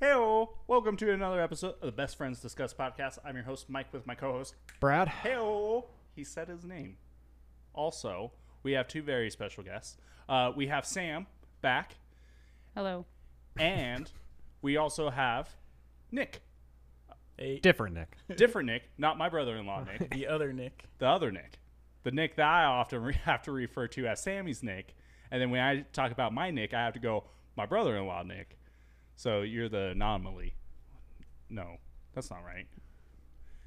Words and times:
Hey, 0.00 0.14
welcome 0.66 0.96
to 0.98 1.12
another 1.12 1.40
episode 1.40 1.74
of 1.76 1.80
the 1.86 1.92
Best 1.92 2.16
Friends 2.16 2.40
Discuss 2.40 2.74
podcast. 2.74 3.18
I'm 3.24 3.36
your 3.36 3.44
host, 3.44 3.70
Mike, 3.70 3.92
with 3.92 4.06
my 4.06 4.14
co 4.14 4.32
host. 4.32 4.54
Brad. 4.80 5.08
Hey, 5.08 5.80
he 6.14 6.24
said 6.24 6.48
his 6.48 6.64
name. 6.64 6.96
Also, 7.72 8.32
we 8.62 8.72
have 8.72 8.88
two 8.88 9.02
very 9.02 9.30
special 9.30 9.62
guests. 9.62 9.96
Uh, 10.28 10.52
we 10.54 10.66
have 10.66 10.84
Sam 10.84 11.26
back, 11.62 11.94
Hello. 12.74 13.06
and 13.56 14.10
we 14.62 14.76
also 14.76 15.10
have 15.10 15.48
Nick. 16.10 16.42
Hey, 17.38 17.58
Different 17.60 17.94
Nick. 17.94 18.16
Different 18.36 18.66
Nick, 18.66 18.82
not 18.98 19.16
my 19.18 19.28
brother 19.28 19.56
in 19.56 19.66
law, 19.66 19.84
Nick. 19.84 20.10
the 20.14 20.26
other 20.26 20.52
Nick. 20.52 20.84
The 20.98 21.06
other 21.08 21.30
Nick. 21.32 21.58
The 22.02 22.10
Nick 22.10 22.36
that 22.36 22.46
I 22.46 22.64
often 22.64 23.02
re- 23.02 23.14
have 23.24 23.42
to 23.42 23.52
refer 23.52 23.88
to 23.88 24.06
as 24.06 24.22
Sammy's 24.22 24.62
Nick. 24.62 24.94
And 25.30 25.40
then 25.40 25.50
when 25.50 25.60
I 25.60 25.80
talk 25.92 26.12
about 26.12 26.32
my 26.34 26.50
Nick, 26.50 26.74
I 26.74 26.84
have 26.84 26.94
to 26.94 27.00
go, 27.00 27.24
my 27.56 27.66
brother 27.66 27.96
in 27.96 28.06
law, 28.06 28.22
Nick. 28.22 28.56
So 29.16 29.42
you're 29.42 29.68
the 29.68 29.88
anomaly. 29.90 30.54
No, 31.50 31.76
that's 32.14 32.30
not 32.30 32.44
right. 32.44 32.66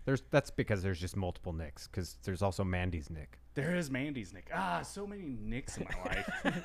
There's 0.06 0.22
that's 0.32 0.50
because 0.52 0.82
there's 0.84 1.00
just 1.00 1.16
multiple 1.16 1.54
Nicks 1.54 1.88
because 1.88 2.18
there's 2.23 2.42
also 2.42 2.64
Mandy's 2.64 3.10
Nick. 3.10 3.40
There 3.56 3.76
is 3.76 3.90
Mandy's 3.92 4.34
Nick. 4.34 4.50
Ah, 4.54 4.82
so 4.82 5.06
many 5.08 5.23
Nicks 5.42 5.78
in 5.78 5.86
my 5.86 6.06
life. 6.16 6.64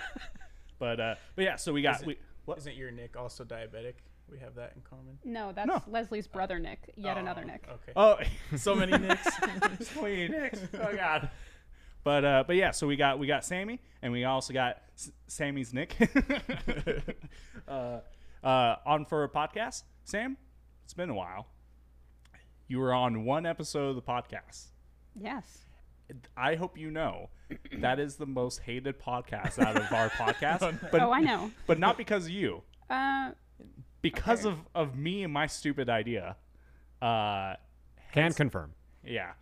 but 0.78 1.00
uh, 1.00 1.14
but 1.34 1.44
yeah, 1.44 1.56
so 1.56 1.72
we 1.72 1.82
got 1.82 1.96
Is 1.96 2.02
it- 2.02 2.06
we 2.08 2.16
what? 2.44 2.58
Isn't 2.58 2.74
your 2.76 2.90
Nick 2.90 3.16
also 3.16 3.44
diabetic? 3.44 3.94
We 4.30 4.38
have 4.38 4.54
that 4.54 4.72
in 4.76 4.82
common. 4.82 5.18
No, 5.24 5.52
that's 5.52 5.66
No. 5.66 5.82
Leslie's 5.88 6.26
brother 6.26 6.58
Nick. 6.58 6.92
Yet 6.96 7.18
another 7.18 7.42
Oh, 7.44 7.46
Nick. 7.46 7.68
Okay. 7.70 7.92
Oh, 7.96 8.16
so 8.56 8.74
many 8.74 8.96
Nicks. 8.96 9.28
so 9.92 10.02
many 10.02 10.28
Nicks. 10.28 10.60
Oh 10.74 10.94
god. 10.96 11.28
But 12.04 12.24
uh, 12.24 12.44
but 12.46 12.56
yeah, 12.56 12.70
so 12.70 12.86
we 12.86 12.96
got 12.96 13.18
we 13.18 13.26
got 13.26 13.44
Sammy, 13.44 13.80
and 14.02 14.12
we 14.12 14.24
also 14.24 14.52
got 14.52 14.78
S- 14.96 15.10
Sammy's 15.26 15.72
Nick. 15.74 15.96
uh, 17.68 17.98
uh, 18.42 18.76
on 18.86 19.04
for 19.04 19.24
a 19.24 19.28
podcast. 19.28 19.82
Sam, 20.04 20.36
it's 20.84 20.94
been 20.94 21.10
a 21.10 21.14
while. 21.14 21.46
You 22.68 22.78
were 22.78 22.92
on 22.92 23.24
one 23.24 23.44
episode 23.46 23.90
of 23.90 23.96
the 23.96 24.02
podcast. 24.02 24.66
Yes. 25.14 25.66
I 26.36 26.54
hope 26.56 26.76
you 26.78 26.90
know 26.90 27.30
that 27.78 27.98
is 27.98 28.16
the 28.16 28.26
most 28.26 28.60
hated 28.60 28.98
podcast 29.00 29.58
out 29.58 29.76
of 29.76 29.92
our 29.92 30.08
podcast. 30.10 30.90
But 30.90 31.00
oh, 31.02 31.12
I 31.12 31.20
know. 31.20 31.50
but 31.66 31.78
not 31.78 31.96
because 31.96 32.24
of 32.24 32.30
you. 32.30 32.62
Uh, 32.90 33.32
Because 34.00 34.44
Okay. 34.46 34.56
of, 34.74 34.88
of 34.90 34.96
me 34.96 35.22
and 35.22 35.32
my 35.32 35.46
stupid 35.46 35.88
idea. 35.88 36.36
Uh 37.00 37.54
Can 38.12 38.32
confirm. 38.32 38.72
yeah. 39.04 39.32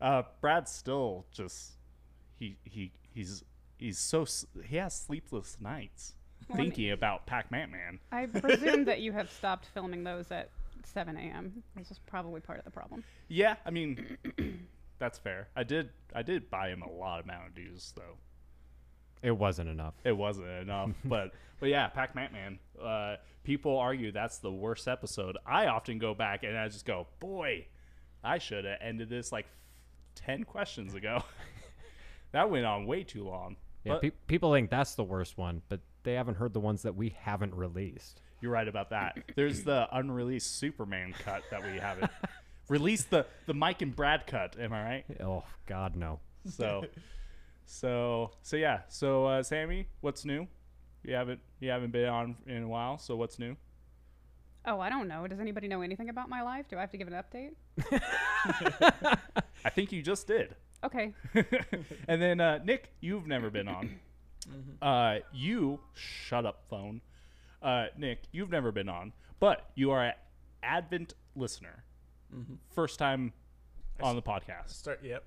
Uh 0.00 0.22
Brad's 0.40 0.70
still 0.70 1.26
just 1.32 1.72
he 2.38 2.56
he 2.64 2.92
he's 3.14 3.44
he's 3.78 3.98
so 3.98 4.24
he 4.64 4.76
has 4.76 4.94
sleepless 4.98 5.56
nights 5.60 6.04
Well, 6.04 6.06
I 6.06 6.10
mean- 6.10 6.21
thinking 6.56 6.90
about 6.92 7.26
Pac-Man 7.26 7.70
Man. 7.70 7.98
I 8.10 8.26
presume 8.26 8.84
that 8.84 9.00
you 9.00 9.12
have 9.12 9.30
stopped 9.30 9.66
filming 9.74 10.04
those 10.04 10.30
at 10.30 10.50
7 10.84 11.16
a.m. 11.16 11.62
This 11.76 11.90
is 11.90 11.98
probably 12.06 12.40
part 12.40 12.58
of 12.58 12.64
the 12.64 12.70
problem. 12.70 13.04
Yeah, 13.28 13.56
I 13.64 13.70
mean 13.70 14.18
that's 14.98 15.18
fair. 15.18 15.48
I 15.56 15.64
did 15.64 15.90
I 16.14 16.22
did 16.22 16.50
buy 16.50 16.68
him 16.68 16.82
a 16.82 16.90
lot 16.90 17.20
of 17.20 17.26
Mountain 17.26 17.52
Dews 17.54 17.92
though. 17.96 18.16
It 19.22 19.36
wasn't 19.36 19.68
enough. 19.68 19.94
It 20.04 20.16
wasn't 20.16 20.48
enough, 20.48 20.90
but 21.04 21.32
but 21.60 21.68
yeah, 21.68 21.88
Pac 21.88 22.14
Man 22.14 22.32
Man. 22.32 22.58
Uh, 22.80 23.16
people 23.44 23.78
argue 23.78 24.12
that's 24.12 24.38
the 24.38 24.50
worst 24.50 24.88
episode. 24.88 25.38
I 25.46 25.66
often 25.66 25.98
go 25.98 26.14
back 26.14 26.42
and 26.42 26.56
I 26.58 26.68
just 26.68 26.84
go, 26.84 27.06
boy, 27.20 27.66
I 28.24 28.38
should 28.38 28.64
have 28.64 28.78
ended 28.80 29.08
this 29.08 29.32
like 29.32 29.46
ten 30.14 30.44
questions 30.44 30.94
ago. 30.94 31.22
that 32.32 32.50
went 32.50 32.66
on 32.66 32.86
way 32.86 33.04
too 33.04 33.24
long. 33.24 33.56
Yeah, 33.84 33.92
But 33.94 34.02
pe- 34.02 34.10
people 34.26 34.52
think 34.52 34.70
that's 34.70 34.94
the 34.94 35.04
worst 35.04 35.36
one, 35.38 35.62
but 35.68 35.80
they 36.04 36.14
haven't 36.14 36.36
heard 36.36 36.52
the 36.52 36.60
ones 36.60 36.82
that 36.82 36.94
we 36.94 37.14
haven't 37.20 37.54
released. 37.54 38.20
you're 38.40 38.52
right 38.52 38.68
about 38.68 38.90
that. 38.90 39.18
There's 39.36 39.62
the 39.64 39.88
unreleased 39.92 40.58
Superman 40.58 41.14
cut 41.24 41.42
that 41.50 41.62
we 41.64 41.78
haven't 41.78 42.10
released. 42.68 43.10
The 43.10 43.26
the 43.46 43.54
Mike 43.54 43.82
and 43.82 43.94
Brad 43.94 44.26
cut. 44.26 44.56
Am 44.58 44.72
I 44.72 44.82
right? 44.84 45.04
Oh 45.20 45.44
God, 45.66 45.96
no. 45.96 46.20
So, 46.48 46.84
so 47.66 48.30
so 48.42 48.56
yeah. 48.56 48.80
So 48.88 49.26
uh, 49.26 49.42
Sammy, 49.42 49.86
what's 50.00 50.24
new? 50.24 50.46
You 51.04 51.14
haven't 51.14 51.40
you 51.60 51.70
haven't 51.70 51.90
been 51.92 52.08
on 52.08 52.36
in 52.46 52.62
a 52.64 52.68
while. 52.68 52.98
So 52.98 53.16
what's 53.16 53.38
new? 53.38 53.56
Oh, 54.64 54.78
I 54.78 54.90
don't 54.90 55.08
know. 55.08 55.26
Does 55.26 55.40
anybody 55.40 55.66
know 55.66 55.82
anything 55.82 56.08
about 56.08 56.28
my 56.28 56.42
life? 56.42 56.66
Do 56.68 56.76
I 56.76 56.80
have 56.82 56.90
to 56.92 56.96
give 56.96 57.08
an 57.08 57.14
update? 57.14 57.54
I 59.64 59.70
think 59.70 59.90
you 59.92 60.02
just 60.02 60.26
did. 60.28 60.54
Okay. 60.84 61.12
and 62.08 62.20
then 62.20 62.40
uh, 62.40 62.58
Nick, 62.64 62.92
you've 63.00 63.26
never 63.26 63.50
been 63.50 63.68
on. 63.68 64.00
Mm-hmm. 64.50 64.82
Uh, 64.82 65.20
you 65.32 65.78
shut 65.94 66.44
up, 66.44 66.64
phone. 66.68 67.00
Uh, 67.62 67.86
Nick, 67.96 68.22
you've 68.32 68.50
never 68.50 68.72
been 68.72 68.88
on, 68.88 69.12
but 69.38 69.70
you 69.76 69.92
are 69.92 70.02
an 70.04 70.14
Advent 70.64 71.14
listener. 71.36 71.84
Mm-hmm. 72.34 72.54
First 72.74 72.98
time 72.98 73.32
on 74.02 74.16
the 74.16 74.22
podcast. 74.22 74.70
Start. 74.70 74.98
Yep. 75.04 75.22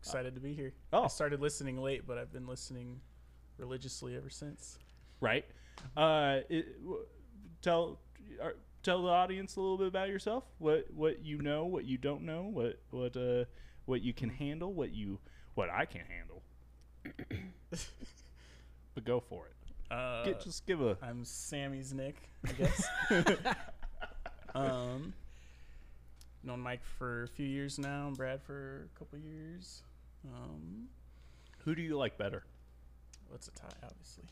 Excited 0.00 0.34
to 0.34 0.40
be 0.40 0.52
here. 0.52 0.72
Oh. 0.92 1.04
I 1.04 1.06
started 1.06 1.40
listening 1.40 1.80
late, 1.80 2.08
but 2.08 2.18
I've 2.18 2.32
been 2.32 2.48
listening 2.48 3.00
religiously 3.56 4.16
ever 4.16 4.30
since. 4.30 4.80
right? 5.20 5.44
Uh, 5.96 6.38
it, 6.48 6.82
w- 6.82 7.06
tell 7.62 8.00
uh, 8.42 8.48
tell 8.82 9.00
the 9.04 9.10
audience 9.10 9.54
a 9.54 9.60
little 9.60 9.78
bit 9.78 9.86
about 9.86 10.08
yourself. 10.08 10.42
What 10.58 10.86
what 10.92 11.24
you 11.24 11.40
know, 11.40 11.66
what 11.66 11.84
you 11.84 11.98
don't 11.98 12.22
know, 12.22 12.50
what 12.52 12.80
what 12.90 13.16
uh 13.16 13.44
what 13.90 14.02
you 14.02 14.14
can 14.14 14.30
handle, 14.30 14.72
what 14.72 14.94
you 14.94 15.18
what 15.54 15.68
I 15.68 15.84
can 15.84 16.02
handle. 16.08 16.42
but 18.94 19.04
go 19.04 19.20
for 19.20 19.46
it. 19.46 19.92
Uh, 19.92 20.24
Get, 20.24 20.40
just 20.40 20.66
give 20.66 20.80
a 20.80 20.96
I'm 21.02 21.24
Sammy's 21.24 21.92
Nick, 21.92 22.16
I 22.46 22.52
guess. 22.52 22.86
um, 24.54 25.12
known 26.44 26.60
Mike 26.60 26.84
for 26.98 27.24
a 27.24 27.28
few 27.28 27.46
years 27.46 27.78
now, 27.78 28.06
and 28.06 28.16
Brad 28.16 28.40
for 28.40 28.88
a 28.94 28.98
couple 28.98 29.18
years. 29.18 29.82
Um, 30.24 30.86
who 31.64 31.74
do 31.74 31.82
you 31.82 31.98
like 31.98 32.16
better? 32.16 32.44
what's 33.28 33.48
a 33.48 33.52
tie? 33.52 33.66
Obviously. 33.82 34.24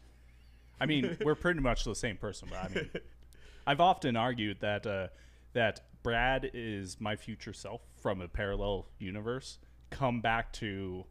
I 0.81 0.87
mean, 0.87 1.17
we're 1.25 1.35
pretty 1.35 1.61
much 1.61 1.85
the 1.85 1.95
same 1.95 2.17
person, 2.17 2.49
but 2.51 2.59
I 2.59 2.69
mean, 2.69 2.91
I've 3.67 3.81
often 3.81 4.17
argued 4.17 4.61
that 4.61 4.87
uh, 4.87 5.09
that 5.53 5.81
Brad 6.09 6.51
is 6.55 6.99
my 6.99 7.17
future 7.17 7.53
self 7.53 7.83
from 8.01 8.23
a 8.23 8.29
parallel 8.29 8.87
universe, 8.99 9.59
come 9.91 10.23
back 10.23 10.55
to 10.55 11.05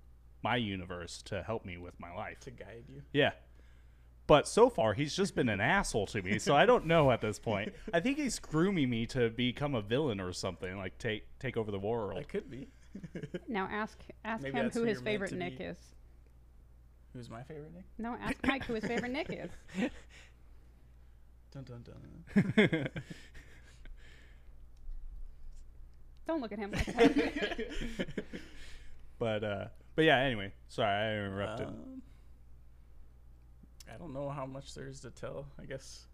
my 0.43 0.55
universe 0.55 1.21
to 1.23 1.43
help 1.43 1.65
me 1.65 1.77
with 1.77 1.99
my 1.99 2.11
life. 2.15 2.39
to 2.39 2.49
guide 2.51 2.85
you. 2.89 3.03
Yeah. 3.13 3.33
But 4.25 4.47
so 4.47 4.71
far, 4.71 4.95
he's 4.95 5.15
just 5.15 5.35
been 5.35 5.49
an 5.49 5.61
asshole 5.61 6.07
to 6.07 6.23
me, 6.23 6.39
so 6.39 6.55
I 6.55 6.65
don't 6.65 6.87
know 6.87 7.11
at 7.11 7.21
this 7.21 7.37
point. 7.37 7.73
I 7.93 7.99
think 7.99 8.17
he's 8.17 8.39
grooming 8.39 8.89
me 8.89 9.05
to 9.07 9.29
become 9.29 9.75
a 9.75 9.81
villain 9.83 10.19
or 10.19 10.33
something, 10.33 10.75
like 10.77 10.97
take 10.97 11.27
take 11.37 11.57
over 11.57 11.69
the 11.69 11.77
world. 11.77 12.17
I 12.17 12.23
could 12.23 12.49
be. 12.49 12.69
Now 13.47 13.69
ask 13.71 13.99
ask 14.25 14.41
Maybe 14.41 14.57
him 14.57 14.71
who 14.71 14.79
who 14.79 14.85
his 14.85 14.99
favorite 14.99 15.31
Nick 15.31 15.59
be. 15.59 15.65
is. 15.65 15.77
Who's 17.13 17.29
my 17.29 17.43
favorite 17.43 17.71
Nick? 17.75 17.85
No, 17.99 18.17
ask 18.19 18.35
Mike 18.47 18.65
who 18.65 18.73
his 18.73 18.85
favorite 18.85 19.11
Nick 19.11 19.27
is. 19.29 19.51
Dun 21.53 21.63
dun 21.63 21.83
dun. 21.83 22.89
Don't 26.27 26.41
look 26.41 26.51
at 26.51 26.59
him 26.59 26.71
like 26.71 26.85
that. 26.85 28.07
but 29.19 29.43
uh, 29.43 29.65
but 29.95 30.05
yeah. 30.05 30.17
Anyway, 30.19 30.51
sorry 30.67 30.89
I 30.91 31.13
interrupted. 31.25 31.67
Um, 31.67 32.01
I 33.93 33.97
don't 33.97 34.13
know 34.13 34.29
how 34.29 34.45
much 34.45 34.73
there 34.75 34.87
is 34.87 34.99
to 35.01 35.09
tell. 35.11 35.47
I 35.59 35.65
guess 35.65 36.05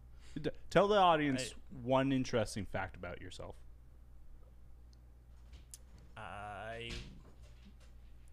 D- 0.42 0.52
Tell 0.70 0.88
the 0.88 0.98
audience 0.98 1.54
one 1.84 2.12
interesting 2.12 2.66
fact 2.66 2.96
about 2.96 3.20
yourself. 3.22 3.56
I 6.16 6.92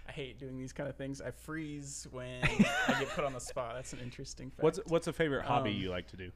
I 0.08 0.12
hate 0.12 0.40
doing 0.40 0.58
these 0.58 0.74
kind 0.74 0.90
of 0.90 0.96
things. 0.96 1.22
I 1.22 1.32
freeze 1.32 2.08
when 2.12 2.44
I 2.44 3.00
get 3.00 3.10
put 3.10 3.24
on 3.24 3.34
the 3.34 3.40
spot. 3.40 3.74
That's 3.76 3.94
an 3.94 4.00
interesting 4.00 4.50
fact. 4.52 4.64
What's 4.64 4.80
what's 4.88 5.08
a 5.08 5.14
favorite 5.14 5.46
hobby 5.46 5.72
Um, 5.72 5.78
you 5.78 5.90
like 5.90 6.08
to 6.10 6.18
do? 6.18 6.32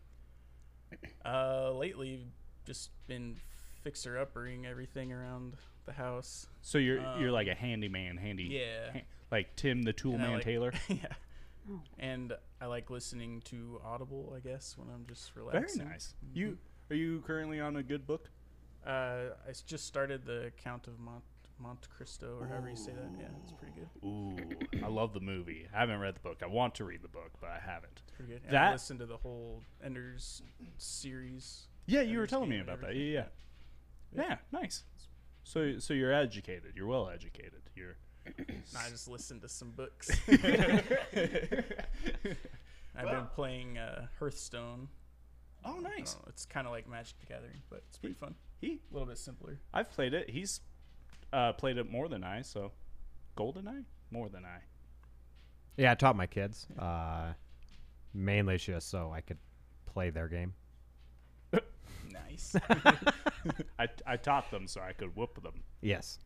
uh 1.26 1.72
lately 1.72 2.28
just 2.66 2.92
been 3.08 3.36
fixer 3.84 4.16
uppering 4.18 4.66
everything 4.66 5.12
around 5.12 5.56
the 5.86 5.92
house. 5.94 6.48
So 6.62 6.78
you're 6.78 7.00
you're 7.20 7.30
um, 7.30 7.34
like 7.34 7.48
a 7.48 7.56
handyman, 7.56 8.18
handy, 8.18 8.44
Yeah. 8.46 8.92
ha- 8.94 9.02
like 9.32 9.56
Tim 9.56 9.84
the 9.84 9.94
Tool 9.94 10.14
And 10.14 10.22
Man 10.22 10.34
like- 10.34 10.44
Taylor. 10.44 10.72
yeah. 10.88 11.08
Oh. 11.70 11.82
And 12.00 12.34
I 12.62 12.66
like 12.66 12.90
listening 12.90 13.42
to 13.46 13.80
Audible, 13.86 14.34
I 14.36 14.40
guess, 14.42 14.76
when 14.78 14.90
I'm 14.90 15.06
just 15.08 15.36
relaxing. 15.36 15.62
Very 15.80 15.86
relaxing. 15.88 15.90
nice. 15.90 16.14
You 16.34 16.58
are 16.90 16.96
you 16.96 17.22
currently 17.26 17.60
on 17.60 17.76
a 17.78 17.84
good 17.84 18.06
book? 18.06 18.30
Uh, 18.86 19.32
I 19.48 19.50
s- 19.50 19.62
just 19.62 19.86
started 19.86 20.26
the 20.26 20.52
Count 20.62 20.88
of 20.88 21.00
Mont 21.00 21.24
Monte 21.60 21.88
Cristo, 21.96 22.38
or 22.42 22.48
however 22.48 22.70
you 22.70 22.76
say 22.76 22.92
that. 22.92 23.10
Yeah, 23.18 23.28
it's 23.44 23.54
pretty 23.54 23.74
good. 23.76 23.88
Ooh, 24.06 24.36
I 24.84 24.90
love 24.90 25.14
the 25.14 25.22
movie. 25.22 25.68
I 25.74 25.80
haven't 25.80 26.00
read 26.00 26.16
the 26.16 26.20
book. 26.20 26.42
I 26.44 26.48
want 26.48 26.76
to 26.76 26.84
read 26.84 27.02
the 27.02 27.08
book, 27.08 27.32
but 27.40 27.52
I 27.52 27.60
haven't. 27.66 28.02
It's 28.04 28.12
pretty 28.12 28.34
good. 28.34 28.42
And 28.44 28.54
That- 28.54 28.70
I 28.70 28.72
listened 28.74 29.00
to 29.00 29.06
the 29.06 29.16
whole 29.18 29.62
Ender's 29.82 30.42
series. 30.78 31.68
Yeah, 31.86 32.02
you 32.02 32.18
were 32.18 32.28
telling 32.28 32.50
me 32.50 32.60
about 32.60 32.82
that. 32.82 32.96
Yeah, 32.96 33.04
yeah. 33.14 33.26
Yeah, 34.16 34.38
nice. 34.52 34.84
So 35.44 35.80
so 35.80 35.94
you're 35.94 36.14
educated. 36.14 36.74
You're 36.76 36.88
well 36.88 37.10
educated. 37.10 37.62
You're 37.76 37.98
No, 38.26 38.34
I 38.80 38.90
just 38.90 39.08
listened 39.10 39.42
to 39.42 39.50
some 39.50 39.72
books. 39.72 40.10
I've 42.96 43.08
been 43.10 43.28
playing 43.36 43.78
uh, 43.78 44.08
Hearthstone 44.20 44.88
Oh, 45.66 45.70
I 45.70 45.74
don't 45.74 45.84
nice. 45.84 46.16
know, 46.16 46.26
It's 46.28 46.46
kind 46.46 46.68
of 46.68 46.74
like 46.74 46.90
Magic 46.90 47.18
the 47.20 47.26
Gathering, 47.26 47.62
but 47.70 47.84
it's 47.88 47.98
pretty 47.98 48.16
fun. 48.16 48.36
He, 48.60 48.82
A 48.92 48.94
little 48.94 49.08
bit 49.08 49.18
simpler. 49.18 49.60
I've 49.74 49.90
played 49.90 50.14
it. 50.14 50.30
He's 50.30 50.60
uh, 51.32 51.54
played 51.54 51.78
it 51.78 51.90
more 51.90 52.10
than 52.10 52.24
I. 52.24 52.42
So, 52.42 52.72
Goldeneye 53.38 53.86
more 54.12 54.28
than 54.30 54.44
I. 54.46 54.60
Yeah, 55.78 55.92
I 55.92 55.96
taught 55.96 56.16
my 56.18 56.28
kids. 56.28 56.68
Uh, 56.78 57.32
mainly 58.14 58.58
just 58.58 58.90
so 58.90 59.12
I 59.14 59.22
could 59.22 59.38
play 59.86 60.10
their 60.10 60.28
game. 60.28 60.54
Nice. 62.12 62.56
I, 63.80 63.88
I 64.06 64.18
taught 64.18 64.52
them 64.52 64.68
so 64.68 64.82
I 64.82 64.94
could 64.94 65.16
whoop 65.16 65.42
them. 65.42 65.64
Yes. 65.82 66.20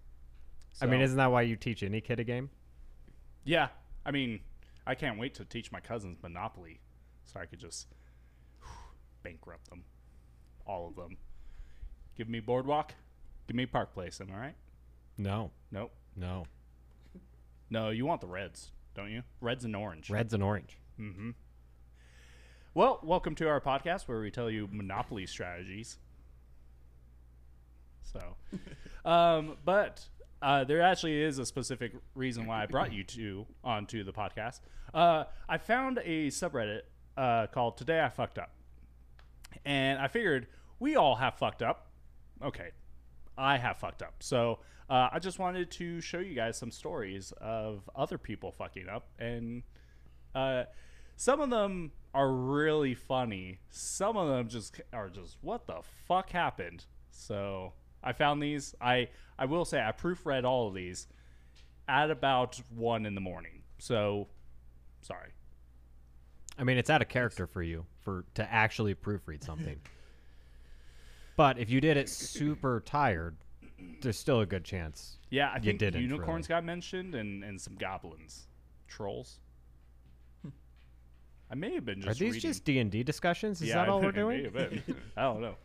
I 0.81 0.85
mean, 0.85 1.01
isn't 1.01 1.17
that 1.17 1.31
why 1.31 1.41
you 1.41 1.55
teach 1.55 1.81
any 1.81 2.01
kid 2.01 2.19
a 2.19 2.23
game? 2.23 2.49
Yeah, 3.43 3.69
I 4.05 4.11
mean, 4.11 4.41
I 4.85 4.93
can't 4.95 5.17
wait 5.17 5.33
to 5.35 5.45
teach 5.45 5.71
my 5.71 5.79
cousins 5.79 6.17
Monopoly, 6.21 6.79
so 7.25 7.39
I 7.39 7.45
could 7.45 7.59
just 7.59 7.87
bankrupt 9.23 9.69
them, 9.69 9.83
all 10.65 10.87
of 10.87 10.95
them. 10.95 11.17
Give 12.15 12.29
me 12.29 12.39
Boardwalk, 12.39 12.93
give 13.47 13.55
me 13.55 13.65
Park 13.65 13.93
Place. 13.93 14.21
Am 14.21 14.27
I 14.31 14.37
right? 14.37 14.55
No. 15.17 15.51
Nope. 15.71 15.91
No. 16.15 16.45
No, 17.69 17.89
you 17.89 18.05
want 18.05 18.21
the 18.21 18.27
Reds, 18.27 18.71
don't 18.93 19.11
you? 19.11 19.23
Reds 19.41 19.65
and 19.65 19.75
orange. 19.75 20.09
Reds 20.09 20.33
and 20.33 20.43
orange. 20.43 20.77
Mm-hmm. 20.99 21.31
Well, 22.73 22.99
welcome 23.03 23.33
to 23.35 23.47
our 23.47 23.59
podcast 23.59 24.07
where 24.07 24.19
we 24.19 24.29
tell 24.29 24.51
you 24.51 24.69
Monopoly 24.71 25.25
strategies. 25.25 25.97
So, 28.11 28.35
um, 29.09 29.57
but 29.65 30.05
uh, 30.41 30.63
there 30.63 30.81
actually 30.81 31.21
is 31.21 31.39
a 31.39 31.45
specific 31.45 31.93
reason 32.15 32.45
why 32.45 32.63
I 32.63 32.65
brought 32.65 32.93
you 32.93 33.03
two 33.03 33.45
onto 33.63 34.03
the 34.03 34.13
podcast. 34.13 34.61
Uh, 34.93 35.25
I 35.49 35.57
found 35.57 35.99
a 36.03 36.27
subreddit 36.27 36.81
uh, 37.17 37.47
called 37.47 37.77
"Today 37.77 38.01
I 38.01 38.09
Fucked 38.09 38.37
Up," 38.37 38.51
and 39.65 39.99
I 39.99 40.07
figured 40.07 40.47
we 40.79 40.95
all 40.95 41.15
have 41.15 41.35
fucked 41.35 41.61
up. 41.61 41.87
Okay, 42.43 42.69
I 43.37 43.57
have 43.57 43.77
fucked 43.77 44.01
up. 44.01 44.15
So 44.19 44.59
uh, 44.89 45.09
I 45.11 45.19
just 45.19 45.39
wanted 45.39 45.71
to 45.71 46.01
show 46.01 46.19
you 46.19 46.35
guys 46.35 46.57
some 46.57 46.71
stories 46.71 47.33
of 47.41 47.89
other 47.95 48.17
people 48.17 48.51
fucking 48.51 48.87
up, 48.87 49.07
and 49.19 49.63
uh, 50.35 50.63
some 51.15 51.41
of 51.41 51.49
them 51.49 51.91
are 52.13 52.31
really 52.31 52.93
funny. 52.93 53.59
Some 53.69 54.17
of 54.17 54.29
them 54.29 54.47
just 54.47 54.79
are 54.93 55.09
just 55.09 55.37
what 55.41 55.67
the 55.67 55.81
fuck 56.07 56.29
happened. 56.29 56.85
So 57.09 57.73
I 58.07 58.13
found 58.13 58.41
these. 58.41 58.73
I 58.81 59.09
I 59.37 59.45
will 59.45 59.65
say 59.65 59.79
I 59.85 59.91
proofread 59.91 60.43
all 60.45 60.67
of 60.67 60.73
these 60.73 61.07
at 61.87 62.09
about 62.09 62.59
one 62.75 63.05
in 63.05 63.13
the 63.15 63.21
morning. 63.21 63.61
So 63.79 64.27
sorry. 65.01 65.29
I 66.57 66.63
mean, 66.63 66.77
it's 66.77 66.89
out 66.89 67.01
of 67.01 67.09
character 67.09 67.45
for 67.45 67.61
you 67.61 67.85
for 68.01 68.25
to 68.35 68.51
actually 68.51 68.95
proofread 68.95 69.43
something. 69.43 69.79
but 71.35 71.59
if 71.59 71.69
you 71.69 71.79
did 71.81 71.97
it 71.97 72.09
super 72.09 72.79
tired, 72.85 73.35
there's 74.01 74.17
still 74.17 74.39
a 74.41 74.45
good 74.45 74.63
chance. 74.63 75.17
Yeah, 75.29 75.51
I 75.53 75.59
think 75.59 75.81
unicorns 75.81 76.49
really. 76.49 76.57
got 76.61 76.63
mentioned 76.65 77.13
and 77.13 77.43
and 77.43 77.59
some 77.61 77.75
goblins, 77.75 78.47
trolls. 78.87 79.39
I 81.49 81.55
may 81.55 81.73
have 81.75 81.85
been 81.85 82.01
just 82.01 82.09
Are 82.19 82.23
these 82.23 82.33
reading. 82.33 82.49
just 82.49 82.65
D 82.65 82.79
and 82.79 82.91
D 82.91 83.03
discussions? 83.03 83.61
Is 83.61 83.69
Yeah, 83.69 83.75
that 83.75 83.89
all 83.89 84.01
we're 84.01 84.11
doing? 84.11 84.51
I 85.17 85.21
don't 85.21 85.39
know. 85.41 85.55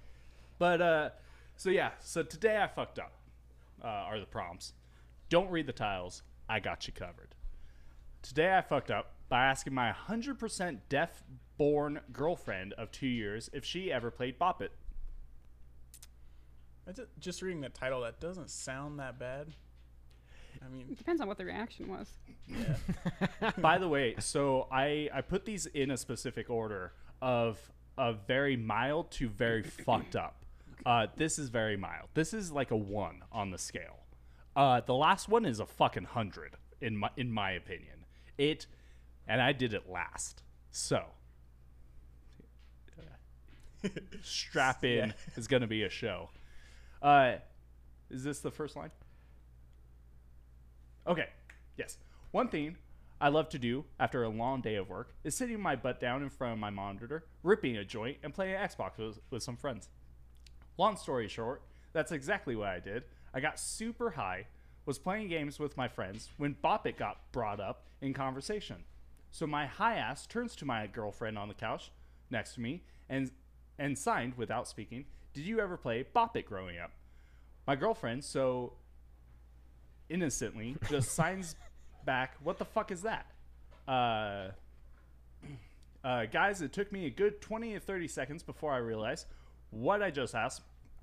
But 0.58 0.80
uh, 0.80 1.10
so 1.56 1.70
yeah, 1.70 1.90
so 2.00 2.22
today 2.22 2.60
I 2.62 2.66
fucked 2.66 2.98
up. 2.98 3.12
Uh, 3.82 3.86
are 3.86 4.20
the 4.20 4.26
prompts? 4.26 4.72
Don't 5.28 5.50
read 5.50 5.66
the 5.66 5.72
tiles. 5.72 6.22
I 6.48 6.60
got 6.60 6.86
you 6.86 6.92
covered. 6.92 7.34
Today 8.22 8.56
I 8.56 8.60
fucked 8.60 8.90
up 8.90 9.12
by 9.28 9.44
asking 9.46 9.74
my 9.74 9.92
100% 10.08 10.78
deaf-born 10.88 12.00
girlfriend 12.12 12.72
of 12.74 12.90
two 12.92 13.06
years 13.06 13.48
if 13.52 13.64
she 13.64 13.90
ever 13.90 14.10
played 14.10 14.38
Bop 14.38 14.60
It. 14.62 14.72
I 16.86 16.92
ju- 16.92 17.06
just 17.18 17.42
reading 17.42 17.60
the 17.60 17.68
title, 17.68 18.00
that 18.02 18.20
doesn't 18.20 18.50
sound 18.50 18.98
that 18.98 19.18
bad. 19.18 19.48
I 20.64 20.68
mean, 20.68 20.86
It 20.90 20.98
depends 20.98 21.20
on 21.20 21.28
what 21.28 21.38
the 21.38 21.44
reaction 21.44 21.88
was. 21.88 22.10
yeah. 22.46 23.50
By 23.58 23.78
the 23.78 23.88
way, 23.88 24.14
so 24.18 24.68
I 24.70 25.08
I 25.12 25.20
put 25.22 25.44
these 25.44 25.66
in 25.66 25.90
a 25.90 25.96
specific 25.96 26.50
order 26.50 26.92
of 27.20 27.58
a 27.98 28.12
very 28.12 28.56
mild 28.56 29.10
to 29.12 29.28
very 29.28 29.62
fucked 29.62 30.14
up. 30.14 30.41
Uh, 30.84 31.06
this 31.16 31.38
is 31.38 31.48
very 31.48 31.76
mild. 31.76 32.08
This 32.14 32.34
is 32.34 32.50
like 32.52 32.70
a 32.70 32.76
one 32.76 33.22
on 33.30 33.50
the 33.50 33.58
scale. 33.58 34.00
Uh, 34.56 34.80
the 34.80 34.94
last 34.94 35.28
one 35.28 35.44
is 35.46 35.60
a 35.60 35.66
fucking 35.66 36.04
hundred 36.04 36.56
in 36.80 36.96
my 36.96 37.10
in 37.16 37.30
my 37.32 37.52
opinion. 37.52 38.04
It, 38.38 38.66
and 39.26 39.40
I 39.40 39.52
did 39.52 39.72
it 39.74 39.88
last. 39.88 40.42
So 40.70 41.04
strap 44.22 44.84
in 44.84 45.08
Yeah. 45.08 45.12
is 45.36 45.46
gonna 45.46 45.66
be 45.66 45.82
a 45.84 45.88
show. 45.88 46.30
Uh, 47.00 47.34
is 48.10 48.24
this 48.24 48.40
the 48.40 48.50
first 48.50 48.76
line? 48.76 48.90
Okay. 51.06 51.28
Yes. 51.76 51.98
One 52.30 52.48
thing 52.48 52.76
I 53.20 53.28
love 53.28 53.48
to 53.50 53.58
do 53.58 53.84
after 53.98 54.22
a 54.22 54.28
long 54.28 54.60
day 54.60 54.76
of 54.76 54.88
work 54.88 55.14
is 55.24 55.36
sitting 55.36 55.60
my 55.60 55.76
butt 55.76 56.00
down 56.00 56.22
in 56.22 56.30
front 56.30 56.52
of 56.54 56.58
my 56.58 56.70
monitor, 56.70 57.24
ripping 57.42 57.76
a 57.76 57.84
joint, 57.84 58.18
and 58.22 58.32
playing 58.34 58.54
Xbox 58.56 58.98
with, 58.98 59.18
with 59.30 59.42
some 59.42 59.56
friends. 59.56 59.88
Long 60.78 60.96
story 60.96 61.28
short, 61.28 61.62
that's 61.92 62.12
exactly 62.12 62.56
what 62.56 62.68
I 62.68 62.80
did. 62.80 63.04
I 63.34 63.40
got 63.40 63.58
super 63.58 64.10
high, 64.10 64.46
was 64.86 64.98
playing 64.98 65.28
games 65.28 65.58
with 65.58 65.76
my 65.76 65.88
friends 65.88 66.30
when 66.36 66.56
Bop 66.60 66.86
It 66.86 66.96
got 66.96 67.30
brought 67.32 67.60
up 67.60 67.84
in 68.00 68.12
conversation. 68.12 68.84
So 69.30 69.46
my 69.46 69.66
high 69.66 69.96
ass 69.96 70.26
turns 70.26 70.54
to 70.56 70.64
my 70.64 70.86
girlfriend 70.86 71.38
on 71.38 71.48
the 71.48 71.54
couch 71.54 71.90
next 72.30 72.54
to 72.54 72.60
me 72.60 72.82
and 73.08 73.30
and 73.78 73.96
signed 73.96 74.34
without 74.36 74.68
speaking, 74.68 75.06
"Did 75.32 75.44
you 75.44 75.60
ever 75.60 75.76
play 75.76 76.02
Bop 76.02 76.36
It 76.36 76.46
growing 76.46 76.78
up?" 76.78 76.92
My 77.66 77.76
girlfriend 77.76 78.24
so 78.24 78.74
innocently 80.08 80.76
just 80.88 81.12
signs 81.12 81.56
back, 82.04 82.36
"What 82.42 82.58
the 82.58 82.64
fuck 82.64 82.90
is 82.90 83.02
that?" 83.02 83.26
Uh, 83.88 84.50
uh, 86.04 86.26
guys, 86.26 86.60
it 86.60 86.72
took 86.72 86.92
me 86.92 87.06
a 87.06 87.10
good 87.10 87.40
20 87.40 87.74
to 87.74 87.80
30 87.80 88.08
seconds 88.08 88.42
before 88.42 88.72
I 88.72 88.78
realized 88.78 89.26
what 89.72 90.02
I 90.02 90.10
just 90.10 90.34
asked 90.34 90.62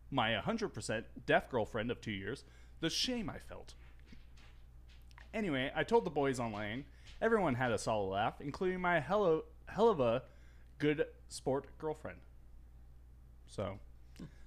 my 0.10 0.32
100% 0.32 1.04
deaf 1.26 1.50
girlfriend 1.50 1.92
of 1.92 2.00
two 2.00 2.12
years, 2.12 2.46
the 2.80 2.90
shame 2.90 3.30
I 3.30 3.38
felt. 3.38 3.74
Anyway, 5.34 5.72
I 5.76 5.84
told 5.84 6.06
the 6.06 6.10
boys 6.10 6.40
online. 6.40 6.86
Everyone 7.22 7.56
had 7.56 7.72
a 7.72 7.78
solid 7.78 8.08
laugh, 8.08 8.40
including 8.40 8.80
my 8.80 9.02
hell, 9.02 9.44
hell 9.68 9.90
of 9.90 10.00
a 10.00 10.24
good 10.78 11.06
sport 11.28 11.66
girlfriend. 11.78 12.20
So, 13.48 13.80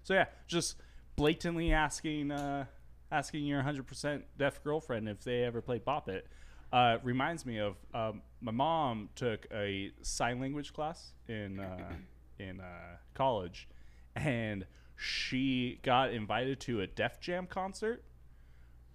so 0.02 0.14
yeah, 0.14 0.26
just 0.48 0.76
blatantly 1.16 1.72
asking 1.72 2.30
uh, 2.30 2.64
asking 3.10 3.44
your 3.44 3.62
100% 3.62 4.22
deaf 4.38 4.64
girlfriend 4.64 5.08
if 5.08 5.22
they 5.22 5.44
ever 5.44 5.60
played 5.60 5.84
Bop 5.84 6.08
It 6.08 6.26
uh, 6.72 6.96
reminds 7.02 7.44
me 7.44 7.58
of 7.58 7.76
um, 7.92 8.22
my 8.40 8.52
mom 8.52 9.10
took 9.14 9.46
a 9.52 9.92
sign 10.00 10.40
language 10.40 10.72
class 10.72 11.12
in 11.28 11.60
uh, 11.60 11.92
in 12.38 12.60
uh, 12.60 12.96
college, 13.14 13.68
and 14.16 14.66
she 14.96 15.80
got 15.82 16.12
invited 16.12 16.60
to 16.60 16.80
a 16.80 16.86
Def 16.86 17.20
Jam 17.20 17.46
concert, 17.46 18.04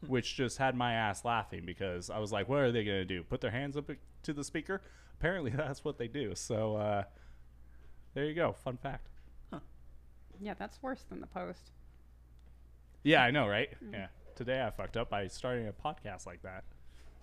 which 0.06 0.36
just 0.36 0.58
had 0.58 0.76
my 0.76 0.94
ass 0.94 1.26
laughing 1.26 1.64
because 1.66 2.10
I 2.10 2.20
was 2.20 2.32
like, 2.32 2.48
"What 2.48 2.60
are 2.60 2.72
they 2.72 2.84
gonna 2.84 3.06
do? 3.06 3.24
Put 3.24 3.42
their 3.42 3.52
hands 3.52 3.76
up 3.78 3.90
to 4.24 4.34
the 4.34 4.44
speaker?" 4.44 4.82
Apparently, 5.20 5.52
that's 5.56 5.84
what 5.84 5.98
they 5.98 6.08
do. 6.08 6.36
So 6.36 6.76
uh, 6.76 7.04
there 8.14 8.26
you 8.26 8.34
go. 8.34 8.54
Fun 8.54 8.78
fact. 8.78 9.10
Yeah, 10.40 10.54
that's 10.54 10.82
worse 10.82 11.04
than 11.10 11.20
the 11.20 11.28
post. 11.28 11.72
Yeah, 13.04 13.24
I 13.24 13.32
know, 13.32 13.48
right? 13.48 13.70
Yeah. 13.92 14.08
Today 14.36 14.64
I 14.64 14.70
fucked 14.70 14.98
up 14.98 15.10
by 15.10 15.28
starting 15.28 15.68
a 15.68 15.74
podcast 15.74 16.28
like 16.28 16.44
that. 16.44 16.64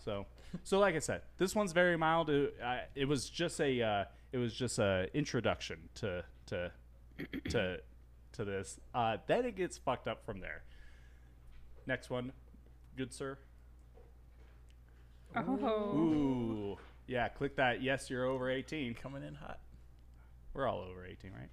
So, 0.04 0.26
so 0.64 0.78
like 0.78 0.94
I 0.96 0.98
said, 0.98 1.22
this 1.38 1.54
one's 1.54 1.72
very 1.72 1.96
mild. 1.96 2.28
It, 2.28 2.56
it 2.94 3.04
was 3.06 3.30
just 3.30 3.60
a, 3.60 3.82
uh, 3.82 4.04
it 4.32 4.38
was 4.38 4.52
just 4.52 4.78
a 4.78 5.08
introduction 5.14 5.78
to 5.96 6.24
to 6.46 6.72
to 7.50 7.78
to 8.32 8.44
this. 8.44 8.80
Uh, 8.94 9.18
then 9.26 9.44
it 9.44 9.56
gets 9.56 9.78
fucked 9.78 10.08
up 10.08 10.24
from 10.24 10.40
there. 10.40 10.62
Next 11.86 12.10
one, 12.10 12.32
good 12.96 13.12
sir. 13.12 13.38
Oh. 15.36 15.96
Ooh, 15.96 16.76
yeah. 17.06 17.28
Click 17.28 17.56
that. 17.56 17.82
Yes, 17.82 18.08
you're 18.08 18.24
over 18.24 18.50
18. 18.50 18.94
Coming 18.94 19.22
in 19.24 19.34
hot. 19.34 19.58
We're 20.52 20.68
all 20.68 20.80
over 20.80 21.04
18, 21.04 21.32
right? 21.32 21.48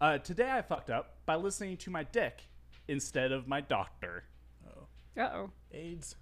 Uh, 0.00 0.18
today 0.18 0.48
I 0.50 0.62
fucked 0.62 0.90
up 0.90 1.16
by 1.26 1.34
listening 1.34 1.76
to 1.78 1.90
my 1.90 2.04
dick 2.04 2.42
instead 2.86 3.32
of 3.32 3.48
my 3.48 3.60
doctor. 3.60 4.24
Oh, 4.68 5.20
Uh 5.20 5.30
oh. 5.34 5.50
AIDS. 5.72 6.14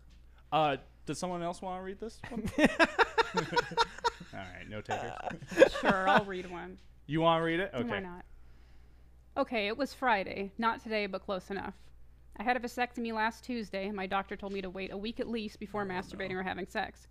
Uh, 0.50 0.78
does 1.04 1.18
someone 1.18 1.42
else 1.42 1.60
want 1.60 1.78
to 1.78 1.84
read 1.84 2.00
this 2.00 2.18
one? 2.30 2.48
All 3.38 4.40
right, 4.40 4.68
no 4.68 4.80
takers. 4.80 5.12
Sure, 5.80 6.08
I'll 6.08 6.24
read 6.24 6.50
one. 6.50 6.78
You 7.06 7.20
want 7.20 7.40
to 7.40 7.44
read 7.44 7.60
it? 7.60 7.70
Okay. 7.74 7.86
Why 7.88 8.00
not? 8.00 8.24
Okay, 9.38 9.66
it 9.66 9.76
was 9.76 9.92
Friday. 9.92 10.50
Not 10.56 10.82
today, 10.82 11.04
but 11.04 11.26
close 11.26 11.50
enough. 11.50 11.74
I 12.38 12.42
had 12.42 12.56
a 12.56 12.60
vasectomy 12.60 13.12
last 13.12 13.44
Tuesday, 13.44 13.86
and 13.86 13.94
my 13.94 14.06
doctor 14.06 14.34
told 14.34 14.54
me 14.54 14.62
to 14.62 14.70
wait 14.70 14.94
a 14.94 14.96
week 14.96 15.20
at 15.20 15.28
least 15.28 15.60
before 15.60 15.82
oh, 15.82 15.84
masturbating 15.84 16.36
or 16.36 16.42
having 16.42 16.66
sex. 16.66 17.06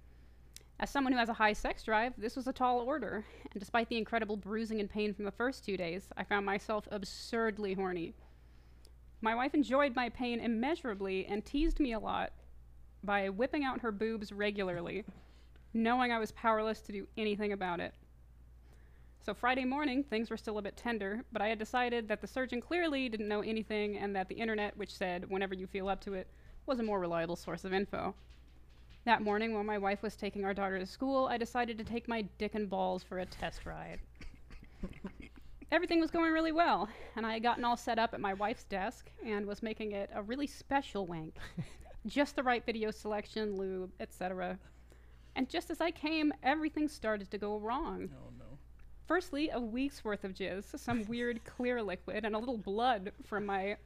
As 0.79 0.89
someone 0.89 1.13
who 1.13 1.19
has 1.19 1.29
a 1.29 1.33
high 1.33 1.53
sex 1.53 1.83
drive, 1.83 2.13
this 2.17 2.35
was 2.35 2.47
a 2.47 2.53
tall 2.53 2.79
order, 2.79 3.23
and 3.51 3.59
despite 3.59 3.89
the 3.89 3.99
incredible 3.99 4.37
bruising 4.37 4.79
and 4.79 4.89
pain 4.89 5.13
from 5.13 5.25
the 5.25 5.31
first 5.31 5.63
two 5.63 5.77
days, 5.77 6.09
I 6.17 6.23
found 6.23 6.47
myself 6.47 6.87
absurdly 6.89 7.75
horny. 7.75 8.15
My 9.21 9.35
wife 9.35 9.53
enjoyed 9.53 9.95
my 9.95 10.09
pain 10.09 10.39
immeasurably 10.39 11.27
and 11.27 11.45
teased 11.45 11.79
me 11.79 11.93
a 11.93 11.99
lot 11.99 12.33
by 13.03 13.29
whipping 13.29 13.63
out 13.63 13.81
her 13.81 13.91
boobs 13.91 14.31
regularly, 14.31 15.05
knowing 15.75 16.11
I 16.11 16.17
was 16.17 16.31
powerless 16.31 16.81
to 16.81 16.91
do 16.91 17.07
anything 17.17 17.53
about 17.53 17.79
it. 17.79 17.93
So 19.25 19.33
Friday 19.33 19.65
morning, 19.65 20.03
things 20.03 20.29
were 20.29 20.37
still 20.37 20.59
a 20.59 20.61
bit 20.61 20.77
tender, 20.77 21.23
but 21.33 21.41
I 21.41 21.47
had 21.47 21.57
decided 21.57 22.07
that 22.09 22.21
the 22.21 22.27
surgeon 22.27 22.61
clearly 22.61 23.09
didn't 23.09 23.27
know 23.27 23.41
anything 23.41 23.97
and 23.97 24.15
that 24.15 24.29
the 24.29 24.35
internet, 24.35 24.77
which 24.77 24.93
said 24.93 25.27
whenever 25.27 25.55
you 25.55 25.65
feel 25.65 25.89
up 25.89 25.99
to 26.01 26.13
it, 26.13 26.27
was 26.67 26.79
a 26.79 26.83
more 26.83 26.99
reliable 26.99 27.35
source 27.35 27.65
of 27.65 27.73
info. 27.73 28.13
That 29.05 29.23
morning, 29.23 29.55
while 29.55 29.63
my 29.63 29.79
wife 29.79 30.03
was 30.03 30.15
taking 30.15 30.45
our 30.45 30.53
daughter 30.53 30.77
to 30.77 30.85
school, 30.85 31.25
I 31.25 31.39
decided 31.39 31.75
to 31.79 31.83
take 31.83 32.07
my 32.07 32.21
dick 32.37 32.53
and 32.53 32.69
balls 32.69 33.01
for 33.01 33.17
a 33.17 33.25
test 33.25 33.65
ride. 33.65 33.99
Everything 35.71 35.99
was 35.99 36.11
going 36.11 36.31
really 36.31 36.51
well, 36.51 36.87
and 37.15 37.25
I 37.25 37.33
had 37.33 37.41
gotten 37.41 37.65
all 37.65 37.77
set 37.77 37.97
up 37.97 38.13
at 38.13 38.21
my 38.21 38.35
wife's 38.35 38.65
desk 38.65 39.09
and 39.25 39.47
was 39.47 39.63
making 39.63 39.93
it 39.93 40.11
a 40.13 40.21
really 40.21 40.45
special 40.45 41.07
wank. 41.07 41.35
just 42.05 42.35
the 42.35 42.43
right 42.43 42.63
video 42.63 42.91
selection, 42.91 43.57
lube, 43.57 43.91
etc. 43.99 44.59
And 45.35 45.49
just 45.49 45.71
as 45.71 45.81
I 45.81 45.89
came, 45.89 46.31
everything 46.43 46.87
started 46.87 47.31
to 47.31 47.39
go 47.39 47.57
wrong. 47.57 48.09
Oh 48.13 48.29
no. 48.37 48.44
Firstly, 49.07 49.49
a 49.51 49.59
week's 49.59 50.03
worth 50.03 50.23
of 50.23 50.33
jizz, 50.33 50.79
some 50.79 51.05
weird 51.05 51.43
clear 51.45 51.83
liquid, 51.83 52.25
and 52.25 52.35
a 52.35 52.39
little 52.39 52.57
blood 52.57 53.11
from 53.23 53.45
my 53.45 53.77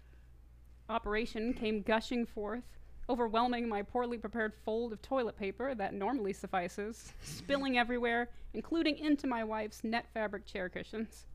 operation 0.88 1.54
came 1.54 1.82
gushing 1.82 2.26
forth, 2.26 2.64
overwhelming 3.10 3.68
my 3.68 3.82
poorly 3.82 4.18
prepared 4.18 4.54
fold 4.64 4.94
of 4.94 5.02
toilet 5.02 5.38
paper 5.38 5.76
that 5.76 5.94
normally 5.94 6.32
suffices, 6.32 7.12
spilling 7.22 7.78
everywhere, 7.78 8.30
including 8.54 8.98
into 8.98 9.28
my 9.28 9.44
wife's 9.44 9.84
net 9.84 10.06
fabric 10.14 10.46
chair 10.46 10.70
cushions. 10.70 11.26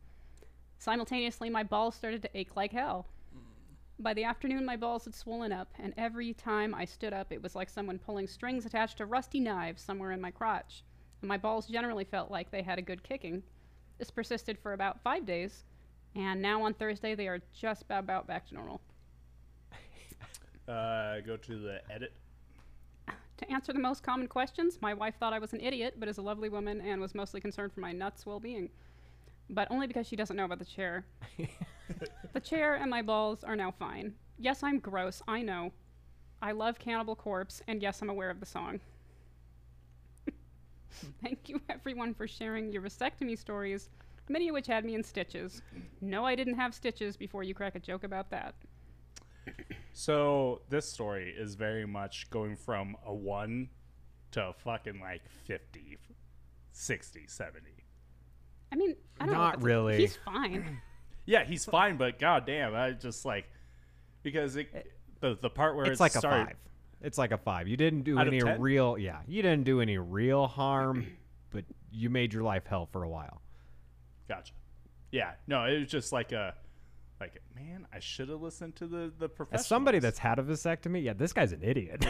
Simultaneously, 0.79 1.51
my 1.51 1.63
balls 1.63 1.95
started 1.95 2.23
to 2.23 2.39
ache 2.39 2.57
like 2.57 2.73
hell. 2.73 3.07
By 3.99 4.15
the 4.15 4.25
afternoon, 4.25 4.65
my 4.65 4.77
balls 4.77 5.05
had 5.05 5.15
swollen 5.15 5.53
up, 5.53 5.73
and 5.79 5.93
every 5.99 6.33
time 6.33 6.75
I 6.75 6.87
stood 6.87 7.13
up, 7.13 7.31
it 7.31 7.43
was 7.43 7.55
like 7.55 7.69
someone 7.69 7.99
pulling 7.99 8.29
strings 8.29 8.65
attached 8.65 8.97
to 8.99 9.07
rusty 9.07 9.41
knives 9.41 9.83
somewhere 9.83 10.11
in 10.11 10.23
my 10.23 10.31
crotch. 10.31 10.85
And 11.21 11.29
my 11.29 11.37
balls 11.37 11.67
generally 11.67 12.05
felt 12.05 12.31
like 12.31 12.51
they 12.51 12.63
had 12.63 12.79
a 12.79 12.83
good 12.83 13.03
kicking. 13.03 13.43
This 13.99 14.11
persisted 14.11 14.59
for 14.59 14.73
about 14.73 15.01
five 15.03 15.25
days, 15.25 15.65
and 16.17 16.41
now 16.41 16.63
on 16.63 16.75
Thursday, 16.75 17.15
they 17.15 17.29
are 17.29 17.41
just 17.53 17.85
about, 17.91 18.27
back 18.27 18.47
to 18.49 18.55
normal. 18.55 18.81
Uh, 20.67 21.21
go 21.21 21.37
to 21.37 21.59
the 21.59 21.79
edit. 21.93 22.15
To 23.37 23.53
answer 23.53 23.75
the 23.75 23.79
most 23.79 24.03
common 24.03 24.27
questions, 24.29 24.79
my 24.81 24.95
wife 24.95 25.15
thought 25.21 25.35
I 25.35 25.39
was 25.39 25.53
an 25.53 25.61
idiot, 25.61 25.97
but 25.99 26.09
is 26.09 26.17
a 26.17 26.23
lovely 26.23 26.49
woman 26.49 26.81
and 26.81 27.03
was 27.03 27.15
mostly 27.15 27.39
concerned 27.39 27.75
for 27.75 27.81
my 27.81 27.93
nuts' 27.93 28.25
well 28.25 28.41
being. 28.41 28.71
But 29.51 29.71
only 29.71 29.87
because 29.87 30.07
she 30.07 30.17
doesn't 30.17 30.35
know 30.35 30.47
about 30.47 30.61
the 30.61 30.65
chair. 30.65 31.05
the 32.33 32.41
chair 32.41 32.77
and 32.77 32.89
my 32.89 33.03
balls 33.03 33.45
are 33.45 33.57
now 33.57 33.73
fine. 33.73 34.15
Yes, 34.39 34.63
I'm 34.63 34.79
gross, 34.79 35.21
I 35.29 35.43
know. 35.43 35.71
I 36.41 36.53
love 36.53 36.79
Cannibal 36.79 37.15
Corpse, 37.15 37.61
and 37.69 37.83
yes, 37.83 38.01
I'm 38.01 38.09
aware 38.09 38.31
of 38.31 38.41
the 38.41 38.47
song. 38.47 38.81
Thank 41.23 41.49
you, 41.49 41.61
everyone, 41.69 42.15
for 42.15 42.27
sharing 42.27 42.73
your 42.73 42.83
vasectomy 42.83 43.39
stories, 43.39 43.89
many 44.29 44.49
of 44.49 44.55
which 44.55 44.67
had 44.67 44.85
me 44.85 44.95
in 44.95 45.03
stitches. 45.03 45.63
No, 46.01 46.25
I 46.25 46.35
didn't 46.35 46.55
have 46.55 46.75
stitches 46.75 47.17
before 47.17 47.43
you 47.43 47.55
crack 47.55 47.75
a 47.75 47.81
joke 47.81 48.05
about 48.05 48.31
that. 48.31 48.55
So 49.93 50.63
this 50.69 50.91
story 50.91 51.35
is 51.37 51.55
very 51.55 51.87
much 51.87 52.29
going 52.31 52.57
from 52.57 52.97
a 53.07 53.15
one 53.15 53.69
to 54.33 54.49
a 54.49 54.53
fucking 54.53 55.01
like 55.01 55.23
50, 55.45 55.99
60, 56.73 57.25
70. 57.27 57.61
I 58.73 58.77
mean, 58.77 58.97
I 59.21 59.27
don't 59.27 59.35
know. 59.35 59.41
Not 59.41 59.49
if 59.55 59.59
it's- 59.59 59.65
really. 59.65 59.97
He's 59.99 60.17
fine. 60.17 60.81
Yeah, 61.27 61.43
he's 61.45 61.65
fine, 61.65 61.97
but 61.97 62.19
goddamn, 62.19 62.75
I 62.75 62.91
just 62.91 63.25
like 63.25 63.47
because 64.23 64.57
it, 64.57 64.93
the 65.21 65.39
the 65.41 65.49
part 65.49 65.75
where 65.75 65.87
It's 65.87 65.99
it 65.99 66.03
like 66.03 66.13
started, 66.13 66.43
a 66.43 66.47
five. 66.49 66.57
It's 67.05 67.19
like 67.19 67.33
a 67.33 67.39
five. 67.39 67.69
You 67.69 67.77
didn't 67.77 68.03
do 68.03 68.19
Out 68.19 68.27
any 68.27 68.43
real. 68.43 68.97
Yeah, 68.99 69.19
you 69.27 69.43
didn't 69.43 69.65
do 69.65 69.81
any 69.81 69.99
real 69.99 70.47
harm, 70.47 71.07
but 71.51 71.65
you 71.93 72.11
made 72.11 72.33
your 72.33 72.43
life 72.43 72.67
hell 72.67 72.89
for 72.91 73.05
a 73.05 73.09
while. 73.09 73.43
Gotcha. 74.29 74.55
Yeah, 75.13 75.33
no, 75.47 75.65
it 75.65 75.79
was 75.79 75.89
just 75.89 76.13
like 76.13 76.33
a 76.33 76.55
like 77.21 77.41
man, 77.55 77.87
I 77.93 78.01
should 78.01 78.29
have 78.31 78.41
listened 78.41 78.77
to 78.77 78.87
the 78.87 79.13
the 79.19 79.29
professionals. 79.29 79.61
As 79.65 79.67
somebody 79.67 79.99
that's 79.99 80.19
had 80.19 80.39
a 80.39 80.43
vasectomy, 80.43 81.05
yeah, 81.05 81.13
this 81.13 81.33
guy's 81.33 81.53
an 81.53 81.63
idiot. 81.63 82.05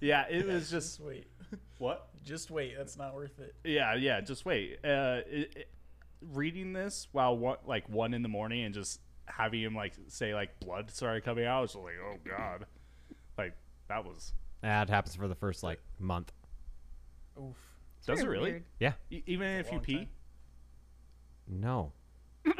yeah, 0.00 0.26
it 0.30 0.46
was 0.46 0.70
just 0.70 0.98
Just 0.98 1.00
wait. 1.00 1.26
what 1.78 2.08
Just 2.24 2.50
wait. 2.50 2.74
That's 2.76 2.96
not 2.98 3.14
worth 3.14 3.38
it. 3.38 3.54
Yeah, 3.64 3.94
yeah. 3.94 4.20
Just 4.20 4.44
wait. 4.44 4.78
Uh, 4.84 5.20
it, 5.26 5.56
it, 5.56 5.70
reading 6.20 6.72
this 6.72 7.08
while 7.12 7.36
one, 7.36 7.56
like 7.66 7.88
one 7.88 8.12
in 8.12 8.22
the 8.22 8.28
morning 8.28 8.64
and 8.64 8.74
just 8.74 9.00
having 9.30 9.62
him 9.62 9.74
like 9.74 9.94
say 10.08 10.34
like 10.34 10.58
blood 10.60 10.90
started 10.90 11.24
coming 11.24 11.44
out, 11.44 11.58
I 11.58 11.60
was 11.62 11.74
like, 11.74 11.94
oh 12.04 12.16
god, 12.28 12.66
like 13.38 13.54
that 13.88 14.04
was. 14.04 14.32
that 14.62 14.88
happens 14.88 15.16
for 15.16 15.28
the 15.28 15.34
first 15.34 15.62
like 15.62 15.80
month. 15.98 16.32
Oof. 17.38 17.56
Does 18.06 18.20
it 18.20 18.28
really? 18.28 18.50
weird. 18.50 18.64
Yeah. 18.78 18.92
E- 19.10 19.22
even 19.26 19.46
if 19.58 19.70
you 19.72 19.78
pee? 19.78 19.96
time. 19.96 20.08
No. 21.46 21.92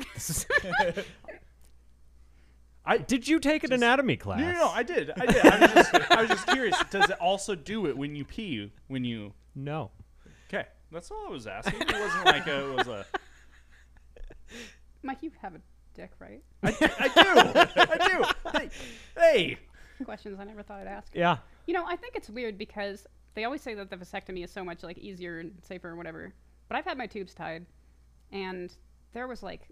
I 2.84 2.98
Did 3.06 3.26
you 3.26 3.38
take 3.38 3.64
an 3.64 3.72
anatomy 3.72 4.16
class? 4.16 4.40
no, 4.40 4.52
no, 4.52 4.58
no, 4.58 4.68
I 4.68 4.82
did. 4.82 5.10
I 5.18 5.26
did. 5.26 5.46
I 5.46 5.60
was 5.60 5.72
just, 5.72 5.94
I 6.10 6.20
was 6.20 6.30
just 6.30 6.46
curious. 6.48 6.76
Does 6.90 7.08
it 7.10 7.18
also 7.20 7.54
do 7.54 7.86
it 7.86 7.96
when 7.96 8.14
you 8.14 8.24
pee? 8.24 8.70
When 8.88 9.04
you 9.04 9.32
no. 9.54 9.90
okay? 10.48 10.66
That's 10.92 11.10
all 11.10 11.26
I 11.28 11.30
was 11.30 11.46
asking. 11.46 11.80
It 11.80 11.92
wasn't 11.92 12.26
like 12.26 12.46
a, 12.46 12.70
it 12.70 12.76
was 12.76 12.88
a. 12.88 13.06
Mike, 15.02 15.18
you 15.22 15.30
have 15.40 15.54
a 15.54 15.60
dick, 15.94 16.10
right? 16.18 16.42
I, 16.62 16.68
I 16.98 17.08
do. 17.08 17.70
I 17.76 18.08
do. 18.08 18.58
Hey, 18.58 18.70
hey. 19.16 19.58
Questions 20.04 20.38
I 20.40 20.44
never 20.44 20.62
thought 20.62 20.80
I'd 20.80 20.86
ask. 20.86 21.14
Yeah. 21.14 21.38
You 21.66 21.74
know, 21.74 21.84
I 21.86 21.96
think 21.96 22.16
it's 22.16 22.30
weird 22.30 22.56
because 22.56 23.06
they 23.34 23.44
always 23.44 23.62
say 23.62 23.74
that 23.74 23.90
the 23.90 23.96
vasectomy 23.96 24.44
is 24.44 24.50
so 24.50 24.64
much 24.64 24.82
like 24.82 24.98
easier 24.98 25.38
and 25.40 25.52
safer 25.62 25.88
and 25.88 25.98
whatever. 25.98 26.32
But 26.68 26.76
I've 26.76 26.84
had 26.84 26.96
my 26.96 27.06
tubes 27.06 27.34
tied, 27.34 27.66
and 28.32 28.74
there 29.12 29.26
was 29.26 29.42
like 29.42 29.68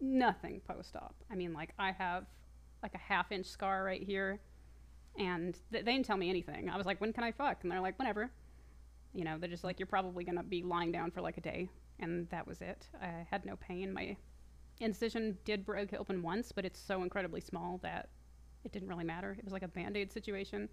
nothing 0.00 0.60
post-op. 0.66 1.14
I 1.30 1.34
mean, 1.34 1.52
like 1.52 1.70
I 1.78 1.92
have 1.92 2.26
like 2.82 2.94
a 2.94 2.98
half-inch 2.98 3.46
scar 3.46 3.84
right 3.84 4.02
here, 4.02 4.40
and 5.18 5.54
th- 5.72 5.84
they 5.84 5.92
didn't 5.92 6.06
tell 6.06 6.16
me 6.16 6.28
anything. 6.28 6.68
I 6.68 6.76
was 6.76 6.86
like, 6.86 7.00
"When 7.00 7.12
can 7.12 7.24
I 7.24 7.32
fuck?" 7.32 7.62
And 7.62 7.70
they're 7.70 7.80
like, 7.80 7.98
"Whenever." 7.98 8.30
You 9.14 9.24
know, 9.24 9.38
they're 9.38 9.48
just 9.48 9.64
like, 9.64 9.78
"You're 9.78 9.86
probably 9.86 10.24
gonna 10.24 10.42
be 10.42 10.62
lying 10.62 10.92
down 10.92 11.10
for 11.10 11.20
like 11.20 11.38
a 11.38 11.40
day," 11.40 11.68
and 12.00 12.28
that 12.30 12.46
was 12.46 12.60
it. 12.60 12.88
I 13.00 13.26
had 13.30 13.46
no 13.46 13.56
pain. 13.56 13.92
My 13.92 14.16
incision 14.84 15.36
did 15.44 15.64
break 15.64 15.92
open 15.94 16.22
once, 16.22 16.52
but 16.52 16.64
it's 16.64 16.78
so 16.78 17.02
incredibly 17.02 17.40
small 17.40 17.78
that 17.82 18.08
it 18.64 18.72
didn't 18.72 18.88
really 18.88 19.04
matter. 19.04 19.34
It 19.38 19.44
was 19.44 19.52
like 19.52 19.62
a 19.62 19.68
band 19.68 19.96
aid 19.96 20.12
situation. 20.12 20.68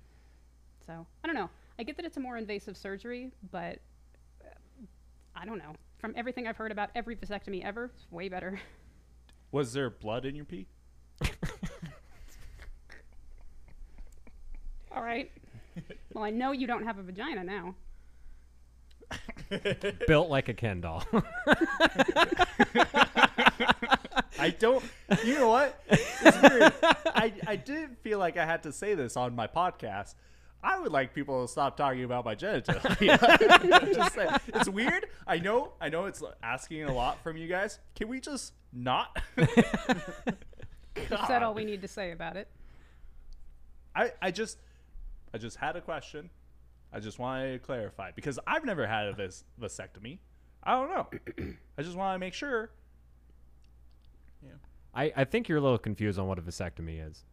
So 0.85 1.05
I 1.23 1.27
don't 1.27 1.35
know. 1.35 1.49
I 1.79 1.83
get 1.83 1.95
that 1.97 2.05
it's 2.05 2.17
a 2.17 2.19
more 2.19 2.37
invasive 2.37 2.77
surgery, 2.77 3.31
but 3.51 3.79
uh, 4.41 4.49
I 5.35 5.45
don't 5.45 5.57
know. 5.57 5.73
From 5.97 6.13
everything 6.15 6.47
I've 6.47 6.57
heard 6.57 6.71
about 6.71 6.89
every 6.95 7.15
vasectomy 7.15 7.63
ever, 7.63 7.91
it's 7.95 8.11
way 8.11 8.27
better. 8.29 8.59
Was 9.51 9.73
there 9.73 9.89
blood 9.89 10.25
in 10.25 10.35
your 10.35 10.45
pee? 10.45 10.67
All 14.95 15.03
right. 15.03 15.31
Well, 16.13 16.23
I 16.23 16.29
know 16.29 16.51
you 16.51 16.67
don't 16.67 16.83
have 16.83 16.97
a 16.97 17.03
vagina 17.03 17.43
now. 17.43 17.75
Built 20.07 20.29
like 20.29 20.49
a 20.49 20.53
Ken 20.53 20.81
doll. 20.81 21.03
I 24.41 24.49
don't. 24.49 24.83
You 25.23 25.35
know 25.35 25.49
what? 25.49 25.79
It's 25.87 26.41
weird. 26.41 26.73
I 26.83 27.33
I 27.45 27.55
didn't 27.55 28.01
feel 28.01 28.17
like 28.17 28.37
I 28.37 28.45
had 28.45 28.63
to 28.63 28.71
say 28.71 28.95
this 28.95 29.15
on 29.15 29.35
my 29.35 29.47
podcast. 29.47 30.15
I 30.63 30.79
would 30.79 30.91
like 30.91 31.13
people 31.13 31.45
to 31.45 31.51
stop 31.51 31.77
talking 31.77 32.03
about 32.03 32.25
my 32.25 32.35
genitalia. 32.35 33.93
Just 33.95 34.15
saying. 34.15 34.29
It's 34.47 34.69
weird. 34.69 35.07
I 35.27 35.37
know. 35.39 35.73
I 35.81 35.89
know. 35.89 36.05
It's 36.05 36.21
asking 36.43 36.83
a 36.83 36.93
lot 36.93 37.21
from 37.23 37.37
you 37.37 37.47
guys. 37.47 37.79
Can 37.95 38.07
we 38.07 38.19
just 38.19 38.53
not? 38.73 39.15
You've 39.37 41.19
said 41.27 41.41
all 41.43 41.53
we 41.53 41.65
need 41.65 41.81
to 41.81 41.87
say 41.87 42.11
about 42.11 42.37
it. 42.37 42.47
I 43.95 44.11
I 44.21 44.31
just 44.31 44.57
I 45.33 45.37
just 45.37 45.57
had 45.57 45.75
a 45.75 45.81
question. 45.81 46.29
I 46.93 46.99
just 46.99 47.19
wanted 47.19 47.53
to 47.53 47.59
clarify 47.59 48.11
because 48.11 48.37
I've 48.45 48.65
never 48.65 48.85
had 48.85 49.07
a 49.07 49.13
vas- 49.13 49.43
vasectomy. 49.59 50.19
I 50.63 50.73
don't 50.73 50.89
know. 50.89 51.07
I 51.77 51.81
just 51.81 51.95
want 51.95 52.15
to 52.15 52.19
make 52.19 52.33
sure. 52.33 52.69
I, 54.93 55.11
I 55.15 55.23
think 55.23 55.47
you're 55.47 55.57
a 55.57 55.61
little 55.61 55.77
confused 55.77 56.19
on 56.19 56.27
what 56.27 56.37
a 56.37 56.41
vasectomy 56.41 57.05
is. 57.09 57.23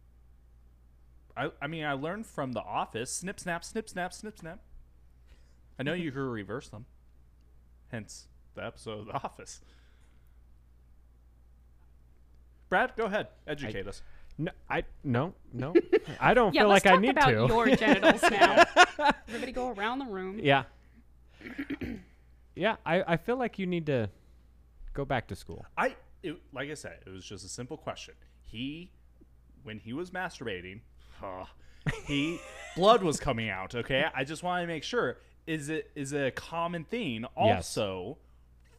I, 1.35 1.51
I 1.61 1.67
mean, 1.67 1.83
I 1.83 1.91
learned 1.93 2.25
from 2.25 2.53
The 2.53 2.61
Office. 2.61 3.11
Snip, 3.11 3.37
snap, 3.39 3.65
snip, 3.65 3.89
snap, 3.89 4.13
snip, 4.13 4.37
snap. 4.37 4.59
I 5.77 5.83
know 5.83 5.93
you 5.93 6.11
could 6.11 6.19
reverse 6.21 6.69
them. 6.69 6.85
Hence 7.91 8.27
the 8.55 8.63
episode 8.65 8.99
of 8.99 9.05
The 9.07 9.13
Office. 9.15 9.59
Brad, 12.69 12.93
go 12.95 13.05
ahead. 13.05 13.27
Educate 13.47 13.87
us. 13.87 14.01
No, 14.37 14.51
I 14.69 14.83
no 15.03 15.33
no. 15.51 15.73
I 16.19 16.33
don't 16.33 16.53
Yeah, 16.53 16.61
feel 16.61 16.69
let's 16.69 16.85
like 16.85 16.91
talk 16.93 16.99
I 16.99 17.01
need 17.01 17.09
about 17.09 17.25
to. 17.25 17.47
your 17.47 17.75
genitals 17.75 18.21
now. 18.31 18.63
Everybody 19.27 19.51
go 19.51 19.69
around 19.73 19.99
the 19.99 20.05
room. 20.05 20.39
yeah. 20.41 20.63
yeah, 22.55 22.77
I, 22.85 23.03
I 23.13 23.17
feel 23.17 23.37
like 23.37 23.59
you 23.59 23.65
need 23.65 23.85
to 23.87 24.09
go 24.93 25.03
back 25.03 25.27
to 25.27 25.35
school. 25.35 25.65
I 25.77 25.95
it, 26.23 26.37
like 26.53 26.69
I 26.69 26.73
said, 26.73 26.99
it 27.05 27.09
was 27.09 27.25
just 27.25 27.45
a 27.45 27.49
simple 27.49 27.77
question. 27.77 28.15
He, 28.43 28.91
when 29.63 29.79
he 29.79 29.93
was 29.93 30.11
masturbating, 30.11 30.81
uh, 31.23 31.45
he 32.05 32.39
blood 32.75 33.03
was 33.03 33.19
coming 33.19 33.49
out. 33.49 33.75
Okay, 33.75 34.05
I 34.13 34.23
just 34.23 34.43
want 34.43 34.63
to 34.63 34.67
make 34.67 34.83
sure. 34.83 35.17
Is 35.47 35.69
it 35.69 35.89
is 35.95 36.13
it 36.13 36.27
a 36.27 36.31
common 36.31 36.83
thing 36.83 37.25
also 37.35 38.19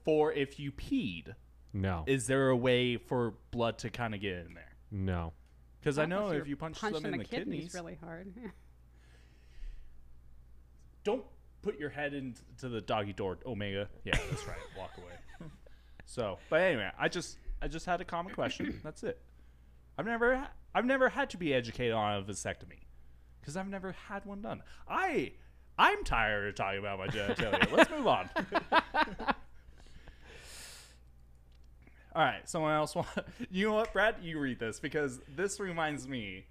for 0.05 0.33
if 0.33 0.61
you 0.61 0.71
peed? 0.71 1.35
No. 1.73 2.05
Is 2.07 2.27
there 2.27 2.49
a 2.51 2.57
way 2.57 2.97
for 2.97 3.35
blood 3.51 3.79
to 3.79 3.91
kind 3.91 4.15
of 4.15 4.21
get 4.21 4.47
in 4.47 4.55
there? 4.55 4.73
no. 4.91 5.33
Because 5.81 5.99
I 5.99 6.05
know 6.05 6.29
if 6.29 6.47
you're 6.47 6.59
punch 6.59 6.79
punched 6.79 7.03
them 7.03 7.15
in 7.15 7.19
the 7.19 7.25
kidneys, 7.25 7.73
kidneys, 7.73 7.75
really 7.75 7.99
hard. 8.03 8.35
don't 11.05 11.25
put 11.63 11.79
your 11.79 11.89
head 11.89 12.13
into 12.13 12.69
the 12.69 12.83
doggy 12.83 13.15
door, 13.15 13.39
Omega. 13.47 13.89
Yeah, 14.05 14.19
that's 14.29 14.47
right. 14.47 14.59
Walk 14.77 14.91
away. 14.99 15.49
So, 16.11 16.39
but 16.49 16.61
anyway, 16.61 16.91
I 16.99 17.09
just 17.09 17.39
I 17.63 17.69
just 17.69 17.87
had 17.87 18.01
a 18.01 18.05
common 18.05 18.35
question. 18.35 18.81
That's 18.85 19.05
it. 19.05 19.21
I've 19.97 20.07
never 20.07 20.45
I've 20.75 20.85
never 20.85 21.09
had 21.09 21.31
to 21.31 21.37
be 21.37 21.55
educated 21.55 21.93
on 21.93 22.19
a 22.19 22.23
vasectomy 22.23 22.81
because 23.41 23.57
I've 23.57 23.69
never 23.69 23.93
had 24.09 24.27
one 24.27 24.43
done. 24.43 24.65
I 24.89 25.35
I'm 25.79 26.03
tired 26.03 26.49
of 26.49 26.57
talking 26.57 26.81
about 26.81 26.99
my 26.99 27.07
genitalia. 27.07 27.71
Let's 27.71 27.91
move 27.91 28.09
on. 28.09 28.29
All 32.13 32.25
right, 32.25 32.49
someone 32.49 32.73
else 32.75 32.97
want? 32.97 33.07
You 33.53 33.69
know 33.69 33.75
what, 33.75 33.93
Brad? 33.93 34.17
You 34.21 34.41
read 34.41 34.59
this 34.59 34.81
because 34.81 35.21
this 35.37 35.61
reminds 35.61 36.09
me 36.09 36.45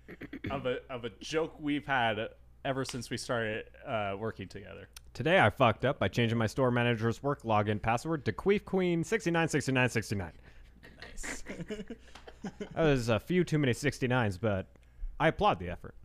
of 0.49 0.67
a 0.67 0.77
of 0.89 1.03
a 1.03 1.09
joke 1.19 1.55
we've 1.59 1.85
had 1.85 2.29
ever 2.65 2.85
since 2.85 3.09
we 3.09 3.17
started 3.17 3.65
uh, 3.85 4.15
working 4.17 4.47
together. 4.47 4.89
Today 5.13 5.39
I 5.39 5.49
fucked 5.49 5.85
up 5.85 5.99
by 5.99 6.07
changing 6.07 6.37
my 6.37 6.47
store 6.47 6.71
manager's 6.71 7.21
work 7.23 7.43
login 7.43 7.81
password 7.81 8.25
to 8.25 8.33
Queef 8.33 8.65
Queen 8.65 9.03
696969. 9.03 10.31
Nice. 11.01 11.43
That 12.73 12.83
was 12.83 13.09
a 13.09 13.19
few 13.19 13.43
too 13.43 13.57
many 13.57 13.73
69s, 13.73 14.39
but 14.39 14.67
I 15.19 15.27
applaud 15.29 15.59
the 15.59 15.69
effort. 15.69 15.95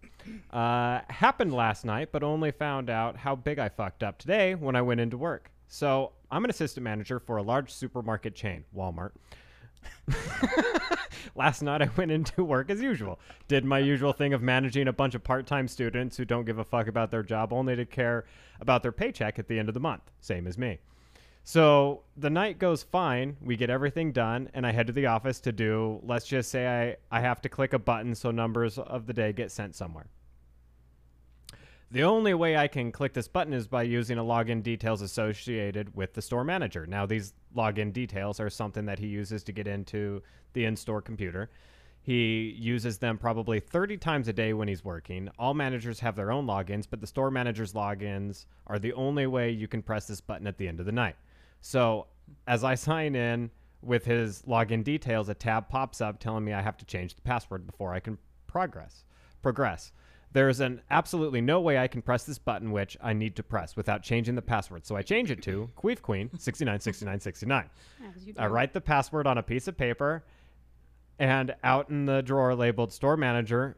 Uh, 0.51 1.01
happened 1.09 1.53
last 1.53 1.85
night, 1.85 2.09
but 2.11 2.23
only 2.23 2.51
found 2.51 2.91
out 2.91 3.17
how 3.17 3.37
big 3.37 3.59
I 3.59 3.69
fucked 3.69 4.03
up 4.03 4.19
today 4.19 4.55
when 4.55 4.75
I 4.75 4.83
went 4.83 5.01
into 5.01 5.19
work. 5.19 5.51
So 5.69 6.13
I'm 6.31 6.45
an 6.45 6.51
assistant 6.51 6.83
manager 6.83 7.21
for 7.21 7.37
a 7.37 7.43
large 7.43 7.73
supermarket 7.73 8.35
chain, 8.35 8.65
Walmart. 8.75 9.13
Last 11.35 11.63
night 11.63 11.83
I 11.83 11.91
went 11.97 12.11
into 12.11 12.45
work 12.45 12.71
as 12.71 12.81
usual. 12.81 13.19
Did 13.49 13.65
my 13.65 13.79
usual 13.79 14.13
thing 14.13 14.33
of 14.33 14.43
managing 14.43 14.89
a 14.89 14.93
bunch 14.93 15.15
of 15.15 15.25
part 15.25 15.47
time 15.47 15.69
students 15.69 16.17
who 16.17 16.25
don't 16.25 16.45
give 16.45 16.59
a 16.59 16.65
fuck 16.65 16.87
about 16.87 17.11
their 17.11 17.23
job 17.23 17.53
only 17.53 17.77
to 17.77 17.85
care 17.85 18.25
about 18.61 18.83
their 18.83 18.93
paycheck 18.93 19.39
at 19.39 19.49
the 19.49 19.59
end 19.59 19.69
of 19.69 19.75
the 19.75 19.81
month. 19.81 20.03
Same 20.21 20.47
as 20.47 20.57
me. 20.59 20.79
So 21.45 22.03
the 22.17 22.31
night 22.31 22.59
goes 22.59 22.83
fine. 22.83 23.37
We 23.43 23.57
get 23.57 23.69
everything 23.69 24.13
done, 24.13 24.49
and 24.55 24.67
I 24.67 24.73
head 24.73 24.87
to 24.87 24.95
the 24.95 25.07
office 25.07 25.41
to 25.41 25.53
do, 25.53 26.01
let's 26.03 26.27
just 26.27 26.51
say 26.51 26.97
I, 27.13 27.19
I 27.19 27.21
have 27.21 27.43
to 27.43 27.51
click 27.51 27.75
a 27.75 27.79
button 27.79 28.15
so 28.15 28.31
numbers 28.31 28.79
of 28.79 29.07
the 29.07 29.13
day 29.13 29.33
get 29.33 29.53
sent 29.53 29.75
somewhere. 29.75 30.07
The 31.91 32.03
only 32.03 32.35
way 32.35 32.57
I 32.57 32.67
can 32.67 32.91
click 32.91 33.13
this 33.13 33.29
button 33.29 33.53
is 33.53 33.69
by 33.69 33.83
using 33.85 34.19
a 34.19 34.25
login 34.25 34.63
details 34.63 35.01
associated 35.01 35.95
with 35.95 36.15
the 36.15 36.23
store 36.23 36.45
manager. 36.45 36.87
Now, 36.87 37.07
these 37.07 37.35
login 37.55 37.93
details 37.93 38.41
are 38.41 38.51
something 38.51 38.87
that 38.87 38.99
he 38.99 39.07
uses 39.07 39.45
to 39.45 39.53
get 39.53 39.69
into 39.69 40.23
the 40.55 40.65
in 40.65 40.77
store 40.77 41.03
computer. 41.03 41.51
He 42.03 42.55
uses 42.59 42.99
them 42.99 43.17
probably 43.17 43.61
30 43.61 43.97
times 43.97 44.29
a 44.29 44.33
day 44.33 44.53
when 44.53 44.69
he's 44.69 44.85
working. 44.85 45.31
All 45.39 45.55
managers 45.55 46.01
have 46.01 46.17
their 46.17 46.33
own 46.33 46.47
logins, 46.47 46.85
but 46.89 47.01
the 47.01 47.07
store 47.07 47.31
manager's 47.31 47.73
logins 47.73 48.45
are 48.67 48.79
the 48.79 48.93
only 48.93 49.27
way 49.27 49.51
you 49.51 49.69
can 49.69 49.81
press 49.81 50.07
this 50.07 50.21
button 50.21 50.47
at 50.47 50.59
the 50.59 50.69
end 50.69 50.81
of 50.81 50.87
the 50.87 50.93
night. 50.93 51.17
So, 51.61 52.09
as 52.47 52.63
I 52.63 52.75
sign 52.75 53.15
in 53.15 53.51
with 53.81 54.05
his 54.05 54.43
login 54.43 54.85
details, 54.85 55.29
a 55.31 55.35
tab 55.35 55.69
pops 55.69 56.01
up 56.01 56.19
telling 56.19 56.45
me 56.45 56.53
I 56.53 56.61
have 56.61 56.77
to 56.79 56.85
change 56.85 57.15
the 57.15 57.23
password 57.23 57.67
before 57.67 57.95
I 57.95 58.01
can 58.01 58.19
progress. 58.47 59.05
Progress. 59.41 59.93
There 60.35 60.49
is 60.49 60.59
an 60.59 60.83
absolutely 60.91 61.41
no 61.41 61.61
way 61.61 61.79
I 61.79 61.87
can 61.87 62.03
press 62.03 62.25
this 62.25 62.39
button, 62.39 62.73
which 62.73 62.97
I 63.01 63.13
need 63.13 63.37
to 63.37 63.45
press 63.45 63.77
without 63.77 64.03
changing 64.03 64.35
the 64.35 64.43
password. 64.43 64.85
So 64.85 64.97
I 64.97 65.03
change 65.03 65.31
it 65.31 65.41
to 65.43 65.71
Queef 65.79 66.03
Queen 66.03 66.29
696969. 66.37 67.71
I 68.37 68.47
write 68.49 68.73
the 68.73 68.81
password 68.81 69.29
on 69.29 69.39
a 69.39 69.43
piece 69.45 69.69
of 69.69 69.77
paper, 69.77 70.25
and 71.21 71.55
out 71.63 71.89
in 71.89 72.05
the 72.05 72.21
drawer 72.21 72.57
labeled 72.57 72.93
store 72.93 73.17
manager, 73.17 73.77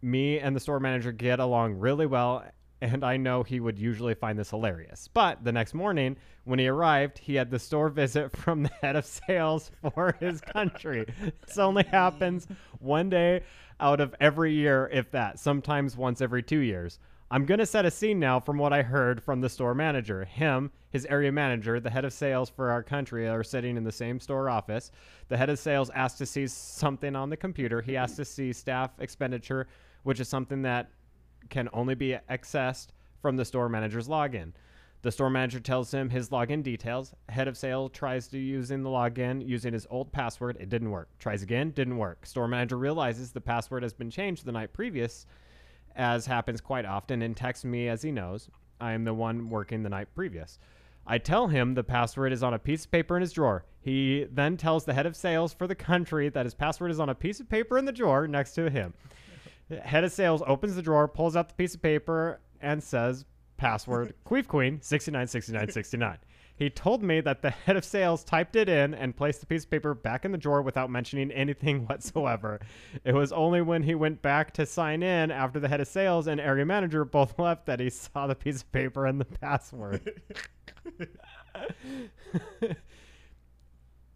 me 0.00 0.38
and 0.38 0.56
the 0.56 0.60
store 0.60 0.80
manager 0.80 1.12
get 1.12 1.38
along 1.38 1.74
really 1.74 2.06
well, 2.06 2.44
and 2.80 3.04
I 3.04 3.16
know 3.16 3.42
he 3.42 3.60
would 3.60 3.78
usually 3.78 4.14
find 4.14 4.38
this 4.38 4.50
hilarious. 4.50 5.08
But 5.12 5.44
the 5.44 5.52
next 5.52 5.74
morning, 5.74 6.16
when 6.44 6.58
he 6.58 6.68
arrived, 6.68 7.18
he 7.18 7.34
had 7.34 7.50
the 7.50 7.58
store 7.58 7.88
visit 7.88 8.34
from 8.36 8.62
the 8.62 8.70
head 8.80 8.96
of 8.96 9.04
sales 9.04 9.70
for 9.82 10.16
his 10.20 10.40
country. 10.40 11.06
this 11.46 11.58
only 11.58 11.84
happens 11.84 12.46
one 12.78 13.10
day 13.10 13.42
out 13.78 14.00
of 14.00 14.14
every 14.20 14.52
year, 14.52 14.88
if 14.92 15.10
that, 15.10 15.38
sometimes 15.38 15.96
once 15.96 16.20
every 16.20 16.42
two 16.42 16.60
years. 16.60 16.98
I'm 17.32 17.44
going 17.44 17.60
to 17.60 17.66
set 17.66 17.86
a 17.86 17.92
scene 17.92 18.18
now 18.18 18.40
from 18.40 18.58
what 18.58 18.72
I 18.72 18.82
heard 18.82 19.22
from 19.22 19.40
the 19.40 19.48
store 19.48 19.72
manager. 19.72 20.24
Him, 20.24 20.72
his 20.90 21.06
area 21.06 21.30
manager, 21.30 21.78
the 21.78 21.88
head 21.88 22.04
of 22.04 22.12
sales 22.12 22.50
for 22.50 22.72
our 22.72 22.82
country 22.82 23.28
are 23.28 23.44
sitting 23.44 23.76
in 23.76 23.84
the 23.84 23.92
same 23.92 24.18
store 24.18 24.50
office. 24.50 24.90
The 25.28 25.36
head 25.36 25.48
of 25.48 25.60
sales 25.60 25.90
asked 25.94 26.18
to 26.18 26.26
see 26.26 26.48
something 26.48 27.14
on 27.14 27.30
the 27.30 27.36
computer. 27.36 27.80
He 27.82 27.96
asked 27.96 28.16
to 28.16 28.24
see 28.24 28.52
staff 28.52 28.90
expenditure, 28.98 29.68
which 30.02 30.18
is 30.18 30.28
something 30.28 30.62
that 30.62 30.90
can 31.48 31.68
only 31.72 31.94
be 31.94 32.16
accessed 32.28 32.88
from 33.20 33.36
the 33.36 33.44
store 33.44 33.68
manager's 33.68 34.08
login. 34.08 34.52
The 35.02 35.10
store 35.10 35.30
manager 35.30 35.60
tells 35.60 35.92
him 35.92 36.10
his 36.10 36.28
login 36.28 36.62
details. 36.62 37.14
Head 37.30 37.48
of 37.48 37.56
sales 37.56 37.92
tries 37.92 38.28
to 38.28 38.38
using 38.38 38.82
the 38.82 38.90
login 38.90 39.46
using 39.46 39.72
his 39.72 39.86
old 39.88 40.12
password. 40.12 40.58
It 40.60 40.68
didn't 40.68 40.90
work. 40.90 41.08
Tries 41.18 41.42
again, 41.42 41.70
didn't 41.70 41.96
work. 41.96 42.26
Store 42.26 42.46
manager 42.46 42.76
realizes 42.76 43.32
the 43.32 43.40
password 43.40 43.82
has 43.82 43.94
been 43.94 44.10
changed 44.10 44.44
the 44.44 44.52
night 44.52 44.74
previous, 44.74 45.24
as 45.96 46.26
happens 46.26 46.60
quite 46.60 46.84
often, 46.84 47.22
and 47.22 47.34
texts 47.34 47.64
me 47.64 47.88
as 47.88 48.02
he 48.02 48.12
knows. 48.12 48.50
I 48.78 48.92
am 48.92 49.04
the 49.04 49.14
one 49.14 49.48
working 49.48 49.82
the 49.82 49.88
night 49.88 50.08
previous. 50.14 50.58
I 51.06 51.16
tell 51.16 51.48
him 51.48 51.74
the 51.74 51.82
password 51.82 52.32
is 52.32 52.42
on 52.42 52.52
a 52.52 52.58
piece 52.58 52.84
of 52.84 52.90
paper 52.90 53.16
in 53.16 53.22
his 53.22 53.32
drawer. 53.32 53.64
He 53.80 54.26
then 54.30 54.58
tells 54.58 54.84
the 54.84 54.92
head 54.92 55.06
of 55.06 55.16
sales 55.16 55.54
for 55.54 55.66
the 55.66 55.74
country 55.74 56.28
that 56.28 56.44
his 56.44 56.54
password 56.54 56.90
is 56.90 57.00
on 57.00 57.08
a 57.08 57.14
piece 57.14 57.40
of 57.40 57.48
paper 57.48 57.78
in 57.78 57.86
the 57.86 57.92
drawer 57.92 58.28
next 58.28 58.52
to 58.54 58.68
him. 58.68 58.92
Head 59.82 60.04
of 60.04 60.12
sales 60.12 60.42
opens 60.46 60.74
the 60.74 60.82
drawer, 60.82 61.08
pulls 61.08 61.36
out 61.36 61.48
the 61.48 61.54
piece 61.54 61.74
of 61.74 61.82
paper, 61.82 62.40
and 62.60 62.82
says, 62.82 63.24
password 63.56 64.14
Queef 64.26 64.46
Queen 64.48 64.80
696969. 64.80 66.18
He 66.56 66.68
told 66.68 67.02
me 67.02 67.22
that 67.22 67.40
the 67.40 67.50
head 67.50 67.76
of 67.76 67.86
sales 67.86 68.22
typed 68.22 68.54
it 68.54 68.68
in 68.68 68.92
and 68.92 69.16
placed 69.16 69.40
the 69.40 69.46
piece 69.46 69.64
of 69.64 69.70
paper 69.70 69.94
back 69.94 70.26
in 70.26 70.32
the 70.32 70.36
drawer 70.36 70.60
without 70.60 70.90
mentioning 70.90 71.30
anything 71.30 71.86
whatsoever. 71.86 72.60
It 73.02 73.14
was 73.14 73.32
only 73.32 73.62
when 73.62 73.82
he 73.82 73.94
went 73.94 74.20
back 74.20 74.52
to 74.54 74.66
sign 74.66 75.02
in 75.02 75.30
after 75.30 75.58
the 75.58 75.68
head 75.68 75.80
of 75.80 75.88
sales 75.88 76.26
and 76.26 76.38
area 76.38 76.66
manager 76.66 77.04
both 77.06 77.38
left 77.38 77.64
that 77.66 77.80
he 77.80 77.88
saw 77.88 78.26
the 78.26 78.34
piece 78.34 78.60
of 78.60 78.70
paper 78.72 79.06
and 79.06 79.18
the 79.18 79.24
password. 79.24 80.20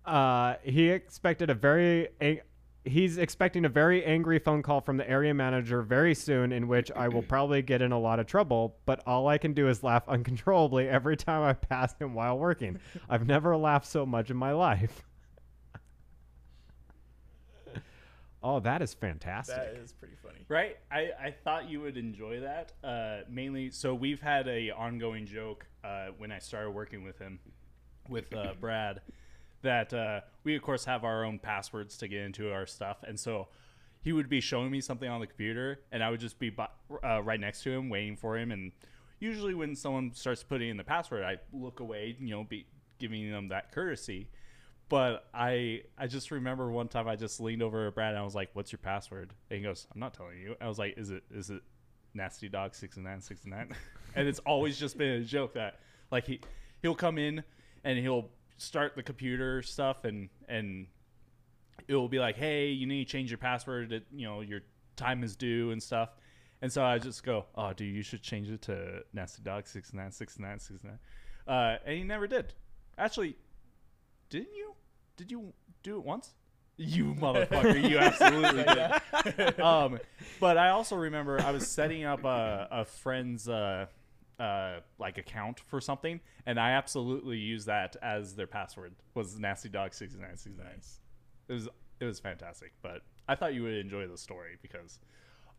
uh, 0.04 0.54
he 0.62 0.90
expected 0.90 1.48
a 1.48 1.54
very 1.54 2.08
ang- 2.20 2.40
he's 2.84 3.18
expecting 3.18 3.64
a 3.64 3.68
very 3.68 4.04
angry 4.04 4.38
phone 4.38 4.62
call 4.62 4.80
from 4.80 4.96
the 4.96 5.08
area 5.08 5.32
manager 5.34 5.82
very 5.82 6.14
soon 6.14 6.52
in 6.52 6.68
which 6.68 6.90
I 6.92 7.08
will 7.08 7.22
probably 7.28 7.62
get 7.62 7.82
in 7.82 7.92
a 7.92 7.98
lot 7.98 8.20
of 8.20 8.26
trouble, 8.26 8.76
but 8.86 9.02
all 9.06 9.28
I 9.28 9.38
can 9.38 9.54
do 9.54 9.68
is 9.68 9.82
laugh 9.82 10.04
uncontrollably 10.08 10.88
every 10.88 11.16
time 11.16 11.42
I 11.42 11.54
pass 11.54 11.94
him 11.98 12.14
while 12.14 12.38
working. 12.38 12.78
I've 13.08 13.26
never 13.26 13.56
laughed 13.56 13.86
so 13.86 14.04
much 14.04 14.30
in 14.30 14.36
my 14.36 14.52
life. 14.52 15.02
oh, 18.42 18.60
that 18.60 18.82
is 18.82 18.92
fantastic. 18.92 19.56
that 19.56 19.76
is 19.82 19.92
pretty 19.92 20.16
funny. 20.22 20.44
Right? 20.48 20.76
I, 20.90 21.10
I 21.20 21.34
thought 21.42 21.70
you 21.70 21.80
would 21.80 21.96
enjoy 21.96 22.40
that. 22.40 22.72
Uh, 22.82 23.20
mainly, 23.30 23.70
so 23.70 23.94
we've 23.94 24.20
had 24.20 24.46
a 24.46 24.70
ongoing 24.70 25.26
joke 25.26 25.66
uh, 25.82 26.08
when 26.18 26.30
I 26.30 26.38
started 26.38 26.70
working 26.70 27.02
with 27.02 27.18
him, 27.18 27.38
with 28.08 28.32
uh, 28.34 28.52
Brad, 28.60 29.00
that 29.64 29.92
uh, 29.92 30.20
we 30.44 30.56
of 30.56 30.62
course 30.62 30.84
have 30.84 31.04
our 31.04 31.24
own 31.24 31.38
passwords 31.38 31.96
to 31.98 32.08
get 32.08 32.22
into 32.22 32.52
our 32.52 32.66
stuff, 32.66 32.98
and 33.06 33.18
so 33.18 33.48
he 34.02 34.12
would 34.12 34.28
be 34.28 34.40
showing 34.40 34.70
me 34.70 34.80
something 34.80 35.08
on 35.08 35.20
the 35.20 35.26
computer, 35.26 35.80
and 35.90 36.02
I 36.02 36.10
would 36.10 36.20
just 36.20 36.38
be 36.38 36.50
bu- 36.50 36.64
uh, 37.02 37.22
right 37.22 37.40
next 37.40 37.62
to 37.64 37.72
him, 37.72 37.88
waiting 37.88 38.16
for 38.16 38.36
him. 38.36 38.52
And 38.52 38.70
usually, 39.18 39.54
when 39.54 39.74
someone 39.74 40.12
starts 40.14 40.42
putting 40.42 40.68
in 40.68 40.76
the 40.76 40.84
password, 40.84 41.24
I 41.24 41.38
look 41.52 41.80
away, 41.80 42.16
you 42.20 42.30
know, 42.30 42.44
be 42.44 42.66
giving 42.98 43.30
them 43.30 43.48
that 43.48 43.72
courtesy. 43.72 44.28
But 44.90 45.26
I 45.32 45.82
I 45.96 46.06
just 46.06 46.30
remember 46.30 46.70
one 46.70 46.88
time 46.88 47.08
I 47.08 47.16
just 47.16 47.40
leaned 47.40 47.62
over 47.62 47.88
at 47.88 47.94
Brad 47.94 48.10
and 48.10 48.18
I 48.18 48.22
was 48.22 48.34
like, 48.34 48.50
"What's 48.52 48.70
your 48.70 48.78
password?" 48.78 49.32
And 49.50 49.58
he 49.58 49.64
goes, 49.64 49.86
"I'm 49.92 49.98
not 49.98 50.12
telling 50.14 50.38
you." 50.38 50.54
I 50.60 50.68
was 50.68 50.78
like, 50.78 50.98
"Is 50.98 51.10
it 51.10 51.24
is 51.30 51.48
it 51.50 51.62
nasty 52.12 52.48
dog 52.48 52.74
sixty 52.74 53.00
nine 53.00 53.20
sixty 53.20 53.50
nine? 53.50 53.74
And 54.16 54.28
it's 54.28 54.38
always 54.40 54.78
just 54.78 54.96
been 54.96 55.22
a 55.22 55.24
joke 55.24 55.54
that 55.54 55.80
like 56.12 56.24
he 56.26 56.40
he'll 56.82 56.94
come 56.94 57.18
in 57.18 57.42
and 57.82 57.98
he'll 57.98 58.28
start 58.56 58.94
the 58.96 59.02
computer 59.02 59.62
stuff 59.62 60.04
and 60.04 60.28
and 60.48 60.86
it 61.88 61.94
will 61.94 62.08
be 62.08 62.18
like, 62.18 62.36
hey, 62.36 62.68
you 62.68 62.86
need 62.86 63.04
to 63.06 63.10
change 63.10 63.30
your 63.30 63.38
password. 63.38 63.92
It, 63.92 64.06
you 64.14 64.26
know, 64.26 64.40
your 64.40 64.60
time 64.96 65.22
is 65.24 65.36
due 65.36 65.70
and 65.70 65.82
stuff. 65.82 66.10
And 66.62 66.72
so 66.72 66.82
I 66.82 66.98
just 66.98 67.24
go, 67.24 67.46
oh, 67.56 67.72
dude, 67.72 67.94
you 67.94 68.02
should 68.02 68.22
change 68.22 68.48
it 68.48 68.62
to 68.62 69.02
nasty 69.12 69.42
dog 69.42 69.66
six 69.66 69.92
nine 69.92 70.12
six 70.12 70.38
nine 70.38 70.58
six 70.60 70.82
nine. 70.82 70.98
Uh, 71.46 71.76
and 71.84 71.98
he 71.98 72.04
never 72.04 72.26
did. 72.26 72.54
Actually, 72.96 73.36
didn't 74.30 74.54
you? 74.54 74.74
Did 75.16 75.30
you 75.30 75.52
do 75.82 75.96
it 75.96 76.04
once? 76.04 76.32
You 76.76 77.14
motherfucker! 77.14 77.88
You 77.88 77.98
absolutely 77.98 78.64
did. 79.36 79.60
um, 79.60 79.98
but 80.40 80.56
I 80.56 80.70
also 80.70 80.96
remember 80.96 81.40
I 81.40 81.52
was 81.52 81.68
setting 81.68 82.04
up 82.04 82.24
a, 82.24 82.66
a 82.70 82.84
friend's 82.84 83.48
uh, 83.48 83.86
uh, 84.38 84.80
like 84.98 85.18
account 85.18 85.60
for 85.60 85.80
something, 85.80 86.20
and 86.46 86.58
I 86.58 86.70
absolutely 86.72 87.38
use 87.38 87.64
that 87.66 87.96
as 88.02 88.34
their 88.34 88.46
password. 88.46 88.94
Was 89.14 89.38
nasty 89.38 89.68
dog 89.68 89.94
sixty 89.94 90.18
nine 90.20 90.36
sixty 90.36 90.60
nine. 90.62 90.80
It 91.48 91.52
was 91.52 91.68
it 92.00 92.04
was 92.04 92.18
fantastic. 92.20 92.72
But 92.82 93.02
I 93.28 93.34
thought 93.36 93.54
you 93.54 93.62
would 93.62 93.74
enjoy 93.74 94.06
the 94.06 94.18
story 94.18 94.58
because 94.60 94.98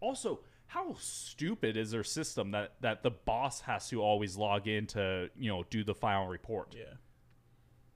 also 0.01 0.41
how 0.67 0.95
stupid 0.99 1.77
is 1.77 1.91
their 1.91 2.03
system 2.03 2.51
that 2.51 2.73
that 2.81 3.03
the 3.03 3.11
boss 3.11 3.61
has 3.61 3.87
to 3.89 4.01
always 4.01 4.35
log 4.35 4.67
in 4.67 4.87
to 4.87 5.29
you 5.37 5.49
know 5.49 5.63
do 5.69 5.83
the 5.83 5.95
final 5.95 6.27
report. 6.27 6.75
Yeah. 6.77 6.93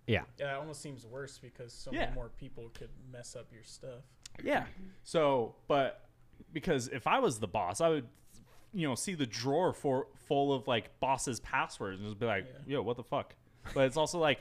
Yeah. 0.08 0.24
Yeah, 0.40 0.56
it 0.56 0.58
almost 0.60 0.82
seems 0.82 1.06
worse 1.06 1.38
because 1.38 1.72
so 1.72 1.92
Yeah. 1.92 2.02
many 2.06 2.14
more 2.16 2.30
people 2.30 2.70
could 2.74 2.90
mess 3.12 3.36
up 3.36 3.48
your 3.54 3.64
stuff. 3.64 4.02
Yeah. 4.44 4.66
So, 5.04 5.56
but 5.68 6.10
because 6.52 6.88
if 6.88 7.06
I 7.06 7.20
was 7.20 7.38
the 7.40 7.48
boss, 7.48 7.80
I 7.80 7.90
would, 7.90 8.08
you 8.74 8.88
know, 8.88 8.96
see 8.96 9.16
the 9.16 9.26
drawer 9.26 9.74
for 9.74 10.08
full 10.28 10.54
of 10.54 10.68
like 10.68 11.00
boss's 11.00 11.40
passwords 11.40 12.00
and 12.00 12.08
just 12.08 12.20
be 12.20 12.26
like, 12.26 12.46
Yeah. 12.68 12.76
"Yo, 12.76 12.82
what 12.82 12.98
the 12.98 13.04
fuck?" 13.04 13.36
But 13.74 13.86
it's 13.88 13.98
also 13.98 14.20
like, 14.20 14.40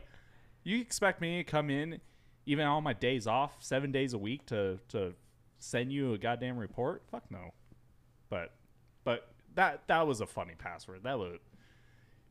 you 0.65 0.81
expect 0.81 1.21
me 1.21 1.39
to 1.39 1.45
come 1.45 1.71
in, 1.71 2.01
even 2.47 2.67
on 2.67 2.83
my 2.85 2.93
days 2.93 3.27
off, 3.27 3.53
seven 3.61 3.91
days 3.93 4.13
a 4.13 4.19
week, 4.19 4.47
to 4.47 4.79
to 4.89 5.15
send 5.59 5.93
you 5.93 6.13
a 6.15 6.19
goddamn 6.19 6.57
report? 6.59 7.03
Fuck 7.11 7.31
no. 7.31 7.53
But, 8.31 8.53
but 9.05 9.33
that 9.55 9.87
that 9.89 10.07
was 10.07 10.21
a 10.21 10.27
funny 10.27 10.55
password. 10.57 11.03
That 11.05 11.19
would. 11.19 11.41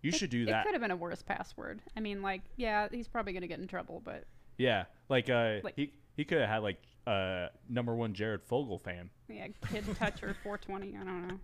You 0.03 0.11
should 0.11 0.29
do 0.29 0.43
It 0.43 0.45
that. 0.47 0.63
could 0.63 0.73
have 0.75 0.81
been 0.81 0.91
a 0.91 0.95
worse 0.95 1.23
password. 1.23 1.81
I 1.95 1.99
mean, 1.99 2.21
like, 2.21 2.41
yeah, 2.55 2.87
he's 2.91 3.07
probably 3.07 3.33
gonna 3.33 3.47
get 3.47 3.59
in 3.59 3.67
trouble, 3.67 4.01
but 4.05 4.25
Yeah, 4.57 4.85
like 5.09 5.29
uh, 5.29 5.57
Like- 5.63 5.75
he 5.75 5.91
he 6.15 6.23
could 6.23 6.39
have 6.39 6.49
had 6.49 6.57
like 6.63 6.77
uh 7.07 7.47
number 7.69 7.95
one 7.95 8.13
Jared 8.13 8.43
Fogle 8.43 8.77
fan. 8.77 9.09
yeah, 9.27 9.47
kid 9.69 9.83
toucher 9.97 10.35
420. 10.43 10.95
I 10.97 11.03
don't 11.03 11.27
know. 11.27 11.39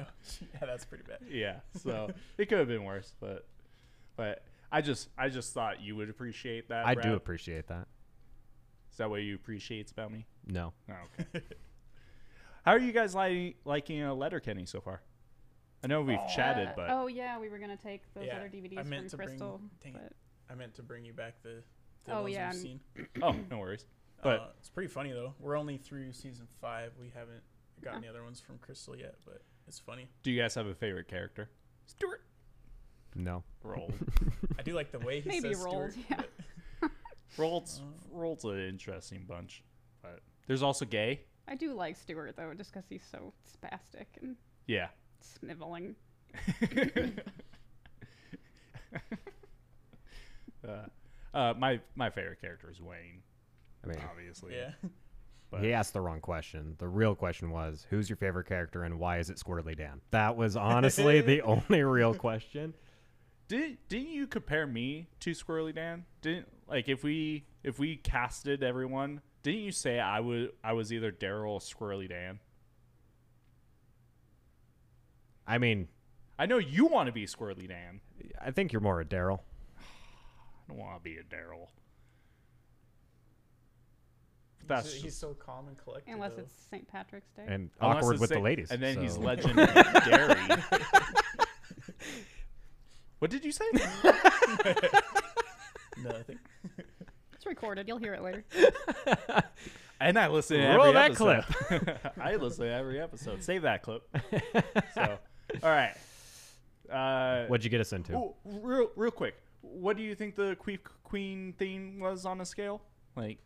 Oh, 0.00 0.06
yeah, 0.54 0.66
that's 0.66 0.84
pretty 0.84 1.04
bad. 1.06 1.18
Yeah, 1.30 1.60
so 1.82 2.10
it 2.38 2.48
could 2.48 2.58
have 2.58 2.68
been 2.68 2.84
worse, 2.84 3.14
but 3.20 3.46
but 4.16 4.42
I 4.72 4.80
just 4.80 5.08
I 5.18 5.28
just 5.28 5.52
thought 5.54 5.80
you 5.80 5.96
would 5.96 6.10
appreciate 6.10 6.68
that. 6.68 6.86
I 6.86 6.94
do 6.94 7.14
appreciate 7.14 7.66
that. 7.68 7.86
Is 8.90 8.96
that 8.98 9.08
what 9.10 9.22
you 9.22 9.34
appreciate 9.34 9.90
about 9.90 10.12
me? 10.12 10.26
No. 10.46 10.72
Oh, 10.90 10.94
okay. 11.20 11.44
How 12.64 12.72
are 12.72 12.78
you 12.78 12.92
guys 12.92 13.14
liking 13.14 13.54
liking 13.64 14.02
uh, 14.02 14.14
Letterkenny 14.14 14.66
so 14.66 14.80
far? 14.80 15.00
I 15.82 15.86
know 15.86 16.02
we've 16.02 16.18
chatted, 16.34 16.68
Uh, 16.68 16.72
but 16.76 16.90
oh 16.90 17.06
yeah, 17.06 17.38
we 17.38 17.48
were 17.48 17.58
gonna 17.58 17.76
take 17.76 18.02
those 18.14 18.26
Yeah, 18.26 18.36
other 18.36 18.48
DVDs 18.48 18.78
I 18.78 18.82
meant 18.82 19.02
from 19.04 19.08
to 19.10 19.16
bring- 19.16 19.28
Crystal. 19.28 19.60
dang 19.82 19.92
but 19.94 20.12
I 20.50 20.54
meant 20.54 20.74
to 20.74 20.82
bring 20.82 21.04
you 21.04 21.12
back 21.12 21.40
the, 21.42 21.62
the 22.04 22.12
Oh, 22.14 22.22
ones 22.22 22.34
yeah, 22.34 22.50
we've 22.50 22.60
seen. 22.60 22.80
oh, 23.22 23.34
no 23.50 23.58
worries. 23.58 23.86
But 24.22 24.40
uh, 24.40 24.46
it's 24.58 24.68
pretty 24.68 24.88
funny 24.88 25.12
though. 25.12 25.32
We're 25.38 25.56
only 25.56 25.78
through 25.78 26.12
season 26.12 26.46
five. 26.60 26.92
We 27.00 27.10
haven't 27.14 27.40
gotten 27.82 28.02
the 28.02 28.08
other 28.08 28.22
ones 28.22 28.40
from 28.40 28.58
Crystal 28.58 28.94
yet, 28.94 29.14
but 29.24 29.40
it's 29.70 29.78
funny. 29.78 30.08
do 30.24 30.32
you 30.32 30.40
guys 30.42 30.54
have 30.56 30.66
a 30.66 30.74
favorite 30.74 31.06
character? 31.06 31.48
Stewart 31.86 32.22
No. 33.14 33.44
Roll. 33.62 33.92
I 34.58 34.62
do 34.62 34.74
like 34.74 34.90
the 34.90 34.98
way 34.98 35.20
he 35.20 35.28
Maybe 35.28 35.54
says 35.54 35.62
rolled, 35.64 35.92
Stewart, 35.92 36.06
yeah. 36.10 36.20
but- 36.80 36.90
Roll's 37.38 37.80
Uh. 37.80 38.16
Roll's 38.18 38.44
an 38.44 38.58
interesting 38.68 39.24
bunch, 39.28 39.62
but 40.02 40.18
there's 40.48 40.62
also 40.64 40.84
gay. 40.84 41.20
I 41.46 41.54
do 41.54 41.72
like 41.72 41.96
Stewart 41.96 42.34
though, 42.36 42.52
just 42.54 42.72
because 42.72 42.88
he's 42.88 43.04
so 43.08 43.32
spastic 43.48 44.06
and 44.20 44.34
Yeah. 44.66 44.88
sniveling. 45.20 45.94
uh, 50.66 50.86
uh, 51.32 51.54
my 51.58 51.80
my 51.94 52.10
favorite 52.10 52.40
character 52.40 52.70
is 52.70 52.80
Wayne, 52.80 53.22
I 53.84 53.88
mean, 53.88 53.98
obviously. 54.10 54.54
yeah. 54.56 54.72
But 55.50 55.64
he 55.64 55.72
asked 55.72 55.92
the 55.92 56.00
wrong 56.00 56.20
question. 56.20 56.76
The 56.78 56.86
real 56.86 57.14
question 57.14 57.50
was, 57.50 57.86
who's 57.90 58.08
your 58.08 58.16
favorite 58.16 58.46
character 58.46 58.84
and 58.84 59.00
why 59.00 59.18
is 59.18 59.30
it 59.30 59.36
Squirrely 59.36 59.76
Dan? 59.76 60.00
That 60.12 60.36
was 60.36 60.56
honestly 60.56 61.20
the 61.20 61.42
only 61.42 61.82
real 61.82 62.14
question. 62.14 62.74
Did 63.48 63.78
didn't 63.88 64.10
you 64.10 64.28
compare 64.28 64.66
me 64.66 65.08
to 65.20 65.32
Squirrely 65.32 65.74
Dan? 65.74 66.04
Didn't 66.22 66.46
like 66.68 66.88
if 66.88 67.02
we 67.02 67.46
if 67.64 67.80
we 67.80 67.96
casted 67.96 68.62
everyone, 68.62 69.22
didn't 69.42 69.62
you 69.62 69.72
say 69.72 69.98
I 69.98 70.20
would 70.20 70.52
I 70.62 70.72
was 70.72 70.92
either 70.92 71.10
Daryl 71.10 71.54
or 71.54 71.60
Squirrely 71.60 72.08
Dan? 72.08 72.38
I 75.48 75.58
mean, 75.58 75.88
I 76.38 76.46
know 76.46 76.58
you 76.58 76.86
want 76.86 77.08
to 77.08 77.12
be 77.12 77.26
Squirrely 77.26 77.66
Dan. 77.66 78.00
I 78.40 78.52
think 78.52 78.72
you're 78.72 78.80
more 78.80 79.00
a 79.00 79.04
Daryl. 79.04 79.40
I 79.78 79.82
don't 80.68 80.78
want 80.78 80.98
to 80.98 81.02
be 81.02 81.16
a 81.16 81.24
Daryl. 81.24 81.66
He's, 84.60 84.68
That's 84.68 84.92
he's 84.94 85.16
so 85.16 85.34
calm 85.34 85.66
and 85.68 85.76
collected. 85.76 86.12
Unless 86.12 86.34
though. 86.34 86.42
it's 86.42 86.54
St. 86.70 86.86
Patrick's 86.86 87.30
Day. 87.30 87.44
And 87.46 87.70
Unless 87.80 87.96
awkward 87.98 88.12
it's 88.12 88.20
with 88.20 88.28
sa- 88.30 88.34
the 88.36 88.40
ladies. 88.40 88.70
And 88.70 88.82
then 88.82 89.00
he's 89.00 89.14
so- 89.14 89.20
legendary. 89.20 89.66
what 93.18 93.30
did 93.30 93.44
you 93.44 93.52
say? 93.52 93.64
nothing. 96.02 96.38
it's 97.34 97.46
recorded. 97.46 97.86
You'll 97.88 97.98
hear 97.98 98.14
it 98.14 98.22
later. 98.22 98.44
And 100.00 100.18
I 100.18 100.28
listen 100.28 100.56
to 100.58 100.66
Roll 100.76 100.86
every 100.86 100.92
that 100.94 101.10
episode. 101.10 101.44
I 102.20 102.36
listen 102.36 102.64
to 102.64 102.72
every 102.72 103.00
episode. 103.00 103.42
Save 103.42 103.62
that 103.62 103.82
clip. 103.82 104.02
So, 104.94 105.18
all 105.62 105.70
right. 105.70 105.94
Uh, 106.90 107.46
What'd 107.46 107.64
you 107.64 107.70
get 107.70 107.80
us 107.80 107.92
into? 107.92 108.14
ooh, 108.14 108.34
real, 108.46 108.90
real 108.96 109.10
quick. 109.10 109.34
What 109.60 109.96
do 109.98 110.02
you 110.02 110.14
think 110.14 110.34
the 110.36 110.56
queen 110.58 110.78
queen 111.04 111.52
thing 111.58 112.00
was 112.00 112.24
on 112.24 112.40
a 112.40 112.46
scale? 112.46 112.80
Like, 113.14 113.38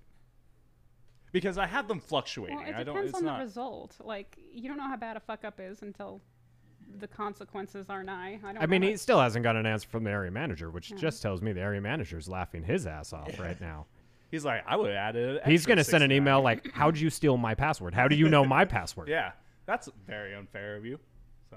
because 1.35 1.59
I 1.59 1.67
have 1.67 1.89
them 1.89 1.99
fluctuating. 2.01 2.57
Well, 2.57 2.67
it 2.69 2.75
I 2.77 2.85
don't. 2.85 2.95
depends 2.95 3.11
It's 3.11 3.19
on 3.19 3.25
not. 3.25 3.39
the 3.41 3.45
result. 3.45 3.97
Like, 4.03 4.39
you 4.53 4.69
don't 4.69 4.79
know 4.79 4.87
how 4.89 4.97
bad 4.97 5.17
a 5.17 5.21
fuck 5.21 5.45
up 5.45 5.59
is 5.59 5.83
until 5.83 6.21
the 7.01 7.09
consequences 7.09 7.91
are 7.91 8.05
nigh. 8.05 8.39
I 8.45 8.53
don't. 8.53 8.63
I 8.63 8.67
mean, 8.67 8.83
he 8.83 8.91
it. 8.93 9.01
still 9.01 9.21
hasn't 9.21 9.43
got 9.43 9.57
an 9.57 9.67
answer 9.67 9.89
from 9.89 10.05
the 10.05 10.11
area 10.13 10.31
manager, 10.31 10.71
which 10.71 10.93
Yeah. 10.93 10.97
just 10.97 11.21
tells 11.23 11.43
me 11.43 11.53
the 11.53 11.61
area 11.61 11.81
manager's 11.81 12.29
laughing 12.29 12.63
his 12.63 12.87
ass 12.87 13.13
off 13.13 13.37
right 13.41 13.61
now. 13.61 13.87
He's 14.31 14.45
like, 14.45 14.63
I 14.67 14.77
would 14.77 14.93
add 14.93 15.17
it. 15.17 15.45
He's 15.45 15.67
going 15.67 15.79
to 15.79 15.85
send 15.85 16.05
an 16.05 16.11
69. 16.11 16.17
email 16.23 16.41
like, 16.41 16.71
How'd 16.75 16.97
you 16.97 17.11
steal 17.11 17.37
my 17.37 17.55
password? 17.57 17.95
How 17.95 18.07
do 18.07 18.15
you 18.15 18.29
know 18.29 18.45
my 18.45 18.65
password? 18.65 19.09
Yeah, 19.09 19.33
that's 19.67 19.89
very 20.07 20.35
unfair 20.37 20.77
of 20.77 20.87
you. 20.87 21.01
So. 21.51 21.57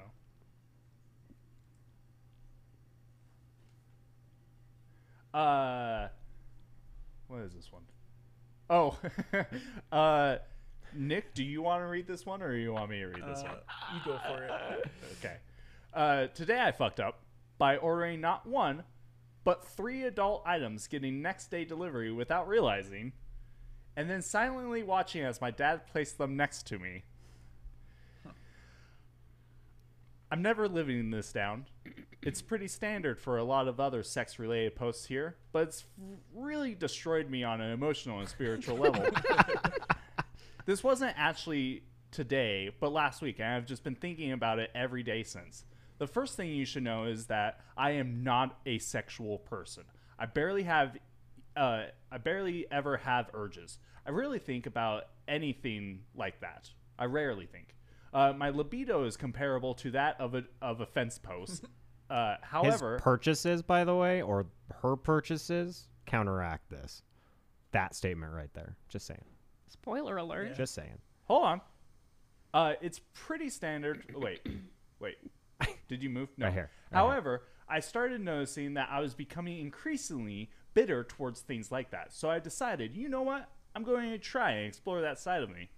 Uh, 5.37 6.07
what 7.27 7.41
is 7.41 7.53
this 7.53 7.71
one? 7.71 7.83
Oh, 8.69 8.97
uh, 9.91 10.37
Nick, 10.93 11.33
do 11.33 11.43
you 11.43 11.61
want 11.61 11.81
to 11.83 11.87
read 11.87 12.07
this 12.07 12.25
one, 12.25 12.41
or 12.41 12.55
you 12.55 12.73
want 12.73 12.89
me 12.89 12.99
to 12.99 13.05
read 13.07 13.23
this 13.25 13.39
Uh, 13.39 13.43
one? 13.43 13.57
you 13.93 14.01
go 14.05 14.19
for 14.27 14.43
it. 14.43 14.51
Okay. 15.19 15.37
Uh, 15.93 16.27
today 16.27 16.61
I 16.61 16.71
fucked 16.71 16.99
up 16.99 17.21
by 17.57 17.77
ordering 17.77 18.21
not 18.21 18.45
one, 18.45 18.83
but 19.43 19.65
three 19.65 20.03
adult 20.03 20.43
items 20.45 20.87
getting 20.87 21.21
next 21.21 21.49
day 21.49 21.65
delivery 21.65 22.11
without 22.11 22.47
realizing, 22.47 23.13
and 23.95 24.09
then 24.09 24.21
silently 24.21 24.83
watching 24.83 25.23
as 25.23 25.39
my 25.41 25.49
dad 25.49 25.87
placed 25.87 26.17
them 26.17 26.35
next 26.35 26.67
to 26.67 26.77
me. 26.77 27.03
I'm 30.29 30.41
never 30.41 30.67
living 30.67 31.09
this 31.09 31.31
down. 31.31 31.65
It's 32.27 32.41
pretty 32.41 32.67
standard 32.67 33.21
for 33.21 33.37
a 33.37 33.43
lot 33.45 33.69
of 33.69 33.79
other 33.79 34.03
sex 34.03 34.37
related 34.37 34.75
posts 34.75 35.05
here, 35.05 35.37
but 35.53 35.63
it's 35.63 35.85
really 36.35 36.75
destroyed 36.75 37.29
me 37.29 37.45
on 37.45 37.61
an 37.61 37.71
emotional 37.71 38.19
and 38.19 38.27
spiritual 38.27 38.75
level. 38.75 39.05
this 40.65 40.83
wasn't 40.83 41.13
actually 41.15 41.83
today, 42.11 42.69
but 42.81 42.91
last 42.91 43.21
week, 43.21 43.39
and 43.39 43.47
I've 43.47 43.65
just 43.65 43.81
been 43.81 43.95
thinking 43.95 44.33
about 44.33 44.59
it 44.59 44.71
every 44.75 45.03
day 45.03 45.23
since. 45.23 45.63
The 45.99 46.07
first 46.07 46.35
thing 46.35 46.49
you 46.49 46.65
should 46.65 46.83
know 46.83 47.05
is 47.05 47.27
that 47.27 47.61
I 47.77 47.91
am 47.91 48.25
not 48.25 48.59
a 48.65 48.77
sexual 48.79 49.37
person. 49.37 49.85
I 50.19 50.25
barely 50.25 50.63
have, 50.63 50.97
uh, 51.55 51.83
I 52.11 52.17
barely 52.17 52.65
ever 52.69 52.97
have 52.97 53.29
urges. 53.33 53.79
I 54.05 54.09
rarely 54.09 54.39
think 54.39 54.65
about 54.65 55.03
anything 55.29 56.01
like 56.13 56.41
that. 56.41 56.71
I 56.99 57.05
rarely 57.05 57.45
think. 57.45 57.73
Uh, 58.13 58.33
my 58.33 58.49
libido 58.49 59.05
is 59.05 59.15
comparable 59.15 59.75
to 59.75 59.91
that 59.91 60.19
of 60.19 60.35
a 60.35 60.43
of 60.61 60.81
a 60.81 60.85
fence 60.85 61.17
post. 61.17 61.63
Uh, 62.09 62.35
His 62.35 62.39
however, 62.49 62.99
purchases, 62.99 63.61
by 63.61 63.83
the 63.83 63.95
way, 63.95 64.21
or 64.21 64.47
her 64.81 64.95
purchases, 64.95 65.87
counteract 66.05 66.69
this. 66.69 67.03
That 67.71 67.95
statement 67.95 68.33
right 68.33 68.53
there. 68.53 68.77
Just 68.89 69.07
saying. 69.07 69.25
Spoiler 69.67 70.17
alert. 70.17 70.49
Yeah. 70.49 70.53
Just 70.55 70.73
saying. 70.73 70.97
Hold 71.25 71.43
on. 71.43 71.61
Uh, 72.53 72.73
it's 72.81 73.01
pretty 73.13 73.49
standard. 73.49 74.03
Wait, 74.15 74.41
wait. 74.99 75.17
Did 75.87 76.01
you 76.01 76.09
move? 76.09 76.29
No. 76.37 76.45
Right 76.45 76.53
here, 76.53 76.71
right 76.91 76.99
here. 76.99 77.09
However, 77.09 77.43
I 77.69 77.81
started 77.81 78.21
noticing 78.21 78.75
that 78.75 78.89
I 78.91 78.99
was 79.01 79.13
becoming 79.13 79.59
increasingly 79.59 80.49
bitter 80.73 81.03
towards 81.03 81.41
things 81.41 81.71
like 81.71 81.91
that. 81.91 82.13
So 82.13 82.29
I 82.29 82.39
decided, 82.39 82.95
you 82.95 83.09
know 83.09 83.21
what? 83.21 83.49
I'm 83.75 83.83
going 83.83 84.09
to 84.11 84.17
try 84.17 84.51
and 84.51 84.67
explore 84.67 85.01
that 85.01 85.19
side 85.19 85.43
of 85.43 85.49
me. 85.49 85.69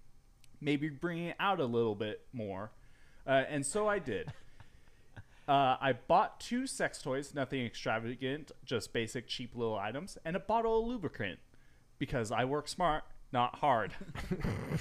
Maybe 0.60 0.88
bring 0.88 1.26
it 1.26 1.36
out 1.40 1.60
a 1.60 1.64
little 1.64 1.94
bit 1.94 2.22
more. 2.32 2.70
Uh, 3.26 3.44
and 3.48 3.64
so 3.64 3.88
I 3.88 3.98
did. 3.98 4.32
Uh, 5.50 5.76
I 5.80 5.94
bought 5.94 6.38
two 6.38 6.64
sex 6.68 7.02
toys, 7.02 7.34
nothing 7.34 7.66
extravagant, 7.66 8.52
just 8.64 8.92
basic, 8.92 9.26
cheap 9.26 9.56
little 9.56 9.76
items, 9.76 10.16
and 10.24 10.36
a 10.36 10.38
bottle 10.38 10.78
of 10.78 10.86
lubricant 10.86 11.40
because 11.98 12.30
I 12.30 12.44
work 12.44 12.68
smart, 12.68 13.02
not 13.32 13.56
hard. 13.56 13.92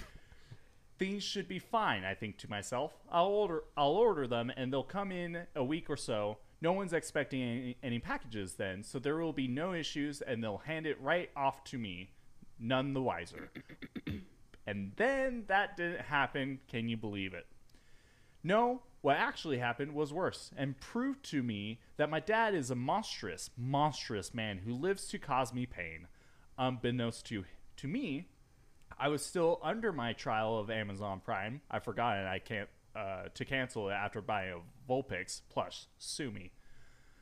Things 1.00 1.24
should 1.24 1.48
be 1.48 1.58
fine, 1.58 2.04
I 2.04 2.14
think 2.14 2.38
to 2.38 2.50
myself. 2.52 2.94
I'll 3.12 3.26
order, 3.26 3.64
I'll 3.76 3.94
order 3.94 4.28
them, 4.28 4.52
and 4.56 4.72
they'll 4.72 4.84
come 4.84 5.12
in 5.12 5.48
a 5.56 5.64
week 5.64 5.90
or 5.90 5.98
so. 5.98 6.38
No 6.62 6.72
one's 6.72 6.94
expecting 6.94 7.42
any, 7.42 7.78
any 7.82 7.98
packages 7.98 8.54
then, 8.54 8.84
so 8.84 9.00
there 9.00 9.18
will 9.18 9.34
be 9.34 9.48
no 9.48 9.74
issues, 9.74 10.22
and 10.22 10.44
they'll 10.44 10.60
hand 10.60 10.86
it 10.86 11.02
right 11.02 11.32
off 11.36 11.64
to 11.64 11.80
me, 11.80 12.12
none 12.60 12.94
the 12.94 13.02
wiser. 13.02 13.50
and 14.68 14.92
then 14.98 15.46
that 15.48 15.78
didn't 15.78 16.02
happen. 16.02 16.60
Can 16.68 16.88
you 16.90 16.98
believe 16.98 17.34
it? 17.34 17.48
No, 18.44 18.84
what 19.02 19.18
actually 19.18 19.60
happened 19.60 19.94
was 19.94 20.12
worse 20.12 20.52
and 20.58 20.80
proved 20.80 21.24
to 21.32 21.42
me 21.42 21.80
that 21.98 22.10
my 22.10 22.20
dad 22.20 22.54
is 22.54 22.70
a 22.70 22.76
monstrous, 22.76 23.50
monstrous 23.58 24.34
man 24.34 24.60
who 24.66 24.74
lives 24.74 25.08
to 25.08 25.18
cause 25.20 25.54
me 25.54 25.66
pain. 25.66 26.08
Unbeknownst 26.58 27.26
to, 27.28 27.46
to 27.78 27.88
me, 27.88 28.28
I 29.00 29.08
was 29.08 29.26
still 29.26 29.60
under 29.64 29.94
my 29.94 30.14
trial 30.14 30.58
of 30.58 30.70
Amazon 30.70 31.22
Prime. 31.24 31.62
I 31.72 31.80
forgot 31.80 32.18
and 32.18 32.28
I 32.28 32.40
can't 32.40 32.68
uh, 32.96 33.30
to 33.34 33.46
cancel 33.46 33.90
it 33.90 33.94
after 33.94 34.22
buying 34.22 34.54
a 34.54 34.92
Vulpix 34.92 35.42
plus 35.50 35.88
sue 35.98 36.32
me. 36.32 36.52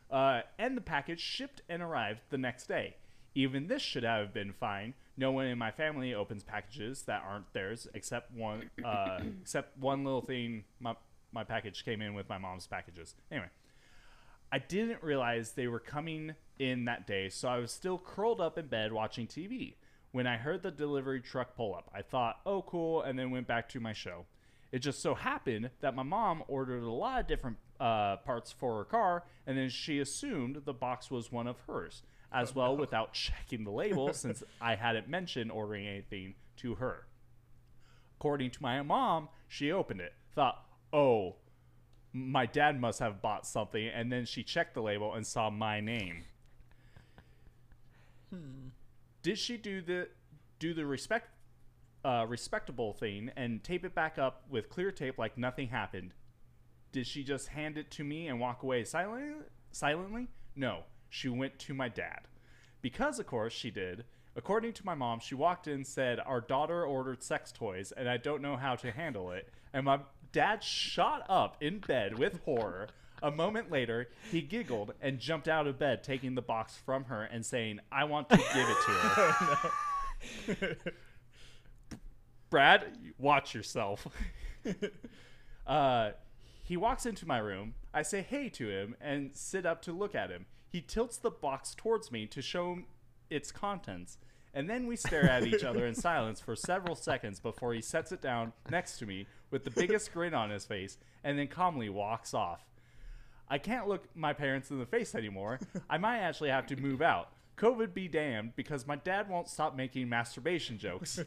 Uh, 0.09 0.41
and 0.57 0.75
the 0.75 0.81
package 0.81 1.19
shipped 1.19 1.61
and 1.69 1.81
arrived 1.83 2.21
the 2.29 2.37
next 2.37 2.67
day. 2.67 2.95
Even 3.35 3.67
this 3.67 3.81
should 3.83 4.03
have 4.03 4.33
been 4.33 4.53
fine. 4.53 4.95
No 5.17 5.31
one 5.31 5.45
in 5.45 5.57
my 5.57 5.69
family 5.69 6.13
opens 6.13 6.43
packages 6.43 7.03
that 7.03 7.23
aren't 7.27 7.51
theirs, 7.53 7.87
except 7.93 8.33
one. 8.33 8.71
Uh, 8.83 9.19
except 9.41 9.77
one 9.77 10.03
little 10.03 10.21
thing. 10.21 10.63
My 10.79 10.95
my 11.31 11.43
package 11.43 11.83
came 11.83 12.01
in 12.01 12.13
with 12.13 12.29
my 12.29 12.37
mom's 12.37 12.67
packages. 12.67 13.15
Anyway, 13.31 13.49
I 14.51 14.59
didn't 14.59 15.03
realize 15.03 15.51
they 15.51 15.67
were 15.67 15.79
coming 15.79 16.35
in 16.57 16.85
that 16.85 17.05
day, 17.05 17.29
so 17.29 17.49
I 17.49 17.57
was 17.57 17.71
still 17.71 17.97
curled 17.97 18.39
up 18.39 18.57
in 18.57 18.67
bed 18.67 18.93
watching 18.93 19.27
TV. 19.27 19.75
When 20.11 20.25
I 20.25 20.37
heard 20.37 20.63
the 20.63 20.71
delivery 20.71 21.21
truck 21.21 21.55
pull 21.55 21.75
up, 21.75 21.89
I 21.93 22.01
thought, 22.01 22.39
"Oh, 22.45 22.61
cool," 22.61 23.01
and 23.01 23.19
then 23.19 23.31
went 23.31 23.47
back 23.47 23.69
to 23.69 23.79
my 23.79 23.93
show. 23.93 24.25
It 24.71 24.79
just 24.79 25.01
so 25.01 25.15
happened 25.15 25.69
that 25.81 25.95
my 25.95 26.03
mom 26.03 26.43
ordered 26.47 26.83
a 26.83 26.91
lot 26.91 27.21
of 27.21 27.27
different 27.27 27.57
uh, 27.79 28.17
parts 28.17 28.51
for 28.51 28.77
her 28.77 28.85
car, 28.85 29.23
and 29.45 29.57
then 29.57 29.69
she 29.69 29.99
assumed 29.99 30.61
the 30.65 30.73
box 30.73 31.11
was 31.11 31.31
one 31.31 31.47
of 31.47 31.59
hers 31.67 32.03
as 32.31 32.53
well 32.53 32.75
without 32.75 33.13
checking 33.13 33.63
the 33.63 33.71
label 33.71 34.13
since 34.13 34.43
I 34.59 34.75
hadn't 34.75 35.07
mentioned 35.07 35.51
ordering 35.51 35.87
anything 35.87 36.35
to 36.57 36.75
her. 36.75 37.05
According 38.19 38.51
to 38.51 38.63
my 38.63 38.81
mom, 38.81 39.29
she 39.47 39.71
opened 39.71 40.01
it, 40.01 40.13
thought, 40.33 40.65
oh, 40.93 41.35
my 42.13 42.45
dad 42.45 42.79
must 42.79 42.99
have 42.99 43.21
bought 43.21 43.45
something, 43.45 43.87
and 43.87 44.11
then 44.11 44.25
she 44.25 44.43
checked 44.43 44.73
the 44.73 44.81
label 44.81 45.13
and 45.13 45.25
saw 45.25 45.49
my 45.49 45.79
name. 45.79 46.23
Did 49.21 49.37
she 49.37 49.57
do 49.57 49.81
the 49.81 50.09
do 50.59 50.73
the 50.73 50.85
respect 50.85 51.29
uh, 52.03 52.25
respectable 52.27 52.93
thing 52.93 53.31
and 53.35 53.63
tape 53.63 53.85
it 53.85 53.93
back 53.93 54.17
up 54.17 54.43
with 54.49 54.69
clear 54.69 54.91
tape 54.91 55.17
like 55.17 55.37
nothing 55.37 55.69
happened? 55.69 56.13
Did 56.91 57.05
she 57.07 57.23
just 57.23 57.49
hand 57.49 57.77
it 57.77 57.91
to 57.91 58.03
me 58.03 58.27
and 58.27 58.39
walk 58.39 58.63
away 58.63 58.83
silently? 58.83 59.45
Silently? 59.71 60.27
No, 60.55 60.83
she 61.09 61.29
went 61.29 61.59
to 61.59 61.73
my 61.73 61.89
dad. 61.89 62.21
Because, 62.81 63.19
of 63.19 63.27
course, 63.27 63.53
she 63.53 63.69
did. 63.69 64.05
According 64.35 64.73
to 64.73 64.85
my 64.85 64.93
mom, 64.93 65.19
she 65.19 65.35
walked 65.35 65.67
in 65.67 65.73
and 65.73 65.87
said, 65.87 66.19
Our 66.19 66.41
daughter 66.41 66.85
ordered 66.85 67.23
sex 67.23 67.51
toys 67.51 67.91
and 67.91 68.07
I 68.07 68.17
don't 68.17 68.41
know 68.41 68.55
how 68.55 68.75
to 68.75 68.91
handle 68.91 69.31
it. 69.31 69.49
And 69.73 69.85
my 69.85 69.99
dad 70.31 70.63
shot 70.63 71.25
up 71.29 71.57
in 71.61 71.79
bed 71.79 72.17
with 72.17 72.39
horror. 72.43 72.87
A 73.23 73.31
moment 73.31 73.71
later, 73.71 74.09
he 74.31 74.41
giggled 74.41 74.93
and 75.01 75.19
jumped 75.19 75.47
out 75.47 75.65
of 75.65 75.79
bed, 75.79 76.03
taking 76.03 76.35
the 76.35 76.41
box 76.41 76.77
from 76.85 77.05
her 77.05 77.23
and 77.23 77.45
saying, 77.45 77.79
I 77.91 78.03
want 78.03 78.29
to 78.29 78.37
give 78.37 78.69
it 78.69 78.77
to 78.85 80.53
her. 80.53 80.77
Brad, 82.49 82.85
watch 83.17 83.55
yourself. 83.55 84.07
uh, 85.67 86.11
he 86.63 86.77
walks 86.77 87.05
into 87.05 87.27
my 87.27 87.39
room. 87.39 87.73
I 87.93 88.03
say 88.03 88.21
hey 88.21 88.49
to 88.49 88.69
him 88.69 88.95
and 89.01 89.35
sit 89.35 89.65
up 89.65 89.81
to 89.83 89.91
look 89.91 90.13
at 90.13 90.29
him. 90.29 90.45
He 90.69 90.81
tilts 90.81 91.17
the 91.17 91.31
box 91.31 91.73
towards 91.75 92.11
me 92.11 92.25
to 92.27 92.41
show 92.41 92.79
its 93.29 93.51
contents, 93.51 94.17
and 94.57 94.67
then 94.67 94.87
we 94.87 94.95
stare 94.95 95.29
at 95.29 95.45
each 95.45 95.63
other 95.63 95.85
in 95.85 95.93
silence 95.93 96.41
for 96.41 96.55
several 96.55 96.95
seconds 96.95 97.39
before 97.39 97.75
he 97.75 97.81
sets 97.81 98.11
it 98.11 98.23
down 98.23 98.51
next 98.71 98.97
to 98.97 99.05
me 99.05 99.27
with 99.51 99.63
the 99.63 99.69
biggest 99.69 100.11
grin 100.11 100.33
on 100.33 100.49
his 100.49 100.65
face 100.65 100.97
and 101.23 101.37
then 101.37 101.47
calmly 101.47 101.89
walks 101.89 102.33
off. 102.33 102.65
I 103.47 103.59
can't 103.59 103.87
look 103.87 104.05
my 104.15 104.33
parents 104.33 104.71
in 104.71 104.79
the 104.79 104.85
face 104.87 105.13
anymore. 105.13 105.59
I 105.91 105.99
might 105.99 106.21
actually 106.21 106.49
have 106.49 106.65
to 106.67 106.75
move 106.75 107.03
out. 107.03 107.29
COVID 107.57 107.93
be 107.93 108.07
damned 108.07 108.55
because 108.55 108.87
my 108.87 108.95
dad 108.95 109.29
won't 109.29 109.47
stop 109.47 109.75
making 109.75 110.09
masturbation 110.09 110.79
jokes. 110.79 111.19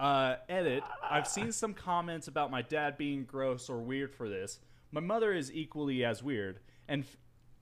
Uh, 0.00 0.36
edit. 0.48 0.82
I've 1.08 1.28
seen 1.28 1.52
some 1.52 1.74
comments 1.74 2.26
about 2.26 2.50
my 2.50 2.62
dad 2.62 2.96
being 2.96 3.24
gross 3.24 3.68
or 3.68 3.78
weird 3.78 4.12
for 4.12 4.28
this. 4.28 4.58
My 4.90 5.02
mother 5.02 5.32
is 5.32 5.52
equally 5.52 6.02
as 6.04 6.24
weird, 6.24 6.58
and 6.88 7.04
f- 7.04 7.18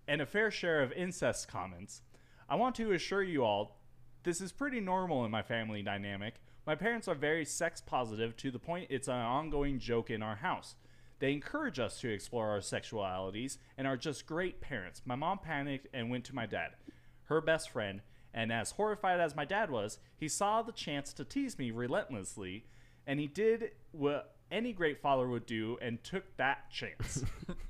and 0.09 0.23
a 0.23 0.27
fair 0.27 0.51
share 0.51 0.81
of 0.81 0.91
incest 0.93 1.49
comments. 1.49 2.01
I 2.49 2.55
want 2.55 2.77
to 2.77 2.93
assure 2.93 3.23
you 3.23 3.45
all, 3.45 3.80
this 4.23 4.41
is 4.41 4.53
pretty 4.53 4.81
normal 4.81 5.25
in 5.25 5.31
my 5.31 5.43
family 5.43 5.83
dynamic. 5.83 6.35
My 6.67 6.75
parents 6.75 7.09
are 7.09 7.15
very 7.15 7.45
sex 7.45 7.81
positive 7.81 8.37
to 8.39 8.51
the 8.51 8.59
point 8.59 8.89
it's 8.91 9.09
an 9.09 9.15
ongoing 9.15 9.79
joke 9.79 10.11
in 10.11 10.23
our 10.23 10.37
house. 10.37 10.77
They 11.19 11.33
encourage 11.33 11.79
us 11.79 12.01
to 12.01 12.13
explore 12.13 12.49
our 12.49 12.61
sexualities 12.61 13.59
and 13.77 13.87
are 13.87 13.97
just 13.97 14.27
great 14.27 14.61
parents. 14.61 15.03
My 15.05 15.17
mom 15.17 15.39
panicked 15.39 15.89
and 15.93 16.11
went 16.11 16.25
to 16.27 16.35
my 16.35 16.47
dad, 16.47 16.71
her 17.25 17.41
best 17.41 17.71
friend, 17.71 18.03
and 18.33 18.53
as 18.53 18.73
horrified 18.73 19.21
as 19.21 19.37
my 19.37 19.45
dad 19.45 19.71
was, 19.71 19.99
he 20.17 20.29
saw 20.29 20.63
the 20.63 20.73
chance 20.73 21.13
to 21.15 21.25
tease 21.25 21.59
me 21.59 21.71
relentlessly, 21.71 22.65
and 23.07 23.21
he 23.21 23.27
did 23.27 23.73
what 23.93 24.37
any 24.51 24.73
great 24.73 25.01
father 25.01 25.29
would 25.29 25.47
do 25.47 25.79
and 25.83 26.03
took 26.03 26.37
that 26.37 26.71
chance. 26.71 27.25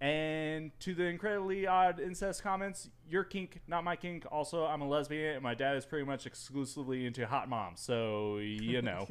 and 0.00 0.70
to 0.80 0.94
the 0.94 1.04
incredibly 1.04 1.66
odd 1.66 2.00
incest 2.00 2.42
comments, 2.42 2.90
your 3.08 3.24
kink, 3.24 3.60
not 3.66 3.84
my 3.84 3.96
kink. 3.96 4.26
Also, 4.30 4.64
I'm 4.64 4.80
a 4.82 4.88
lesbian, 4.88 5.34
and 5.34 5.42
my 5.42 5.54
dad 5.54 5.76
is 5.76 5.84
pretty 5.86 6.04
much 6.04 6.26
exclusively 6.26 7.06
into 7.06 7.26
hot 7.26 7.48
moms, 7.48 7.80
so 7.80 8.38
you 8.38 8.82
know. 8.82 9.06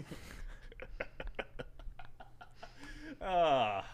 uh, 3.22 3.82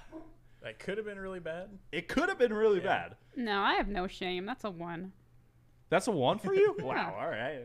That 0.61 0.77
could 0.77 0.97
have 0.97 1.05
been 1.05 1.17
really 1.19 1.39
bad. 1.39 1.69
it 1.93 2.09
could 2.09 2.27
have 2.27 2.37
been 2.37 2.51
really 2.51 2.79
Yeah. 2.79 2.83
bad. 3.07 3.15
No, 3.37 3.61
I 3.61 3.75
have 3.75 3.87
no 3.87 4.07
shame. 4.07 4.45
That's 4.45 4.65
a 4.65 4.69
one. 4.69 5.13
That's 5.89 6.07
a 6.07 6.11
one 6.11 6.37
for 6.37 6.53
you? 6.53 6.75
Wow. 6.83 7.15
All 7.17 7.29
right. 7.29 7.61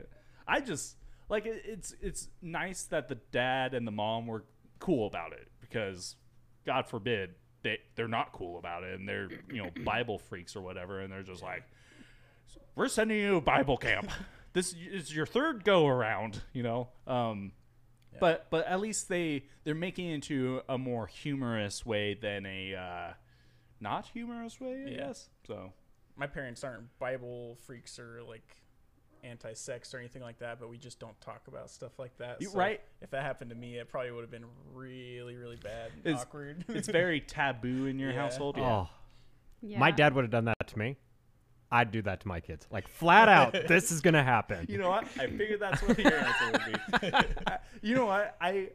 I 0.46 0.60
just 0.60 0.96
like 1.28 1.44
it, 1.44 1.62
it's 1.64 1.94
it's 2.00 2.28
nice 2.40 2.84
that 2.84 3.08
the 3.08 3.16
dad 3.32 3.74
and 3.74 3.84
the 3.84 3.90
mom 3.90 4.28
were 4.28 4.44
cool 4.78 5.08
about 5.08 5.32
it 5.32 5.48
because 5.60 6.14
God 6.64 6.86
forbid 6.86 7.34
they 7.64 7.78
they're 7.96 8.06
not 8.06 8.30
cool 8.32 8.58
about 8.58 8.84
it 8.84 8.98
and 9.00 9.08
they're 9.08 9.28
you 9.50 9.60
know 9.62 9.70
Bible 9.84 10.18
freaks 10.18 10.54
or 10.54 10.60
whatever 10.60 11.00
and 11.00 11.12
they're 11.12 11.24
just 11.24 11.42
like 11.42 11.64
we're 12.76 12.86
sending 12.88 13.18
you 13.18 13.32
to 13.34 13.40
Bible 13.40 13.76
camp. 13.76 14.08
this 14.52 14.72
is 14.74 15.14
your 15.14 15.26
third 15.26 15.64
go 15.64 15.86
around, 15.88 16.42
you 16.52 16.62
know. 16.62 16.88
Um, 17.06 17.52
Yeah. 18.12 18.18
but 18.20 18.46
but 18.50 18.66
at 18.68 18.80
least 18.80 19.08
they 19.08 19.46
they're 19.64 19.74
making 19.74 20.10
it 20.10 20.14
into 20.14 20.60
a 20.68 20.78
more 20.78 21.06
humorous 21.08 21.84
way 21.84 22.14
than 22.14 22.46
a 22.46 22.74
uh, 22.74 23.12
not 23.80 24.06
humorous 24.12 24.60
way. 24.60 24.84
I 24.86 24.90
Yeah. 24.90 24.96
guess 25.08 25.28
so. 25.46 25.72
My 26.16 26.26
parents 26.28 26.62
aren't 26.62 26.96
Bible 27.00 27.56
freaks 27.66 27.98
or 27.98 28.22
like 28.22 28.56
anti-sex 29.24 29.92
or 29.94 29.98
anything 29.98 30.22
like 30.22 30.38
that, 30.38 30.60
but 30.60 30.68
we 30.68 30.76
just 30.78 31.00
don't 31.00 31.18
talk 31.20 31.48
about 31.48 31.70
stuff 31.70 31.98
like 31.98 32.16
that. 32.18 32.40
You- 32.40 32.50
So 32.50 32.58
right. 32.58 32.80
If 33.00 33.10
that 33.10 33.22
happened 33.22 33.50
to 33.50 33.56
me, 33.56 33.78
it 33.78 33.88
probably 33.88 34.10
would 34.12 34.20
have 34.22 34.30
been 34.30 34.44
really, 34.72 35.36
really 35.36 35.56
bad 35.56 35.90
and 35.96 36.06
It's- 36.06 36.22
awkward. 36.22 36.64
It's 36.68 36.88
very 37.02 37.20
taboo 37.20 37.86
in 37.86 37.98
your 37.98 38.12
Yeah. 38.12 38.20
household. 38.22 38.56
Oh, 38.58 38.88
Yeah. 39.62 39.78
my 39.78 39.90
dad 39.90 40.14
would 40.14 40.22
have 40.24 40.30
done 40.30 40.44
that 40.46 40.68
to 40.68 40.78
me. 40.78 40.96
I'd 41.72 41.90
do 41.90 42.02
that 42.02 42.20
to 42.20 42.28
my 42.28 42.38
kids. 42.40 42.68
Like 42.70 42.86
flat 42.86 43.28
out, 43.28 43.52
this 43.68 43.90
is 43.90 44.00
gonna 44.00 44.22
happen. 44.22 44.66
You 44.68 44.78
know 44.78 44.90
what? 44.90 45.04
I 45.18 45.26
figured 45.26 45.58
that's 45.60 45.82
what 45.82 45.98
your 45.98 46.14
answer 46.14 46.52
would 46.52 47.00
be. 47.02 47.10
You 47.82 47.94
know 47.94 48.06
what? 48.06 48.36
I 48.40 48.70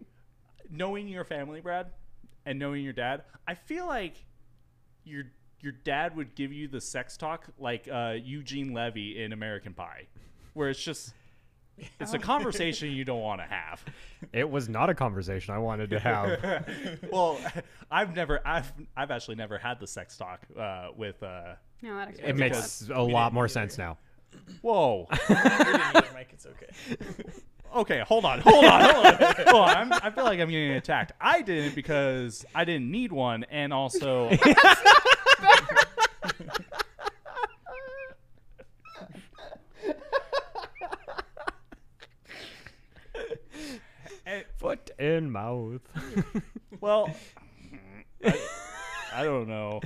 knowing 0.69 1.07
your 1.07 1.23
family, 1.23 1.61
Brad, 1.61 1.87
and 2.45 2.59
knowing 2.59 2.83
your 2.83 2.93
dad, 2.93 3.23
I 3.47 3.53
feel 3.55 3.87
like 3.87 4.23
your 5.05 5.23
your 5.61 5.71
dad 5.71 6.15
would 6.15 6.35
give 6.35 6.51
you 6.53 6.67
the 6.67 6.79
sex 6.81 7.17
talk 7.17 7.47
like 7.57 7.87
uh, 7.91 8.15
Eugene 8.21 8.73
Levy 8.73 9.21
in 9.23 9.33
American 9.33 9.73
Pie, 9.73 10.07
where 10.53 10.69
it's 10.69 10.81
just 10.81 11.13
it's 11.99 12.13
a 12.13 12.19
conversation 12.19 12.91
you 12.91 13.05
don't 13.05 13.21
want 13.21 13.41
to 13.41 13.47
have. 13.47 13.83
It 14.33 14.49
was 14.49 14.67
not 14.69 14.89
a 14.89 14.93
conversation 14.93 15.53
I 15.53 15.59
wanted 15.59 15.89
to 15.91 15.99
have. 15.99 16.99
well, 17.11 17.39
I've 17.91 18.15
never, 18.15 18.41
I've, 18.45 18.71
I've 18.97 19.11
actually 19.11 19.35
never 19.35 19.57
had 19.57 19.79
the 19.79 19.87
sex 19.87 20.17
talk 20.17 20.41
uh, 20.59 20.89
with. 20.95 21.21
Uh, 21.23 21.53
No, 21.81 21.95
that 21.95 22.09
It 22.09 22.19
explains 22.19 22.29
a 22.29 22.33
lot. 22.33 22.37
makes 22.37 22.89
a 22.89 23.01
lot 23.01 23.33
more 23.33 23.47
sense 23.47 23.77
now. 23.77 23.97
whoa, 24.61 25.07
we 25.09 25.35
didn't 25.35 25.95
either, 25.95 26.07
Mike. 26.13 26.29
It's 26.33 26.45
okay. 26.45 26.95
okay, 27.75 27.99
hold 28.01 28.25
on, 28.25 28.39
hold 28.41 28.65
on, 28.65 28.81
hold 28.93 29.05
on. 29.05 29.15
hold 29.15 29.55
on. 29.55 29.77
I'm, 29.77 29.93
I 29.93 30.09
feel 30.11 30.23
like 30.25 30.39
I'm 30.39 30.49
getting 30.49 30.71
attacked. 30.71 31.13
I 31.21 31.41
didn't 31.41 31.75
because 31.75 32.45
I 32.53 32.65
didn't 32.65 32.91
need 32.91 33.11
one, 33.11 33.45
and 33.45 33.71
also 33.73 34.29
In 44.99 45.31
mouth. 45.31 45.81
well, 46.81 47.09
I, 48.23 48.37
I 49.15 49.23
don't 49.23 49.47
know. 49.47 49.79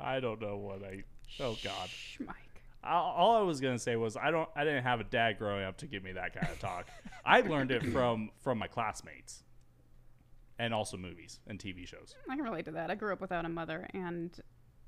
I 0.00 0.18
don't 0.20 0.40
know 0.40 0.56
what 0.56 0.82
I. 0.82 1.04
Oh 1.40 1.56
God. 1.62 1.88
Shh, 1.88 2.18
Mike. 2.26 2.36
all 2.82 3.12
all 3.12 3.36
I 3.36 3.42
was 3.42 3.60
gonna 3.60 3.78
say 3.78 3.94
was 3.96 4.16
I 4.16 4.30
don't 4.32 4.48
I 4.56 4.64
didn't 4.64 4.82
have 4.82 5.00
a 5.00 5.04
dad 5.04 5.38
growing 5.38 5.64
up 5.64 5.76
to 5.78 5.86
give 5.86 6.02
me 6.02 6.12
that 6.12 6.34
kind 6.34 6.52
of 6.52 6.58
talk. 6.58 6.88
I 7.24 7.40
learned 7.42 7.70
it 7.70 7.84
from 7.84 8.30
from 8.42 8.58
my 8.58 8.66
classmates, 8.66 9.44
and 10.58 10.74
also 10.74 10.96
movies 10.96 11.38
and 11.46 11.58
TV 11.58 11.86
shows. 11.86 12.14
I 12.28 12.34
can 12.34 12.44
relate 12.44 12.64
to 12.64 12.72
that. 12.72 12.90
I 12.90 12.96
grew 12.96 13.12
up 13.12 13.20
without 13.20 13.44
a 13.44 13.48
mother, 13.48 13.86
and 13.94 14.32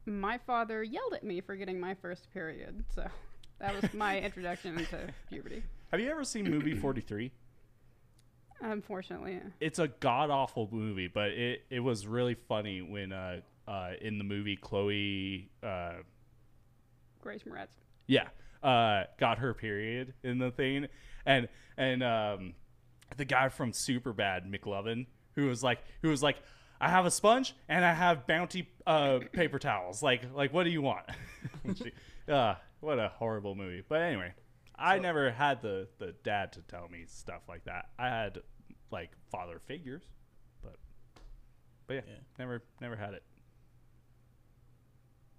my 0.07 0.39
father 0.39 0.83
yelled 0.83 1.15
at 1.15 1.23
me 1.23 1.41
for 1.41 1.55
getting 1.55 1.79
my 1.79 1.95
first 1.95 2.33
period. 2.33 2.85
So 2.95 3.07
that 3.61 3.81
was 3.81 3.93
my 3.95 4.19
introduction 4.23 4.79
into 4.79 4.99
puberty. 5.29 5.63
Have 5.93 6.01
you 6.01 6.11
ever 6.11 6.25
seen 6.25 6.51
movie 6.51 6.75
Forty 6.75 7.01
Three? 7.01 7.31
Unfortunately, 8.61 9.35
yeah. 9.35 9.51
It's 9.61 9.79
a 9.79 9.89
god 9.89 10.31
awful 10.31 10.69
movie, 10.71 11.09
but 11.09 11.31
it 11.31 11.63
it 11.71 11.81
was 11.81 12.07
really 12.07 12.35
funny 12.35 12.83
when 12.83 13.13
uh 13.13 13.41
uh 13.67 13.93
in 14.01 14.19
the 14.19 14.25
movie 14.25 14.57
Chloe 14.57 15.51
uh 15.63 15.95
Grace 17.23 17.43
Moretz. 17.45 17.69
yeah 18.07 18.29
uh 18.63 19.05
got 19.19 19.39
her 19.39 19.55
period 19.55 20.15
in 20.23 20.39
the 20.39 20.51
thing. 20.51 20.87
And 21.27 21.49
and 21.77 22.03
um 22.03 22.55
the 23.17 23.25
guy 23.25 23.49
from 23.49 23.73
Superbad 23.73 24.51
McLovin 24.51 25.07
who 25.35 25.47
was 25.47 25.63
like 25.63 25.81
who 26.03 26.09
was 26.09 26.23
like 26.23 26.37
I 26.81 26.89
have 26.89 27.05
a 27.07 27.11
sponge 27.11 27.55
and 27.69 27.85
I 27.85 27.93
have 27.93 28.27
bounty 28.27 28.69
uh 28.87 29.21
paper 29.33 29.59
towels. 29.59 30.03
Like 30.03 30.23
like 30.35 30.53
what 30.53 30.65
do 30.65 30.71
you 30.71 30.83
want? 30.83 31.07
Uh 32.29 32.55
what 32.81 32.99
a 32.99 33.09
horrible 33.09 33.55
movie. 33.57 33.83
But 33.89 34.03
anyway 34.03 34.35
I 34.81 34.97
So- 34.97 35.03
never 35.03 35.31
had 35.31 35.61
the 35.63 35.89
the 35.99 36.13
dad 36.25 36.53
to 36.55 36.63
tell 36.63 36.89
me 36.89 37.05
stuff 37.07 37.43
like 37.49 37.65
that 37.65 37.91
I 37.99 38.09
had 38.09 38.39
like 38.91 39.11
father 39.31 39.59
figures 39.59 40.03
but 40.63 40.77
but 41.87 41.95
yeah, 41.95 42.01
Yeah. 42.07 42.15
never 42.39 42.63
never 42.81 42.97
had 42.97 43.15
it 43.15 43.23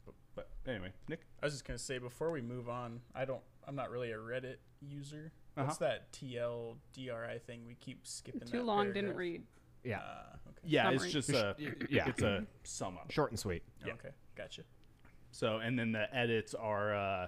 but, 0.05 0.13
but 0.35 0.49
anyway 0.67 0.93
Nick 1.07 1.21
I 1.41 1.45
was 1.45 1.53
just 1.53 1.65
gonna 1.65 1.79
say 1.79 1.97
before 1.97 2.31
we 2.31 2.41
move 2.41 2.69
on, 2.69 3.01
I 3.15 3.25
don't. 3.25 3.41
I'm 3.67 3.75
not 3.75 3.89
really 3.91 4.11
a 4.11 4.17
Reddit 4.17 4.57
user. 4.79 5.31
What's 5.55 5.81
Uh-huh. 5.81 5.87
that 5.87 6.11
TLDRI 6.13 7.41
thing 7.41 7.65
we 7.65 7.75
keep 7.75 8.05
skipping? 8.07 8.41
Too 8.41 8.57
that 8.57 8.63
long, 8.63 8.93
didn't 8.93 9.15
read. 9.15 9.43
Yeah. 9.83 9.99
Ah, 10.03 10.35
okay. 10.49 10.59
yeah 10.63 10.89
it's 10.91 11.11
just 11.11 11.29
a 11.31 11.55
Yeah. 11.89 12.07
it's 12.07 12.21
a 12.21 12.45
sum 12.63 12.97
up 12.97 13.09
Short 13.11 13.31
and 13.31 13.39
sweet. 13.39 13.63
Yeah. 13.85 13.93
Okay, 13.93 14.11
gotcha. 14.35 14.63
So, 15.31 15.57
and 15.57 15.77
then 15.79 15.91
the 15.93 16.13
edits 16.15 16.53
are 16.53 16.93
uh, 16.93 17.27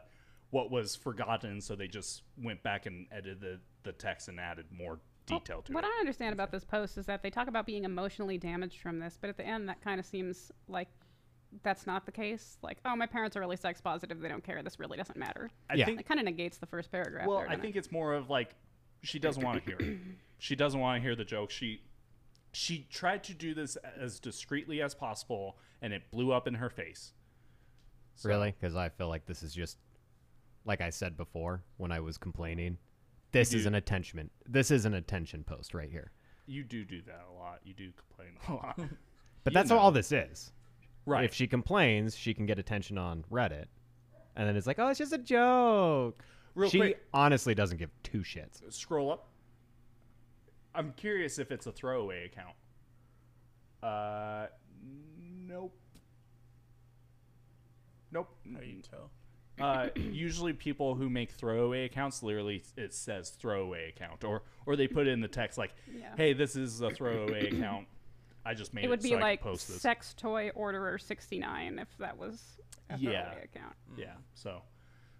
what 0.53 0.69
was 0.69 0.95
forgotten. 0.95 1.59
So 1.59 1.75
they 1.75 1.87
just 1.87 2.21
went 2.37 2.61
back 2.61 2.85
and 2.85 3.07
edited 3.11 3.41
the, 3.41 3.59
the 3.81 3.91
text 3.91 4.27
and 4.27 4.39
added 4.39 4.67
more 4.71 4.99
detail 5.25 5.63
to 5.63 5.71
What 5.73 5.83
it. 5.83 5.87
What 5.87 5.95
I 5.95 5.99
understand 5.99 6.31
about 6.31 6.51
this 6.51 6.63
post 6.63 6.95
is 6.99 7.07
that 7.07 7.23
they 7.23 7.31
talk 7.31 7.47
about 7.47 7.65
being 7.65 7.85
emotionally 7.85 8.37
damaged 8.37 8.79
from 8.79 8.99
this, 8.99 9.17
but 9.19 9.31
at 9.31 9.37
the 9.37 9.45
end, 9.45 9.67
that 9.67 9.81
kind 9.81 9.99
of 9.99 10.05
seems 10.05 10.51
like 10.67 10.89
that's 11.63 11.87
not 11.87 12.05
the 12.05 12.11
case. 12.11 12.57
Like, 12.61 12.77
oh, 12.85 12.95
my 12.95 13.07
parents 13.07 13.35
are 13.35 13.39
really 13.39 13.57
sex 13.57 13.81
positive; 13.81 14.19
they 14.19 14.27
don't 14.27 14.43
care. 14.43 14.61
This 14.61 14.79
really 14.79 14.95
doesn't 14.97 15.17
matter. 15.17 15.49
I 15.71 15.73
Yeah. 15.75 15.85
think. 15.85 15.99
It 16.01 16.05
kind 16.07 16.19
of 16.19 16.25
negates 16.25 16.57
the 16.59 16.65
first 16.67 16.91
paragraph. 16.91 17.25
Well, 17.27 17.39
there, 17.39 17.49
I 17.49 17.57
think 17.57 17.75
it? 17.75 17.79
it's 17.79 17.91
more 17.91 18.13
of 18.13 18.29
like 18.29 18.55
she 19.01 19.17
doesn't 19.17 19.43
want 19.43 19.57
to 19.59 19.65
hear 19.65 19.77
it. 19.79 19.97
She 20.39 20.57
doesn't 20.57 20.79
want 20.79 20.97
to 20.97 21.01
hear 21.01 21.15
the 21.15 21.23
joke. 21.23 21.49
She 21.51 21.81
she 22.51 22.85
tried 22.91 23.23
to 23.23 23.33
do 23.33 23.53
this 23.55 23.77
as 23.97 24.19
discreetly 24.19 24.81
as 24.81 24.93
possible, 24.93 25.57
and 25.81 25.93
it 25.93 26.11
blew 26.11 26.31
up 26.33 26.47
in 26.47 26.55
her 26.55 26.69
face. 26.69 27.13
So- 28.15 28.27
Really? 28.29 28.53
Because 28.59 28.75
I 28.75 28.89
feel 28.89 29.07
like 29.07 29.25
this 29.25 29.41
is 29.41 29.53
just, 29.53 29.77
like 30.65 30.82
I 30.82 30.89
said 30.89 31.17
before 31.17 31.63
when 31.78 31.91
I 31.91 31.99
was 31.99 32.17
complaining, 32.17 32.78
this 33.32 33.54
is 33.54 33.63
do. 33.63 33.69
an 33.69 33.76
attention. 33.76 34.30
This 34.47 34.71
is 34.71 34.86
an 34.86 34.93
attention 34.93 35.43
post 35.43 35.73
right 35.73 35.89
here. 35.89 36.12
You 36.45 36.63
do 36.63 36.84
do 36.86 37.02
that 37.04 37.26
a 37.30 37.34
lot. 37.34 37.60
You 37.63 37.73
do 37.73 37.91
complain 37.91 38.34
a 38.49 38.54
lot. 38.54 38.76
But 39.43 39.54
You 39.54 39.54
that's 39.54 39.69
know. 39.69 39.78
all 39.78 39.91
this 39.91 40.12
is. 40.12 40.52
right. 41.06 41.23
If 41.26 41.34
she 41.34 41.47
complains, 41.47 42.15
she 42.15 42.34
can 42.34 42.45
get 42.45 42.60
attention 42.60 42.97
on 42.97 43.23
Reddit, 43.32 43.65
and 44.36 44.47
then 44.47 44.56
it's 44.56 44.67
like, 44.67 44.80
oh, 44.80 44.88
it's 44.89 44.99
just 44.99 45.13
a 45.13 45.17
joke. 45.17 46.23
Real 46.56 46.69
she 46.69 46.78
quick. 46.80 47.06
honestly 47.13 47.56
doesn't 47.56 47.78
give 47.78 47.89
two 48.04 48.19
shits. 48.19 48.62
scroll 48.73 49.12
up. 49.12 49.28
I'm 50.76 50.93
curious 50.93 51.39
if 51.39 51.52
it's 51.52 51.65
a 51.67 51.71
throwaway 51.71 52.26
account. 52.26 52.56
Uh, 53.82 54.47
nope. 55.47 55.76
Nope. 58.12 58.30
How 58.54 58.60
do 58.60 58.65
you 58.67 58.82
tell? 58.82 59.10
Uh, 59.59 59.89
usually 59.95 60.51
people 60.53 60.95
who 60.95 61.09
make 61.09 61.29
throwaway 61.31 61.85
accounts 61.85 62.23
literally 62.23 62.63
it 62.75 62.91
says 62.93 63.29
throwaway 63.29 63.89
account 63.89 64.23
or 64.23 64.41
or 64.65 64.75
they 64.75 64.87
put 64.87 65.05
it 65.07 65.11
in 65.11 65.21
the 65.21 65.27
text 65.27 65.57
like, 65.59 65.73
Yeah. 65.93 66.15
"Hey, 66.17 66.33
this 66.33 66.55
is 66.55 66.81
a 66.81 66.89
throwaway 66.89 67.47
account. 67.51 67.87
I 68.45 68.55
just 68.55 68.73
made 68.73 68.81
it, 68.83 68.87
it 68.87 68.89
would 68.89 69.01
be 69.03 69.09
so 69.11 69.17
like 69.17 69.41
can 69.41 69.51
post 69.51 69.67
this." 69.67 69.81
sex 69.81 70.13
toy 70.17 70.49
orderer 70.55 70.97
69 70.97 71.77
if 71.79 71.87
that 71.99 72.17
was 72.17 72.57
a 72.89 72.97
Yeah. 72.97 73.25
throwaway 73.25 73.43
account. 73.43 73.75
Yeah. 73.95 74.13
So, 74.33 74.61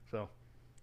so, 0.10 0.30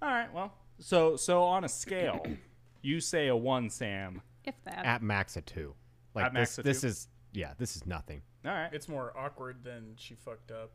all 0.00 0.08
right. 0.08 0.32
Well, 0.32 0.52
so 0.78 1.16
so 1.16 1.42
on 1.42 1.64
a 1.64 1.68
scale, 1.68 2.24
you 2.82 3.00
say 3.00 3.26
a 3.28 3.36
one, 3.36 3.68
Sam. 3.68 4.22
If 4.44 4.54
that. 4.64 4.84
At 4.86 5.02
max 5.02 5.36
a 5.36 5.40
two. 5.42 5.74
Like 6.14 6.26
At 6.26 6.34
max 6.34 6.50
this. 6.56 6.58
a 6.58 6.62
This 6.62 6.80
two? 6.82 6.86
is 6.86 7.08
yeah. 7.32 7.54
This 7.58 7.74
is 7.74 7.84
nothing. 7.84 8.22
All 8.44 8.52
right. 8.52 8.72
It's 8.72 8.88
more 8.88 9.12
awkward 9.18 9.64
than 9.64 9.94
she 9.96 10.14
fucked 10.14 10.50
up. 10.52 10.70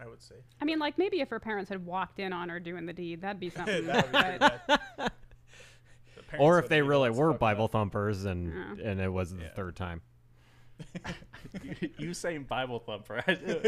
I 0.00 0.06
would 0.06 0.22
say. 0.22 0.36
I 0.60 0.64
mean, 0.64 0.78
like 0.78 0.98
maybe 0.98 1.20
if 1.20 1.30
her 1.30 1.40
parents 1.40 1.68
had 1.70 1.84
walked 1.86 2.18
in 2.18 2.32
on 2.32 2.48
her 2.48 2.60
doing 2.60 2.86
the 2.86 2.92
deed, 2.92 3.22
that'd 3.22 3.40
be 3.40 3.50
something. 3.50 3.86
that 3.86 4.04
would 4.04 4.12
be 4.12 4.18
pretty 4.18 4.38
but 4.38 4.66
bad. 4.98 5.12
The 6.30 6.38
Or 6.38 6.58
if 6.58 6.68
they 6.68 6.82
really 6.82 7.10
were 7.10 7.32
Bible 7.32 7.66
up. 7.66 7.72
thumpers 7.72 8.24
and 8.24 8.52
Yeah. 8.78 8.90
and 8.90 9.00
it 9.00 9.08
was 9.12 9.32
the 9.34 9.42
Yeah. 9.42 9.50
third 9.54 9.76
time. 9.76 10.02
you 11.98 12.12
saying 12.12 12.44
Bible 12.44 12.80
thumper. 12.80 13.22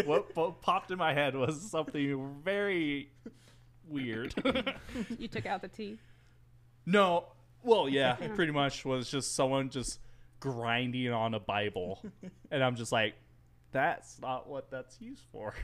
what, 0.04 0.34
what 0.36 0.60
popped 0.60 0.90
in 0.90 0.98
my 0.98 1.14
head 1.14 1.34
was 1.34 1.70
something 1.70 2.40
very 2.44 3.10
weird. 3.88 4.34
you 5.18 5.28
took 5.28 5.46
out 5.46 5.62
the 5.62 5.68
T. 5.68 5.98
no, 6.84 7.26
well, 7.62 7.88
yeah, 7.88 8.16
it 8.20 8.34
pretty 8.34 8.52
much 8.52 8.84
was 8.84 9.10
just 9.10 9.34
someone 9.34 9.70
just 9.70 10.00
grinding 10.40 11.10
on 11.12 11.34
a 11.34 11.40
Bible, 11.40 12.02
and 12.50 12.62
I'm 12.62 12.76
just 12.76 12.92
like, 12.92 13.14
that's 13.72 14.20
not 14.20 14.48
what 14.48 14.70
that's 14.70 15.00
used 15.00 15.24
for. 15.32 15.54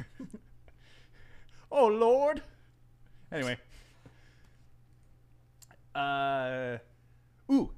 Oh 1.75 1.87
Lord. 1.89 2.43
Anyway. 3.33 3.59
Uh, 5.95 6.79
ooh, 7.53 7.71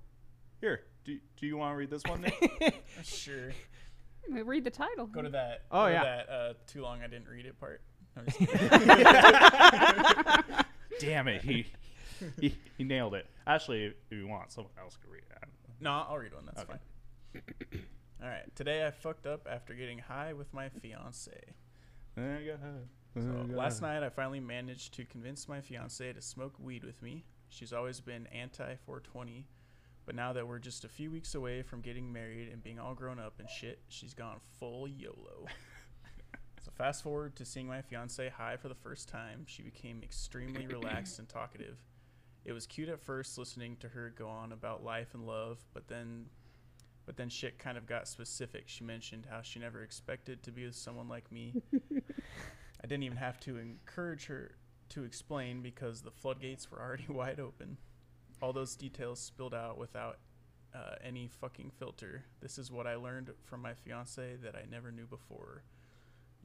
here. 0.61 0.81
Do, 1.05 1.19
do 1.37 1.47
you 1.47 1.59
want 1.59 1.73
to 1.75 1.77
read 1.77 1.91
this 1.91 2.03
one? 2.09 2.23
Nick? 2.23 2.83
Sure. 3.03 3.53
We 4.33 4.41
read 4.41 4.65
the 4.65 4.71
title. 4.71 5.07
Go 5.07 5.21
to 5.21 5.29
that. 5.29 5.65
Oh, 5.71 5.83
go 5.83 5.89
to 5.89 5.93
yeah. 5.93 6.03
that 6.03 6.29
uh, 6.31 6.53
too 6.67 6.81
long. 6.81 7.03
I 7.03 7.09
didn't 7.09 7.29
read 7.29 7.45
it 7.45 7.61
part. 7.61 7.83
I'm 8.17 8.25
just 8.25 8.39
kidding. 8.39 8.69
Damn 10.99 11.29
it, 11.29 11.43
he, 11.43 11.67
he 12.41 12.57
he 12.79 12.85
nailed 12.85 13.13
it. 13.15 13.27
Actually, 13.47 13.85
if 13.85 13.95
you 14.11 14.27
want, 14.27 14.51
someone 14.51 14.73
else 14.81 14.97
could 14.97 15.11
read 15.11 15.25
it. 15.31 15.49
no, 15.79 15.91
I'll 16.09 16.17
read 16.17 16.33
one. 16.33 16.47
That's 16.47 16.63
Okay. 16.63 16.79
fine. 17.35 17.83
All 18.23 18.29
right. 18.31 18.57
Today 18.57 18.87
I 18.87 18.93
fucked 18.93 19.27
up 19.27 19.47
after 19.49 19.75
getting 19.75 19.99
high 19.99 20.33
with 20.33 20.55
my 20.55 20.71
fiance. 20.71 21.39
So 23.17 23.47
last 23.49 23.81
night 23.81 24.03
I 24.03 24.11
finally 24.11 24.41
managed 24.41 24.93
to 24.95 25.07
convince 25.07 25.49
my 25.49 25.63
fiance 25.63 26.13
to 26.13 26.21
smoke 26.21 26.55
weed 26.59 26.85
with 26.85 27.01
me. 27.01 27.25
She's 27.49 27.73
always 27.73 27.99
been 27.99 28.27
anti 28.27 28.75
420, 28.85 29.47
but 30.05 30.15
now 30.15 30.35
that 30.35 30.47
we're 30.47 30.59
just 30.59 30.85
a 30.85 30.89
few 30.89 31.11
weeks 31.11 31.35
away 31.35 31.63
from 31.63 31.81
getting 31.81 32.13
married 32.13 32.51
and 32.53 32.63
being 32.63 32.79
all 32.79 32.95
grown 32.95 33.19
up 33.19 33.35
and 33.39 33.49
shit, 33.49 33.79
she's 33.89 34.13
gone 34.13 34.37
full 34.59 34.87
YOLO. 34.87 35.47
so 36.62 36.71
fast 36.77 37.03
forward 37.03 37.35
to 37.37 37.47
seeing 37.47 37.67
my 37.67 37.81
fiance 37.81 38.29
high 38.29 38.59
for 38.59 38.69
the 38.69 38.75
first 38.75 39.09
time. 39.09 39.45
She 39.47 39.62
became 39.62 40.03
extremely 40.03 40.67
relaxed 40.71 41.19
and 41.19 41.27
talkative. 41.27 41.79
It 42.45 42.53
was 42.53 42.67
cute 42.67 42.91
at 42.91 43.01
first 43.01 43.39
listening 43.39 43.77
to 43.81 43.89
her 43.89 44.12
go 44.14 44.29
on 44.29 44.53
about 44.53 44.85
life 44.85 45.14
and 45.14 45.27
love, 45.27 45.64
but 45.73 45.89
then 45.89 46.27
but 47.07 47.17
then 47.17 47.31
shit 47.31 47.59
kind 47.59 47.79
of 47.79 47.87
got 47.87 48.09
specific. 48.09 48.64
She 48.67 48.85
mentioned 48.85 49.27
how 49.31 49.41
she 49.41 49.59
never 49.59 49.83
expected 49.83 50.43
to 50.43 50.53
be 50.53 50.67
with 50.67 50.75
someone 50.75 51.09
like 51.09 51.33
me. 51.33 51.62
I 52.83 52.87
didn't 52.87 53.05
even 53.05 53.18
have 53.18 53.41
to 53.41 53.59
encourage 53.59 54.27
her 54.27 54.57
to 54.91 55.05
explain 55.05 55.62
because 55.62 56.03
the 56.03 56.11
floodgates 56.11 56.70
were 56.70 56.81
already 56.81 57.07
wide 57.09 57.41
open. 57.41 57.79
All 58.43 58.53
those 58.53 58.77
details 58.77 59.18
spilled 59.20 59.55
out 59.55 59.79
without 59.79 60.18
uh, 60.74 60.97
any 61.03 61.29
fucking 61.41 61.72
filter. 61.79 62.24
This 62.41 62.59
is 62.59 62.70
what 62.70 62.87
I 62.87 62.97
learned 62.97 63.31
from 63.45 63.62
my 63.62 63.72
fiance 63.74 64.37
that 64.43 64.55
I 64.55 64.64
never 64.70 64.93
knew 64.93 65.07
before. 65.07 65.62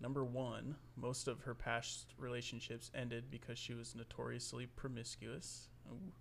Number 0.01 0.23
one, 0.23 0.75
most 0.95 1.27
of 1.27 1.41
her 1.41 1.53
past 1.53 2.13
relationships 2.17 2.89
ended 2.95 3.25
because 3.29 3.59
she 3.59 3.73
was 3.73 3.93
notoriously 3.93 4.65
promiscuous. 4.65 5.67
Ooh. 5.91 6.11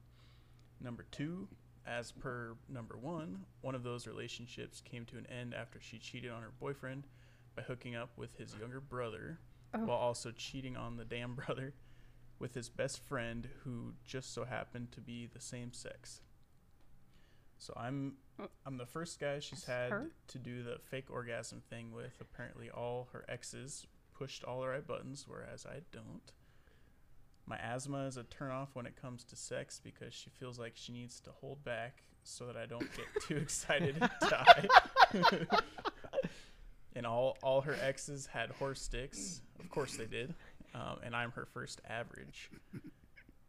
Number 0.83 1.07
two, 1.11 1.49
As 1.87 2.13
per 2.13 2.57
number 2.69 2.97
one, 2.99 3.47
one 3.63 3.75
of 3.75 3.83
those 3.83 4.07
relationships 4.07 4.83
came 4.83 5.07
to 5.07 5.17
an 5.17 5.27
end 5.27 5.55
after 5.55 5.81
she 5.81 5.99
cheated 5.99 6.31
on 6.31 6.43
her 6.43 6.53
boyfriend 6.61 7.05
by 7.57 7.63
hooking 7.63 7.97
up 7.97 8.11
with 8.17 8.37
his 8.37 8.55
younger 8.61 8.81
brother, 8.81 9.39
Oh. 9.75 9.79
while 9.85 9.99
also 9.99 10.31
cheating 10.33 10.77
on 10.77 10.97
the 10.97 11.05
damn 11.05 11.35
brother 11.47 11.75
with 12.39 12.55
his 12.55 12.69
best 12.69 12.99
friend, 13.01 13.49
who 13.65 13.93
just 14.05 14.33
so 14.35 14.45
happened 14.45 14.93
to 14.93 15.01
be 15.01 15.27
the 15.33 15.41
same 15.41 15.73
sex. 15.73 16.21
So 17.59 17.73
I'm 17.77 18.15
Oh. 18.43 18.49
I'm 18.65 18.79
the 18.79 18.87
first 18.87 19.21
guy 19.21 19.39
she's 19.39 19.65
That's 19.65 19.67
had 19.67 19.91
her? 19.93 20.11
to 20.29 20.39
do 20.39 20.63
the 20.63 20.79
fake 20.91 21.11
orgasm 21.11 21.61
thing 21.69 21.93
with. 21.93 22.15
Apparently, 22.21 22.71
all 22.71 23.09
her 23.13 23.25
exes 23.29 23.87
pushed 24.15 24.45
all 24.45 24.63
the 24.63 24.69
right 24.69 24.87
buttons, 24.87 25.27
whereas 25.29 25.67
I 25.67 25.81
don't. 25.93 26.33
My 27.45 27.59
asthma 27.59 28.07
is 28.07 28.17
a 28.17 28.25
turnoff 28.25 28.69
when 28.73 28.87
it 28.87 28.97
comes 29.01 29.25
to 29.25 29.37
sex 29.37 29.79
because 29.83 30.15
she 30.15 30.31
feels 30.31 30.59
like 30.59 30.73
she 30.75 30.93
needs 30.93 31.21
to 31.21 31.31
hold 31.33 31.63
back 31.65 32.03
so 32.23 32.47
that 32.47 32.57
I 32.57 32.65
don't 32.65 32.89
get 32.97 33.07
too 33.29 33.37
excited 33.43 33.97
and 34.01 34.11
die. 34.31 34.67
and 36.97 37.07
all 37.07 37.37
all 37.43 37.61
her 37.63 37.77
exes 37.81 38.27
had 38.27 38.51
horse 38.51 38.81
sticks. 38.81 39.41
Of 39.59 39.71
course 39.71 39.97
they 39.97 40.07
did. 40.07 40.35
Um, 40.75 40.99
and 41.03 41.17
I'm 41.17 41.33
her 41.33 41.47
first 41.47 41.81
average. 41.89 42.51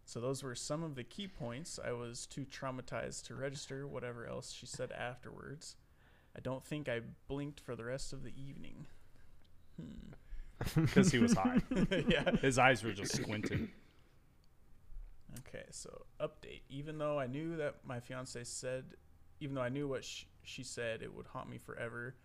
So 0.06 0.20
those 0.20 0.44
were 0.44 0.56
some 0.56 0.84
of 0.84 0.96
the 0.96 1.04
key 1.04 1.28
points. 1.28 1.80
I 1.84 1.92
was 1.92 2.26
too 2.26 2.46
traumatized 2.46 3.28
to 3.28 3.36
register 3.36 3.88
whatever 3.88 4.28
else 4.28 4.52
she 4.52 4.66
said 4.66 4.92
afterwards. 4.92 5.76
I 6.36 6.39
don't 6.39 6.66
think 6.66 6.89
I 6.89 7.02
blinked 7.28 7.60
for 7.60 7.76
the 7.76 7.86
rest 7.86 8.12
of 8.12 8.24
the 8.24 8.34
evening. 8.36 8.88
Hmm. 9.80 10.82
because 10.82 11.12
he 11.12 11.20
was 11.20 11.34
high. 11.34 11.62
yeah. 12.08 12.36
His 12.42 12.58
eyes 12.60 12.84
were 12.84 12.92
just 12.92 13.16
squinting. 13.16 13.70
Okay, 15.48 15.64
so 15.72 16.06
update. 16.20 16.62
Even 16.70 16.98
though 16.98 17.20
I 17.20 17.28
knew 17.28 17.56
that 17.58 17.76
my 17.86 18.00
fiance 18.00 18.44
said, 18.44 18.84
even 19.39 19.56
though 19.56 19.62
I 19.62 19.70
knew 19.70 19.88
what 19.88 20.04
sh- 20.04 20.26
she 20.44 20.64
said, 20.64 21.02
it 21.02 21.14
would 21.14 21.28
haunt 21.28 21.50
me 21.50 21.58
forever. 21.58 22.16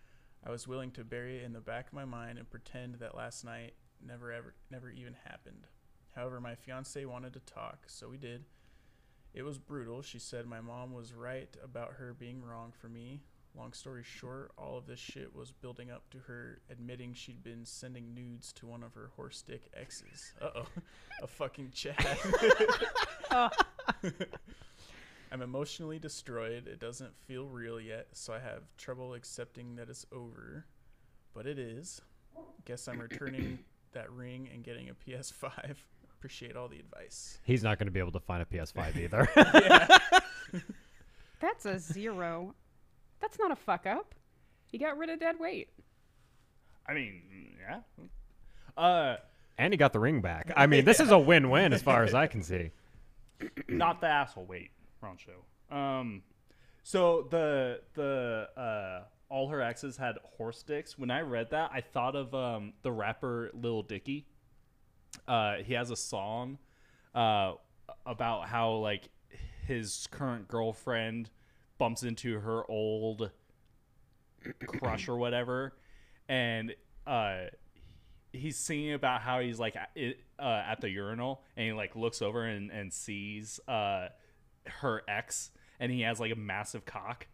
I 0.47 0.51
was 0.51 0.65
willing 0.65 0.91
to 0.91 1.03
bury 1.03 1.39
it 1.39 1.43
in 1.43 1.51
the 1.51 1.59
back 1.59 1.87
of 1.87 1.93
my 1.93 2.05
mind 2.05 2.37
and 2.37 2.49
pretend 2.49 2.95
that 2.95 3.15
last 3.15 3.43
night 3.43 3.73
never 4.05 4.31
ever 4.31 4.53
never 4.71 4.89
even 4.89 5.13
happened. 5.25 5.67
However, 6.15 6.39
my 6.39 6.55
fiance 6.55 7.03
wanted 7.03 7.33
to 7.33 7.41
talk, 7.41 7.79
so 7.87 8.07
we 8.07 8.17
did. 8.17 8.45
It 9.33 9.43
was 9.43 9.57
brutal. 9.57 10.01
She 10.01 10.19
said 10.19 10.45
my 10.45 10.61
mom 10.61 10.93
was 10.93 11.13
right 11.13 11.53
about 11.61 11.95
her 11.97 12.13
being 12.13 12.41
wrong 12.41 12.71
for 12.79 12.87
me. 12.87 13.23
Long 13.57 13.73
story 13.73 14.03
short, 14.03 14.51
all 14.57 14.77
of 14.77 14.87
this 14.87 14.99
shit 14.99 15.35
was 15.35 15.51
building 15.51 15.91
up 15.91 16.09
to 16.11 16.19
her 16.19 16.61
admitting 16.69 17.13
she'd 17.13 17.43
been 17.43 17.65
sending 17.65 18.13
nudes 18.13 18.53
to 18.53 18.67
one 18.67 18.83
of 18.83 18.93
her 18.93 19.11
horse 19.17 19.41
dick 19.41 19.69
exes. 19.75 20.31
Uh 20.41 20.49
oh. 20.55 20.67
A 21.23 21.27
fucking 21.27 21.71
chat. 21.71 22.19
I'm 25.31 25.41
emotionally 25.41 25.99
destroyed. 25.99 26.67
It 26.67 26.79
doesn't 26.79 27.11
feel 27.25 27.47
real 27.47 27.79
yet, 27.79 28.07
so 28.13 28.33
I 28.33 28.39
have 28.39 28.63
trouble 28.77 29.13
accepting 29.13 29.75
that 29.75 29.89
it's 29.89 30.05
over. 30.11 30.65
But 31.33 31.45
it 31.45 31.59
is. 31.59 32.01
Guess 32.65 32.87
I'm 32.87 32.99
returning 32.99 33.59
that 33.93 34.11
ring 34.11 34.49
and 34.53 34.63
getting 34.63 34.89
a 34.89 34.93
PS5. 34.93 35.75
Appreciate 36.17 36.55
all 36.55 36.67
the 36.67 36.79
advice. 36.79 37.39
He's 37.43 37.63
not 37.63 37.77
going 37.77 37.87
to 37.87 37.91
be 37.91 37.99
able 37.99 38.11
to 38.13 38.19
find 38.19 38.41
a 38.41 38.45
PS5 38.45 38.97
either. 39.03 39.27
That's 41.39 41.65
a 41.65 41.77
zero. 41.77 42.55
That's 43.19 43.37
not 43.37 43.51
a 43.51 43.55
fuck 43.55 43.85
up. 43.85 44.15
He 44.71 44.77
got 44.77 44.97
rid 44.97 45.09
of 45.09 45.19
dead 45.19 45.39
weight. 45.39 45.69
I 46.87 46.93
mean, 46.93 47.21
yeah. 47.59 47.79
Uh, 48.75 49.17
and 49.57 49.73
he 49.73 49.77
got 49.77 49.93
the 49.93 49.99
ring 49.99 50.21
back. 50.21 50.51
I 50.55 50.67
mean, 50.67 50.85
this 50.85 50.99
is 50.99 51.11
a 51.11 51.19
win-win 51.19 51.73
as 51.73 51.81
far 51.81 52.03
as 52.03 52.13
I 52.13 52.27
can 52.27 52.41
see. 52.43 52.71
not 53.67 54.01
the 54.01 54.07
asshole. 54.07 54.45
Wait, 54.45 54.71
wrong 55.01 55.17
show. 55.17 55.75
Um, 55.75 56.23
so 56.83 57.27
the 57.29 57.81
the 57.93 58.47
uh, 58.57 59.03
all 59.29 59.49
her 59.49 59.61
exes 59.61 59.97
had 59.97 60.15
horse 60.37 60.63
dicks. 60.63 60.97
When 60.97 61.11
I 61.11 61.21
read 61.21 61.49
that, 61.51 61.71
I 61.73 61.81
thought 61.81 62.15
of 62.15 62.33
um 62.33 62.73
the 62.81 62.91
rapper 62.91 63.51
Lil 63.53 63.83
Dicky. 63.83 64.25
Uh, 65.27 65.57
he 65.57 65.73
has 65.73 65.91
a 65.91 65.95
song, 65.95 66.57
uh, 67.15 67.53
about 68.05 68.47
how 68.47 68.73
like 68.73 69.09
his 69.65 70.07
current 70.11 70.47
girlfriend 70.47 71.29
bumps 71.77 72.03
into 72.03 72.39
her 72.39 72.69
old 72.69 73.31
crush 74.65 75.07
or 75.07 75.17
whatever, 75.17 75.73
and 76.29 76.73
uh 77.05 77.45
he's 78.33 78.57
singing 78.57 78.93
about 78.93 79.21
how 79.21 79.39
he's 79.39 79.59
like 79.59 79.75
at, 79.75 79.89
uh, 80.37 80.63
at 80.67 80.79
the 80.81 80.89
urinal 80.89 81.41
and 81.55 81.65
he 81.65 81.73
like 81.73 81.95
looks 81.95 82.21
over 82.21 82.43
and, 82.43 82.69
and 82.71 82.93
sees 82.93 83.59
uh 83.67 84.07
her 84.69 85.01
ex 85.07 85.51
and 85.79 85.91
he 85.91 86.01
has 86.01 86.19
like 86.19 86.31
a 86.31 86.35
massive 86.35 86.85
cock. 86.85 87.27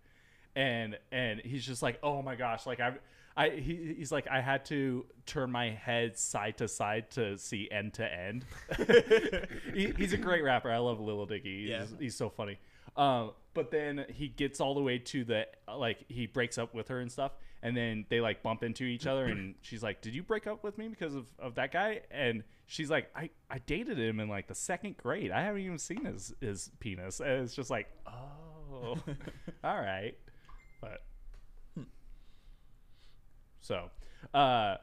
And 0.56 0.98
and 1.12 1.40
he's 1.40 1.66
just 1.66 1.82
like 1.82 1.98
oh 2.04 2.22
my 2.22 2.36
gosh 2.36 2.68
like 2.68 2.80
i 2.80 2.94
i 3.36 3.50
he, 3.50 3.96
he's 3.98 4.12
like 4.12 4.28
i 4.28 4.40
had 4.40 4.66
to 4.66 5.04
turn 5.26 5.50
my 5.52 5.72
head 5.72 6.16
side 6.16 6.60
to 6.60 6.68
side 6.68 7.10
to 7.12 7.38
see 7.40 7.68
end 7.72 7.94
to 7.96 8.06
end. 8.14 8.46
He, 9.74 9.92
he's 9.98 10.14
a 10.14 10.18
great 10.18 10.44
rapper. 10.44 10.70
I 10.72 10.78
love 10.78 11.00
lil 11.00 11.26
dicky. 11.26 11.62
He's, 11.62 11.70
Yeah. 11.70 11.86
he's 12.00 12.16
so 12.16 12.30
funny. 12.30 12.60
Um 12.96 13.32
but 13.56 13.72
then 13.72 14.06
he 14.14 14.28
gets 14.28 14.60
all 14.62 14.76
the 14.76 14.82
way 14.82 15.00
to 15.00 15.24
the 15.24 15.48
like 15.68 16.06
he 16.08 16.28
breaks 16.28 16.58
up 16.60 16.74
with 16.76 16.90
her 16.90 17.00
and 17.00 17.12
stuff 17.12 17.32
and 17.64 17.76
then 17.76 18.06
they 18.10 18.20
like 18.20 18.44
bump 18.44 18.62
into 18.62 18.84
each 18.84 19.08
other 19.08 19.26
and 19.26 19.56
she's 19.62 19.82
like 19.82 20.02
did 20.02 20.14
you 20.14 20.22
break 20.22 20.46
up 20.46 20.64
with 20.64 20.78
me 20.78 20.88
because 20.90 21.16
of, 21.16 21.26
of 21.40 21.56
that 21.56 21.72
guy 21.72 22.02
and 22.12 22.44
she's 22.68 22.92
like 22.92 23.10
I, 23.16 23.30
I 23.50 23.60
dated 23.60 23.98
him 23.98 24.20
in 24.20 24.28
like 24.30 24.48
the 24.48 24.54
second 24.56 24.98
grade 24.98 25.32
i 25.32 25.42
haven't 25.42 25.62
even 25.62 25.80
seen 25.80 26.06
his 26.06 26.34
his 26.42 26.70
penis 26.80 27.20
and 27.20 27.44
it's 27.44 27.56
just 27.56 27.72
like 27.72 27.88
oh 28.06 28.98
all 29.64 29.78
right 29.78 30.16
but 30.82 31.02
so 33.62 33.90
uh 34.34 34.76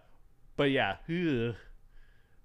but 0.57 0.70
yeah 0.70 0.97
ugh. 1.09 1.55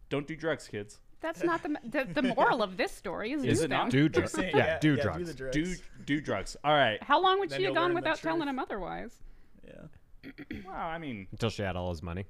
don't 0.10 0.28
do 0.28 0.36
drugs 0.36 0.68
kids 0.68 1.00
That's 1.22 1.44
not 1.44 1.64
the 1.64 1.78
the, 1.90 2.22
the 2.22 2.34
moral 2.36 2.62
of 2.62 2.78
this 2.78 2.92
story. 2.92 3.32
Is, 3.32 3.44
Is 3.44 3.60
do 3.60 3.66
it 3.66 3.70
not? 3.70 3.90
Do 3.90 4.08
drugs. 4.10 4.34
Saying, 4.34 4.56
Yeah, 4.56 4.78
do 4.80 4.96
Do 4.96 5.02
drugs. 5.02 5.28
the 5.28 5.34
drugs. 5.34 5.56
do 5.56 5.76
do 6.06 6.22
drugs 6.22 6.58
all 6.64 6.74
right 6.74 7.02
How 7.02 7.20
long 7.22 7.40
would 7.40 7.50
Then 7.50 7.60
she 7.60 7.66
have 7.66 7.74
gone 7.74 7.96
without 7.96 8.20
telling 8.22 8.48
him 8.48 8.60
otherwise? 8.60 9.16
Yeah. 9.66 9.88
Well 10.66 10.74
i 10.76 10.98
mean 10.98 11.28
Until 11.32 11.50
she 11.50 11.62
had 11.64 11.76
all 11.76 11.90
his 11.90 12.02
money. 12.04 12.26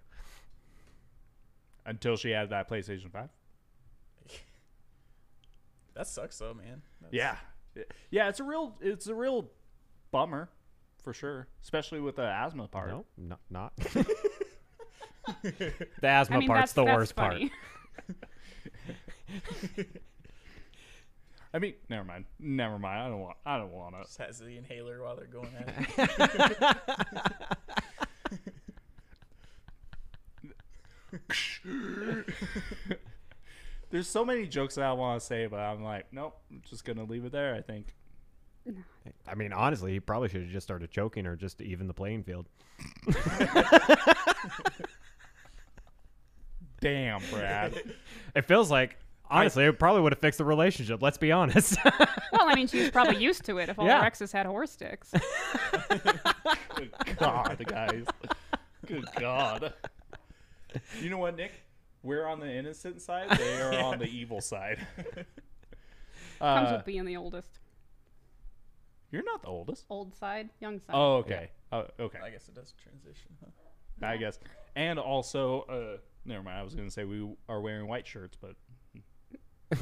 until 1.86 2.16
she 2.18 2.32
had 2.32 2.50
that 2.50 2.70
playstation 2.70 3.12
5 3.12 3.30
That 5.96 6.08
sucks 6.08 6.38
though, 6.40 6.54
man. 6.54 6.82
That's- 7.02 7.14
Yeah, 7.14 7.38
yeah. 8.12 8.28
It's 8.30 8.40
a 8.40 8.44
real, 8.44 8.76
it's 8.82 9.08
a 9.08 9.16
real 9.16 9.50
bummer, 10.12 10.50
for 11.04 11.14
sure. 11.14 11.48
Especially 11.64 12.02
with 12.02 12.18
the 12.18 12.24
asthma 12.24 12.68
part. 12.68 12.90
No, 12.90 13.06
not. 13.18 13.40
not. 13.50 13.76
the 15.44 15.74
asthma 16.04 16.36
I 16.36 16.40
mean, 16.40 16.48
part's 16.50 16.62
that's, 16.62 16.74
the 16.74 16.84
that's 16.84 16.96
worst 16.98 17.16
funny. 17.16 17.50
I 21.54 21.60
mean, 21.60 21.76
never 21.90 22.04
mind. 22.04 22.26
Never 22.40 22.78
mind. 22.78 23.00
I 23.02 23.08
don't 23.08 23.22
want. 23.22 23.38
I 23.46 23.58
don't 23.58 23.72
want 23.72 23.96
it. 23.96 24.04
Just 24.04 24.18
has 24.18 24.40
the 24.40 24.58
inhaler 24.58 25.02
while 25.02 25.16
they're 25.16 25.26
going 25.28 25.52
at 25.58 25.70
it. 25.98 26.78
There's 33.92 34.08
so 34.08 34.26
many 34.26 34.48
jokes 34.48 34.76
that 34.76 34.84
I 34.86 34.94
want 34.94 35.20
to 35.22 35.26
say, 35.26 35.46
but 35.48 35.60
I'm 35.60 35.84
like, 35.84 36.08
nope. 36.12 36.38
I'm 36.52 36.62
just 36.70 36.84
gonna 36.86 37.04
leave 37.04 37.26
it 37.26 37.32
there. 37.32 37.56
I 37.56 37.62
think. 37.62 37.96
I 39.28 39.36
mean, 39.36 39.54
honestly, 39.54 39.92
he 39.94 40.00
probably 40.00 40.28
should 40.30 40.42
have 40.42 40.50
just 40.52 40.66
started 40.66 40.90
choking 40.90 41.24
her 41.26 41.36
just 41.36 41.60
to 41.60 41.64
even 41.66 41.88
the 41.88 41.94
playing 41.94 42.24
field. 42.24 42.48
Damn, 46.82 47.22
Brad. 47.32 47.82
It 48.36 48.46
feels 48.46 48.70
like, 48.70 48.98
honestly, 49.30 49.66
it 49.66 49.80
probably 49.80 50.02
would 50.02 50.12
have 50.14 50.20
fixed 50.20 50.38
the 50.38 50.46
relationship. 50.46 51.02
Let's 51.02 51.18
be 51.18 51.32
honest. 51.32 51.78
well, 52.32 52.48
I 52.48 52.54
mean, 52.56 52.68
she 52.68 52.80
was 52.82 52.92
probably 52.92 53.18
used 53.18 53.46
to 53.46 53.58
it 53.60 53.70
if 53.70 53.80
all 53.80 53.86
Yeah. 53.88 54.00
her 54.00 54.06
exes 54.06 54.32
had 54.32 54.46
horse 54.46 54.72
sticks. 54.72 55.12
Good 56.76 56.92
God, 57.18 57.64
guys. 57.68 58.06
Good 58.86 59.06
God. 59.20 59.74
You 61.02 61.10
know 61.10 61.18
what, 61.18 61.36
Nick? 61.36 61.52
We're 62.04 62.26
on 62.28 62.40
the 62.40 62.52
innocent 62.52 63.02
side. 63.02 63.30
They 63.38 63.62
are 63.62 63.74
on 63.84 64.00
the 64.00 64.06
evil 64.06 64.42
side. 64.42 64.86
Comes 66.40 66.70
Uh, 66.70 66.74
with 66.78 66.86
being 66.86 67.06
the 67.06 67.18
oldest. 67.18 67.60
you're 69.12 69.24
not 69.24 69.42
the 69.42 69.48
oldest. 69.48 69.86
Old 69.90 70.14
side, 70.16 70.50
young 70.60 70.80
side. 70.80 70.94
Oh, 70.94 71.16
okay. 71.18 71.50
Oh, 71.72 71.86
okay. 72.00 72.20
I 72.24 72.30
guess 72.30 72.48
it 72.48 72.54
does 72.56 72.74
transition. 72.84 73.32
Huh? 73.42 73.50
I 74.08 74.18
guess. 74.18 74.38
And 74.76 75.00
also, 75.00 75.62
uh, 75.64 75.98
never 76.26 76.44
mind. 76.44 76.58
I 76.60 76.64
was 76.64 76.76
going 76.76 76.88
to 76.88 76.94
say 76.94 77.06
we 77.06 77.26
are 77.48 77.62
wearing 77.62 77.88
white 77.88 78.06
shirts, 78.06 78.38
but 78.40 78.56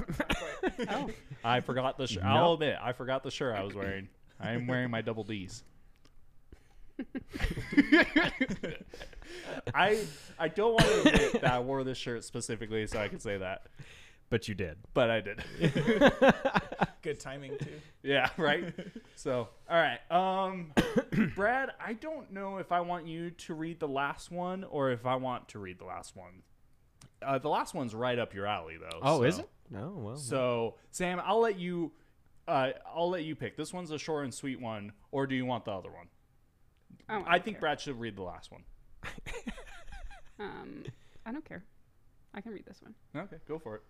Oh. 0.89 1.10
I 1.44 1.60
forgot 1.60 1.98
the 1.98 2.08
shirt. 2.08 2.24
No. 2.24 2.30
I'll 2.30 2.54
admit, 2.54 2.78
I 2.82 2.94
forgot 2.94 3.24
the 3.24 3.32
shirt 3.32 3.56
I 3.56 3.64
was 3.64 3.74
wearing. 3.74 4.08
I 4.39 4.52
am 4.54 4.68
wearing 4.68 4.89
my 4.91 5.02
double 5.02 5.24
D's. 5.24 5.64
I 9.73 10.05
I 10.39 10.47
don't 10.47 10.73
want 10.73 10.86
to 10.86 10.99
admit 10.99 11.41
that 11.41 11.51
I 11.51 11.59
wore 11.59 11.84
this 11.84 11.97
shirt 11.97 12.23
specifically, 12.23 12.86
so 12.88 12.99
I 12.99 13.07
can 13.07 13.19
say 13.19 13.38
that. 13.38 13.67
but 14.29 14.47
you 14.47 14.55
did. 14.55 14.77
but 14.93 15.09
I 15.09 15.21
did. 15.21 15.43
Good 17.01 17.19
timing 17.19 17.57
too. 17.57 17.79
yeah, 18.01 18.29
right. 18.38 18.73
so, 19.15 19.49
all 19.69 19.75
right. 19.77 19.99
Um, 20.09 20.71
Brad, 21.36 21.71
I 21.86 21.93
don't 21.93 22.31
know 22.31 22.57
if 22.57 22.71
I 22.71 22.79
want 22.79 23.07
you 23.07 23.31
to 23.31 23.53
read 23.53 23.79
the 23.81 23.88
last 23.89 24.31
one 24.31 24.63
or 24.63 24.91
if 24.91 25.05
I 25.05 25.15
want 25.15 25.49
to 25.49 25.59
read 25.59 25.79
the 25.79 25.86
last 25.86 26.15
one. 26.15 26.43
Uh, 27.21 27.39
the 27.39 27.49
last 27.49 27.73
one's 27.73 27.93
right 27.93 28.17
up 28.17 28.34
your 28.34 28.45
alley, 28.45 28.77
though. 28.77 28.99
Oh, 29.01 29.17
so. 29.19 29.23
is 29.23 29.39
it? 29.39 29.49
No, 29.69 29.93
well. 29.97 30.15
So, 30.15 30.75
Sam, 30.91 31.21
I'll 31.23 31.41
let 31.41 31.59
you. 31.59 31.91
Uh, 32.47 32.71
I'll 32.93 33.09
let 33.09 33.23
you 33.23 33.36
pick. 33.36 33.55
This 33.57 33.73
one's 33.73 33.91
a 33.91 33.97
short 33.97 34.23
and 34.23 34.34
sweet 34.34 34.59
one, 34.61 34.91
or 35.11 35.27
do 35.27 35.36
you 35.36 35.45
want 35.45 35.65
the 35.65 35.71
other 35.71 35.89
one? 35.91 36.07
I 37.09 37.13
don't 37.15 37.43
think 37.43 37.57
care. 37.57 37.61
Brad 37.61 37.81
should 37.81 37.99
read 37.99 38.15
the 38.15 38.23
last 38.23 38.51
one. 38.51 38.63
Um, 40.39 40.84
I 41.26 41.32
don't 41.32 41.45
care. 41.45 41.64
I 42.34 42.41
can 42.41 42.51
read 42.51 42.66
this 42.66 42.82
one. 42.82 42.95
Okay, 43.16 43.38
go 43.47 43.60
for 43.60 43.76
it. 43.76 43.82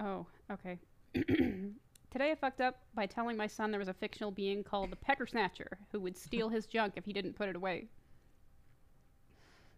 Oh, 0.00 0.26
okay. 0.50 0.78
Today 1.14 2.32
I 2.32 2.34
fucked 2.34 2.60
up 2.60 2.80
by 2.94 3.06
telling 3.06 3.36
my 3.36 3.46
son 3.46 3.70
there 3.70 3.78
was 3.78 3.88
a 3.88 3.94
fictional 3.94 4.30
being 4.30 4.64
called 4.64 4.90
the 4.90 4.96
Pecker 4.96 5.26
Snatcher 5.26 5.78
who 5.92 6.00
would 6.00 6.16
steal 6.16 6.48
his 6.48 6.66
junk 6.66 6.94
if 6.96 7.04
he 7.04 7.12
didn't 7.12 7.36
put 7.36 7.48
it 7.48 7.56
away. 7.56 7.86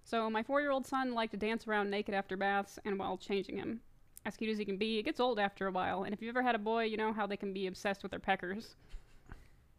So 0.03 0.31
my 0.31 0.43
four-year-old 0.43 0.87
son 0.87 1.15
liked 1.15 1.33
to 1.33 1.39
dance 1.39 1.69
around 1.69 1.91
naked 1.91 2.15
after 2.15 2.37
baths 2.37 2.79
and 2.85 2.99
while 2.99 3.19
changing 3.19 3.59
him. 3.59 3.81
As 4.25 4.37
cute 4.37 4.51
as 4.51 4.59
he 4.59 4.65
can 4.65 4.79
be, 4.79 4.99
it 4.99 5.05
gets 5.05 5.21
old 5.21 5.39
after 5.39 5.67
a 5.67 5.73
while, 5.73 6.05
and 6.05 6.15
if 6.15 6.21
you've 6.21 6.35
ever 6.35 6.43
had 6.43 6.55
a 6.55 6.59
boy, 6.59 6.85
you 6.85 6.97
know 6.97 7.13
how 7.13 7.27
they 7.27 7.37
can 7.37 7.53
be 7.53 7.67
obsessed 7.67 8.03
with 8.03 8.11
their 8.11 8.19
peckers. 8.19 8.75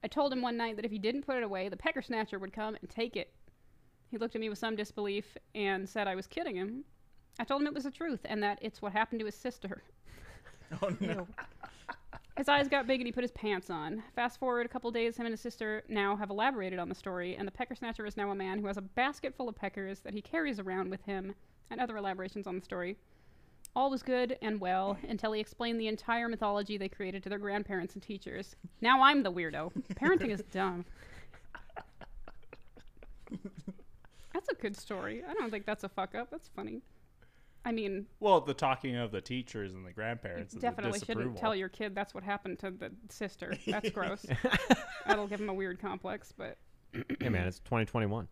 I 0.03 0.07
told 0.07 0.31
him 0.31 0.41
one 0.41 0.55
night 0.55 0.75
that 0.77 0.85
if 0.85 0.91
he 0.91 0.99
didn't 0.99 1.25
put 1.25 1.37
it 1.37 1.43
away, 1.43 1.67
the 1.67 1.75
Pecker 1.75 2.01
Snatcher 2.01 2.39
would 2.39 2.53
come 2.53 2.75
and 2.75 2.89
take 2.89 3.15
it. 3.17 3.33
He 4.09 4.17
looked 4.17 4.35
at 4.35 4.41
me 4.41 4.49
with 4.49 4.57
some 4.57 4.75
disbelief 4.75 5.37
and 5.53 5.87
said 5.87 6.07
I 6.07 6.15
was 6.15 6.27
kidding 6.27 6.55
him. 6.55 6.83
I 7.39 7.43
told 7.43 7.61
him 7.61 7.67
it 7.67 7.73
was 7.73 7.83
the 7.83 7.91
truth 7.91 8.21
and 8.25 8.41
that 8.43 8.59
it's 8.61 8.81
what 8.81 8.91
happened 8.91 9.19
to 9.19 9.25
his 9.25 9.35
sister. 9.35 9.83
Oh 10.83 10.95
no. 10.99 11.25
His 12.37 12.47
eyes 12.47 12.67
got 12.67 12.85
big 12.85 12.99
and 12.99 13.07
he 13.07 13.11
put 13.11 13.23
his 13.23 13.31
pants 13.31 13.71
on. 13.71 14.03
Fast 14.15 14.39
forward 14.39 14.67
a 14.67 14.69
couple 14.69 14.91
days, 14.91 15.17
him 15.17 15.25
and 15.25 15.33
his 15.33 15.41
sister 15.41 15.83
now 15.89 16.15
have 16.15 16.29
elaborated 16.29 16.77
on 16.77 16.87
the 16.87 16.93
story, 16.93 17.35
and 17.35 17.47
the 17.47 17.51
pecker 17.51 17.73
snatcher 17.73 18.05
is 18.05 18.15
now 18.15 18.29
a 18.29 18.35
man 18.35 18.59
who 18.59 18.67
has 18.67 18.77
a 18.77 18.81
basket 18.81 19.33
full 19.35 19.49
of 19.49 19.55
peckers 19.55 20.01
that 20.01 20.13
he 20.13 20.21
carries 20.21 20.59
around 20.59 20.91
with 20.91 21.01
him, 21.05 21.33
and 21.71 21.81
other 21.81 21.97
elaborations 21.97 22.45
on 22.45 22.55
the 22.55 22.61
story. 22.61 22.95
All 23.75 23.89
was 23.89 24.03
good 24.03 24.37
and 24.41 24.61
well 24.61 24.97
until 25.07 25.31
he 25.33 25.41
explained 25.41 25.79
the 25.79 25.87
entire 25.87 26.29
mythology 26.29 26.77
they 26.77 26.87
created 26.87 27.23
to 27.23 27.29
their 27.29 27.39
grandparents 27.39 27.95
and 27.95 28.03
teachers. 28.03 28.55
Now 28.79 29.01
I'm 29.01 29.23
the 29.23 29.31
weirdo. 29.31 29.71
Parenting 29.95 30.29
is 30.29 30.43
dumb. 30.51 30.85
That's 34.33 34.49
a 34.49 34.55
good 34.55 34.77
story. 34.77 35.23
I 35.27 35.33
don't 35.33 35.49
think 35.49 35.65
that's 35.65 35.83
a 35.83 35.89
fuck 35.89 36.15
up. 36.15 36.29
That's 36.29 36.49
funny. 36.49 36.81
I 37.65 37.71
mean, 37.71 38.05
Well, 38.19 38.41
the 38.41 38.53
talking 38.53 38.95
of 38.95 39.11
the 39.11 39.21
teachers 39.21 39.73
and 39.73 39.85
the 39.85 39.91
grandparents. 39.91 40.53
is 40.53 40.61
the 40.61 40.61
definitely 40.61 40.99
shouldn't 40.99 41.37
tell 41.37 41.53
your 41.53 41.69
kid 41.69 41.93
that's 41.93 42.13
what 42.13 42.23
happened 42.23 42.59
to 42.59 42.71
the 42.71 42.91
sister. 43.09 43.53
That's 43.67 43.89
gross. 43.89 44.25
That'll 45.05 45.27
give 45.27 45.41
him 45.41 45.49
a 45.49 45.53
weird 45.53 45.79
complex, 45.81 46.31
but 46.31 46.57
hey, 47.19 47.29
man, 47.29 47.47
it's 47.47 47.59
2021. 47.59 48.27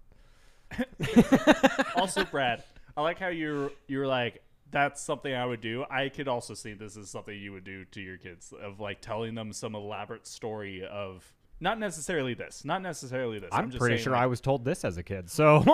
also, 1.96 2.24
Brad, 2.26 2.64
I 2.96 3.02
like 3.02 3.20
how 3.20 3.28
you're 3.28 3.72
you're 3.88 4.08
like 4.08 4.42
that's 4.72 5.02
something 5.02 5.34
I 5.34 5.46
would 5.46 5.62
do. 5.62 5.86
I 5.90 6.10
could 6.10 6.28
also 6.28 6.54
see 6.54 6.74
this 6.74 6.98
as 6.98 7.10
something 7.10 7.38
you 7.38 7.54
would 7.54 7.64
do 7.64 7.86
to 7.86 8.02
your 8.02 8.18
kids 8.18 8.54
of 8.62 8.80
like 8.80 9.02
telling 9.02 9.36
them 9.36 9.54
some 9.54 9.76
elaborate 9.76 10.28
story 10.28 10.86
of 10.86 11.26
not 11.60 11.80
necessarily 11.80 12.34
this, 12.34 12.66
not 12.66 12.82
necessarily 12.82 13.40
this. 13.40 13.50
I'm, 13.52 13.70
just 13.70 13.80
pretty 13.80 13.98
sure 13.98 14.14
like, 14.14 14.22
I 14.22 14.28
was 14.28 14.42
told 14.42 14.66
this 14.66 14.86
as 14.86 14.98
a 14.98 15.04
kid. 15.04 15.30
So 15.30 15.64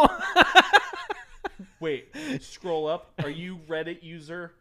Wait, 1.79 2.13
scroll 2.39 2.87
up. 2.87 3.13
Are 3.23 3.29
you 3.29 3.59
Reddit 3.67 4.03
user? 4.03 4.53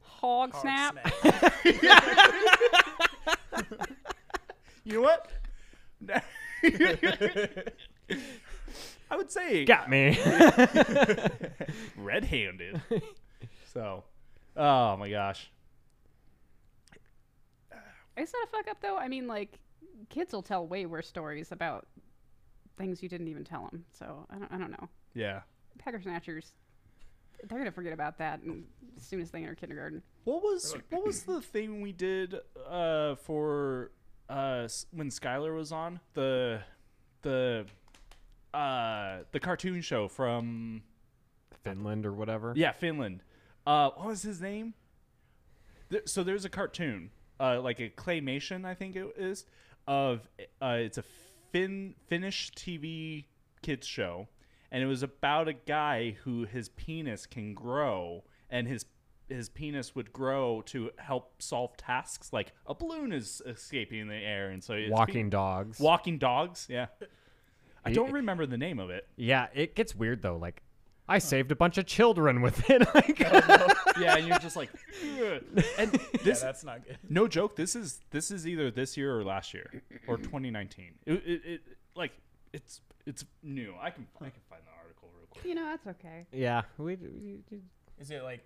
hog, 0.00 0.52
Hog 0.52 0.60
snap. 0.60 0.96
You 4.84 4.94
know 4.94 5.02
what? 5.02 5.30
I 9.10 9.16
would 9.16 9.30
say 9.30 9.66
got 9.66 9.90
me. 9.90 10.18
red-handed. 11.98 12.80
so, 13.74 14.04
oh 14.56 14.96
my 14.96 15.10
gosh. 15.10 15.50
Is 18.16 18.32
that 18.32 18.44
a 18.44 18.46
fuck 18.50 18.66
up 18.68 18.80
though? 18.80 18.96
I 18.96 19.08
mean, 19.08 19.26
like, 19.26 19.58
kids 20.08 20.32
will 20.32 20.42
tell 20.42 20.66
way 20.66 20.86
worse 20.86 21.08
stories 21.08 21.52
about 21.52 21.86
things 22.76 23.02
you 23.02 23.08
didn't 23.08 23.28
even 23.28 23.44
tell 23.44 23.66
them. 23.70 23.84
So 23.92 24.26
I 24.30 24.38
don't, 24.38 24.52
I 24.52 24.58
don't 24.58 24.70
know. 24.70 24.88
Yeah. 25.14 25.40
Pecker 25.78 26.00
snatchers, 26.00 26.52
they're 27.48 27.58
gonna 27.58 27.70
forget 27.72 27.92
about 27.92 28.18
that 28.18 28.40
and 28.42 28.64
as 28.96 29.02
soon 29.04 29.20
as 29.20 29.30
they 29.30 29.40
enter 29.40 29.54
kindergarten. 29.54 30.02
What 30.24 30.42
was 30.42 30.74
what 30.90 31.04
was 31.04 31.22
the 31.22 31.40
thing 31.40 31.80
we 31.80 31.92
did 31.92 32.34
uh, 32.68 33.14
for 33.16 33.90
uh, 34.28 34.62
s- 34.64 34.86
when 34.90 35.08
Skylar 35.10 35.54
was 35.56 35.70
on 35.72 36.00
the 36.14 36.60
the 37.22 37.66
uh, 38.54 39.18
the 39.32 39.40
cartoon 39.40 39.80
show 39.80 40.08
from 40.08 40.82
Finland 41.62 42.06
or 42.06 42.12
whatever. 42.12 42.52
yeah 42.56 42.72
Finland? 42.72 43.22
Uh, 43.66 43.90
what 43.96 44.06
was 44.08 44.22
his 44.22 44.40
name? 44.40 44.74
There, 45.90 46.02
so 46.06 46.22
there's 46.22 46.44
a 46.44 46.48
cartoon, 46.48 47.10
uh, 47.38 47.60
like 47.60 47.80
a 47.80 47.88
claymation, 47.90 48.64
I 48.64 48.74
think 48.74 48.96
it 48.96 49.06
is, 49.16 49.44
of 49.88 50.28
uh, 50.62 50.76
it's 50.78 50.98
a 50.98 51.04
Fin 51.50 51.94
Finnish 52.06 52.52
TV 52.52 53.24
kids 53.62 53.86
show, 53.86 54.28
and 54.70 54.82
it 54.82 54.86
was 54.86 55.02
about 55.02 55.48
a 55.48 55.54
guy 55.54 56.16
who 56.22 56.44
his 56.44 56.68
penis 56.68 57.26
can 57.26 57.54
grow, 57.54 58.22
and 58.50 58.68
his 58.68 58.84
his 59.28 59.48
penis 59.48 59.94
would 59.94 60.12
grow 60.12 60.62
to 60.66 60.90
help 60.98 61.42
solve 61.42 61.76
tasks. 61.76 62.32
Like 62.32 62.52
a 62.66 62.74
balloon 62.74 63.12
is 63.12 63.42
escaping 63.46 63.98
in 64.00 64.08
the 64.08 64.14
air, 64.14 64.50
and 64.50 64.62
so 64.62 64.74
it's 64.74 64.92
Walking 64.92 65.30
dogs. 65.30 65.80
walking 65.80 66.18
dogs. 66.18 66.66
Yeah, 66.70 66.86
I 67.84 67.92
don't 67.92 68.12
remember 68.12 68.46
the 68.46 68.58
name 68.58 68.78
of 68.78 68.90
it. 68.90 69.08
yeah, 69.16 69.48
it 69.54 69.74
gets 69.74 69.94
weird 69.96 70.20
though. 70.22 70.36
Like, 70.36 70.62
I 71.08 71.18
saved 71.18 71.50
a 71.52 71.56
bunch 71.56 71.78
of 71.78 71.86
children 71.86 72.40
with 72.42 72.68
it. 72.70 72.82
Like, 72.94 73.18
Yeah, 73.98 74.16
and 74.16 74.28
you're 74.28 74.38
just 74.38 74.56
like, 74.56 74.70
"Ugh." 75.20 75.42
and 75.78 75.92
Yeah, 75.92 76.20
this 76.22 76.40
that's 76.40 76.64
not 76.64 76.84
good. 76.86 76.98
no 77.08 77.26
joke 77.26 77.56
this 77.56 77.74
is 77.74 78.00
this 78.10 78.30
is 78.30 78.46
either 78.46 78.70
this 78.70 78.96
year 78.96 79.18
or 79.18 79.24
last 79.24 79.54
year 79.54 79.82
or 80.06 80.16
2019 80.18 80.92
it, 81.06 81.12
it, 81.12 81.40
it 81.44 81.60
like 81.96 82.12
it's 82.52 82.80
it's 83.06 83.24
new 83.42 83.74
i 83.80 83.90
can 83.90 84.06
i 84.20 84.24
can 84.30 84.40
find 84.48 84.62
the 84.64 84.70
article 84.82 85.08
real 85.16 85.26
quick 85.30 85.44
You 85.44 85.54
know, 85.54 85.64
that's 85.64 85.86
okay. 85.98 86.26
yeah, 86.32 86.62
we, 86.78 86.96
we- 86.96 87.40
we- 87.50 87.60
Is 87.98 88.10
it 88.10 88.22
like 88.22 88.44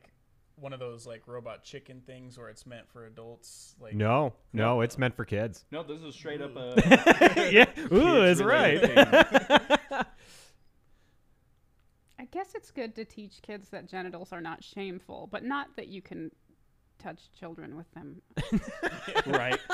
one 0.56 0.72
of 0.72 0.78
those 0.80 1.06
like 1.06 1.22
robot 1.26 1.64
chicken 1.64 2.02
things 2.06 2.38
where 2.38 2.48
it's 2.48 2.66
meant 2.66 2.88
for 2.92 3.06
adults? 3.06 3.74
Like 3.80 3.94
no, 3.94 4.34
no, 4.52 4.80
it's 4.82 4.96
meant 4.98 5.14
for 5.16 5.24
kids. 5.24 5.64
no 5.70 5.82
this 5.82 6.00
is 6.02 6.14
straight 6.14 6.40
up 6.40 6.54
a 6.56 6.74
yeah, 7.52 7.66
ooh, 7.92 8.22
that's 8.26 8.40
right. 8.42 8.80
Kids-related 12.32 12.32
thing. 12.32 12.34
I 12.40 12.44
guess 12.44 12.54
it's 12.54 12.70
good 12.70 12.94
to 12.96 13.04
teach 13.04 13.42
kids 13.42 13.68
that 13.70 13.88
genitals 13.88 14.32
are 14.32 14.40
not 14.40 14.62
shameful, 14.64 15.28
but 15.30 15.44
not 15.44 15.76
that 15.76 15.88
you 15.88 16.02
can 16.02 16.30
touch 16.98 17.20
children 17.38 17.76
with 17.76 17.86
them. 17.94 18.22
right 19.26 19.58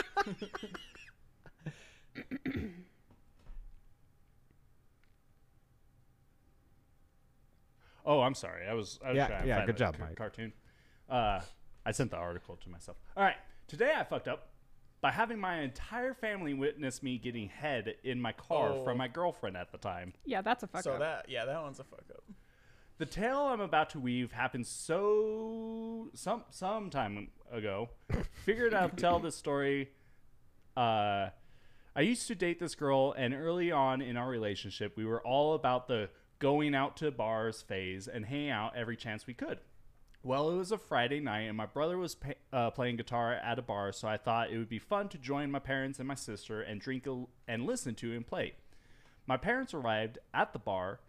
oh 8.04 8.20
i'm 8.20 8.34
sorry 8.34 8.66
i 8.66 8.74
was, 8.74 8.98
I 9.04 9.08
was 9.10 9.16
Yeah, 9.16 9.44
yeah, 9.44 9.66
good 9.66 9.76
job, 9.76 9.96
ca- 9.98 10.04
Mike. 10.06 10.16
cartoon 10.16 10.52
uh 11.08 11.40
i 11.84 11.92
sent 11.92 12.10
the 12.10 12.16
article 12.16 12.56
to 12.56 12.68
myself 12.70 12.96
all 13.16 13.22
right 13.24 13.36
today 13.66 13.92
i 13.96 14.04
fucked 14.04 14.28
up 14.28 14.48
by 15.00 15.10
having 15.12 15.38
my 15.38 15.60
entire 15.60 16.12
family 16.12 16.54
witness 16.54 17.02
me 17.02 17.18
getting 17.18 17.48
head 17.48 17.94
in 18.02 18.20
my 18.20 18.32
car 18.32 18.70
Oh. 18.72 18.84
from 18.84 18.98
my 18.98 19.06
girlfriend 19.08 19.56
at 19.56 19.70
the 19.70 19.78
time 19.78 20.12
Yeah, 20.26 20.42
that's 20.42 20.64
a 20.64 20.66
fuck 20.66 20.82
so 20.82 20.92
up. 20.94 20.98
that 21.00 21.26
yeah, 21.28 21.44
that 21.44 21.62
one's 21.62 21.78
a 21.78 21.84
fuck 21.84 22.00
up. 22.07 22.07
The 22.98 23.06
tale 23.06 23.38
I'm 23.38 23.60
about 23.60 23.90
to 23.90 24.00
weave 24.00 24.32
happened 24.32 24.66
so 24.66 26.10
some 26.14 26.42
some 26.50 26.90
time 26.90 27.28
ago. 27.50 27.90
Figured 28.44 28.74
I'd 28.74 28.98
tell 28.98 29.20
this 29.20 29.36
story. 29.36 29.90
Uh, 30.76 31.30
I 31.94 32.00
used 32.00 32.26
to 32.26 32.34
date 32.34 32.58
this 32.58 32.74
girl, 32.74 33.14
and 33.16 33.34
early 33.34 33.70
on 33.70 34.02
in 34.02 34.16
our 34.16 34.28
relationship, 34.28 34.96
we 34.96 35.04
were 35.04 35.24
all 35.24 35.54
about 35.54 35.86
the 35.86 36.10
going 36.40 36.74
out 36.74 36.96
to 36.98 37.10
bars 37.12 37.62
phase 37.62 38.08
and 38.08 38.24
hanging 38.26 38.50
out 38.50 38.76
every 38.76 38.96
chance 38.96 39.26
we 39.28 39.34
could. 39.34 39.58
Well, 40.24 40.50
it 40.50 40.56
was 40.56 40.72
a 40.72 40.78
Friday 40.78 41.20
night, 41.20 41.42
and 41.42 41.56
my 41.56 41.66
brother 41.66 41.96
was 41.96 42.16
pa- 42.16 42.32
uh, 42.52 42.70
playing 42.70 42.96
guitar 42.96 43.32
at 43.32 43.58
a 43.58 43.62
bar, 43.62 43.92
so 43.92 44.08
I 44.08 44.16
thought 44.16 44.50
it 44.50 44.58
would 44.58 44.68
be 44.68 44.80
fun 44.80 45.08
to 45.10 45.18
join 45.18 45.50
my 45.52 45.60
parents 45.60 46.00
and 46.00 46.08
my 46.08 46.14
sister 46.16 46.60
and 46.60 46.80
drink 46.80 47.06
a- 47.06 47.26
and 47.46 47.64
listen 47.64 47.94
to 47.96 48.12
him 48.12 48.24
play. 48.24 48.54
My 49.26 49.36
parents 49.36 49.72
arrived 49.72 50.18
at 50.34 50.52
the 50.52 50.58
bar 50.58 51.00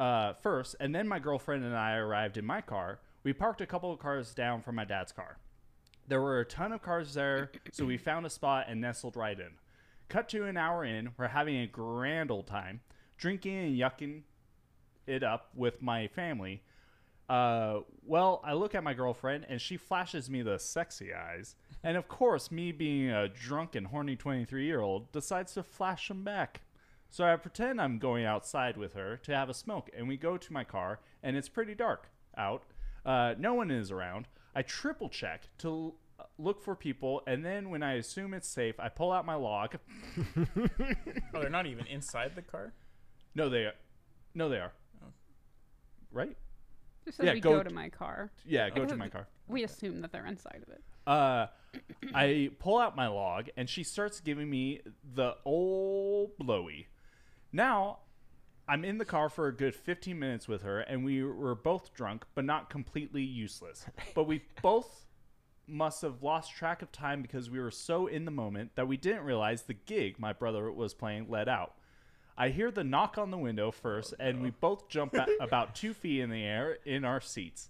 uh, 0.00 0.32
first, 0.32 0.74
and 0.80 0.94
then 0.94 1.06
my 1.06 1.18
girlfriend 1.18 1.62
and 1.62 1.76
I 1.76 1.96
arrived 1.96 2.38
in 2.38 2.46
my 2.46 2.62
car. 2.62 3.00
We 3.22 3.34
parked 3.34 3.60
a 3.60 3.66
couple 3.66 3.92
of 3.92 3.98
cars 3.98 4.32
down 4.32 4.62
from 4.62 4.74
my 4.76 4.86
dad's 4.86 5.12
car. 5.12 5.36
There 6.08 6.22
were 6.22 6.40
a 6.40 6.44
ton 6.46 6.72
of 6.72 6.80
cars 6.80 7.12
there, 7.12 7.52
so 7.70 7.84
we 7.84 7.98
found 7.98 8.24
a 8.24 8.30
spot 8.30 8.64
and 8.66 8.80
nestled 8.80 9.14
right 9.14 9.38
in. 9.38 9.50
Cut 10.08 10.30
to 10.30 10.46
an 10.46 10.56
hour 10.56 10.84
in, 10.86 11.10
we're 11.18 11.28
having 11.28 11.58
a 11.58 11.66
grand 11.66 12.30
old 12.30 12.46
time, 12.46 12.80
drinking 13.18 13.58
and 13.58 13.78
yucking 13.78 14.22
it 15.06 15.22
up 15.22 15.50
with 15.54 15.82
my 15.82 16.08
family. 16.08 16.62
Uh, 17.28 17.80
well, 18.04 18.40
I 18.42 18.54
look 18.54 18.74
at 18.74 18.82
my 18.82 18.94
girlfriend 18.94 19.46
and 19.48 19.60
she 19.60 19.76
flashes 19.76 20.30
me 20.30 20.40
the 20.40 20.58
sexy 20.58 21.12
eyes. 21.12 21.54
And 21.84 21.96
of 21.96 22.08
course, 22.08 22.50
me 22.50 22.72
being 22.72 23.10
a 23.10 23.28
drunk 23.28 23.76
and 23.76 23.86
horny 23.86 24.16
23 24.16 24.64
year 24.64 24.80
old 24.80 25.12
decides 25.12 25.52
to 25.54 25.62
flash 25.62 26.08
them 26.08 26.24
back. 26.24 26.62
So 27.10 27.24
I 27.24 27.34
pretend 27.36 27.80
I'm 27.80 27.98
going 27.98 28.24
outside 28.24 28.76
with 28.76 28.94
her 28.94 29.16
to 29.24 29.34
have 29.34 29.48
a 29.48 29.54
smoke, 29.54 29.90
and 29.96 30.06
we 30.06 30.16
go 30.16 30.36
to 30.36 30.52
my 30.52 30.62
car, 30.64 31.00
and 31.22 31.36
it's 31.36 31.48
pretty 31.48 31.74
dark 31.74 32.08
out. 32.36 32.62
Uh, 33.04 33.34
no 33.36 33.54
one 33.54 33.70
is 33.70 33.90
around. 33.90 34.28
I 34.54 34.62
triple 34.62 35.08
check 35.08 35.48
to 35.58 35.68
l- 35.68 35.94
look 36.38 36.62
for 36.62 36.76
people, 36.76 37.22
and 37.26 37.44
then 37.44 37.68
when 37.70 37.82
I 37.82 37.94
assume 37.94 38.32
it's 38.32 38.46
safe, 38.48 38.78
I 38.78 38.88
pull 38.88 39.10
out 39.12 39.26
my 39.26 39.34
log. 39.34 39.76
Oh, 41.34 41.40
they're 41.40 41.50
not 41.50 41.66
even 41.66 41.86
inside 41.86 42.32
the 42.34 42.42
car. 42.42 42.72
No, 43.34 43.48
they 43.48 43.64
are. 43.64 43.74
No, 44.34 44.48
they 44.48 44.58
are. 44.58 44.72
Oh. 45.02 45.08
Right? 46.12 46.36
Just 47.04 47.16
says 47.18 47.26
Yeah, 47.26 47.32
we 47.34 47.40
go 47.40 47.52
go, 47.52 47.62
t- 47.62 47.68
to 47.68 47.74
my 47.74 47.88
car. 47.88 48.30
Yeah, 48.44 48.68
go 48.70 48.84
to 48.84 48.96
my 49.04 49.08
car. 49.08 49.26
We 49.48 49.64
assume 49.64 50.00
that 50.02 50.12
they're 50.12 50.26
inside 50.26 50.62
of 50.66 50.72
it. 50.72 50.82
Uh, 51.06 51.46
I 52.14 52.50
pull 52.58 52.78
out 52.78 52.94
my 52.96 53.06
log 53.08 53.48
and 53.56 53.68
she 53.68 53.82
starts 53.84 54.20
giving 54.20 54.50
me 54.50 54.80
the 55.14 55.34
old 55.44 56.36
blowy. 56.38 56.88
Now, 57.52 57.98
I'm 58.68 58.84
in 58.84 58.98
the 58.98 59.04
car 59.04 59.28
for 59.28 59.48
a 59.48 59.52
good 59.52 59.74
15 59.74 60.18
minutes 60.18 60.46
with 60.46 60.62
her, 60.62 60.80
and 60.80 61.04
we 61.04 61.24
were 61.24 61.54
both 61.54 61.92
drunk, 61.92 62.24
but 62.34 62.44
not 62.44 62.70
completely 62.70 63.22
useless. 63.22 63.86
But 64.14 64.24
we 64.24 64.42
both 64.62 65.06
must 65.66 66.02
have 66.02 66.22
lost 66.22 66.54
track 66.54 66.82
of 66.82 66.90
time 66.92 67.22
because 67.22 67.50
we 67.50 67.58
were 67.60 67.70
so 67.70 68.06
in 68.06 68.24
the 68.24 68.30
moment 68.30 68.72
that 68.74 68.88
we 68.88 68.96
didn't 68.96 69.22
realize 69.22 69.62
the 69.62 69.74
gig 69.74 70.18
my 70.18 70.32
brother 70.32 70.70
was 70.70 70.94
playing 70.94 71.26
let 71.28 71.48
out. 71.48 71.74
I 72.36 72.48
hear 72.48 72.70
the 72.70 72.84
knock 72.84 73.18
on 73.18 73.30
the 73.30 73.38
window 73.38 73.70
first, 73.70 74.14
and 74.18 74.40
we 74.42 74.50
both 74.50 74.88
jump 74.88 75.14
about 75.40 75.74
two 75.74 75.92
feet 75.92 76.20
in 76.20 76.30
the 76.30 76.42
air 76.42 76.78
in 76.84 77.04
our 77.04 77.20
seats. 77.20 77.68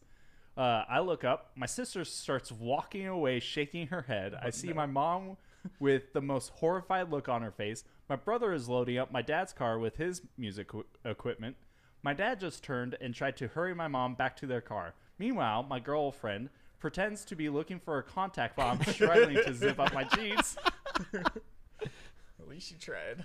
Uh, 0.56 0.84
I 0.88 1.00
look 1.00 1.24
up. 1.24 1.52
My 1.56 1.66
sister 1.66 2.04
starts 2.04 2.52
walking 2.52 3.06
away, 3.06 3.40
shaking 3.40 3.88
her 3.88 4.02
head. 4.02 4.34
I 4.40 4.50
see 4.50 4.72
my 4.72 4.86
mom 4.86 5.38
with 5.78 6.12
the 6.12 6.20
most 6.20 6.50
horrified 6.50 7.10
look 7.10 7.28
on 7.28 7.42
her 7.42 7.50
face. 7.50 7.84
My 8.10 8.16
brother 8.16 8.52
is 8.52 8.68
loading 8.68 8.98
up 8.98 9.12
my 9.12 9.22
dad's 9.22 9.52
car 9.52 9.78
with 9.78 9.96
his 9.96 10.22
music 10.36 10.66
equi- 10.70 10.82
equipment. 11.04 11.54
My 12.02 12.12
dad 12.12 12.40
just 12.40 12.64
turned 12.64 12.96
and 13.00 13.14
tried 13.14 13.36
to 13.36 13.46
hurry 13.46 13.72
my 13.72 13.86
mom 13.86 14.16
back 14.16 14.36
to 14.38 14.48
their 14.48 14.60
car. 14.60 14.94
Meanwhile, 15.16 15.62
my 15.62 15.78
girlfriend 15.78 16.48
pretends 16.80 17.24
to 17.26 17.36
be 17.36 17.48
looking 17.48 17.78
for 17.78 17.98
a 17.98 18.02
contact 18.02 18.58
while 18.58 18.70
I'm 18.72 18.82
struggling 18.92 19.36
to 19.36 19.54
zip 19.54 19.78
up 19.78 19.94
my 19.94 20.02
jeans. 20.02 20.56
At 21.14 22.48
least 22.48 22.72
you 22.72 22.78
tried. 22.78 23.24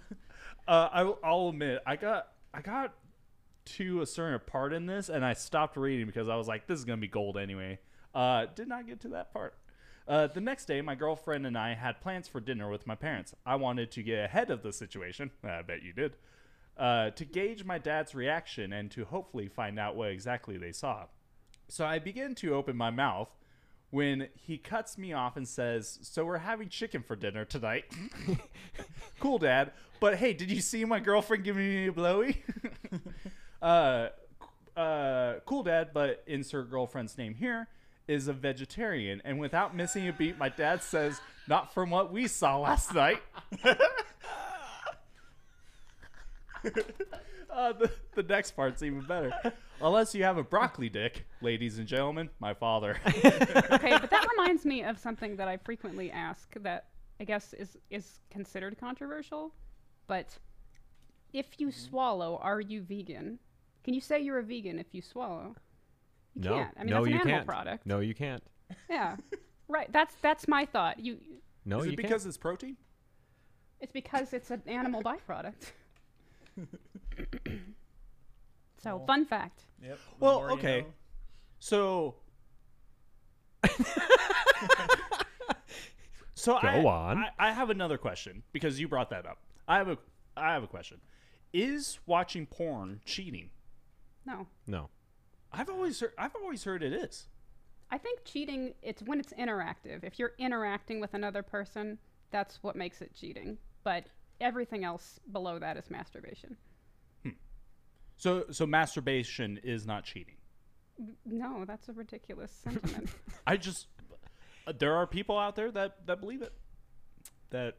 Uh, 0.67 0.89
I, 0.93 1.13
I'll 1.23 1.49
admit, 1.49 1.81
I 1.87 1.95
got 1.95 2.27
I 2.53 2.61
got 2.61 2.93
to 3.65 4.01
a 4.01 4.05
certain 4.05 4.39
part 4.45 4.71
in 4.71 4.85
this, 4.85 5.09
and 5.09 5.25
I 5.25 5.33
stopped 5.33 5.77
reading 5.77 6.05
because 6.05 6.29
I 6.29 6.35
was 6.35 6.47
like, 6.47 6.67
"This 6.67 6.77
is 6.77 6.85
gonna 6.85 7.01
be 7.01 7.07
gold 7.07 7.37
anyway." 7.37 7.79
Uh, 8.13 8.45
did 8.53 8.67
not 8.67 8.85
get 8.85 8.99
to 9.01 9.07
that 9.09 9.33
part. 9.33 9.55
Uh, 10.07 10.27
the 10.27 10.41
next 10.41 10.65
day, 10.65 10.81
my 10.81 10.93
girlfriend 10.93 11.47
and 11.47 11.57
I 11.57 11.73
had 11.73 11.99
plans 11.99 12.27
for 12.27 12.39
dinner 12.39 12.69
with 12.69 12.85
my 12.85 12.95
parents. 12.95 13.33
I 13.45 13.55
wanted 13.55 13.91
to 13.91 14.03
get 14.03 14.25
ahead 14.25 14.51
of 14.51 14.61
the 14.61 14.71
situation. 14.71 15.31
I 15.43 15.61
bet 15.63 15.81
you 15.81 15.93
did. 15.93 16.15
Uh, 16.77 17.09
to 17.11 17.25
gauge 17.25 17.63
my 17.63 17.77
dad's 17.77 18.13
reaction 18.13 18.73
and 18.73 18.91
to 18.91 19.05
hopefully 19.05 19.47
find 19.47 19.79
out 19.79 19.95
what 19.95 20.09
exactly 20.09 20.57
they 20.57 20.71
saw. 20.71 21.05
So 21.67 21.85
I 21.85 21.99
begin 21.99 22.35
to 22.35 22.53
open 22.53 22.75
my 22.75 22.91
mouth 22.91 23.29
when 23.89 24.27
he 24.35 24.57
cuts 24.57 24.97
me 24.97 25.13
off 25.13 25.37
and 25.37 25.47
says, 25.47 25.97
So 26.03 26.25
we're 26.25 26.39
having 26.39 26.69
chicken 26.69 27.01
for 27.01 27.15
dinner 27.15 27.45
tonight. 27.45 27.85
cool, 29.19 29.39
Dad. 29.39 29.71
But 29.99 30.17
hey, 30.17 30.33
did 30.33 30.51
you 30.51 30.61
see 30.61 30.85
my 30.85 30.99
girlfriend 30.99 31.45
giving 31.45 31.67
me 31.67 31.87
a 31.87 31.91
blowy? 31.91 32.43
uh, 33.61 34.09
uh, 34.75 35.35
cool, 35.45 35.63
Dad, 35.63 35.91
but 35.93 36.23
insert 36.27 36.69
girlfriend's 36.69 37.17
name 37.17 37.33
here 37.33 37.69
is 38.07 38.27
a 38.27 38.33
vegetarian. 38.33 39.21
And 39.25 39.39
without 39.39 39.75
missing 39.75 40.07
a 40.07 40.13
beat, 40.13 40.37
my 40.37 40.49
dad 40.49 40.83
says, 40.83 41.19
Not 41.47 41.73
from 41.73 41.89
what 41.89 42.11
we 42.11 42.27
saw 42.27 42.57
last 42.59 42.93
night. 42.93 43.21
Uh, 47.53 47.71
the, 47.71 47.89
the 48.15 48.23
next 48.23 48.51
part's 48.51 48.83
even 48.83 48.99
better. 49.01 49.31
Unless 49.81 50.13
you 50.13 50.23
have 50.25 50.37
a 50.37 50.43
broccoli 50.43 50.89
dick, 50.89 51.25
ladies 51.41 51.77
and 51.77 51.87
gentlemen, 51.87 52.29
my 52.39 52.53
father. 52.53 52.97
okay, 53.07 53.97
but 53.97 54.09
that 54.09 54.27
reminds 54.37 54.65
me 54.65 54.83
of 54.83 54.99
something 54.99 55.37
that 55.37 55.47
I 55.47 55.55
frequently 55.55 56.11
ask 56.11 56.53
that 56.63 56.87
I 57.21 57.23
guess 57.23 57.53
is 57.53 57.77
is 57.89 58.19
considered 58.29 58.77
controversial. 58.77 59.53
But 60.07 60.37
if 61.31 61.45
you 61.57 61.67
Mm-hmm. 61.67 61.79
swallow, 61.89 62.39
are 62.41 62.59
you 62.59 62.81
vegan? 62.81 63.39
Can 63.85 63.93
you 63.93 64.01
say 64.01 64.19
you're 64.19 64.39
a 64.39 64.43
vegan 64.43 64.77
if 64.77 64.87
you 64.91 65.01
swallow? 65.01 65.55
You 66.35 66.41
no, 66.49 66.55
can't. 66.55 66.73
I 66.77 66.83
mean, 66.83 66.89
no, 66.89 66.95
that's 66.97 67.05
an 67.07 67.11
you 67.11 67.19
animal 67.19 67.35
can't. 67.37 67.47
product. 67.47 67.85
No, 67.85 67.99
you 67.99 68.13
can't. 68.13 68.43
Yeah, 68.89 69.15
right. 69.67 69.91
That's 69.91 70.13
that's 70.21 70.47
my 70.47 70.65
thought. 70.65 70.99
You, 70.99 71.17
No, 71.65 71.79
Is 71.79 71.85
you 71.87 71.91
it 71.93 71.97
because 71.97 72.25
it's 72.25 72.37
protein? 72.37 72.77
it's 73.81 73.91
because 73.91 74.33
it's 74.33 74.51
an 74.51 74.61
animal 74.67 75.01
byproduct. 75.03 75.71
so, 78.77 78.97
Well, 78.97 79.05
fun 79.05 79.25
fact. 79.25 79.61
Yep. 79.81 79.97
the 79.97 80.25
Well, 80.25 80.39
more 80.39 80.49
you 80.51 80.55
okay. 80.57 80.81
know. 80.81 80.87
So. 81.59 82.15
so 86.33 86.53
Go 86.61 86.67
I, 86.67 86.83
on. 86.83 87.17
I, 87.17 87.29
I 87.39 87.51
have 87.51 87.69
another 87.69 87.97
question 87.97 88.43
because 88.51 88.79
you 88.79 88.87
brought 88.87 89.09
that 89.09 89.25
up. 89.25 89.39
I 89.67 89.77
have 89.77 89.87
a 89.89 89.97
I 90.37 90.53
have 90.53 90.63
a 90.63 90.67
question. 90.67 90.99
Is 91.53 91.99
watching 92.05 92.45
porn 92.45 92.99
cheating? 93.05 93.49
No, 94.25 94.47
no. 94.67 94.89
I've 95.55 95.69
always 95.69 95.99
heard 95.99 96.11
I've 96.17 96.35
always 96.35 96.63
heard 96.63 96.83
it 96.83 96.93
is. 96.93 97.27
I 97.91 97.97
think 97.97 98.19
cheating. 98.25 98.73
It's 98.81 99.01
when 99.03 99.19
it's 99.19 99.33
interactive. 99.33 100.03
If 100.03 100.19
you're 100.19 100.33
interacting 100.37 100.99
with 100.99 101.13
another 101.13 101.43
person, 101.43 101.97
that's 102.31 102.61
what 102.61 102.75
makes 102.75 103.01
it 103.01 103.13
cheating. 103.13 103.57
But 103.83 104.05
everything 104.41 104.83
else 104.83 105.19
below 105.31 105.59
that 105.59 105.77
is 105.77 105.89
masturbation. 105.89 106.57
Hmm. 107.23 107.29
So 108.17 108.45
so 108.51 108.65
masturbation 108.65 109.59
is 109.63 109.85
not 109.85 110.03
cheating. 110.03 110.35
No, 111.25 111.65
that's 111.65 111.89
a 111.89 111.93
ridiculous 111.93 112.51
sentiment. 112.51 113.09
I 113.47 113.57
just 113.57 113.87
uh, 114.67 114.73
there 114.77 114.95
are 114.95 115.07
people 115.07 115.37
out 115.37 115.55
there 115.55 115.71
that 115.71 116.05
that 116.05 116.19
believe 116.19 116.41
it. 116.41 116.53
That 117.51 117.75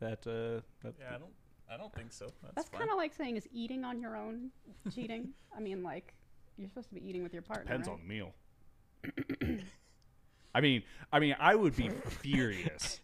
that 0.00 0.26
uh 0.26 0.60
that 0.82 0.94
Yeah, 1.00 1.14
I 1.14 1.18
don't. 1.18 1.32
I 1.72 1.78
don't 1.78 1.94
think 1.94 2.12
so. 2.12 2.26
That's, 2.42 2.54
That's 2.54 2.68
kind 2.68 2.90
of 2.90 2.98
like 2.98 3.14
saying 3.14 3.36
is 3.36 3.48
eating 3.50 3.82
on 3.82 3.98
your 3.98 4.14
own 4.14 4.50
cheating. 4.94 5.30
I 5.56 5.60
mean, 5.60 5.82
like 5.82 6.12
you're 6.56 6.68
supposed 6.68 6.88
to 6.88 6.94
be 6.94 7.08
eating 7.08 7.22
with 7.22 7.32
your 7.32 7.42
partner. 7.42 7.64
depends 7.64 7.88
right? 7.88 7.94
on 7.94 8.00
the 8.00 8.08
meal. 8.08 8.32
I 10.54 10.60
mean, 10.60 10.82
I 11.12 11.18
mean, 11.18 11.34
I 11.38 11.54
would 11.54 11.74
be 11.76 11.88
furious 11.88 13.00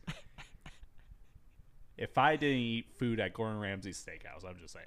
if 1.96 2.18
I 2.18 2.36
didn't 2.36 2.58
eat 2.58 2.86
food 2.98 3.20
at 3.20 3.32
Gordon 3.32 3.58
Ramsay's 3.58 4.04
steakhouse. 4.04 4.48
I'm 4.48 4.58
just 4.58 4.74
saying. 4.74 4.86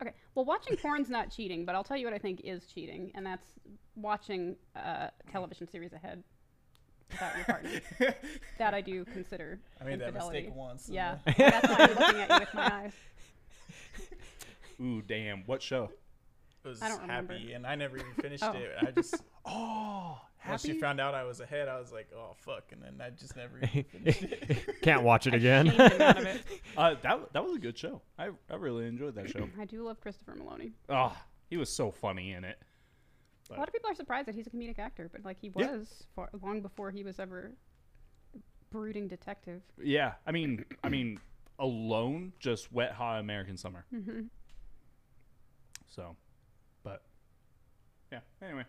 Okay. 0.00 0.12
Well, 0.34 0.44
watching 0.44 0.76
porn's 0.76 1.08
not 1.08 1.30
cheating, 1.30 1.64
but 1.64 1.74
I'll 1.74 1.84
tell 1.84 1.96
you 1.96 2.06
what 2.06 2.14
I 2.14 2.18
think 2.18 2.42
is 2.44 2.66
cheating, 2.66 3.10
and 3.14 3.24
that's 3.24 3.46
watching 3.94 4.56
a 4.74 5.10
television 5.30 5.68
series 5.68 5.92
ahead 5.92 6.22
without 7.10 7.36
your 7.36 7.44
partner. 7.46 7.70
that 8.58 8.74
I 8.74 8.80
do 8.80 9.04
consider. 9.06 9.58
I 9.80 9.84
made 9.84 10.00
that 10.00 10.08
infidelity. 10.08 10.38
mistake 10.40 10.54
once. 10.54 10.88
Yeah, 10.88 11.18
uh, 11.26 11.32
that's 11.36 11.68
why 11.68 11.76
I'm 11.78 11.94
looking 11.94 12.20
at 12.20 12.30
you 12.30 12.40
with 12.40 12.54
my 12.54 12.74
eyes. 12.74 12.92
Ooh, 14.80 15.02
damn! 15.02 15.44
What 15.46 15.62
show? 15.62 15.90
It 16.66 16.70
was 16.70 16.82
I 16.82 16.88
don't 16.88 17.00
remember. 17.02 17.34
happy, 17.34 17.52
and 17.52 17.66
I 17.66 17.76
never 17.76 17.96
even 17.96 18.12
finished 18.20 18.42
Oh. 18.44 18.52
it. 18.52 18.72
I 18.80 18.90
just 18.90 19.14
Oh, 19.46 20.18
once 20.48 20.62
she 20.62 20.72
found 20.80 21.00
out 21.00 21.14
I 21.14 21.22
was 21.24 21.38
ahead, 21.40 21.68
I 21.68 21.78
was 21.78 21.92
like, 21.92 22.08
oh 22.16 22.32
fuck, 22.38 22.72
and 22.72 22.82
then 22.82 23.00
I 23.00 23.10
just 23.10 23.36
never 23.36 23.58
even 23.58 23.84
finished 23.92 24.22
it. 24.24 24.80
Can't 24.82 25.02
watch 25.04 25.26
it 25.28 25.34
again. 25.34 25.66
Shamed 25.66 25.92
him 25.92 26.02
out 26.02 26.18
of 26.18 26.24
it. 26.26 26.42
Uh, 26.76 26.94
that 27.02 27.32
that 27.32 27.44
was 27.44 27.54
a 27.56 27.58
good 27.60 27.78
show. 27.78 28.02
I 28.18 28.30
I 28.50 28.56
really 28.56 28.86
enjoyed 28.86 29.14
that 29.14 29.30
show. 29.30 29.48
I 29.60 29.64
do 29.64 29.82
love 29.82 30.00
Christopher 30.00 30.34
Meloni. 30.34 30.72
Oh, 30.88 31.16
he 31.48 31.56
was 31.56 31.68
so 31.70 31.90
funny 31.92 32.32
in 32.32 32.44
it. 32.44 32.58
A 33.50 33.54
lot 33.54 33.68
of 33.68 33.72
people 33.72 33.88
are 33.88 33.94
surprised 33.94 34.26
that 34.26 34.34
he's 34.34 34.48
a 34.48 34.50
comedic 34.50 34.80
actor, 34.80 35.08
but 35.12 35.24
like 35.24 35.38
he 35.40 35.52
Yeah. 35.56 35.70
was 35.76 36.04
far, 36.16 36.28
long 36.42 36.60
before 36.62 36.90
he 36.90 37.04
was 37.04 37.20
ever 37.20 37.52
brooding 38.72 39.06
detective. 39.06 39.62
Yeah, 39.80 40.14
I 40.26 40.32
mean, 40.32 40.64
I 40.82 40.88
mean, 40.88 41.20
alone, 41.60 42.32
just 42.40 42.72
Wet 42.72 42.90
Hot 42.92 43.20
American 43.20 43.56
Summer. 43.56 43.86
hmm 43.90 44.22
So, 45.88 46.16
but 46.16 46.25
yeah. 48.12 48.20
Anyway, 48.42 48.64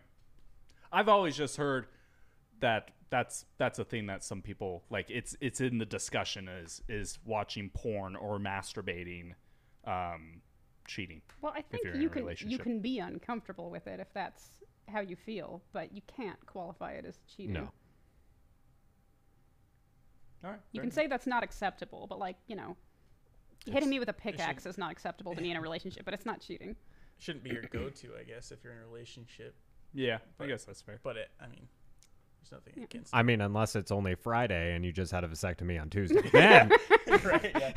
I've 0.92 1.08
always 1.08 1.36
just 1.36 1.56
heard 1.56 1.86
that 2.60 2.90
that's 3.10 3.44
that's 3.58 3.78
a 3.78 3.84
thing 3.84 4.06
that 4.06 4.24
some 4.24 4.42
people 4.42 4.84
like. 4.90 5.10
It's 5.10 5.36
it's 5.40 5.60
in 5.60 5.78
the 5.78 5.86
discussion 5.86 6.48
is 6.48 6.82
is 6.88 7.18
watching 7.24 7.70
porn 7.70 8.16
or 8.16 8.38
masturbating, 8.38 9.32
um, 9.84 10.42
cheating. 10.86 11.22
Well, 11.40 11.52
I 11.56 11.62
think 11.62 11.84
you're 11.84 11.94
in 11.94 12.00
you 12.02 12.08
a 12.08 12.10
can 12.10 12.50
you 12.50 12.58
can 12.58 12.80
be 12.80 12.98
uncomfortable 12.98 13.70
with 13.70 13.86
it 13.86 14.00
if 14.00 14.12
that's 14.12 14.44
how 14.88 15.00
you 15.00 15.16
feel, 15.16 15.62
but 15.72 15.92
you 15.94 16.02
can't 16.06 16.44
qualify 16.46 16.92
it 16.92 17.04
as 17.04 17.18
cheating. 17.34 17.54
No. 17.54 17.70
All 20.44 20.50
right. 20.50 20.60
You 20.72 20.80
fair 20.80 20.84
can 20.84 20.90
say 20.92 21.06
that's 21.06 21.26
not 21.26 21.42
acceptable, 21.42 22.06
but 22.08 22.18
like 22.18 22.36
you 22.46 22.56
know, 22.56 22.76
hitting 23.66 23.90
me 23.90 23.98
with 23.98 24.08
a 24.08 24.14
pickaxe 24.14 24.66
is 24.66 24.78
not 24.78 24.92
acceptable 24.92 25.34
to 25.34 25.40
me 25.40 25.50
in 25.50 25.56
a 25.56 25.60
relationship, 25.68 26.04
but 26.04 26.14
it's 26.14 26.26
not 26.26 26.40
cheating. 26.40 26.76
Shouldn't 27.18 27.44
be 27.44 27.50
your 27.50 27.62
go-to, 27.62 28.10
I 28.18 28.22
guess, 28.24 28.52
if 28.52 28.62
you're 28.62 28.72
in 28.72 28.78
a 28.78 28.86
relationship. 28.86 29.54
Yeah, 29.92 30.18
I 30.38 30.46
guess 30.46 30.64
that's 30.64 30.80
fair. 30.80 31.00
But 31.02 31.16
it, 31.16 31.30
I 31.40 31.46
mean, 31.48 31.66
there's 32.40 32.52
nothing 32.52 32.74
Yeah. 32.76 32.84
against. 32.84 33.14
I 33.14 33.22
mean, 33.22 33.40
unless 33.40 33.74
it's 33.74 33.90
only 33.90 34.14
Friday 34.14 34.74
and 34.74 34.84
you 34.84 34.92
just 34.92 35.10
had 35.10 35.24
a 35.24 35.28
vasectomy 35.28 35.80
on 35.80 35.90
Tuesday, 35.90 36.28
then 36.32 36.70
right? 37.24 37.50
Yeah. 37.58 37.72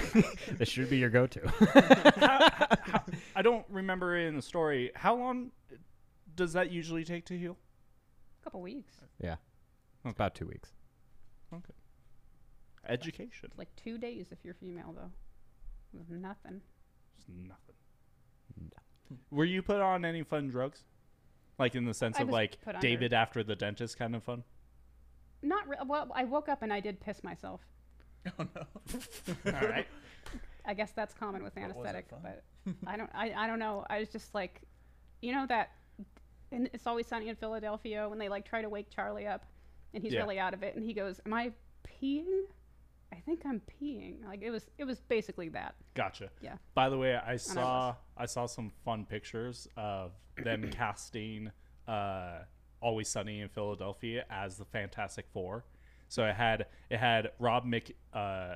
this 0.57 0.69
should 0.69 0.89
be 0.89 0.97
your 0.97 1.09
go-to. 1.09 1.47
how, 1.47 2.49
how, 2.51 2.67
how, 2.81 3.03
I 3.35 3.41
don't 3.41 3.65
remember 3.69 4.15
in 4.17 4.35
the 4.35 4.41
story. 4.41 4.91
How 4.95 5.15
long 5.15 5.51
does 6.35 6.53
that 6.53 6.71
usually 6.71 7.03
take 7.03 7.25
to 7.25 7.37
heal? 7.37 7.57
A 8.41 8.43
couple 8.43 8.61
weeks. 8.61 8.93
yeah, 9.19 9.35
it's 10.05 10.13
about 10.13 10.35
two 10.35 10.47
weeks. 10.47 10.71
Okay. 11.53 11.73
Education. 12.87 13.49
It's 13.49 13.57
like 13.57 13.75
two 13.75 13.97
days 13.97 14.27
if 14.31 14.39
you're 14.43 14.53
female, 14.55 14.93
though. 14.95 15.11
Nothing. 16.09 16.61
It's 17.17 17.27
nothing. 17.27 17.75
Were 19.29 19.45
you 19.45 19.61
put 19.61 19.81
on 19.81 20.05
any 20.05 20.23
fun 20.23 20.49
drugs? 20.49 20.83
Like 21.59 21.75
in 21.75 21.85
the 21.85 21.93
sense 21.93 22.17
I 22.17 22.21
of 22.23 22.27
was 22.29 22.33
like 22.33 22.61
put 22.61 22.75
under- 22.75 22.87
David 22.87 23.13
after 23.13 23.43
the 23.43 23.55
dentist 23.55 23.97
kind 23.97 24.15
of 24.15 24.23
fun? 24.23 24.43
Not 25.43 25.67
re- 25.67 25.77
well. 25.85 26.11
I 26.13 26.23
woke 26.23 26.49
up 26.49 26.61
and 26.61 26.71
I 26.73 26.79
did 26.79 26.99
piss 26.99 27.23
myself. 27.23 27.61
Oh 28.39 28.45
no. 28.55 28.63
All 29.53 29.67
right. 29.67 29.87
I 30.63 30.75
guess 30.75 30.91
that's 30.91 31.13
common 31.15 31.41
with 31.43 31.55
was 31.55 31.63
it 31.63 31.65
anesthetic, 31.65 32.09
fun? 32.09 32.19
but 32.23 32.43
I 32.87 32.95
don't. 32.95 33.09
I, 33.15 33.31
I 33.35 33.47
don't 33.47 33.57
know. 33.57 33.83
I 33.89 33.97
was 33.99 34.09
just 34.09 34.35
like, 34.35 34.61
you 35.23 35.33
know 35.33 35.47
that, 35.47 35.71
and 36.51 36.69
it's 36.71 36.85
always 36.85 37.07
sunny 37.07 37.29
in 37.29 37.35
Philadelphia 37.35 38.07
when 38.07 38.19
they 38.19 38.29
like 38.29 38.45
try 38.47 38.61
to 38.61 38.69
wake 38.69 38.91
Charlie 38.91 39.25
up, 39.25 39.43
and 39.95 40.03
he's 40.03 40.13
Yeah. 40.13 40.19
really 40.19 40.37
out 40.37 40.53
of 40.53 40.61
it, 40.61 40.75
and 40.75 40.85
he 40.85 40.93
goes, 40.93 41.19
"Am 41.25 41.33
I 41.33 41.51
peeing? 41.99 42.43
I 43.11 43.17
think 43.25 43.41
I'm 43.45 43.61
peeing." 43.61 44.25
Like 44.25 44.41
it 44.41 44.51
was. 44.51 44.67
It 44.77 44.85
was 44.85 44.99
basically 45.01 45.49
that. 45.49 45.75
Gotcha. 45.93 46.29
Yeah. 46.41 46.55
By 46.73 46.89
the 46.89 46.97
way, 46.97 47.15
I 47.15 47.35
saw 47.37 47.95
I 48.17 48.25
saw 48.25 48.45
some 48.45 48.71
fun 48.83 49.05
pictures 49.05 49.67
of 49.77 50.11
them 50.43 50.69
casting 50.71 51.51
uh, 51.87 52.39
Always 52.81 53.09
Sunny 53.09 53.41
in 53.41 53.49
Philadelphia 53.49 54.25
as 54.29 54.57
the 54.57 54.65
Fantastic 54.65 55.25
Four. 55.31 55.65
So 56.07 56.25
it 56.25 56.35
had 56.35 56.65
it 56.89 56.97
had 56.97 57.31
Rob 57.39 57.65
Mc 57.65 57.95
uh, 58.13 58.55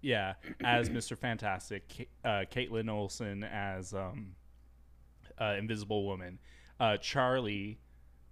yeah 0.00 0.34
as 0.64 0.88
Mr. 0.88 1.16
Fantastic, 1.16 2.08
uh, 2.24 2.44
Kaitlin 2.50 2.90
Olson 2.90 3.44
as 3.44 3.94
um, 3.94 4.34
uh, 5.40 5.54
Invisible 5.58 6.06
Woman, 6.06 6.38
uh, 6.80 6.96
Charlie 6.96 7.78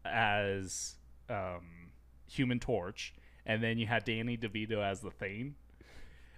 as 0.04 0.96
um, 1.28 1.90
Human 2.30 2.58
Torch, 2.58 3.14
and 3.48 3.62
then 3.62 3.78
you 3.78 3.86
had 3.86 4.04
Danny 4.04 4.36
DeVito 4.36 4.84
as 4.84 5.00
the 5.00 5.10
Thane, 5.10 5.56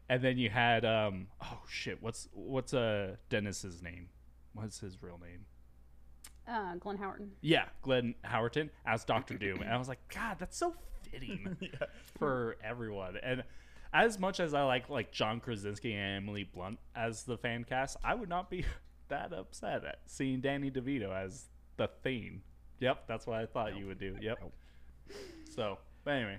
and 0.08 0.22
then 0.22 0.38
you 0.38 0.48
had 0.48 0.84
um, 0.84 1.26
oh 1.42 1.60
shit, 1.68 2.00
what's 2.00 2.28
what's 2.32 2.72
uh 2.72 3.16
Dennis's 3.28 3.82
name? 3.82 4.08
What's 4.54 4.78
his 4.78 5.02
real 5.02 5.18
name? 5.18 5.44
Uh, 6.48 6.76
Glenn 6.76 6.98
Howerton. 6.98 7.28
Yeah, 7.42 7.66
Glenn 7.82 8.14
Howerton 8.24 8.70
as 8.86 9.04
Doctor 9.04 9.34
Doom, 9.36 9.60
and 9.60 9.70
I 9.70 9.76
was 9.76 9.88
like, 9.88 10.00
God, 10.08 10.36
that's 10.38 10.56
so 10.56 10.74
fitting 11.10 11.56
yeah. 11.60 11.68
for 12.18 12.56
everyone. 12.64 13.18
And 13.22 13.44
as 13.92 14.18
much 14.18 14.40
as 14.40 14.54
I 14.54 14.62
like 14.62 14.88
like 14.88 15.10
John 15.12 15.40
Krasinski 15.40 15.92
and 15.92 16.24
Emily 16.24 16.44
Blunt 16.44 16.78
as 16.94 17.24
the 17.24 17.36
fan 17.36 17.64
cast, 17.64 17.96
I 18.04 18.14
would 18.14 18.28
not 18.28 18.48
be 18.48 18.64
that 19.08 19.32
upset 19.32 19.84
at 19.84 19.98
seeing 20.06 20.40
Danny 20.40 20.70
DeVito 20.70 21.12
as 21.12 21.46
the 21.76 21.88
Thane. 22.02 22.42
Yep, 22.78 23.08
that's 23.08 23.26
what 23.26 23.36
I 23.36 23.46
thought 23.46 23.76
you 23.76 23.86
would 23.86 23.98
do. 23.98 24.16
Yep. 24.20 24.52
So, 25.54 25.78
but 26.04 26.12
anyway. 26.12 26.38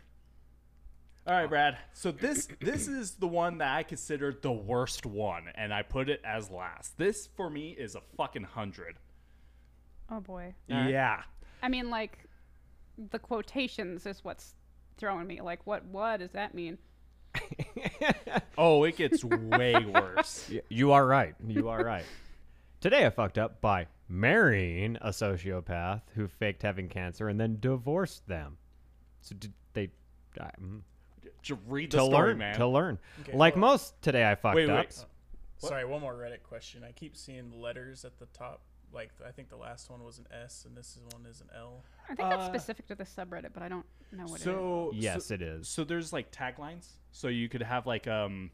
All 1.26 1.34
right, 1.36 1.48
Brad. 1.48 1.78
So 1.92 2.10
this 2.10 2.48
this 2.60 2.88
is 2.88 3.12
the 3.12 3.26
one 3.28 3.58
that 3.58 3.76
I 3.76 3.82
consider 3.82 4.32
the 4.40 4.50
worst 4.52 5.06
one, 5.06 5.44
and 5.54 5.72
I 5.72 5.82
put 5.82 6.08
it 6.08 6.20
as 6.24 6.50
last. 6.50 6.96
This 6.98 7.28
for 7.36 7.48
me 7.50 7.70
is 7.70 7.94
a 7.94 8.00
fucking 8.16 8.44
hundred. 8.44 8.96
Oh 10.10 10.20
boy. 10.20 10.54
Alright. 10.70 10.90
Yeah. 10.90 11.22
I 11.62 11.68
mean, 11.68 11.90
like, 11.90 12.18
the 13.10 13.18
quotations 13.18 14.06
is 14.06 14.24
what's 14.24 14.54
throwing 14.96 15.26
me. 15.26 15.40
Like, 15.40 15.60
what 15.66 15.84
what 15.84 16.18
does 16.18 16.30
that 16.32 16.54
mean? 16.54 16.78
Oh, 18.58 18.84
it 18.84 18.96
gets 18.96 19.24
way 19.24 19.74
worse. 19.86 20.48
Y- 20.52 20.60
You 20.68 20.92
are 20.92 21.06
right. 21.06 21.34
You 21.46 21.68
are 21.68 21.82
right. 21.82 22.04
Today 22.80 23.06
I 23.06 23.10
fucked 23.10 23.38
up 23.38 23.60
by 23.60 23.86
marrying 24.08 24.96
a 25.00 25.10
sociopath 25.10 26.02
who 26.14 26.26
faked 26.28 26.62
having 26.62 26.88
cancer 26.88 27.28
and 27.28 27.38
then 27.40 27.58
divorced 27.60 28.26
them. 28.26 28.58
So 29.20 29.34
did 29.36 29.52
they? 29.72 29.90
I- 30.40 30.50
mm. 30.60 30.80
Just 31.42 31.60
read 31.66 31.90
the 31.90 31.98
to 31.98 32.04
story, 32.04 32.28
learn, 32.30 32.38
man. 32.38 32.54
to 32.56 32.66
learn. 32.66 32.98
Okay, 33.22 33.36
like 33.36 33.54
well- 33.56 33.72
most 33.72 34.00
today 34.02 34.30
I 34.30 34.34
fucked 34.34 34.56
Wait, 34.56 34.68
up. 34.70 34.76
wait. 34.86 35.04
Sorry, 35.58 35.84
one 35.84 36.00
more 36.00 36.14
Reddit 36.14 36.42
question. 36.42 36.82
I 36.84 36.92
keep 36.92 37.14
seeing 37.16 37.52
letters 37.60 38.04
at 38.04 38.18
the 38.18 38.26
top. 38.26 38.62
Like 38.92 39.10
I 39.26 39.30
think 39.30 39.48
the 39.50 39.56
last 39.56 39.90
one 39.90 40.02
was 40.04 40.18
an 40.18 40.26
S, 40.32 40.64
and 40.66 40.76
this 40.76 40.96
is 40.96 41.02
one 41.12 41.24
is 41.26 41.40
an 41.40 41.48
L. 41.56 41.84
I 42.08 42.14
think 42.14 42.28
that's 42.30 42.42
Uh, 42.42 42.48
specific 42.48 42.86
to 42.88 42.94
the 42.94 43.04
subreddit, 43.04 43.52
but 43.52 43.62
I 43.62 43.68
don't 43.68 43.86
know 44.12 44.24
what 44.24 44.32
it 44.32 44.36
is. 44.38 44.42
so 44.42 44.90
Yes, 44.94 45.26
so, 45.26 45.34
it 45.34 45.42
is. 45.42 45.68
so 45.68 45.84
there's 45.84 46.12
like 46.12 46.32
taglines. 46.32 46.88
So 47.12 47.28
you 47.28 47.48
could 47.48 47.62
have 47.62 47.86
like 47.86 48.08
um, 48.08 48.50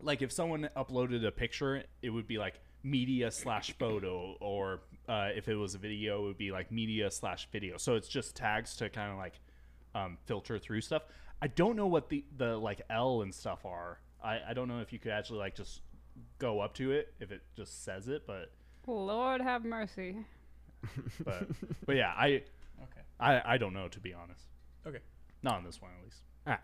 like 0.00 0.20
if 0.22 0.32
someone 0.32 0.68
uploaded 0.76 1.24
a 1.26 1.30
picture, 1.30 1.84
it 2.02 2.10
would 2.10 2.26
be 2.26 2.36
like 2.38 2.60
media 2.82 3.30
slash 3.30 3.72
photo, 3.78 4.36
or 4.40 4.80
uh, 5.08 5.30
if 5.34 5.48
it 5.48 5.54
was 5.54 5.74
a 5.74 5.78
video, 5.78 6.20
it 6.24 6.26
would 6.26 6.38
be 6.38 6.50
like 6.50 6.70
media 6.72 7.10
slash 7.10 7.48
video. 7.50 7.76
So 7.76 7.94
it's 7.94 8.08
just 8.08 8.34
tags 8.36 8.76
to 8.76 8.88
kind 8.90 9.10
of 9.12 9.16
like 9.18 9.40
um, 9.94 10.18
filter 10.26 10.58
through 10.58 10.80
stuff. 10.80 11.02
I 11.42 11.46
don't 11.48 11.76
know 11.76 11.86
what 11.86 12.08
the 12.08 12.24
the 12.36 12.56
like 12.56 12.82
L 12.90 13.22
and 13.22 13.34
stuff 13.34 13.64
are. 13.64 14.00
I 14.22 14.40
I 14.48 14.54
don't 14.54 14.68
know 14.68 14.80
if 14.80 14.92
you 14.92 14.98
could 14.98 15.12
actually 15.12 15.38
like 15.38 15.54
just 15.54 15.82
go 16.38 16.60
up 16.60 16.74
to 16.74 16.92
it 16.92 17.14
if 17.20 17.32
it 17.32 17.42
just 17.56 17.84
says 17.84 18.08
it, 18.08 18.26
but 18.26 18.52
Lord 18.86 19.40
have 19.40 19.64
mercy. 19.64 20.16
but 21.24 21.46
but 21.86 21.96
yeah, 21.96 22.12
I 22.16 22.42
Okay. 22.82 23.02
I 23.18 23.54
I 23.54 23.58
don't 23.58 23.72
know 23.72 23.88
to 23.88 24.00
be 24.00 24.14
honest. 24.14 24.44
Okay. 24.86 25.00
Not 25.42 25.54
on 25.54 25.64
this 25.64 25.80
one 25.80 25.90
at 25.98 26.04
least. 26.04 26.22
Alright. 26.46 26.60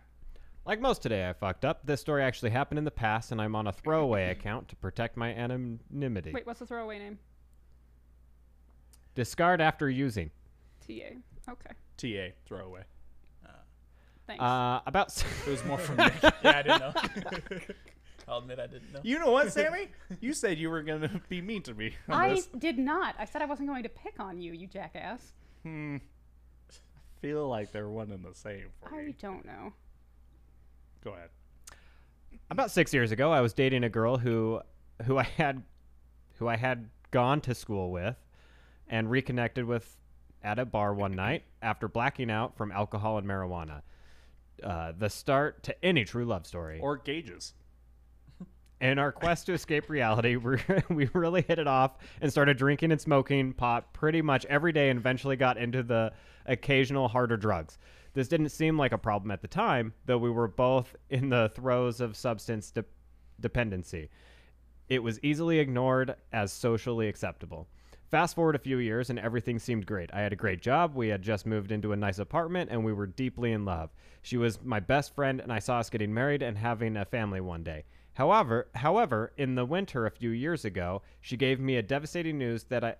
Like 0.65 0.81
most 0.81 1.01
today 1.01 1.27
I 1.27 1.33
fucked 1.33 1.65
up. 1.65 1.85
This 1.85 2.01
story 2.01 2.23
actually 2.23 2.51
happened 2.51 2.77
in 2.77 2.85
the 2.85 2.91
past 2.91 3.31
and 3.31 3.41
I'm 3.41 3.55
on 3.55 3.67
a 3.67 3.71
throwaway 3.71 4.29
account 4.31 4.67
to 4.69 4.75
protect 4.75 5.17
my 5.17 5.33
anonymity. 5.33 6.31
Wait, 6.33 6.45
what's 6.45 6.59
the 6.59 6.65
throwaway 6.65 6.99
name? 6.99 7.19
Discard 9.15 9.61
after 9.61 9.89
using. 9.89 10.29
TA. 10.85 11.17
Okay. 11.49 11.71
TA 11.97 12.35
throwaway. 12.45 12.83
Thanks. 14.27 14.41
Uh, 14.43 14.81
about 14.85 15.07
s- 15.07 15.23
It 15.47 15.49
was 15.49 15.63
more 15.65 15.77
from 15.77 15.95
Nick. 15.97 16.13
Yeah, 16.21 16.31
I 16.43 16.61
didn't 16.61 16.79
know. 16.81 16.93
I'll 18.27 18.39
admit 18.39 18.59
I 18.59 18.67
didn't 18.67 18.91
know. 18.93 18.99
You 19.03 19.19
know 19.19 19.31
what, 19.31 19.51
Sammy? 19.53 19.87
You 20.19 20.33
said 20.33 20.57
you 20.57 20.69
were 20.69 20.83
gonna 20.83 21.21
be 21.29 21.41
mean 21.41 21.63
to 21.63 21.73
me. 21.73 21.93
I 22.09 22.33
this. 22.35 22.47
did 22.47 22.77
not. 22.77 23.15
I 23.17 23.23
said 23.25 23.41
I 23.41 23.45
wasn't 23.45 23.69
going 23.69 23.83
to 23.83 23.89
pick 23.89 24.15
on 24.19 24.41
you, 24.41 24.51
you 24.51 24.67
jackass. 24.67 25.31
Hmm. 25.63 25.97
feel 27.21 27.47
like 27.47 27.71
they're 27.71 27.87
one 27.89 28.11
and 28.11 28.23
the 28.23 28.33
same 28.33 28.65
for 28.81 28.93
I 28.93 29.03
me. 29.05 29.15
don't 29.19 29.45
know. 29.45 29.73
Go 31.03 31.11
ahead. 31.13 31.29
about 32.51 32.69
six 32.71 32.93
years 32.93 33.11
ago, 33.11 33.31
I 33.31 33.41
was 33.41 33.53
dating 33.53 33.83
a 33.83 33.89
girl 33.89 34.17
who, 34.17 34.59
who 35.05 35.17
I 35.17 35.23
had, 35.23 35.63
who 36.35 36.47
I 36.47 36.57
had 36.57 36.89
gone 37.11 37.39
to 37.41 37.55
school 37.55 37.91
with, 37.91 38.15
and 38.89 39.09
reconnected 39.09 39.63
with 39.65 39.95
at 40.43 40.59
a 40.59 40.65
bar 40.65 40.93
one 40.93 41.13
night 41.15 41.43
after 41.61 41.87
blacking 41.87 42.29
out 42.29 42.55
from 42.57 42.71
alcohol 42.71 43.17
and 43.17 43.27
marijuana. 43.27 43.81
Uh, 44.63 44.91
the 44.97 45.09
start 45.09 45.63
to 45.63 45.85
any 45.85 46.03
true 46.03 46.25
love 46.25 46.45
story. 46.47 46.79
Or 46.81 46.97
gauges. 46.97 47.53
In 48.79 48.99
our 48.99 49.11
quest 49.11 49.47
to 49.47 49.53
escape 49.53 49.89
reality, 49.89 50.35
we 50.35 50.57
we 50.89 51.09
really 51.13 51.41
hit 51.41 51.59
it 51.59 51.67
off 51.67 51.97
and 52.21 52.31
started 52.31 52.57
drinking 52.57 52.91
and 52.91 53.01
smoking 53.01 53.53
pot 53.53 53.93
pretty 53.93 54.21
much 54.21 54.45
every 54.45 54.71
day 54.71 54.89
and 54.89 54.99
eventually 54.99 55.35
got 55.35 55.57
into 55.57 55.83
the 55.83 56.13
occasional 56.45 57.07
harder 57.07 57.37
drugs. 57.37 57.77
This 58.13 58.27
didn't 58.27 58.49
seem 58.49 58.77
like 58.77 58.93
a 58.93 58.97
problem 58.97 59.31
at 59.31 59.41
the 59.41 59.47
time, 59.47 59.93
though 60.05 60.17
we 60.17 60.31
were 60.31 60.47
both 60.47 60.95
in 61.09 61.29
the 61.29 61.51
throes 61.53 62.01
of 62.01 62.15
substance 62.15 62.71
de- 62.71 62.85
dependency. 63.39 64.09
It 64.89 65.03
was 65.03 65.19
easily 65.21 65.59
ignored 65.59 66.15
as 66.31 66.53
socially 66.53 67.09
acceptable. 67.09 67.67
Fast 68.09 68.35
forward 68.35 68.55
a 68.55 68.59
few 68.59 68.77
years 68.77 69.09
and 69.09 69.19
everything 69.19 69.59
seemed 69.59 69.85
great. 69.85 70.09
I 70.13 70.21
had 70.21 70.31
a 70.31 70.37
great 70.37 70.61
job, 70.61 70.95
we 70.95 71.09
had 71.09 71.21
just 71.21 71.45
moved 71.45 71.73
into 71.73 71.91
a 71.91 71.97
nice 71.97 72.19
apartment, 72.19 72.69
and 72.71 72.85
we 72.85 72.93
were 72.93 73.05
deeply 73.05 73.51
in 73.51 73.65
love. 73.65 73.89
She 74.21 74.37
was 74.37 74.61
my 74.63 74.79
best 74.79 75.13
friend, 75.13 75.41
and 75.41 75.51
I 75.51 75.59
saw 75.59 75.79
us 75.79 75.89
getting 75.89 76.13
married 76.13 76.41
and 76.41 76.57
having 76.57 76.95
a 76.95 77.03
family 77.03 77.41
one 77.41 77.63
day. 77.63 77.83
However, 78.13 78.69
however, 78.75 79.33
in 79.35 79.55
the 79.55 79.65
winter 79.65 80.05
a 80.05 80.11
few 80.11 80.29
years 80.29 80.63
ago, 80.63 81.01
she 81.19 81.35
gave 81.35 81.59
me 81.59 81.75
a 81.75 81.83
devastating 81.83 82.37
news 82.37 82.63
that 82.65 82.83
I 82.83 82.95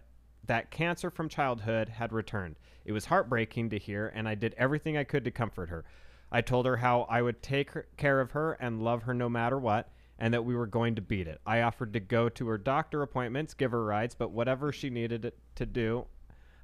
that 0.45 0.71
cancer 0.71 1.09
from 1.09 1.27
childhood 1.27 1.89
had 1.89 2.13
returned. 2.13 2.57
It 2.85 2.91
was 2.91 3.05
heartbreaking 3.05 3.69
to 3.71 3.79
hear, 3.79 4.11
and 4.13 4.27
I 4.27 4.35
did 4.35 4.55
everything 4.57 4.97
I 4.97 5.03
could 5.03 5.23
to 5.25 5.31
comfort 5.31 5.69
her. 5.69 5.85
I 6.31 6.41
told 6.41 6.65
her 6.65 6.77
how 6.77 7.01
I 7.09 7.21
would 7.21 7.41
take 7.41 7.71
her, 7.71 7.87
care 7.97 8.19
of 8.21 8.31
her 8.31 8.53
and 8.53 8.81
love 8.81 9.03
her 9.03 9.13
no 9.13 9.29
matter 9.29 9.57
what, 9.57 9.89
and 10.19 10.33
that 10.33 10.43
we 10.43 10.55
were 10.55 10.67
going 10.67 10.95
to 10.95 11.01
beat 11.01 11.27
it. 11.27 11.39
I 11.45 11.61
offered 11.61 11.93
to 11.93 11.99
go 11.99 12.29
to 12.29 12.47
her 12.47 12.57
doctor 12.57 13.01
appointments, 13.01 13.53
give 13.53 13.71
her 13.71 13.83
rides, 13.83 14.15
but 14.15 14.31
whatever 14.31 14.71
she 14.71 14.89
needed 14.89 15.31
to 15.55 15.65
do, 15.65 16.05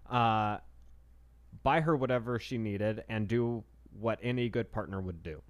uh, 0.10 0.58
buy 1.62 1.82
her 1.82 1.96
whatever 1.96 2.40
she 2.40 2.58
needed, 2.58 3.04
and 3.10 3.28
do 3.28 3.64
what 4.00 4.20
any 4.22 4.50
good 4.50 4.72
partner 4.72 5.00
would 5.02 5.22
do. 5.22 5.42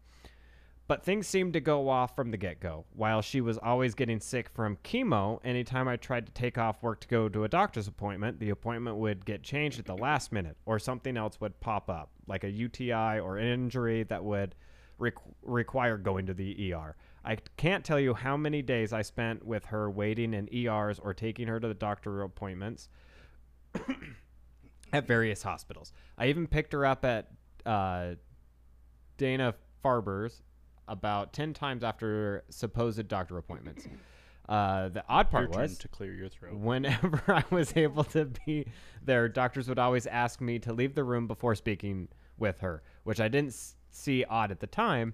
But 0.86 1.04
things 1.04 1.28
seemed 1.28 1.54
to 1.54 1.62
go 1.62 1.88
off 1.88 2.14
from 2.14 2.32
the 2.32 2.38
get 2.38 2.60
go. 2.60 2.86
While 2.94 3.22
she 3.22 3.40
was 3.40 3.58
always 3.58 3.96
getting 3.96 4.20
sick 4.20 4.50
from 4.50 4.78
chemo, 4.84 5.40
anytime 5.46 5.88
I 5.88 5.96
tried 5.96 6.26
to 6.26 6.32
take 6.34 6.58
off 6.58 6.84
work 6.84 7.00
to 7.02 7.08
go 7.08 7.30
to 7.30 7.46
a 7.46 7.48
doctor's 7.48 7.88
appointment, 7.88 8.40
the 8.40 8.50
appointment 8.50 8.98
would 8.98 9.26
get 9.26 9.44
changed 9.44 9.80
at 9.80 9.86
the 9.86 9.96
last 9.96 10.34
minute, 10.34 10.58
or 10.66 10.80
something 10.80 11.16
else 11.16 11.40
would 11.40 11.58
pop 11.62 11.90
up, 11.90 12.12
like 12.28 12.44
a 12.44 12.50
UTI 12.50 13.20
or 13.20 13.38
an 13.38 13.48
injury 13.48 14.04
that 14.04 14.24
would 14.24 14.56
requ- 15.00 15.34
require 15.42 15.98
going 15.98 16.26
to 16.26 16.34
the 16.34 16.74
ER. 16.74 16.98
I 17.26 17.38
can't 17.58 17.86
tell 17.86 18.00
you 18.00 18.14
how 18.14 18.36
many 18.36 18.62
days 18.62 18.92
I 18.92 19.02
spent 19.02 19.46
with 19.46 19.66
her 19.66 19.90
waiting 19.90 20.34
in 20.34 20.54
ERs 20.54 21.00
or 21.00 21.14
taking 21.14 21.48
her 21.48 21.60
to 21.60 21.68
the 21.68 21.74
doctor 21.74 22.22
appointments 22.22 22.90
at 24.94 25.08
various 25.08 25.42
hospitals. 25.44 25.94
I 26.18 26.28
even 26.28 26.48
picked 26.48 26.74
her 26.74 26.86
up 26.86 27.06
at 27.06 27.32
uh, 27.66 28.16
Dana 29.18 29.56
Farber's 29.84 30.42
about 30.88 31.34
10 31.34 31.54
times 31.54 31.84
after 31.84 32.44
supposed 32.50 33.08
doctor 33.08 33.38
appointments. 33.38 33.88
Uh, 34.50 34.90
the 34.90 35.04
odd 35.08 35.30
part 35.30 35.54
Your 35.54 35.62
was 35.62 35.78
to 35.78 35.88
clear 35.88 36.14
your 36.14 36.28
throat. 36.28 36.58
whenever 36.58 37.24
I 37.30 37.44
was 37.50 37.76
able 37.78 38.04
to 38.06 38.26
be 38.46 38.66
there, 39.02 39.30
doctors 39.30 39.70
would 39.70 39.80
always 39.80 40.06
ask 40.06 40.42
me 40.42 40.60
to 40.60 40.74
leave 40.74 40.96
the 40.96 41.04
room 41.04 41.28
before 41.28 41.56
speaking 41.56 42.10
with 42.38 42.60
her, 42.60 42.84
which 43.06 43.22
I 43.22 43.30
didn't 43.30 43.52
s- 43.52 43.76
see 43.92 44.26
odd 44.26 44.52
at 44.52 44.60
the 44.60 44.68
time. 44.68 45.14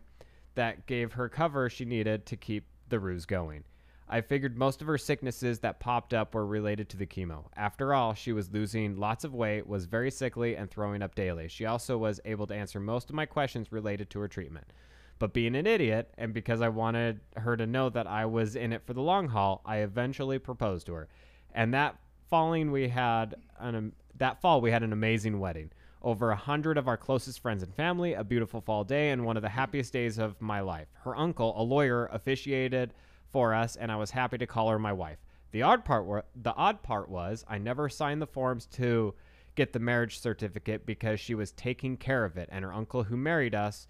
That 0.60 0.88
gave 0.88 1.14
her 1.14 1.30
cover 1.30 1.70
she 1.70 1.86
needed 1.86 2.26
to 2.26 2.36
keep 2.36 2.66
the 2.90 3.00
ruse 3.00 3.26
going. 3.26 3.64
I 4.10 4.20
figured 4.20 4.58
most 4.58 4.82
of 4.82 4.88
her 4.88 4.98
sicknesses 4.98 5.60
that 5.60 5.80
popped 5.80 6.14
up 6.14 6.36
were 6.36 6.46
related 6.46 6.90
to 6.90 6.98
the 6.98 7.06
chemo. 7.06 7.46
After 7.56 7.94
all, 7.94 8.14
she 8.14 8.34
was 8.34 8.52
losing 8.52 8.98
lots 8.98 9.24
of 9.24 9.34
weight, 9.34 9.66
was 9.66 9.86
very 9.86 10.12
sickly, 10.12 10.58
and 10.58 10.70
throwing 10.70 11.02
up 11.02 11.16
daily. 11.16 11.48
She 11.48 11.66
also 11.66 11.98
was 11.98 12.20
able 12.26 12.46
to 12.48 12.54
answer 12.54 12.82
most 12.82 13.10
of 13.10 13.16
my 13.16 13.26
questions 13.26 13.72
related 13.72 14.10
to 14.10 14.20
her 14.20 14.28
treatment. 14.28 14.74
But 15.18 15.32
being 15.32 15.56
an 15.56 15.66
idiot, 15.66 16.14
and 16.18 16.34
because 16.34 16.62
I 16.62 16.68
wanted 16.68 17.22
her 17.38 17.56
to 17.56 17.66
know 17.66 17.88
that 17.92 18.08
I 18.08 18.26
was 18.26 18.58
in 18.58 18.74
it 18.74 18.86
for 18.86 18.92
the 18.92 19.02
long 19.02 19.30
haul, 19.30 19.62
I 19.66 19.78
eventually 19.78 20.40
proposed 20.40 20.88
to 20.88 20.94
her. 20.96 21.08
And 21.54 21.74
that 21.74 21.96
falling, 22.30 22.70
we 22.74 22.90
had 22.90 23.36
an 23.60 23.76
am- 23.76 23.94
that 24.18 24.42
fall 24.42 24.60
we 24.60 24.72
had 24.72 24.84
an 24.84 24.92
amazing 24.92 25.40
wedding. 25.40 25.72
Over 26.02 26.32
a 26.32 26.36
hundred 26.36 26.78
of 26.78 26.88
our 26.88 26.96
closest 26.98 27.42
friends 27.42 27.62
and 27.62 27.74
family, 27.76 28.14
a 28.14 28.24
beautiful 28.24 28.62
fall 28.62 28.84
day, 28.84 29.10
and 29.10 29.26
one 29.26 29.36
of 29.36 29.44
the 29.44 29.50
happiest 29.50 29.92
days 29.92 30.18
of 30.18 30.40
my 30.42 30.62
life. 30.62 30.88
Her 31.04 31.16
uncle, 31.16 31.60
a 31.60 31.64
lawyer, 31.64 32.06
officiated 32.08 32.94
for 33.32 33.54
us, 33.54 33.76
and 33.76 33.92
I 33.92 33.98
was 33.98 34.12
happy 34.12 34.38
to 34.38 34.48
call 34.48 34.70
her 34.70 34.80
my 34.80 34.94
wife. 34.94 35.18
The 35.52 35.62
odd 35.64 35.84
part 35.84 36.06
wa- 36.06 36.22
the 36.42 36.54
odd 36.54 36.82
part 36.84 37.10
was 37.10 37.44
I 37.48 37.58
never 37.58 37.90
signed 37.90 38.22
the 38.22 38.28
forms 38.28 38.66
to 38.68 39.14
get 39.56 39.74
the 39.74 39.80
marriage 39.80 40.20
certificate 40.20 40.86
because 40.86 41.20
she 41.20 41.36
was 41.36 41.52
taking 41.52 41.98
care 41.98 42.24
of 42.24 42.38
it, 42.38 42.48
and 42.52 42.64
her 42.64 42.74
uncle 42.74 43.04
who 43.04 43.18
married 43.18 43.54
us 43.54 43.88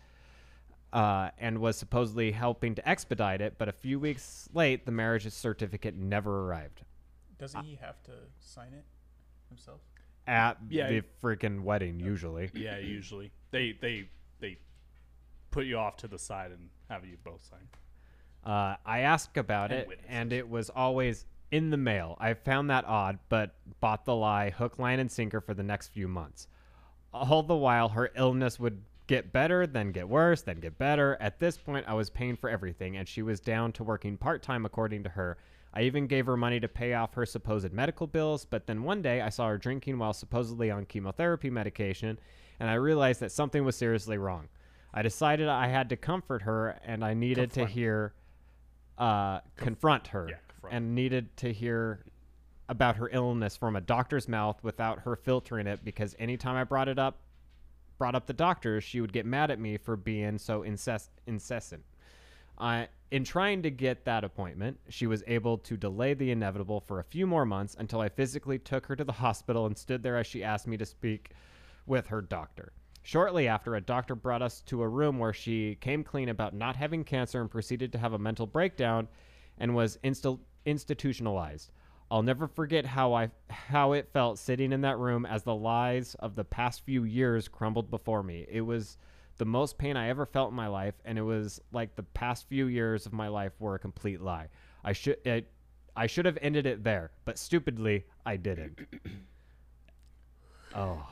uh, 0.91 1.29
and 1.37 1.59
was 1.59 1.77
supposedly 1.77 2.31
helping 2.31 2.73
to 2.75 2.89
expedite 2.89 3.41
it. 3.41 3.55
But 3.59 3.67
a 3.69 3.73
few 3.73 3.99
weeks 3.99 4.49
late, 4.53 4.85
the 4.85 4.91
marriage 4.91 5.29
certificate 5.31 5.95
never 5.95 6.47
arrived 6.47 6.81
Doesn't 7.37 7.63
he 7.63 7.75
have 7.79 8.01
to 8.03 8.13
sign 8.39 8.73
it 8.73 8.85
himself? 9.49 9.81
At 10.29 10.57
Yeah. 10.69 10.87
the 10.87 11.01
freaking 11.21 11.61
wedding. 11.63 11.99
Usually, 11.99 12.51
Yeah, 12.53 12.77
usually 12.77 13.31
they 13.51 13.71
they 13.73 14.09
they 14.39 14.57
put 15.51 15.65
you 15.65 15.77
off 15.77 15.97
to 15.97 16.07
the 16.07 16.19
side 16.19 16.51
and 16.51 16.69
have 16.89 17.03
you 17.05 17.17
both 17.23 17.43
sign. 17.43 17.67
uh, 18.45 18.77
I 18.85 18.99
asked 18.99 19.35
about 19.37 19.71
And 19.71 19.81
it, 19.81 19.87
witnesses. 19.87 20.11
and 20.11 20.31
it 20.33 20.47
was 20.47 20.69
always 20.69 21.25
in 21.51 21.71
the 21.71 21.77
mail. 21.77 22.15
I 22.19 22.35
found 22.35 22.69
that 22.69 22.85
odd, 22.85 23.17
but 23.27 23.55
bought 23.81 24.05
the 24.05 24.15
lie 24.15 24.51
hook, 24.51 24.77
line, 24.79 24.99
and 24.99 25.11
sinker 25.11 25.41
for 25.41 25.53
the 25.55 25.63
next 25.63 25.87
few 25.89 26.07
months. 26.07 26.47
All 27.11 27.41
the 27.43 27.55
while, 27.55 27.89
her 27.89 28.11
illness 28.15 28.59
would 28.59 28.83
get 29.07 29.33
better, 29.33 29.65
then 29.65 29.91
get 29.91 30.07
worse, 30.07 30.43
then 30.43 30.59
get 30.59 30.77
better. 30.77 31.17
At 31.19 31.39
this 31.39 31.57
point, 31.57 31.85
I 31.87 31.95
was 31.95 32.11
paying 32.11 32.35
for 32.37 32.49
everything, 32.49 32.95
and 32.95 33.07
she 33.07 33.23
was 33.23 33.39
down 33.39 33.71
to 33.73 33.83
working 33.83 34.15
part 34.15 34.43
time, 34.43 34.63
according 34.65 35.03
to 35.03 35.09
her. 35.09 35.37
I 35.73 35.83
even 35.83 36.07
gave 36.07 36.25
her 36.25 36.35
money 36.37 36.59
to 36.59 36.67
pay 36.67 36.93
off 36.93 37.13
her 37.13 37.25
supposed 37.25 37.71
medical 37.71 38.07
bills, 38.07 38.45
but 38.45 38.65
then 38.65 38.83
one 38.83 39.01
day 39.01 39.21
I 39.21 39.29
saw 39.29 39.47
her 39.49 39.57
drinking 39.57 39.99
while 39.99 40.13
supposedly 40.13 40.71
on 40.71 40.85
chemotherapy 40.85 41.49
medication, 41.49 42.19
and 42.59 42.69
I 42.69 42.73
realized 42.73 43.19
that 43.19 43.31
something 43.31 43.63
was 43.63 43.75
seriously 43.75 44.17
wrong. 44.17 44.49
I 44.93 45.03
decided 45.03 45.47
I 45.47 45.67
had 45.67 45.89
to 45.89 45.95
comfort 45.95 46.41
her, 46.41 46.79
and 46.83 47.05
I 47.05 47.13
needed 47.13 47.51
Confront. 47.51 47.69
to 47.69 47.73
hear, 47.73 48.13
uh, 48.97 49.41
confront 49.57 50.07
her, 50.07 50.27
Yeah, 50.29 50.37
confront. 50.47 50.75
and 50.75 50.95
needed 50.95 51.37
to 51.37 51.53
hear 51.53 52.03
about 52.67 52.95
her 52.97 53.09
illness 53.11 53.55
from 53.55 53.75
a 53.75 53.81
doctor's 53.81 54.27
mouth 54.27 54.63
without 54.63 54.99
her 55.01 55.15
filtering 55.15 55.67
it 55.67 55.83
because 55.85 56.15
anytime 56.19 56.55
I 56.55 56.63
brought 56.63 56.87
it 56.87 56.99
up, 56.99 57.19
brought 57.97 58.15
up 58.15 58.25
the 58.25 58.33
doctor, 58.33 58.79
she 58.81 59.01
would 59.01 59.11
get 59.13 59.25
mad 59.25 59.51
at 59.51 59.59
me 59.59 59.77
for 59.77 59.95
being 59.95 60.37
so 60.37 60.63
incess- 60.63 61.09
incessant. 61.27 61.83
In 62.61 63.23
trying 63.23 63.63
to 63.63 63.71
get 63.71 64.05
that 64.05 64.23
appointment, 64.23 64.79
she 64.89 65.07
was 65.07 65.23
able 65.25 65.57
to 65.59 65.77
delay 65.77 66.13
the 66.13 66.29
inevitable 66.29 66.79
for 66.79 66.99
a 66.99 67.03
few 67.03 67.25
more 67.25 67.45
months 67.45 67.75
until 67.79 68.01
I 68.01 68.09
physically 68.09 68.59
took 68.59 68.85
her 68.85 68.95
to 68.95 69.03
the 69.03 69.11
hospital 69.13 69.65
and 69.65 69.77
stood 69.77 70.03
there 70.03 70.17
as 70.17 70.27
she 70.27 70.43
asked 70.43 70.67
me 70.67 70.77
to 70.77 70.85
speak 70.85 71.31
with 71.87 72.07
her 72.07 72.21
doctor. 72.21 72.71
Shortly 73.01 73.47
after, 73.47 73.75
a 73.75 73.81
doctor 73.81 74.13
brought 74.13 74.41
us 74.41 74.61
to 74.67 74.83
a 74.83 74.87
room 74.87 75.17
where 75.17 75.33
she 75.33 75.75
came 75.75 76.03
clean 76.03 76.29
about 76.29 76.53
not 76.53 76.75
having 76.75 77.03
cancer 77.03 77.41
and 77.41 77.49
proceeded 77.49 77.91
to 77.93 77.97
have 77.97 78.13
a 78.13 78.19
mental 78.19 78.45
breakdown 78.45 79.07
and 79.57 79.73
was 79.73 79.97
institutionalized. 80.03 81.71
I'll 82.11 82.23
never 82.23 82.47
forget 82.47 82.85
how 82.85 83.13
I 83.13 83.31
how 83.49 83.93
it 83.93 84.09
felt 84.11 84.37
sitting 84.37 84.71
in 84.71 84.81
that 84.81 84.97
room 84.97 85.25
as 85.25 85.43
the 85.43 85.55
lies 85.55 86.15
of 86.15 86.35
the 86.35 86.43
past 86.43 86.85
few 86.85 87.03
years 87.05 87.47
crumbled 87.47 87.89
before 87.89 88.21
me. 88.21 88.45
It 88.49 88.61
was 88.61 88.97
the 89.39 89.45
most 89.45 89.77
pain 89.77 89.97
I 89.97 90.09
ever 90.09 90.25
felt 90.25 90.51
in 90.51 90.55
my 90.55 90.67
life, 90.67 90.95
and 91.05 91.17
it 91.17 91.23
was 91.23 91.59
like 91.71 91.95
the 91.95 92.03
past 92.03 92.47
few 92.47 92.67
years 92.67 93.05
of 93.05 93.13
my 93.13 93.29
life 93.29 93.53
were 93.59 93.73
a 93.73 93.79
complete 93.79 94.21
lie. 94.21 94.49
I 94.83 94.93
should 94.93 95.17
it, 95.25 95.49
I 95.95 96.05
should 96.05 96.25
have 96.25 96.37
ended 96.41 96.67
it 96.67 96.83
there, 96.83 97.11
but 97.25 97.39
stupidly 97.39 98.05
I 98.25 98.35
didn't. 98.35 98.79
oh. 100.75 101.07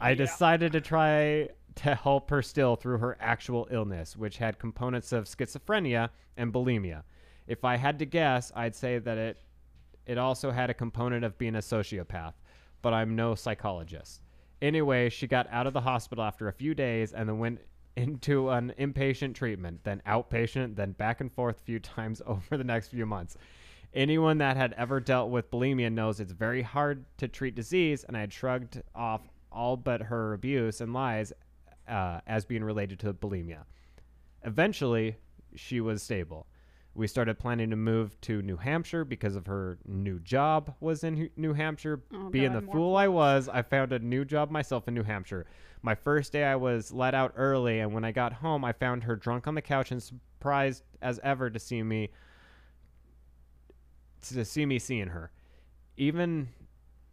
I 0.00 0.14
decided 0.14 0.72
to 0.72 0.80
try 0.80 1.48
to 1.76 1.94
help 1.94 2.28
her 2.30 2.42
still 2.42 2.76
through 2.76 2.98
her 2.98 3.16
actual 3.18 3.66
illness, 3.70 4.16
which 4.16 4.36
had 4.36 4.58
components 4.58 5.12
of 5.12 5.24
schizophrenia 5.24 6.10
and 6.36 6.52
bulimia. 6.52 7.04
If 7.46 7.64
I 7.64 7.76
had 7.76 7.98
to 8.00 8.04
guess, 8.04 8.52
I'd 8.54 8.74
say 8.74 8.98
that 8.98 9.16
it 9.16 9.38
it 10.04 10.18
also 10.18 10.50
had 10.50 10.68
a 10.68 10.74
component 10.74 11.24
of 11.24 11.38
being 11.38 11.54
a 11.54 11.60
sociopath, 11.60 12.34
but 12.82 12.92
I'm 12.92 13.16
no 13.16 13.34
psychologist. 13.34 14.20
Anyway, 14.62 15.08
she 15.10 15.26
got 15.26 15.48
out 15.50 15.66
of 15.66 15.72
the 15.72 15.80
hospital 15.80 16.22
after 16.22 16.46
a 16.46 16.52
few 16.52 16.72
days 16.72 17.12
and 17.12 17.28
then 17.28 17.40
went 17.40 17.60
into 17.96 18.48
an 18.48 18.72
inpatient 18.78 19.34
treatment, 19.34 19.82
then 19.82 20.00
outpatient, 20.06 20.76
then 20.76 20.92
back 20.92 21.20
and 21.20 21.32
forth 21.32 21.58
a 21.58 21.64
few 21.64 21.78
times 21.80 22.22
over 22.24 22.56
the 22.56 22.64
next 22.64 22.88
few 22.88 23.04
months. 23.04 23.36
Anyone 23.92 24.38
that 24.38 24.56
had 24.56 24.72
ever 24.74 25.00
dealt 25.00 25.30
with 25.30 25.50
bulimia 25.50 25.92
knows 25.92 26.20
it's 26.20 26.32
very 26.32 26.62
hard 26.62 27.04
to 27.18 27.26
treat 27.26 27.56
disease, 27.56 28.04
and 28.04 28.16
I 28.16 28.20
had 28.20 28.32
shrugged 28.32 28.80
off 28.94 29.20
all 29.50 29.76
but 29.76 30.00
her 30.00 30.32
abuse 30.32 30.80
and 30.80 30.94
lies 30.94 31.32
uh, 31.88 32.20
as 32.26 32.44
being 32.44 32.64
related 32.64 33.00
to 33.00 33.12
bulimia. 33.12 33.64
Eventually, 34.44 35.16
she 35.56 35.80
was 35.80 36.02
stable. 36.02 36.46
We 36.94 37.06
started 37.06 37.38
planning 37.38 37.70
to 37.70 37.76
move 37.76 38.20
to 38.22 38.42
New 38.42 38.58
Hampshire 38.58 39.04
because 39.04 39.34
of 39.34 39.46
her 39.46 39.78
new 39.86 40.18
job 40.18 40.74
was 40.78 41.04
in 41.04 41.30
New 41.36 41.54
Hampshire. 41.54 42.02
Oh, 42.12 42.28
Being 42.28 42.52
God, 42.52 42.66
the 42.66 42.72
fool 42.72 42.96
I 42.96 43.08
was, 43.08 43.48
I 43.48 43.62
found 43.62 43.92
a 43.92 43.98
new 43.98 44.26
job 44.26 44.50
myself 44.50 44.86
in 44.88 44.94
New 44.94 45.02
Hampshire. 45.02 45.46
My 45.80 45.94
first 45.94 46.32
day, 46.32 46.44
I 46.44 46.56
was 46.56 46.92
let 46.92 47.14
out 47.14 47.32
early, 47.36 47.80
and 47.80 47.94
when 47.94 48.04
I 48.04 48.12
got 48.12 48.34
home, 48.34 48.64
I 48.64 48.72
found 48.72 49.04
her 49.04 49.16
drunk 49.16 49.48
on 49.48 49.54
the 49.54 49.62
couch 49.62 49.90
and 49.90 50.02
surprised 50.02 50.84
as 51.00 51.18
ever 51.24 51.48
to 51.48 51.58
see 51.58 51.82
me 51.82 52.10
to 54.22 54.44
see 54.44 54.66
me 54.66 54.78
seeing 54.78 55.08
her. 55.08 55.32
Even 55.96 56.48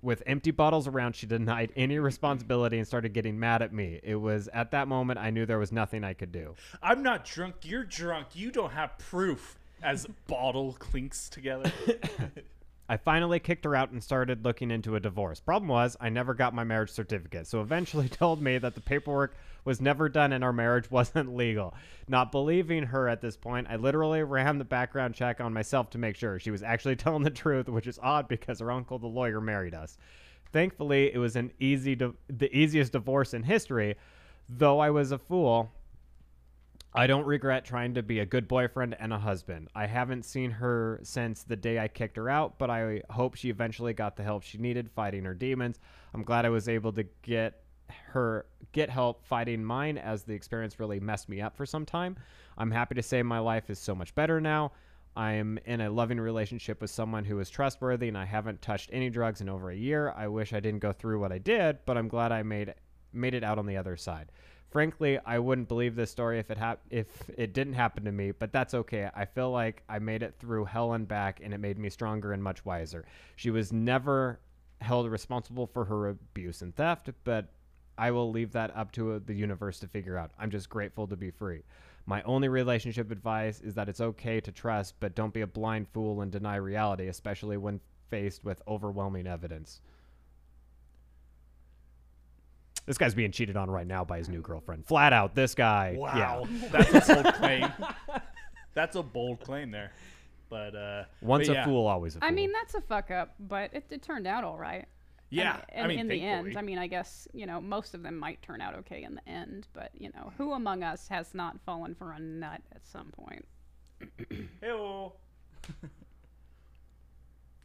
with 0.01 0.23
empty 0.25 0.51
bottles 0.51 0.87
around, 0.87 1.15
she 1.15 1.25
denied 1.25 1.71
any 1.75 1.99
responsibility 1.99 2.77
and 2.77 2.87
started 2.87 3.13
getting 3.13 3.39
mad 3.39 3.61
at 3.61 3.73
me. 3.73 3.99
It 4.03 4.15
was 4.15 4.47
at 4.53 4.71
that 4.71 4.87
moment 4.87 5.19
I 5.19 5.29
knew 5.29 5.45
there 5.45 5.59
was 5.59 5.71
nothing 5.71 6.03
I 6.03 6.13
could 6.13 6.31
do. 6.31 6.55
I'm 6.81 7.03
not 7.03 7.25
drunk. 7.25 7.55
You're 7.63 7.83
drunk. 7.83 8.27
You 8.33 8.51
don't 8.51 8.71
have 8.71 8.97
proof. 8.97 9.58
As 9.81 10.07
bottle 10.27 10.73
clinks 10.73 11.29
together. 11.29 11.71
I 12.91 12.97
finally 12.97 13.39
kicked 13.39 13.65
her 13.65 13.75
out 13.75 13.91
and 13.91 14.03
started 14.03 14.43
looking 14.43 14.71
into 14.71 14.95
a 14.95 14.99
divorce. 14.99 15.39
Problem 15.39 15.69
was, 15.69 15.95
I 16.01 16.09
never 16.09 16.33
got 16.33 16.55
my 16.55 16.63
marriage 16.63 16.89
certificate, 16.89 17.45
so 17.45 17.61
eventually 17.61 18.09
told 18.09 18.41
me 18.41 18.57
that 18.57 18.73
the 18.73 18.81
paperwork 18.81 19.35
was 19.63 19.79
never 19.79 20.09
done 20.09 20.33
and 20.33 20.43
our 20.43 20.51
marriage 20.51 20.89
wasn't 20.91 21.35
legal. 21.35 21.75
Not 22.07 22.31
believing 22.31 22.83
her 22.83 23.07
at 23.07 23.21
this 23.21 23.37
point, 23.37 23.67
I 23.69 23.75
literally 23.75 24.23
ran 24.23 24.57
the 24.57 24.65
background 24.65 25.13
check 25.13 25.39
on 25.39 25.53
myself 25.53 25.91
to 25.91 25.99
make 25.99 26.15
sure 26.15 26.39
she 26.39 26.49
was 26.49 26.63
actually 26.63 26.95
telling 26.95 27.21
the 27.21 27.29
truth, 27.29 27.69
which 27.69 27.85
is 27.85 27.99
odd 28.01 28.27
because 28.27 28.59
her 28.59 28.71
uncle, 28.71 28.97
the 28.97 29.07
lawyer, 29.07 29.39
married 29.39 29.75
us. 29.75 29.97
Thankfully, 30.51 31.13
it 31.13 31.19
was 31.19 31.35
an 31.35 31.51
easy, 31.59 31.93
di- 31.93 32.13
the 32.27 32.55
easiest 32.57 32.93
divorce 32.93 33.35
in 33.35 33.43
history. 33.43 33.95
Though 34.49 34.79
I 34.79 34.89
was 34.89 35.11
a 35.11 35.19
fool, 35.19 35.71
I 36.93 37.05
don't 37.05 37.25
regret 37.25 37.65
trying 37.65 37.93
to 37.93 38.03
be 38.03 38.19
a 38.19 38.25
good 38.25 38.47
boyfriend 38.47 38.95
and 38.99 39.13
a 39.13 39.19
husband. 39.19 39.69
I 39.75 39.85
haven't 39.85 40.25
seen 40.25 40.49
her 40.49 40.99
since 41.03 41.43
the 41.43 41.55
day 41.55 41.77
I 41.77 41.87
kicked 41.87 42.17
her 42.17 42.29
out, 42.29 42.57
but 42.57 42.71
I 42.71 43.03
hope 43.11 43.35
she 43.35 43.49
eventually 43.49 43.93
got 43.93 44.15
the 44.15 44.23
help 44.23 44.41
she 44.41 44.57
needed 44.57 44.89
fighting 44.89 45.23
her 45.25 45.35
demons. 45.35 45.79
I'm 46.15 46.23
glad 46.23 46.45
I 46.45 46.49
was 46.49 46.67
able 46.67 46.91
to 46.93 47.03
get 47.21 47.61
her 48.07 48.45
get 48.71 48.89
help 48.89 49.23
fighting 49.23 49.63
mine 49.63 49.97
as 49.97 50.23
the 50.23 50.33
experience 50.33 50.79
really 50.79 50.99
messed 50.99 51.29
me 51.29 51.41
up 51.41 51.55
for 51.55 51.65
some 51.65 51.85
time. 51.85 52.15
I'm 52.57 52.71
happy 52.71 52.95
to 52.95 53.03
say 53.03 53.21
my 53.21 53.39
life 53.39 53.69
is 53.69 53.79
so 53.79 53.93
much 53.93 54.13
better 54.15 54.41
now. 54.41 54.71
I'm 55.15 55.59
in 55.65 55.81
a 55.81 55.89
loving 55.89 56.19
relationship 56.19 56.81
with 56.81 56.89
someone 56.89 57.25
who 57.25 57.39
is 57.39 57.49
trustworthy 57.49 58.07
and 58.07 58.17
I 58.17 58.25
haven't 58.25 58.61
touched 58.61 58.89
any 58.93 59.09
drugs 59.09 59.41
in 59.41 59.49
over 59.49 59.69
a 59.69 59.75
year. 59.75 60.11
I 60.15 60.27
wish 60.27 60.53
I 60.53 60.59
didn't 60.59 60.79
go 60.79 60.91
through 60.91 61.19
what 61.19 61.31
I 61.31 61.37
did, 61.37 61.79
but 61.85 61.97
I'm 61.97 62.07
glad 62.07 62.31
I 62.31 62.41
made 62.43 62.73
made 63.13 63.33
it 63.33 63.43
out 63.43 63.59
on 63.59 63.65
the 63.65 63.77
other 63.77 63.97
side. 63.97 64.31
Frankly, 64.69 65.17
I 65.25 65.39
wouldn't 65.39 65.67
believe 65.67 65.95
this 65.95 66.11
story 66.11 66.37
if 66.39 66.51
it 66.51 66.57
hap- 66.57 66.85
if 66.91 67.07
it 67.37 67.53
didn't 67.53 67.73
happen 67.73 68.05
to 68.05 68.11
me, 68.11 68.31
but 68.31 68.51
that's 68.53 68.73
okay. 68.73 69.09
I 69.15 69.25
feel 69.25 69.51
like 69.51 69.81
I 69.89 69.97
made 69.99 70.21
it 70.21 70.35
through 70.39 70.65
hell 70.65 70.93
and 70.93 71.07
back 71.07 71.39
and 71.43 71.53
it 71.53 71.57
made 71.59 71.79
me 71.79 71.89
stronger 71.89 72.33
and 72.33 72.43
much 72.43 72.63
wiser. 72.65 73.05
She 73.35 73.49
was 73.49 73.73
never 73.73 74.39
held 74.81 75.09
responsible 75.09 75.65
for 75.67 75.85
her 75.85 76.09
abuse 76.09 76.61
and 76.61 76.75
theft, 76.75 77.09
but 77.23 77.47
I 77.97 78.11
will 78.11 78.31
leave 78.31 78.51
that 78.53 78.75
up 78.77 78.91
to 78.93 79.19
the 79.19 79.33
universe 79.33 79.79
to 79.79 79.87
figure 79.87 80.17
out. 80.17 80.31
I'm 80.39 80.51
just 80.51 80.69
grateful 80.69 81.07
to 81.07 81.17
be 81.17 81.31
free. 81.31 81.63
My 82.05 82.21
only 82.23 82.47
relationship 82.47 83.11
advice 83.11 83.59
is 83.61 83.73
that 83.75 83.89
it's 83.89 84.01
okay 84.01 84.39
to 84.39 84.51
trust, 84.51 84.95
but 84.99 85.15
don't 85.15 85.33
be 85.33 85.41
a 85.41 85.47
blind 85.47 85.87
fool 85.89 86.21
and 86.21 86.31
deny 86.31 86.55
reality, 86.55 87.07
especially 87.07 87.57
when 87.57 87.81
faced 88.09 88.43
with 88.43 88.61
overwhelming 88.67 89.27
evidence. 89.27 89.81
This 92.85 92.97
guy's 92.97 93.13
being 93.13 93.31
cheated 93.31 93.55
on 93.55 93.69
right 93.69 93.85
now 93.85 94.03
by 94.03 94.17
his 94.17 94.29
new 94.29 94.41
girlfriend. 94.41 94.85
Flat 94.85 95.13
out, 95.13 95.35
this 95.35 95.53
guy. 95.53 95.95
Wow, 95.97 96.45
Yeah. 96.47 96.69
that's 96.71 97.09
a 97.09 97.15
bold 97.23 97.33
claim. 97.35 97.73
That's 98.75 98.95
a 98.95 99.03
bold 99.03 99.41
claim 99.41 99.71
there, 99.71 99.91
but 100.49 100.75
uh, 100.75 101.03
Once 101.21 101.47
but 101.47 101.53
a 101.53 101.55
yeah. 101.55 101.65
fool, 101.65 101.87
always 101.87 102.15
a 102.15 102.19
fool. 102.19 102.27
I 102.29 102.31
mean, 102.31 102.51
that's 102.53 102.75
a 102.75 102.81
fuck 102.81 103.09
up, 103.11 103.33
but 103.39 103.73
it, 103.73 103.83
it 103.89 104.01
turned 104.03 104.25
out 104.27 104.43
all 104.43 104.57
right. 104.57 104.85
Yeah, 105.31 105.59
And, 105.69 105.85
I 105.85 105.87
mean, 105.87 105.99
in 105.99 106.07
the 106.07 106.21
end. 106.23 106.57
I 106.57 106.61
mean, 106.61 106.77
I 106.77 106.87
guess 106.87 107.27
you 107.33 107.45
know 107.45 107.59
most 107.59 107.93
of 107.93 108.03
them 108.03 108.15
might 108.17 108.41
turn 108.41 108.61
out 108.61 108.75
okay 108.75 109.03
in 109.03 109.15
the 109.15 109.27
end, 109.29 109.67
but 109.73 109.89
you 109.95 110.11
know, 110.15 110.31
who 110.37 110.53
among 110.53 110.83
us 110.83 111.07
has 111.09 111.33
not 111.33 111.59
fallen 111.65 111.93
for 111.95 112.11
a 112.13 112.19
nut 112.19 112.61
at 112.73 112.87
some 112.87 113.11
point? 113.11 113.45
Heyo. 114.63 115.13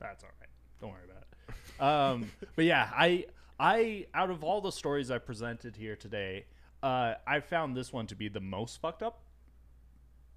That's 0.01 0.25
all 0.25 0.31
right. 0.41 0.49
Don't 0.81 0.91
worry 0.91 1.05
about 1.11 1.25
it. 1.49 1.83
Um, 1.83 2.31
but 2.57 2.65
yeah, 2.65 2.91
I 2.95 3.27
I 3.59 4.07
out 4.15 4.31
of 4.31 4.43
all 4.43 4.61
the 4.61 4.73
stories 4.73 5.11
I 5.11 5.19
presented 5.19 5.77
here 5.77 5.97
today, 5.97 6.47
uh, 6.83 7.15
I 7.27 7.41
found 7.41 7.77
this 7.77 7.93
one 7.93 8.07
to 8.09 8.17
be 8.17 8.29
the 8.29 8.41
most 8.41 8.81
fucked 8.81 9.03
up. 9.03 9.23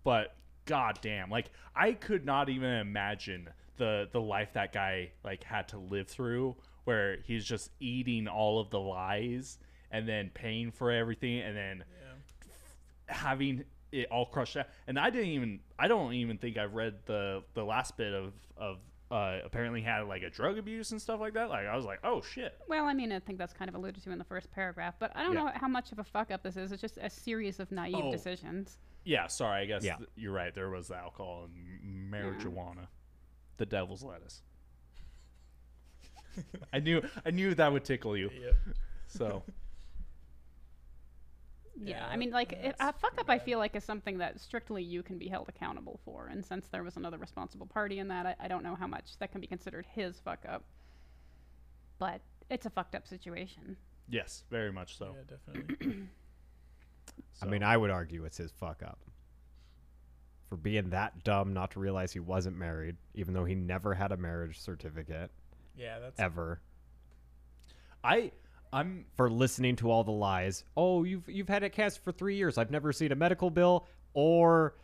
But 0.03 0.35
goddamn, 0.65 1.29
like 1.29 1.47
I 1.75 1.93
could 1.93 2.25
not 2.25 2.49
even 2.49 2.69
imagine 2.69 3.49
the 3.77 4.07
the 4.11 4.21
life 4.21 4.53
that 4.53 4.73
guy 4.73 5.11
like 5.23 5.43
had 5.43 5.67
to 5.69 5.77
live 5.77 6.07
through, 6.07 6.55
where 6.83 7.17
he's 7.23 7.45
just 7.45 7.71
eating 7.79 8.27
all 8.27 8.59
of 8.59 8.69
the 8.69 8.79
lies 8.79 9.57
and 9.91 10.07
then 10.07 10.29
paying 10.33 10.71
for 10.71 10.91
everything, 10.91 11.39
and 11.41 11.55
then 11.55 11.83
having 13.07 13.63
it 13.91 14.07
all 14.11 14.25
crushed 14.25 14.57
out. 14.57 14.67
And 14.85 14.99
I 14.99 15.09
didn't 15.09 15.29
even 15.29 15.59
I 15.79 15.87
don't 15.87 16.13
even 16.13 16.37
think 16.37 16.57
I've 16.57 16.73
read 16.73 16.95
the 17.05 17.43
the 17.53 17.63
last 17.63 17.97
bit 17.97 18.13
of 18.13 18.33
of 18.55 18.77
uh 19.09 19.39
apparently 19.45 19.81
had 19.81 20.01
like 20.01 20.21
a 20.23 20.29
drug 20.29 20.57
abuse 20.57 20.91
and 20.91 21.01
stuff 21.01 21.19
like 21.19 21.33
that. 21.33 21.49
Like 21.49 21.65
I 21.65 21.75
was 21.75 21.85
like, 21.85 21.99
"Oh 22.03 22.21
shit." 22.21 22.57
Well, 22.67 22.85
I 22.85 22.93
mean, 22.93 23.11
I 23.11 23.19
think 23.19 23.37
that's 23.37 23.53
kind 23.53 23.69
of 23.69 23.75
alluded 23.75 24.03
to 24.03 24.11
in 24.11 24.17
the 24.17 24.23
first 24.25 24.51
paragraph, 24.51 24.95
but 24.99 25.11
I 25.15 25.23
don't 25.23 25.33
Yeah. 25.35 25.43
know 25.45 25.51
how 25.55 25.67
much 25.67 25.91
of 25.91 25.99
a 25.99 26.03
fuck 26.03 26.29
up 26.31 26.43
this 26.43 26.57
is. 26.57 26.71
It's 26.71 26.81
just 26.81 26.97
a 27.01 27.09
series 27.09 27.59
of 27.59 27.71
naive 27.71 27.95
Oh. 28.03 28.11
decisions. 28.11 28.79
Yeah, 29.05 29.27
sorry. 29.27 29.61
I 29.61 29.65
guess 29.65 29.83
Yeah. 29.85 29.95
th- 29.95 30.09
you're 30.17 30.33
right. 30.33 30.53
There 30.53 30.69
was 30.69 30.89
the 30.89 30.95
alcohol 30.97 31.45
and 31.45 32.11
marijuana. 32.13 32.87
The 33.55 33.65
devil's 33.65 34.03
lettuce. 34.03 34.43
I 36.73 36.79
knew 36.79 37.01
I 37.25 37.31
knew 37.31 37.55
that 37.55 37.71
would 37.71 37.85
tickle 37.85 38.15
you. 38.17 38.29
Yep. 38.41 38.55
So, 39.07 39.43
Yeah, 41.79 41.97
Yeah, 41.97 42.07
I 42.07 42.17
mean, 42.17 42.31
like 42.31 42.53
it, 42.53 42.75
that's 42.77 42.81
a 42.81 42.99
fuck 42.99 43.15
pretty 43.15 43.21
up, 43.21 43.29
I 43.29 43.39
feel 43.39 43.59
like 43.59 43.75
is 43.75 43.83
something 43.83 44.17
that 44.17 44.39
strictly 44.39 44.83
you 44.83 45.03
can 45.03 45.17
be 45.17 45.27
held 45.27 45.49
accountable 45.49 45.99
for, 46.03 46.27
and 46.27 46.45
since 46.45 46.67
there 46.67 46.83
was 46.83 46.97
another 46.97 47.17
responsible 47.17 47.67
party 47.67 47.99
in 47.99 48.07
that, 48.09 48.25
I, 48.25 48.35
I 48.39 48.47
don't 48.47 48.63
know 48.63 48.75
how 48.75 48.87
much 48.87 49.17
that 49.19 49.31
can 49.31 49.41
be 49.41 49.47
considered 49.47 49.85
his 49.93 50.19
fuck 50.19 50.45
up. 50.47 50.63
But 51.99 52.21
it's 52.49 52.65
a 52.65 52.69
fucked 52.69 52.95
up 52.95 53.07
situation. 53.07 53.77
yes, 54.09 54.43
very 54.49 54.71
much 54.71 54.97
so. 54.97 55.15
Yeah, 55.15 55.35
definitely. 55.37 56.07
I 57.41 57.45
mean, 57.45 57.63
I 57.63 57.77
would 57.77 57.91
argue 57.91 58.25
it's 58.25 58.37
his 58.37 58.51
fuck 58.51 58.81
up. 58.83 58.99
For 60.49 60.55
being 60.55 60.91
that 60.91 61.23
dumb 61.23 61.53
not 61.53 61.71
to 61.71 61.79
realize 61.79 62.13
he 62.13 62.19
wasn't 62.19 62.57
married, 62.57 62.95
even 63.15 63.33
though 63.33 63.43
he 63.45 63.55
never 63.55 63.93
had 63.93 64.11
a 64.11 64.17
marriage 64.17 64.59
certificate 64.59 65.29
yeah, 65.77 65.99
that's 65.99 66.19
ever. 66.19 66.59
I 68.03 68.31
I'm 68.77 69.05
For 69.15 69.27
listening 69.27 69.75
to 69.77 69.89
all 69.89 70.03
the 70.03 70.11
lies. 70.11 70.63
Oh, 70.75 71.03
you've 71.03 71.27
you've 71.27 71.49
had 71.49 71.63
it 71.63 71.71
cast 71.71 72.03
for 72.03 72.11
three 72.11 72.35
years. 72.35 72.59
I've 72.59 72.69
never 72.69 72.93
seen 72.93 73.11
a 73.11 73.15
medical 73.15 73.49
bill 73.49 73.87
or 74.13 74.75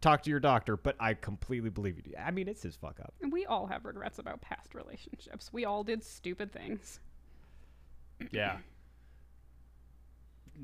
talked 0.00 0.24
to 0.24 0.30
your 0.30 0.38
doctor, 0.38 0.76
but 0.76 0.94
I 1.00 1.14
completely 1.14 1.70
believe 1.70 1.96
you. 2.06 2.14
I 2.16 2.30
mean, 2.30 2.46
it's 2.46 2.62
his 2.62 2.76
fuck 2.76 3.00
up. 3.00 3.12
And 3.20 3.32
we 3.32 3.44
all 3.44 3.66
have 3.66 3.84
regrets 3.84 4.20
about 4.20 4.40
past 4.40 4.72
relationships. 4.74 5.52
We 5.52 5.64
all 5.64 5.82
did 5.82 6.04
stupid 6.04 6.52
things. 6.52 7.00
yeah. 8.30 8.58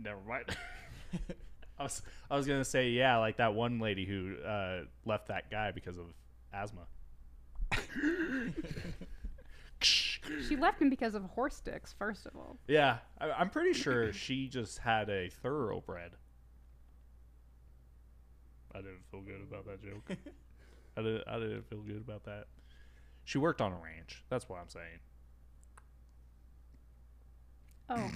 Never 0.01 0.21
mind. 0.29 0.57
I 1.79 1.83
was 1.83 2.03
I 2.31 2.37
was 2.37 2.47
gonna 2.47 2.65
say 2.65 2.91
yeah, 2.91 3.17
like 3.17 3.39
that 3.39 3.53
one 3.53 3.81
lady 3.81 4.07
who 4.07 4.37
uh, 4.47 4.83
left 5.05 5.27
that 5.27 5.51
guy 5.51 5.73
because 5.73 5.99
of 5.99 6.05
asthma. 6.53 6.83
She 10.49 10.55
left 10.57 10.81
him 10.81 10.91
because 10.91 11.15
of 11.15 11.25
horse 11.25 11.61
dicks, 11.61 11.95
first 11.99 12.27
of 12.27 12.37
all. 12.37 12.59
Yeah, 12.69 12.99
I, 13.21 13.31
I'm 13.31 13.51
pretty 13.51 13.73
sure 13.73 14.13
she 14.13 14.49
just 14.49 14.79
had 14.79 15.09
a 15.09 15.31
thoroughbred. 15.43 16.13
I 18.75 18.79
didn't 18.79 19.05
feel 19.11 19.23
good 19.23 19.41
about 19.43 19.67
that 19.67 19.83
joke. 19.83 20.05
I 20.97 21.03
didn't. 21.03 21.25
I 21.27 21.39
didn't 21.39 21.69
feel 21.69 21.81
good 21.81 21.97
about 21.97 22.25
that. 22.25 22.47
She 23.25 23.39
worked 23.39 23.61
on 23.61 23.73
a 23.73 23.77
ranch. 23.77 24.23
That's 24.29 24.49
what 24.49 24.61
I'm 24.61 24.69
saying. 24.69 25.01
Oh, 27.89 28.11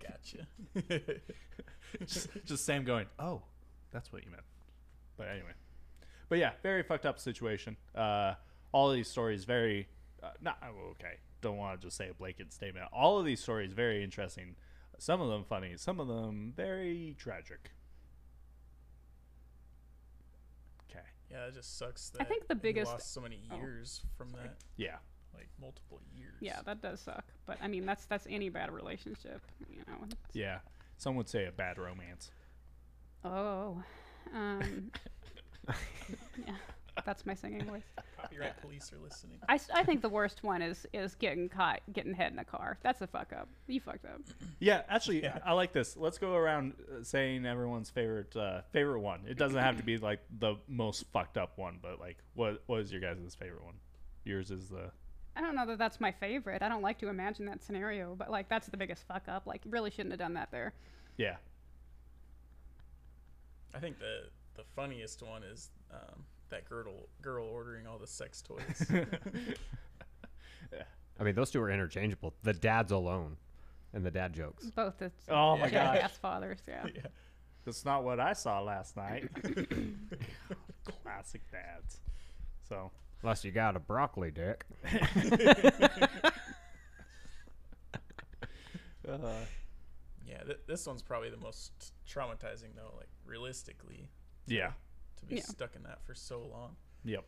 gotcha. 0.02 1.18
just, 2.06 2.28
just 2.44 2.64
Sam 2.64 2.84
going, 2.84 3.06
"Oh, 3.18 3.42
that's 3.90 4.12
what 4.12 4.24
you 4.24 4.30
meant." 4.30 4.44
But 5.16 5.28
anyway, 5.28 5.52
but 6.28 6.38
yeah, 6.38 6.52
very 6.62 6.82
fucked 6.82 7.06
up 7.06 7.18
situation. 7.18 7.76
Uh, 7.94 8.34
all 8.72 8.90
of 8.90 8.96
these 8.96 9.08
stories 9.08 9.44
very, 9.44 9.88
uh, 10.24 10.30
not 10.40 10.58
oh, 10.62 10.90
okay. 10.92 11.18
Don't 11.40 11.56
want 11.56 11.80
to 11.80 11.86
just 11.86 11.96
say 11.96 12.08
a 12.08 12.14
blanket 12.14 12.52
statement. 12.52 12.86
All 12.92 13.18
of 13.18 13.24
these 13.26 13.40
stories 13.40 13.72
very 13.72 14.02
interesting. 14.02 14.56
Some 14.98 15.20
of 15.20 15.28
them 15.28 15.44
funny. 15.44 15.74
Some 15.76 16.00
of 16.00 16.08
them 16.08 16.52
very 16.56 17.14
tragic. 17.18 17.70
Okay. 20.90 21.04
yeah, 21.30 21.46
it 21.46 21.54
just 21.54 21.76
sucks 21.78 22.10
that 22.10 22.22
I 22.22 22.24
think 22.24 22.48
the 22.48 22.54
biggest- 22.54 22.90
lost 22.92 23.12
so 23.12 23.20
many 23.20 23.42
oh, 23.50 23.56
years 23.56 24.02
from 24.16 24.30
that, 24.32 24.56
Yeah. 24.76 24.96
like 25.34 25.48
multiple 25.60 26.00
years. 26.16 26.34
yeah, 26.40 26.60
that 26.64 26.80
does 26.80 27.00
suck. 27.00 27.24
But 27.46 27.58
I 27.60 27.68
mean, 27.68 27.84
that's 27.84 28.06
that's 28.06 28.26
any 28.30 28.48
bad 28.48 28.70
relationship, 28.72 29.42
you 29.68 29.82
know. 29.86 30.04
it's- 30.04 30.16
Yeah. 30.32 30.60
Some 30.96 31.16
would 31.16 31.28
say 31.28 31.46
a 31.46 31.52
bad 31.52 31.76
romance. 31.78 32.30
Oh, 33.24 33.82
um, 34.32 34.92
yeah, 36.46 36.56
that's 37.04 37.26
my 37.26 37.34
singing 37.34 37.64
voice. 37.64 37.82
Copyright 38.20 38.60
police 38.60 38.92
are 38.92 38.98
listening. 39.02 39.38
I, 39.48 39.58
I 39.74 39.82
think 39.84 40.00
the 40.02 40.08
worst 40.08 40.42
one 40.44 40.62
is 40.62 40.86
is 40.92 41.14
getting 41.14 41.48
caught 41.48 41.80
getting 41.92 42.14
hit 42.14 42.32
in 42.32 42.38
a 42.38 42.44
car. 42.44 42.78
That's 42.82 43.00
a 43.00 43.06
fuck 43.06 43.32
up. 43.32 43.48
You 43.66 43.80
fucked 43.80 44.04
up. 44.04 44.20
Yeah, 44.60 44.82
actually, 44.88 45.22
Yeah. 45.22 45.38
I 45.44 45.52
like 45.52 45.72
this. 45.72 45.96
Let's 45.96 46.18
go 46.18 46.34
around 46.34 46.74
uh, 46.90 47.02
saying 47.02 47.44
everyone's 47.46 47.90
favorite 47.90 48.34
uh, 48.36 48.62
favorite 48.72 49.00
one. 49.00 49.20
It 49.26 49.36
doesn't 49.38 49.58
have 49.58 49.76
to 49.78 49.82
be 49.82 49.98
like 49.98 50.20
the 50.38 50.56
most 50.68 51.04
fucked 51.12 51.36
up 51.36 51.58
one, 51.58 51.78
but 51.82 51.98
like, 52.00 52.18
what 52.34 52.62
what 52.66 52.80
is 52.80 52.92
your 52.92 53.00
guys' 53.00 53.34
favorite 53.34 53.64
one? 53.64 53.74
Yours 54.24 54.50
is 54.50 54.68
the 54.68 54.90
I 55.36 55.40
don't 55.40 55.56
know 55.56 55.66
that 55.66 55.78
that's 55.78 56.00
my 56.00 56.12
favorite. 56.12 56.62
I 56.62 56.68
don't 56.68 56.82
like 56.82 56.98
to 57.00 57.08
imagine 57.08 57.46
that 57.46 57.62
scenario, 57.64 58.14
but 58.14 58.30
like 58.30 58.48
that's 58.48 58.68
the 58.68 58.76
biggest 58.76 59.06
fuck 59.08 59.24
up. 59.28 59.46
Like 59.46 59.62
really 59.68 59.90
shouldn't 59.90 60.12
have 60.12 60.20
done 60.20 60.34
that 60.34 60.50
there. 60.52 60.74
yeah. 61.16 61.36
I 63.74 63.80
think 63.80 63.98
the 63.98 64.28
the 64.56 64.62
funniest 64.76 65.20
one 65.22 65.42
is 65.42 65.70
um, 65.92 66.24
that 66.54 66.68
girl 66.68 67.08
girl 67.22 67.46
ordering 67.46 67.86
all 67.86 67.98
the 67.98 68.06
sex 68.06 68.40
toys. 68.42 68.86
I 71.18 71.22
mean, 71.22 71.34
those 71.34 71.50
two 71.50 71.60
are 71.62 71.70
interchangeable. 71.70 72.34
The 72.42 72.52
dads 72.52 72.90
alone, 72.92 73.36
and 73.92 74.04
the 74.04 74.10
dad 74.10 74.32
jokes. 74.34 74.66
Both 74.70 74.98
the 74.98 75.12
Oh 75.28 75.56
my 75.56 75.70
gosh. 75.70 75.94
jackass 75.96 76.16
fathers. 76.16 76.58
Yeah. 76.66 76.86
yeah. 76.94 77.02
That's 77.64 77.84
not 77.84 78.02
what 78.04 78.18
I 78.20 78.32
saw 78.32 78.60
last 78.60 78.96
night. 78.96 79.28
Classic 81.02 81.40
dads. 81.50 82.00
So 82.68 82.90
Unless 83.22 83.44
you 83.44 83.52
got 83.52 83.74
a 83.76 83.80
broccoli 83.80 84.30
dick. 84.30 84.66
uh, 89.08 89.18
Yeah, 90.26 90.42
th- 90.42 90.60
this 90.66 90.86
one's 90.86 91.02
probably 91.02 91.30
the 91.30 91.36
most 91.36 91.92
traumatizing 92.08 92.74
though. 92.74 92.92
Like 92.96 93.08
realistically, 93.24 94.08
yeah, 94.46 94.72
to 95.24 95.34
be 95.34 95.36
Yeah. 95.36 95.42
stuck 95.42 95.74
in 95.76 95.82
that 95.84 96.04
for 96.04 96.14
so 96.14 96.40
long. 96.42 96.76
yep. 97.04 97.24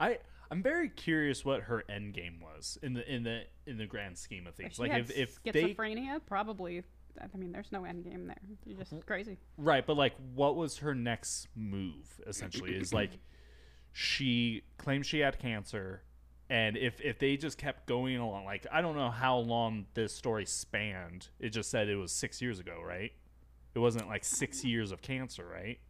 I 0.00 0.18
I'm 0.50 0.62
very 0.62 0.88
curious 0.88 1.44
what 1.44 1.62
her 1.62 1.84
end 1.88 2.14
game 2.14 2.40
was 2.40 2.78
in 2.82 2.94
the 2.94 3.12
in 3.12 3.22
the 3.22 3.42
in 3.66 3.76
the 3.78 3.86
grand 3.86 4.16
scheme 4.16 4.46
of 4.46 4.54
If 4.54 4.56
things. 4.56 4.76
she 4.76 4.82
Like 4.82 4.92
had 4.92 5.10
if 5.10 5.38
if 5.44 5.52
they 5.52 5.74
schizophrenia, 5.74 6.20
probably. 6.26 6.82
I 7.20 7.36
mean, 7.36 7.50
there's 7.50 7.72
no 7.72 7.84
end 7.84 8.04
game 8.04 8.28
there. 8.28 8.36
You're 8.64 8.78
just 8.78 8.92
mm-hmm. 8.92 9.00
crazy. 9.00 9.38
right, 9.56 9.84
but 9.84 9.96
like 9.96 10.14
what 10.34 10.54
was 10.56 10.78
her 10.78 10.94
next 10.94 11.48
move? 11.56 12.20
Essentially, 12.26 12.76
is 12.76 12.94
like 12.94 13.10
she 13.92 14.62
claimed 14.76 15.04
she 15.04 15.18
had 15.18 15.38
cancer, 15.38 16.02
and 16.48 16.76
if 16.76 17.00
if 17.00 17.18
they 17.18 17.36
just 17.36 17.58
kept 17.58 17.86
going 17.86 18.16
along, 18.16 18.44
like 18.44 18.66
I 18.70 18.80
don't 18.80 18.94
know 18.96 19.10
how 19.10 19.38
long 19.38 19.86
this 19.94 20.14
story 20.14 20.46
spanned. 20.46 21.28
It 21.40 21.50
just 21.50 21.70
said 21.70 21.88
it 21.88 21.96
was 21.96 22.12
six 22.12 22.40
years 22.40 22.60
ago, 22.60 22.80
right? 22.84 23.12
It 23.74 23.80
wasn't 23.80 24.06
like 24.08 24.24
six 24.24 24.62
um, 24.64 24.70
years 24.70 24.92
of 24.92 25.02
cancer, 25.02 25.46
right? 25.46 25.80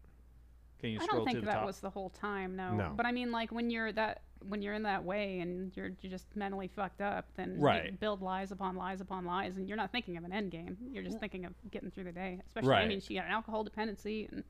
Can 0.81 0.91
you 0.91 0.99
I 1.01 1.07
don't 1.07 1.19
to 1.21 1.25
think 1.25 1.41
the 1.41 1.47
that 1.47 1.57
top? 1.57 1.67
was 1.67 1.81
the 1.81 1.91
whole 1.91 2.11
time, 2.11 2.55
no. 2.57 2.77
No. 2.77 2.93
But 2.97 3.07
I 3.07 3.13
mean, 3.13 3.33
like 3.33 3.51
when 3.51 3.71
you're 3.71 3.93
that 3.93 4.23
when 4.47 4.63
you're 4.63 4.75
in 4.75 4.85
that 4.85 5.03
way 5.05 5.41
and 5.41 5.77
you're 5.77 5.91
you're 6.01 6.11
just 6.11 6.37
mentally 6.37 6.69
fucked 6.69 7.01
up, 7.01 7.27
then 7.37 7.55
you 7.55 7.63
Right. 7.63 7.99
build 8.01 8.23
lies 8.23 8.53
upon 8.53 8.77
lies 8.77 9.01
upon 9.01 9.25
lies, 9.25 9.57
and 9.57 9.69
you're 9.69 9.77
not 9.77 9.91
thinking 9.91 10.17
of 10.17 10.25
an 10.25 10.33
end 10.33 10.51
game. 10.53 10.77
You're 10.93 11.03
just 11.03 11.19
thinking 11.19 11.45
of 11.45 11.55
getting 11.71 11.91
through 11.91 12.05
the 12.05 12.13
day. 12.13 12.41
Especially, 12.47 12.71
I 12.71 12.77
Right. 12.77 12.89
mean, 12.89 13.01
she 13.01 13.17
had 13.17 13.27
an 13.27 13.33
alcohol 13.33 13.65
dependency, 13.65 14.29
and 14.31 14.45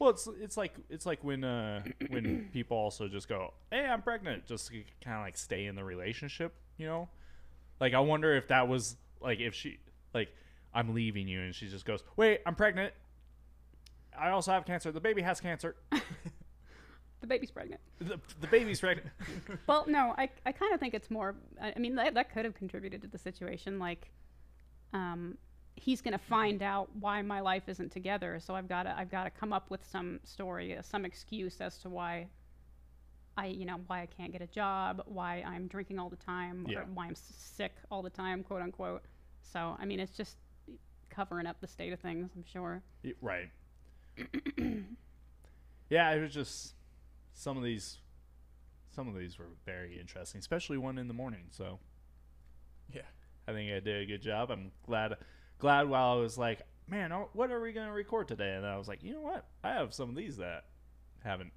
Well, 0.00 0.10
it's 0.10 0.28
it's 0.40 0.56
like 0.56 0.74
it's 0.90 1.06
like 1.06 1.22
when 1.22 1.44
uh 1.44 1.82
when 2.08 2.48
people 2.52 2.76
also 2.76 3.06
just 3.08 3.28
go, 3.28 3.54
"Hey, 3.70 3.86
I'm 3.86 4.02
pregnant," 4.02 4.46
just 4.46 4.68
to 4.68 4.82
kind 5.02 5.16
of 5.18 5.22
like 5.22 5.36
stay 5.36 5.66
in 5.66 5.76
the 5.76 5.84
relationship, 5.84 6.54
you 6.76 6.86
know. 6.86 7.08
Like 7.80 7.94
I 7.94 8.00
wonder 8.00 8.34
if 8.34 8.48
that 8.48 8.66
was 8.66 8.96
like 9.20 9.38
if 9.40 9.54
she 9.54 9.78
like 10.12 10.28
I'm 10.74 10.94
leaving 10.94 11.28
you 11.28 11.40
and 11.42 11.54
she 11.54 11.68
just 11.68 11.84
goes, 11.84 12.02
"Wait, 12.16 12.40
I'm 12.44 12.56
pregnant. 12.56 12.92
I 14.20 14.30
also 14.30 14.52
have 14.52 14.64
cancer. 14.64 14.90
The 14.92 15.00
baby 15.00 15.22
has 15.22 15.40
cancer. 15.40 15.76
the 17.20 17.26
baby's 17.26 17.50
pregnant. 17.50 17.80
The, 18.00 18.20
the 18.40 18.46
baby's 18.46 18.80
pregnant." 18.80 19.08
well, 19.66 19.84
no, 19.88 20.14
I, 20.18 20.28
I 20.46 20.52
kind 20.52 20.72
of 20.74 20.80
think 20.80 20.94
it's 20.94 21.10
more. 21.10 21.34
I, 21.60 21.72
I 21.76 21.78
mean, 21.78 21.94
that, 21.96 22.14
that 22.14 22.32
could 22.32 22.44
have 22.44 22.54
contributed 22.54 23.02
to 23.02 23.08
the 23.08 23.18
situation. 23.18 23.78
Like, 23.78 24.10
um, 24.92 25.36
he's 25.76 26.00
gonna 26.00 26.18
find 26.18 26.62
out 26.62 26.88
why 26.98 27.22
my 27.22 27.40
life 27.40 27.68
isn't 27.68 27.92
together, 27.92 28.40
so 28.40 28.54
I've 28.54 28.68
got 28.68 28.84
to 28.84 28.98
I've 28.98 29.10
got 29.10 29.24
to 29.24 29.30
come 29.30 29.52
up 29.52 29.70
with 29.70 29.84
some 29.84 30.20
story, 30.24 30.76
uh, 30.76 30.82
some 30.82 31.04
excuse 31.04 31.60
as 31.60 31.78
to 31.78 31.88
why. 31.88 32.28
I, 33.36 33.46
you 33.46 33.66
know, 33.66 33.76
why 33.86 34.02
I 34.02 34.06
can't 34.06 34.32
get 34.32 34.42
a 34.42 34.48
job, 34.48 35.00
why 35.06 35.44
I'm 35.46 35.68
drinking 35.68 36.00
all 36.00 36.08
the 36.08 36.16
time, 36.16 36.66
Yeah. 36.68 36.80
or 36.80 36.84
why 36.92 37.06
I'm 37.06 37.14
sick 37.14 37.70
all 37.88 38.02
the 38.02 38.10
time, 38.10 38.42
quote 38.42 38.62
unquote. 38.62 39.04
So, 39.42 39.76
I 39.78 39.84
mean, 39.84 40.00
it's 40.00 40.16
just 40.16 40.38
covering 41.08 41.46
up 41.46 41.60
the 41.60 41.68
state 41.68 41.92
of 41.92 42.00
things. 42.00 42.30
I'm 42.34 42.42
sure. 42.42 42.82
Right. 43.20 43.48
yeah, 45.90 46.10
it 46.12 46.20
was 46.20 46.32
just 46.32 46.74
some 47.32 47.56
of 47.56 47.62
these 47.62 47.98
some 48.90 49.06
of 49.08 49.14
these 49.14 49.38
were 49.38 49.46
very 49.64 49.98
interesting, 49.98 50.38
especially 50.40 50.76
one 50.78 50.98
in 50.98 51.06
the 51.08 51.14
morning. 51.14 51.44
So 51.50 51.78
Yeah. 52.92 53.02
I 53.46 53.52
think 53.52 53.70
I 53.72 53.80
did 53.80 54.02
a 54.02 54.06
good 54.06 54.20
job. 54.22 54.50
I'm 54.50 54.72
glad 54.84 55.14
glad 55.58 55.88
while 55.88 56.16
I 56.18 56.20
was 56.20 56.36
like, 56.36 56.60
man, 56.86 57.12
oh, 57.12 57.30
what 57.32 57.50
are 57.50 57.60
we 57.60 57.72
going 57.72 57.86
to 57.86 57.92
record 57.92 58.28
today? 58.28 58.54
And 58.54 58.66
I 58.66 58.76
was 58.76 58.88
like, 58.88 59.02
you 59.02 59.12
know 59.12 59.20
what? 59.20 59.46
I 59.64 59.70
have 59.72 59.94
some 59.94 60.08
of 60.10 60.16
these 60.16 60.36
that 60.38 60.64
haven't 61.24 61.52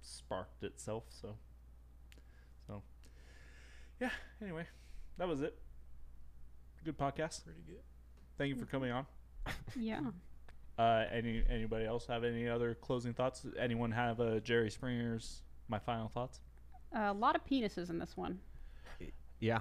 sparked 0.00 0.64
itself. 0.64 1.04
So, 1.08 1.36
so 2.66 2.82
yeah. 4.00 4.10
Anyway, 4.42 4.66
that 5.18 5.28
was 5.28 5.40
it. 5.42 5.58
Good 6.84 6.98
podcast. 6.98 7.44
Pretty 7.44 7.62
good. 7.66 7.82
Thank 8.38 8.50
you 8.50 8.56
for 8.56 8.66
coming 8.66 8.90
on. 8.90 9.06
Yeah. 9.76 10.00
Uh, 10.78 11.04
any 11.10 11.42
anybody 11.48 11.86
else 11.86 12.06
have 12.06 12.22
any 12.22 12.48
other 12.48 12.74
closing 12.74 13.14
thoughts? 13.14 13.46
Anyone 13.58 13.90
have 13.92 14.20
uh, 14.20 14.40
Jerry 14.40 14.70
Springer's 14.70 15.42
my 15.68 15.78
final 15.78 16.08
thoughts? 16.08 16.40
a 16.94 17.12
lot 17.12 17.34
of 17.36 17.44
penises 17.44 17.90
in 17.90 17.98
this 17.98 18.16
one. 18.16 18.38
Yeah. 19.40 19.60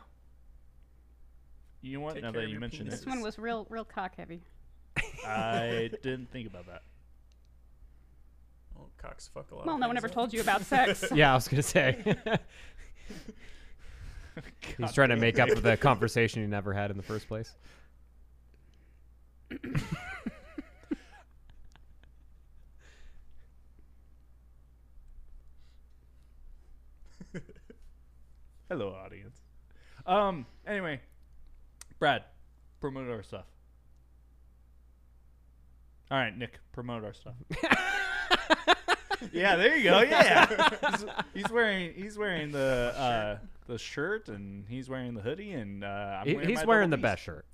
You 1.81 1.97
know 1.97 2.03
what? 2.03 2.15
Take 2.15 2.23
now 2.23 2.31
that 2.31 2.43
you 2.43 2.49
your 2.49 2.59
mentioned 2.59 2.91
This 2.91 3.05
one 3.05 3.21
was 3.21 3.37
real 3.37 3.67
real 3.69 3.85
cock 3.85 4.15
heavy. 4.15 4.41
I 5.25 5.91
didn't 6.03 6.31
think 6.31 6.47
about 6.47 6.65
that. 6.67 6.81
Well, 8.75 8.89
cocks 8.97 9.29
fuck 9.33 9.51
a 9.51 9.55
lot. 9.55 9.65
Well, 9.65 9.77
no 9.77 9.87
one 9.87 9.97
ever 9.97 10.09
told 10.09 10.33
you 10.33 10.41
about 10.41 10.61
sex. 10.63 11.05
Yeah, 11.13 11.31
I 11.31 11.35
was 11.35 11.47
gonna 11.47 11.61
say. 11.61 12.15
He's 14.77 14.91
trying 14.93 15.09
to 15.09 15.15
make 15.15 15.39
up 15.39 15.49
for 15.49 15.61
the 15.61 15.77
conversation 15.77 16.41
he 16.41 16.47
never 16.47 16.73
had 16.73 16.91
in 16.91 16.97
the 16.97 17.03
first 17.03 17.27
place. 17.27 17.55
Hello, 28.69 28.89
audience. 28.93 29.39
Um. 30.05 30.45
Anyway, 30.67 30.99
Brad, 31.99 32.23
promote 32.79 33.09
our 33.09 33.23
stuff. 33.23 33.45
All 36.11 36.17
right, 36.17 36.35
Nick, 36.37 36.59
promote 36.71 37.03
our 37.03 37.13
stuff. 37.13 37.33
yeah, 39.33 39.55
there 39.55 39.75
you 39.75 39.83
go. 39.85 40.01
Yeah, 40.01 40.69
he's, 40.91 41.05
he's 41.33 41.51
wearing 41.51 41.93
he's 41.95 42.17
wearing 42.17 42.51
the 42.51 42.93
uh, 42.97 43.37
the 43.67 43.77
shirt 43.77 44.29
and 44.29 44.65
he's 44.67 44.87
wearing 44.89 45.13
the 45.15 45.21
hoodie 45.21 45.53
and 45.53 45.83
uh, 45.83 46.19
I'm 46.21 46.27
He- 46.27 46.33
wearing 46.35 46.49
he's 46.49 46.59
my 46.59 46.65
wearing 46.65 46.89
the 46.91 46.97
double 46.97 47.09
best 47.09 47.23
shirt. 47.23 47.45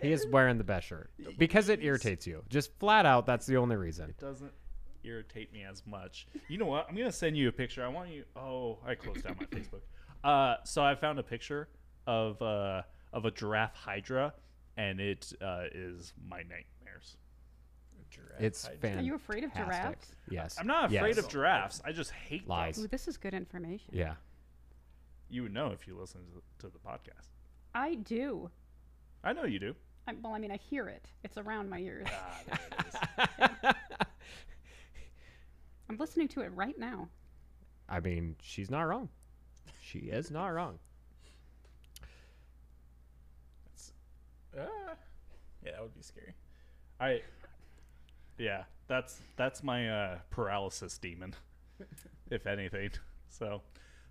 He 0.00 0.10
is 0.12 0.26
wearing 0.26 0.58
the 0.58 0.64
best 0.64 0.88
shirt 0.88 1.10
because 1.38 1.68
it 1.68 1.80
irritates 1.82 2.26
you. 2.26 2.42
Just 2.48 2.76
flat 2.80 3.06
out, 3.06 3.24
that's 3.24 3.46
the 3.46 3.56
only 3.56 3.76
reason. 3.76 4.10
It 4.10 4.18
doesn't 4.18 4.50
irritate 5.04 5.52
me 5.52 5.62
as 5.64 5.82
much. 5.86 6.26
You 6.48 6.58
know 6.58 6.66
what? 6.66 6.86
I'm 6.88 6.96
gonna 6.96 7.12
send 7.12 7.36
you 7.36 7.48
a 7.48 7.52
picture. 7.52 7.84
I 7.84 7.88
want 7.88 8.08
you. 8.10 8.24
Oh, 8.34 8.78
I 8.86 8.94
closed 8.96 9.22
down 9.22 9.36
my 9.38 9.46
Facebook. 9.58 9.82
Uh, 10.24 10.56
so 10.64 10.82
I 10.84 10.94
found 10.94 11.18
a 11.18 11.22
picture 11.22 11.68
of 12.06 12.40
uh 12.42 12.82
of 13.12 13.24
a 13.24 13.30
giraffe 13.30 13.74
hydra, 13.74 14.32
and 14.76 15.00
it 15.00 15.32
uh, 15.42 15.64
is 15.72 16.12
my 16.28 16.38
nightmares. 16.38 17.16
Giraffe 18.10 18.40
It's 18.40 18.62
hydra. 18.64 18.78
fantastic. 18.80 19.02
Are 19.02 19.06
you 19.06 19.14
afraid 19.14 19.44
of 19.44 19.54
giraffes? 19.54 20.14
Yes. 20.30 20.56
I'm 20.58 20.66
not 20.66 20.86
afraid 20.92 21.16
Yes. 21.16 21.24
of 21.24 21.28
giraffes. 21.30 21.82
I 21.84 21.92
just 21.92 22.10
hate 22.10 22.46
Lies. 22.48 22.76
them. 22.76 22.84
Ooh, 22.84 22.88
this 22.88 23.08
is 23.08 23.16
good 23.16 23.34
information. 23.34 23.90
Yeah. 23.92 24.14
You 25.30 25.42
would 25.44 25.52
know 25.54 25.68
if 25.68 25.86
you 25.86 25.96
listen 25.98 26.20
to, 26.58 26.66
to 26.66 26.72
the 26.72 26.78
podcast. 26.78 27.28
I 27.74 27.94
do. 27.94 28.50
I 29.24 29.32
know 29.32 29.44
you 29.44 29.58
do. 29.58 29.74
I, 30.06 30.14
well, 30.22 30.34
I 30.34 30.38
mean, 30.38 30.50
I 30.50 30.56
hear 30.58 30.88
it. 30.88 31.06
It's 31.24 31.38
around 31.38 31.70
my 31.70 31.78
ears. 31.78 32.06
Ah, 32.10 32.40
there 32.46 32.60
it 32.78 33.66
is. 33.66 33.74
I'm 35.88 35.96
listening 35.98 36.28
to 36.28 36.40
it 36.42 36.48
right 36.54 36.78
now. 36.78 37.08
I 37.88 38.00
mean, 38.00 38.36
she's 38.42 38.70
not 38.70 38.82
wrong. 38.82 39.08
She 39.92 39.98
is 39.98 40.30
not 40.30 40.46
wrong. 40.46 40.78
Ah. 44.58 44.64
yeah, 45.62 45.72
that 45.72 45.82
would 45.82 45.94
be 45.94 46.02
scary. 46.02 46.32
I. 46.98 47.20
Yeah, 48.38 48.64
that's 48.88 49.20
that's 49.36 49.62
my 49.62 49.90
uh, 49.90 50.18
paralysis 50.30 50.96
demon, 50.96 51.34
if 52.30 52.46
anything. 52.46 52.90
So, 53.28 53.60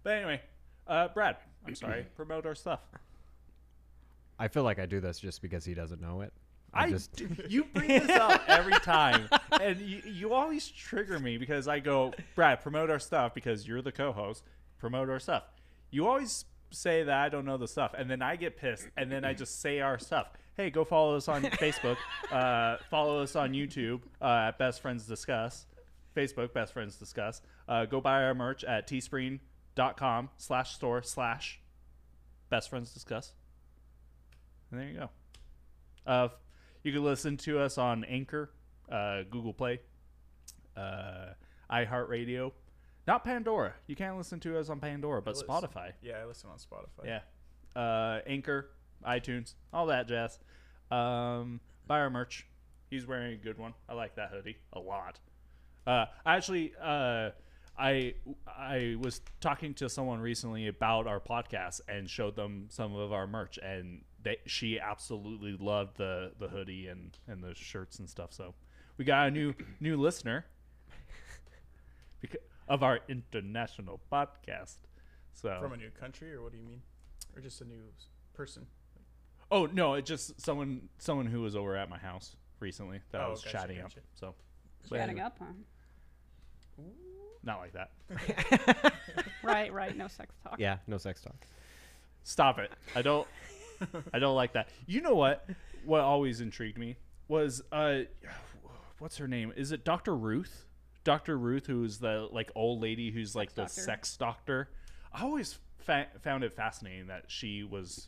but 0.04 0.14
anyway, 0.14 0.42
uh, 0.88 1.08
Brad, 1.08 1.38
I'm 1.66 1.74
sorry. 1.74 2.06
promote 2.16 2.46
our 2.46 2.56
stuff. 2.56 2.82
I 4.38 4.48
feel 4.48 4.64
like 4.64 4.78
I 4.78 4.86
do 4.86 5.00
this 5.00 5.20
just 5.20 5.42
because 5.42 5.66
he 5.66 5.74
doesn't 5.74 6.02
know 6.02 6.22
it. 6.22 6.32
I 6.74 6.90
just 6.92 7.16
d- 7.16 7.28
you 7.50 7.64
bring 7.66 7.88
this 7.88 8.10
up 8.10 8.44
every 8.48 8.80
time, 8.80 9.28
and 9.60 9.80
you, 9.82 10.02
you 10.06 10.34
always 10.34 10.68
trigger 10.68 11.20
me 11.20 11.38
because 11.38 11.68
I 11.68 11.80
go, 11.80 12.14
Brad, 12.36 12.62
promote 12.62 12.92
our 12.92 13.00
stuff 13.00 13.34
because 13.34 13.68
you're 13.68 13.82
the 13.82 13.92
co-host. 13.92 14.44
Promote 14.80 15.10
our 15.10 15.20
stuff. 15.20 15.44
You 15.92 16.08
always 16.08 16.46
say 16.72 17.04
that 17.04 17.18
I 17.18 17.30
don't 17.30 17.46
know 17.46 17.58
the 17.58 17.68
stuff, 17.68 17.94
and 17.98 18.10
then 18.10 18.22
I 18.22 18.38
get 18.38 18.58
pissed, 18.58 18.88
and 18.98 19.12
then 19.12 19.26
I 19.26 19.34
just 19.34 19.62
say 19.62 19.82
our 19.82 20.00
stuff. 20.00 20.28
Hey, 20.56 20.70
go 20.70 20.84
follow 20.84 21.16
us 21.16 21.28
on 21.28 21.44
Facebook. 21.44 21.98
Uh, 22.32 22.78
follow 22.90 23.22
us 23.22 23.36
on 23.36 23.52
YouTube 23.52 24.04
uh, 24.22 24.48
at 24.48 24.58
Best 24.58 24.82
Friends 24.82 25.06
Discuss. 25.06 25.66
Facebook 26.16 26.54
Best 26.54 26.72
Friends 26.72 26.96
Discuss. 26.96 27.42
Uh, 27.68 27.84
go 27.84 28.00
buy 28.00 28.24
our 28.24 28.34
merch 28.34 28.64
at 28.64 28.88
teespring.com 28.88 30.30
slash 30.38 30.74
store 30.74 31.04
slash 31.04 31.60
Best 32.50 32.70
Friends 32.70 32.94
Discuss. 32.94 33.34
And 34.72 34.80
there 34.80 34.88
you 34.88 34.98
go. 34.98 35.10
Uh, 36.08 36.28
you 36.84 36.94
can 36.94 37.04
listen 37.04 37.36
to 37.38 37.60
us 37.60 37.78
on 37.78 38.06
Anchor, 38.06 38.50
uh, 38.90 39.24
Google 39.30 39.54
Play, 39.54 39.82
uh, 40.78 41.34
iHeartRadio. 41.70 42.54
Not 43.08 43.24
Pandora. 43.24 43.74
You 43.88 43.96
can't 43.96 44.18
listen 44.18 44.40
to 44.42 44.58
us 44.60 44.70
on 44.70 44.80
Pandora, 44.80 45.22
but 45.22 45.36
listen. 45.36 45.48
Spotify. 45.48 45.92
Yeah, 46.02 46.18
I 46.22 46.26
listen 46.26 46.50
on 46.50 46.58
Spotify. 46.58 47.06
Yeah. 47.76 47.82
Uh, 47.82 48.20
Anchor, 48.28 48.70
iTunes, 49.06 49.56
all 49.74 49.88
that 49.88 50.08
jazz. 50.08 50.38
Um, 50.92 51.60
buy 51.88 52.00
our 52.00 52.10
merch. 52.10 52.46
He's 52.90 53.08
wearing 53.08 53.34
a 53.34 53.38
good 53.38 53.58
one. 53.58 53.74
I 53.90 53.94
like 53.94 54.16
that 54.16 54.30
hoodie 54.30 54.58
a 54.74 54.80
lot. 54.80 55.20
Uh, 55.88 56.06
actually, 56.26 56.74
uh, 56.82 57.30
I 57.78 58.14
I 58.46 58.96
was 59.00 59.22
talking 59.40 59.74
to 59.76 59.90
someone 59.90 60.20
recently 60.20 60.68
about 60.68 61.08
our 61.08 61.20
podcast 61.20 61.82
and 61.88 62.10
showed 62.10 62.36
them 62.36 62.68
some 62.70 62.96
of 62.96 63.12
our 63.14 63.26
merch, 63.26 63.58
and 63.58 64.04
they 64.22 64.38
she 64.46 64.80
absolutely 64.80 65.58
loved 65.60 65.98
the 65.98 66.34
the 66.38 66.48
hoodie 66.50 66.88
and 66.88 67.18
and 67.28 67.44
the 67.44 67.56
shirts 67.56 67.98
and 68.00 68.10
stuff. 68.10 68.34
So 68.34 68.54
we 68.98 69.06
got 69.06 69.28
a 69.28 69.32
new 69.32 69.54
new 69.80 69.98
listener 69.98 70.46
because 72.20 72.42
of 72.72 72.84
our 72.84 73.00
international 73.10 74.00
podcast. 74.12 74.78
So 75.34 75.58
From 75.62 75.74
a 75.74 75.78
new 75.78 75.90
country, 75.90 76.34
or 76.34 76.42
what 76.42 76.52
do 76.54 76.58
you 76.58 76.64
mean? 76.64 76.82
Or 77.36 77.42
just 77.42 77.60
a 77.62 77.66
new 77.66 77.82
person? 78.34 78.66
oh 79.52 79.66
no, 79.74 79.96
it 79.96 80.06
just 80.06 80.40
someone 80.40 80.88
someone 80.98 81.26
who 81.26 81.42
was 81.42 81.56
over 81.58 81.76
at 81.76 81.90
my 81.90 81.98
house 81.98 82.38
recently 82.62 83.02
that 83.12 83.20
I 83.22 83.26
Oh, 83.26 83.32
was 83.32 83.42
gotcha, 83.44 83.58
chatting 83.58 83.78
gotcha. 83.82 84.00
up. 84.00 84.06
So 84.16 84.36
Chatting 84.90 85.20
anyway, 85.20 85.26
up, 85.26 85.38
huh? 85.40 86.84
not 87.44 87.60
like 87.60 87.74
that. 87.74 87.92
Right, 89.44 89.74
right. 89.74 89.98
No 89.98 90.08
sex 90.08 90.34
talk. 90.44 90.58
Yeah, 90.60 90.78
no 90.88 90.98
sex 90.98 91.22
talk. 91.22 91.36
Stop 92.24 92.60
it. 92.60 92.72
I 92.96 93.02
don't 93.02 93.28
I 94.14 94.20
don't 94.20 94.36
like 94.36 94.54
that. 94.54 94.70
You 94.86 95.02
know 95.02 95.16
what? 95.16 95.46
What 95.84 96.02
always 96.02 96.40
intrigued 96.42 96.78
me 96.78 96.96
was 97.28 97.62
uh 97.72 98.02
what's 99.00 99.18
her 99.18 99.28
name? 99.28 99.52
Is 99.58 99.72
it 99.72 99.84
Dr. 99.84 100.16
Ruth? 100.16 100.66
Dr. 101.04 101.38
Ruth 101.38 101.66
who's 101.68 101.98
the 102.00 102.28
like 102.32 102.52
old 102.56 102.82
lady 102.82 103.12
who's 103.12 103.36
like 103.36 103.54
the 103.56 103.64
doctor. 103.64 103.82
sex 103.82 104.16
doctor. 104.18 104.70
I 105.14 105.24
always 105.24 105.58
fa- 105.80 106.08
found 106.22 106.44
it 106.44 106.54
fascinating 106.54 107.08
that 107.08 107.26
she 107.28 107.64
was 107.64 108.08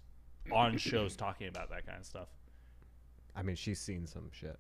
on 0.52 0.78
shows 0.78 1.16
talking 1.16 1.48
about 1.48 1.70
that 1.72 1.86
kind 1.86 2.00
of 2.00 2.06
stuff. 2.06 2.28
I 3.36 3.42
mean, 3.44 3.56
she's 3.56 3.80
seen 3.80 4.06
some 4.06 4.30
shit. 4.32 4.60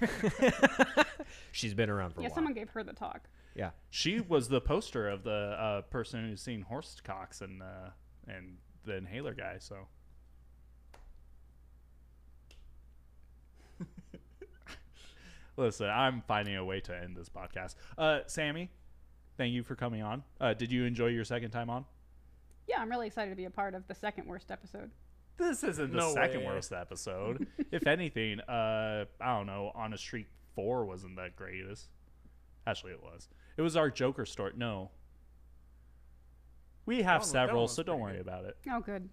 she's 1.52 1.74
been 1.74 1.90
around 1.90 2.14
for 2.14 2.20
Yeah, 2.20 2.26
a 2.26 2.30
while. 2.30 2.34
someone 2.36 2.54
gave 2.54 2.70
her 2.70 2.82
the 2.82 2.92
talk. 2.92 3.28
yeah. 3.54 3.70
She 3.90 4.20
was 4.20 4.48
the 4.48 4.60
poster 4.60 5.08
of 5.08 5.24
the 5.24 5.30
uh, 5.58 5.82
person 5.82 6.28
who's 6.28 6.40
seen 6.42 6.62
horse 6.62 6.96
cocks 7.02 7.40
and 7.40 7.62
uh, 7.62 7.90
and 8.26 8.56
the 8.84 8.96
inhaler 8.96 9.34
guy. 9.34 9.56
So 9.58 9.88
listen, 15.58 15.88
I'm 15.90 16.22
finding 16.26 16.56
a 16.56 16.64
way 16.64 16.80
to 16.80 16.96
end 16.96 17.16
this 17.16 17.28
podcast. 17.28 17.74
Uh, 17.98 18.20
Sammy, 18.26 18.70
thank 19.36 19.52
you 19.52 19.62
for 19.62 19.74
coming 19.74 20.02
on. 20.02 20.22
Uh, 20.40 20.54
did 20.54 20.72
you 20.72 20.84
enjoy 20.84 21.08
your 21.08 21.24
second 21.24 21.50
time 21.50 21.68
on? 21.68 21.84
Yeah, 22.66 22.80
I'm 22.80 22.88
really 22.90 23.06
excited 23.06 23.30
to 23.30 23.36
be 23.36 23.44
a 23.46 23.50
part 23.50 23.74
of 23.74 23.86
the 23.88 23.94
second 23.94 24.26
worst 24.26 24.50
episode. 24.50 24.90
This 25.36 25.62
isn't 25.64 25.92
the 25.92 25.96
No 25.98 26.12
second 26.14 26.40
way. 26.40 26.46
worst 26.46 26.72
episode. 26.72 27.46
if 27.70 27.86
anything, 27.86 28.40
uh, 28.40 29.04
I 29.20 29.36
don't 29.36 29.46
know. 29.46 29.72
On 29.74 29.92
a 29.92 29.98
Street 29.98 30.26
Four 30.54 30.84
wasn't 30.84 31.16
that 31.16 31.36
greatest. 31.36 31.86
Actually, 32.66 32.92
it 32.92 33.02
was. 33.02 33.28
It 33.56 33.62
was 33.62 33.76
our 33.76 33.88
Joker 33.90 34.26
story. 34.26 34.52
No, 34.56 34.90
we 36.86 37.02
have 37.02 37.22
one 37.22 37.32
that 37.32 37.38
one 37.38 37.46
several, 37.48 37.62
was 37.62 37.74
so 37.74 37.82
don't 37.82 38.00
pretty 38.02 38.16
worry 38.18 38.24
good. 38.24 38.28
about 38.28 38.44
it. 38.46 38.56
Oh, 38.70 38.80
good. 38.80 39.08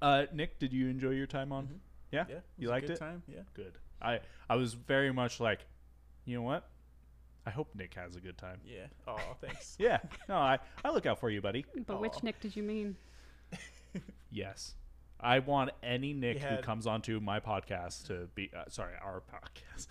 Uh, 0.00 0.24
Nick, 0.32 0.58
did 0.58 0.72
you 0.72 0.88
enjoy 0.88 1.10
your 1.10 1.26
time 1.26 1.52
on? 1.52 1.66
Mhm. 1.66 1.78
Yeah, 2.10 2.24
Yeah, 2.28 2.34
you 2.58 2.66
was 2.66 2.68
a 2.68 2.72
liked 2.72 2.86
good 2.88 2.96
it. 2.96 2.98
Time, 2.98 3.22
yeah. 3.28 3.40
Good. 3.54 3.78
I 4.00 4.20
I 4.50 4.56
was 4.56 4.74
very 4.74 5.12
much 5.12 5.38
like, 5.40 5.60
you 6.24 6.36
know 6.36 6.42
what? 6.42 6.68
I 7.44 7.50
hope 7.50 7.68
Nick 7.74 7.94
has 7.94 8.14
a 8.14 8.20
good 8.20 8.38
time. 8.38 8.60
Yeah. 8.64 8.86
Oh, 9.08 9.18
thanks. 9.40 9.76
Yeah. 9.80 9.98
No, 10.28 10.36
I 10.36 10.58
I 10.84 10.90
look 10.90 11.06
out 11.06 11.18
for 11.18 11.28
you, 11.30 11.40
buddy. 11.40 11.64
But 11.86 12.00
which 12.00 12.22
Nick 12.22 12.40
did 12.40 12.54
you 12.56 12.62
mean? 12.62 12.96
Yes. 14.30 14.74
I 15.20 15.38
want 15.40 15.70
any 15.82 16.14
Nick 16.14 16.38
who 16.38 16.46
had- 16.48 16.62
comes 16.62 16.86
onto 16.86 17.20
my 17.20 17.38
podcast 17.40 18.06
to 18.06 18.28
be 18.34 18.50
uh, 18.56 18.64
sorry, 18.68 18.94
our 19.02 19.22
podcast. 19.32 19.86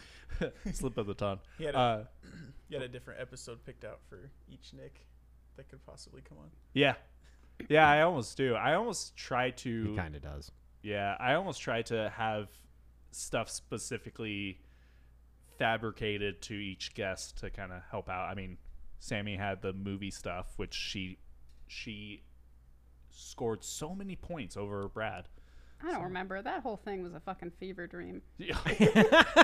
Slip 0.76 0.98
of 0.98 1.08
the 1.08 1.14
tongue. 1.14 1.40
He 1.58 1.66
had 1.66 1.76
a, 1.76 1.78
Uh, 1.78 2.03
you 2.70 2.78
had 2.78 2.84
a 2.86 2.90
different 2.90 3.22
episode 3.22 3.64
picked 3.66 3.86
out 3.86 3.99
for 4.10 4.30
each 4.49 4.74
Nick 4.74 5.06
that 5.58 5.70
could 5.70 5.86
possibly 5.86 6.22
come 6.28 6.38
on. 6.40 6.49
yeah. 6.74 6.95
Yeah, 7.70 7.88
I 7.88 8.02
almost 8.02 8.36
do. 8.38 8.56
I 8.56 8.74
almost 8.74 9.16
try 9.16 9.52
to 9.52 9.84
He 9.91 9.95
kind 9.95 10.16
of 10.16 10.24
does. 10.24 10.52
Yeah, 10.82 11.16
I 11.20 11.36
almost 11.36 11.62
try 11.62 11.84
to 11.84 12.10
have 12.18 12.48
stuff 13.12 13.49
specifically 13.52 14.60
fabricated 15.62 16.42
to 16.42 16.56
each 16.56 16.96
guest 16.96 17.38
to 17.38 17.52
kind 17.52 17.72
of 17.72 17.84
help 17.92 18.10
out. 18.10 18.30
I 18.30 18.34
mean, 18.34 18.58
Sammy 19.00 19.36
had 19.36 19.62
the 19.62 19.74
movie 19.74 20.10
stuff, 20.10 20.54
which 20.58 20.74
she 20.74 21.20
she 21.68 22.24
scored 23.12 23.64
so 23.64 23.94
many 23.94 24.16
points 24.16 24.58
over 24.58 24.88
Brad. 24.88 25.28
I 25.84 25.92
don't 25.92 26.04
remember. 26.04 26.42
That 26.42 26.62
whole 26.64 26.78
thing 26.78 27.04
was 27.04 27.14
a 27.14 27.20
fucking 27.20 27.52
fever 27.60 27.86
dream. 27.86 28.22
Yeah. 28.38 28.58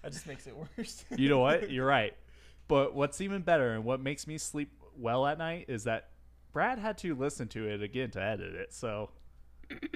That 0.00 0.12
just 0.12 0.28
makes 0.28 0.46
it 0.46 0.54
worse. 0.56 1.04
you 1.16 1.28
know 1.28 1.40
what? 1.40 1.70
You're 1.70 1.84
right. 1.84 2.14
But 2.68 2.94
what's 2.94 3.20
even 3.20 3.42
better 3.42 3.72
and 3.72 3.84
what 3.84 4.00
makes 4.00 4.28
me 4.28 4.38
sleep 4.38 4.72
well 4.96 5.26
at 5.26 5.38
night 5.38 5.64
is 5.68 5.84
that 5.84 6.10
Brad 6.52 6.78
had 6.78 6.98
to 6.98 7.16
listen 7.16 7.48
to 7.48 7.66
it 7.66 7.82
again 7.82 8.10
to 8.12 8.22
edit 8.22 8.54
it. 8.54 8.72
So 8.72 9.10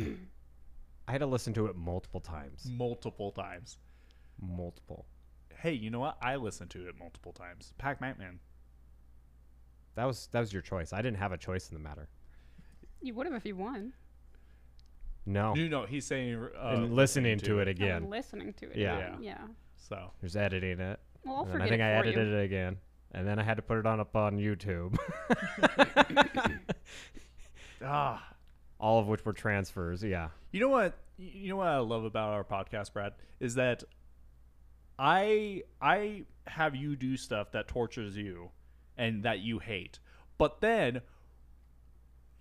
I 1.06 1.12
had 1.12 1.18
to 1.18 1.26
listen 1.26 1.54
to 1.54 1.66
it 1.66 1.76
multiple 1.76 2.20
times. 2.20 2.68
multiple 2.68 3.30
times. 3.30 3.78
Multiple. 4.42 5.06
Hey, 5.56 5.72
you 5.72 5.90
know 5.90 6.00
what? 6.00 6.16
I 6.20 6.36
listened 6.36 6.70
to 6.70 6.88
it 6.88 6.98
multiple 6.98 7.32
times. 7.32 7.72
Pac 7.78 8.00
Man. 8.00 8.40
That 9.94 10.04
was 10.06 10.28
that 10.32 10.40
was 10.40 10.52
your 10.52 10.62
choice. 10.62 10.92
I 10.92 11.02
didn't 11.02 11.18
have 11.18 11.32
a 11.32 11.38
choice 11.38 11.68
in 11.70 11.74
the 11.74 11.82
matter. 11.82 12.08
You 13.00 13.14
would 13.14 13.26
have 13.26 13.34
if 13.34 13.44
you 13.44 13.56
won. 13.56 13.92
No. 15.26 15.54
No, 15.54 15.68
no, 15.68 15.86
he's 15.86 16.04
saying 16.04 16.48
uh, 16.60 16.68
and 16.68 16.94
listening 16.94 17.38
to 17.40 17.60
it 17.60 17.68
again. 17.68 18.10
listening 18.10 18.52
to 18.54 18.70
it. 18.70 18.76
Yeah. 18.76 18.98
Yeah. 18.98 19.16
Yeah. 19.20 19.38
So 19.76 20.10
There's 20.20 20.34
editing 20.36 20.80
it. 20.80 20.98
Well, 21.24 21.36
I'll 21.36 21.44
forget 21.44 21.66
I 21.66 21.68
think 21.68 21.80
it 21.80 21.84
I 21.84 21.90
edited 21.92 22.28
you. 22.28 22.34
it 22.36 22.44
again. 22.44 22.76
And 23.12 23.28
then 23.28 23.38
I 23.38 23.42
had 23.42 23.56
to 23.56 23.62
put 23.62 23.78
it 23.78 23.86
on 23.86 24.00
up 24.00 24.16
on 24.16 24.38
YouTube. 24.38 24.96
ah, 27.84 28.34
All 28.80 28.98
of 28.98 29.06
which 29.06 29.24
were 29.24 29.32
transfers. 29.32 30.02
Yeah. 30.02 30.28
you 30.50 30.60
know 30.60 30.68
what? 30.70 30.98
You 31.18 31.50
know 31.50 31.56
what 31.56 31.68
I 31.68 31.78
love 31.78 32.04
about 32.04 32.30
our 32.30 32.42
podcast, 32.42 32.92
Brad, 32.92 33.12
is 33.38 33.54
that 33.56 33.84
I 35.02 35.64
I 35.80 36.22
have 36.46 36.76
you 36.76 36.94
do 36.94 37.16
stuff 37.16 37.50
that 37.52 37.66
tortures 37.66 38.16
you 38.16 38.50
and 38.96 39.24
that 39.24 39.40
you 39.40 39.58
hate, 39.58 39.98
but 40.38 40.60
then 40.60 41.00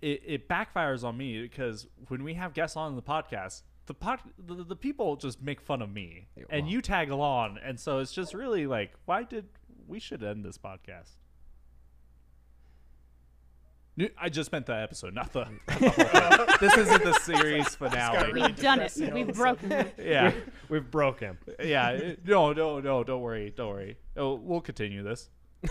it, 0.00 0.22
it 0.24 0.48
backfires 0.48 1.02
on 1.02 1.16
me 1.16 1.42
because 1.42 1.88
when 2.06 2.22
we 2.22 2.34
have 2.34 2.54
guests 2.54 2.76
on 2.76 2.94
the 2.94 3.02
podcast. 3.02 3.62
The, 3.86 3.94
pod, 3.94 4.20
the 4.38 4.62
the 4.62 4.76
people 4.76 5.16
just 5.16 5.42
make 5.42 5.60
fun 5.60 5.82
of 5.82 5.92
me, 5.92 6.28
Yeah, 6.36 6.44
and 6.50 6.68
you 6.70 6.80
tag 6.80 7.10
along, 7.10 7.58
and 7.64 7.80
so 7.80 7.98
it's 7.98 8.12
just 8.12 8.32
really 8.32 8.64
like, 8.64 8.92
why 9.06 9.24
did 9.24 9.46
we 9.88 9.98
should 9.98 10.22
end 10.22 10.44
this 10.44 10.56
podcast? 10.56 11.16
No, 13.96 14.08
I 14.18 14.30
just 14.30 14.50
meant 14.52 14.66
the 14.66 14.74
episode, 14.74 15.14
not 15.14 15.32
the. 15.32 15.40
not 15.68 15.68
the 15.68 16.36
whole 16.36 16.46
this 16.60 16.76
isn't 16.78 17.04
the 17.04 17.12
series 17.20 17.74
finale. 17.74 18.32
really 18.32 18.48
We've 18.48 18.60
done 18.60 18.80
it. 18.80 19.12
We've 19.12 19.34
broken 19.34 19.70
it. 19.72 19.94
yeah, 20.02 20.32
We've 20.68 20.90
broke 20.90 21.20
him. 21.20 21.38
yeah. 21.62 22.14
No, 22.24 22.52
no, 22.52 22.80
no. 22.80 23.04
Don't 23.04 23.20
worry. 23.20 23.52
Don't 23.54 23.68
worry. 23.68 23.98
Oh, 24.16 24.34
we'll 24.34 24.62
continue 24.62 25.02
this. 25.02 25.28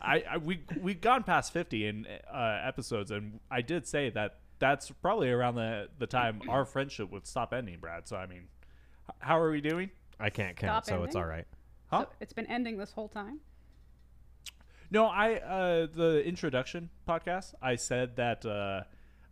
I, 0.00 0.24
I 0.30 0.36
we 0.38 0.60
we've 0.80 1.00
gone 1.00 1.24
past 1.24 1.52
fifty 1.52 1.86
in 1.86 2.06
uh, 2.32 2.60
episodes, 2.64 3.10
and 3.10 3.40
I 3.50 3.60
did 3.60 3.86
say 3.86 4.08
that 4.10 4.38
that's 4.58 4.90
probably 4.90 5.30
around 5.30 5.56
the 5.56 5.88
the 5.98 6.06
time 6.06 6.40
our 6.48 6.64
friendship 6.64 7.10
would 7.12 7.26
stop 7.26 7.52
ending, 7.52 7.78
Brad. 7.80 8.08
So 8.08 8.16
I 8.16 8.26
mean, 8.26 8.44
how 9.18 9.38
are 9.38 9.50
we 9.50 9.60
doing? 9.60 9.90
I 10.18 10.30
can't 10.30 10.56
count, 10.56 10.86
Stop 10.86 10.98
so 10.98 11.04
it's 11.04 11.16
all 11.16 11.26
right. 11.26 11.46
Huh? 11.88 12.02
So 12.02 12.08
it's 12.20 12.32
been 12.32 12.46
ending 12.46 12.78
this 12.78 12.92
whole 12.92 13.08
time. 13.08 13.40
No, 14.90 15.06
I 15.06 15.34
uh, 15.34 15.86
the 15.92 16.22
introduction 16.24 16.90
podcast. 17.08 17.54
I 17.60 17.76
said 17.76 18.16
that 18.16 18.46
uh, 18.46 18.82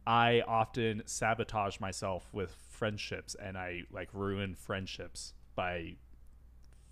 I 0.06 0.43
often 0.47 1.02
sabotage 1.06 1.81
myself 1.81 2.28
with 2.32 2.55
friendships, 2.70 3.36
and 3.40 3.56
I 3.56 3.82
like 3.93 4.09
ruin 4.12 4.55
friendships 4.55 5.35
by 5.55 5.97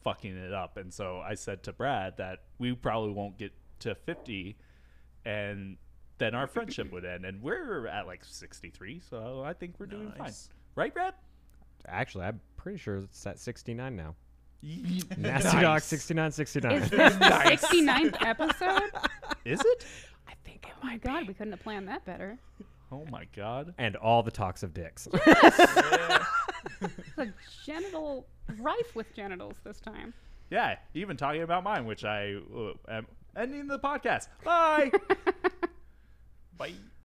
fucking 0.03 0.37
it 0.37 0.53
up. 0.53 0.77
And 0.77 0.93
so 0.93 1.21
I 1.21 1.35
said 1.35 1.63
to 1.65 1.73
Brad 1.73 2.17
that 2.19 2.41
we 2.59 2.73
probably 2.75 3.13
won't 3.13 3.39
get 3.39 3.53
to 3.81 3.95
fifty, 3.95 4.57
and 5.25 5.77
then 6.19 6.35
our 6.35 6.47
friendship 6.47 6.93
would 6.93 7.05
end. 7.05 7.25
And 7.25 7.43
we're 7.43 7.87
at 7.89 8.07
like 8.07 8.25
sixty 8.25 8.71
three, 8.71 9.01
so 9.01 9.43
I 9.45 9.53
think 9.55 9.75
we're 9.79 9.87
doing 9.87 10.13
fine, 10.17 10.33
right, 10.77 10.95
Brad? 10.95 11.15
Actually, 11.87 12.27
I'm 12.27 12.41
pretty 12.57 12.79
sure 12.79 12.99
it's 12.99 13.27
at 13.27 13.41
69 13.41 13.97
now. 13.97 14.15
Nasty 14.63 15.05
Nasty 15.19 15.61
Dog 15.61 15.81
69 15.81 16.33
69. 16.33 16.73
Is 16.73 16.91
this 16.91 17.15
the 17.15 17.25
69th 17.25 18.17
episode? 18.25 18.91
Is 19.45 19.61
it? 19.61 19.85
I 20.29 20.35
think 20.45 20.67
it 20.67 20.73
Oh 20.83 20.87
my 20.87 20.97
god, 20.99 21.27
we 21.27 21.35
couldn't 21.35 21.53
have 21.53 21.63
planned 21.63 21.89
that 21.89 22.05
better. 22.05 22.39
Oh 22.91 23.05
my 23.11 23.27
god. 23.35 23.75
And 23.79 23.97
all 23.97 24.23
the 24.23 24.31
talks 24.31 24.63
of 24.63 24.75
dicks. 24.75 25.09
yeah. 25.27 26.25
The 27.17 27.33
genital 27.65 28.27
rife 28.59 28.97
with 28.97 29.15
genitals 29.15 29.57
this 29.63 29.79
time. 29.81 30.15
Yeah, 30.51 30.77
even 30.95 31.17
talking 31.17 31.43
about 31.43 31.63
mine, 31.63 31.87
which 31.87 32.05
I 32.05 32.35
uh, 32.35 32.73
am 32.89 33.07
ending 33.37 33.69
the 33.69 33.79
podcast. 33.79 34.29
Bye. 34.45 34.91
Bye. 36.57 36.73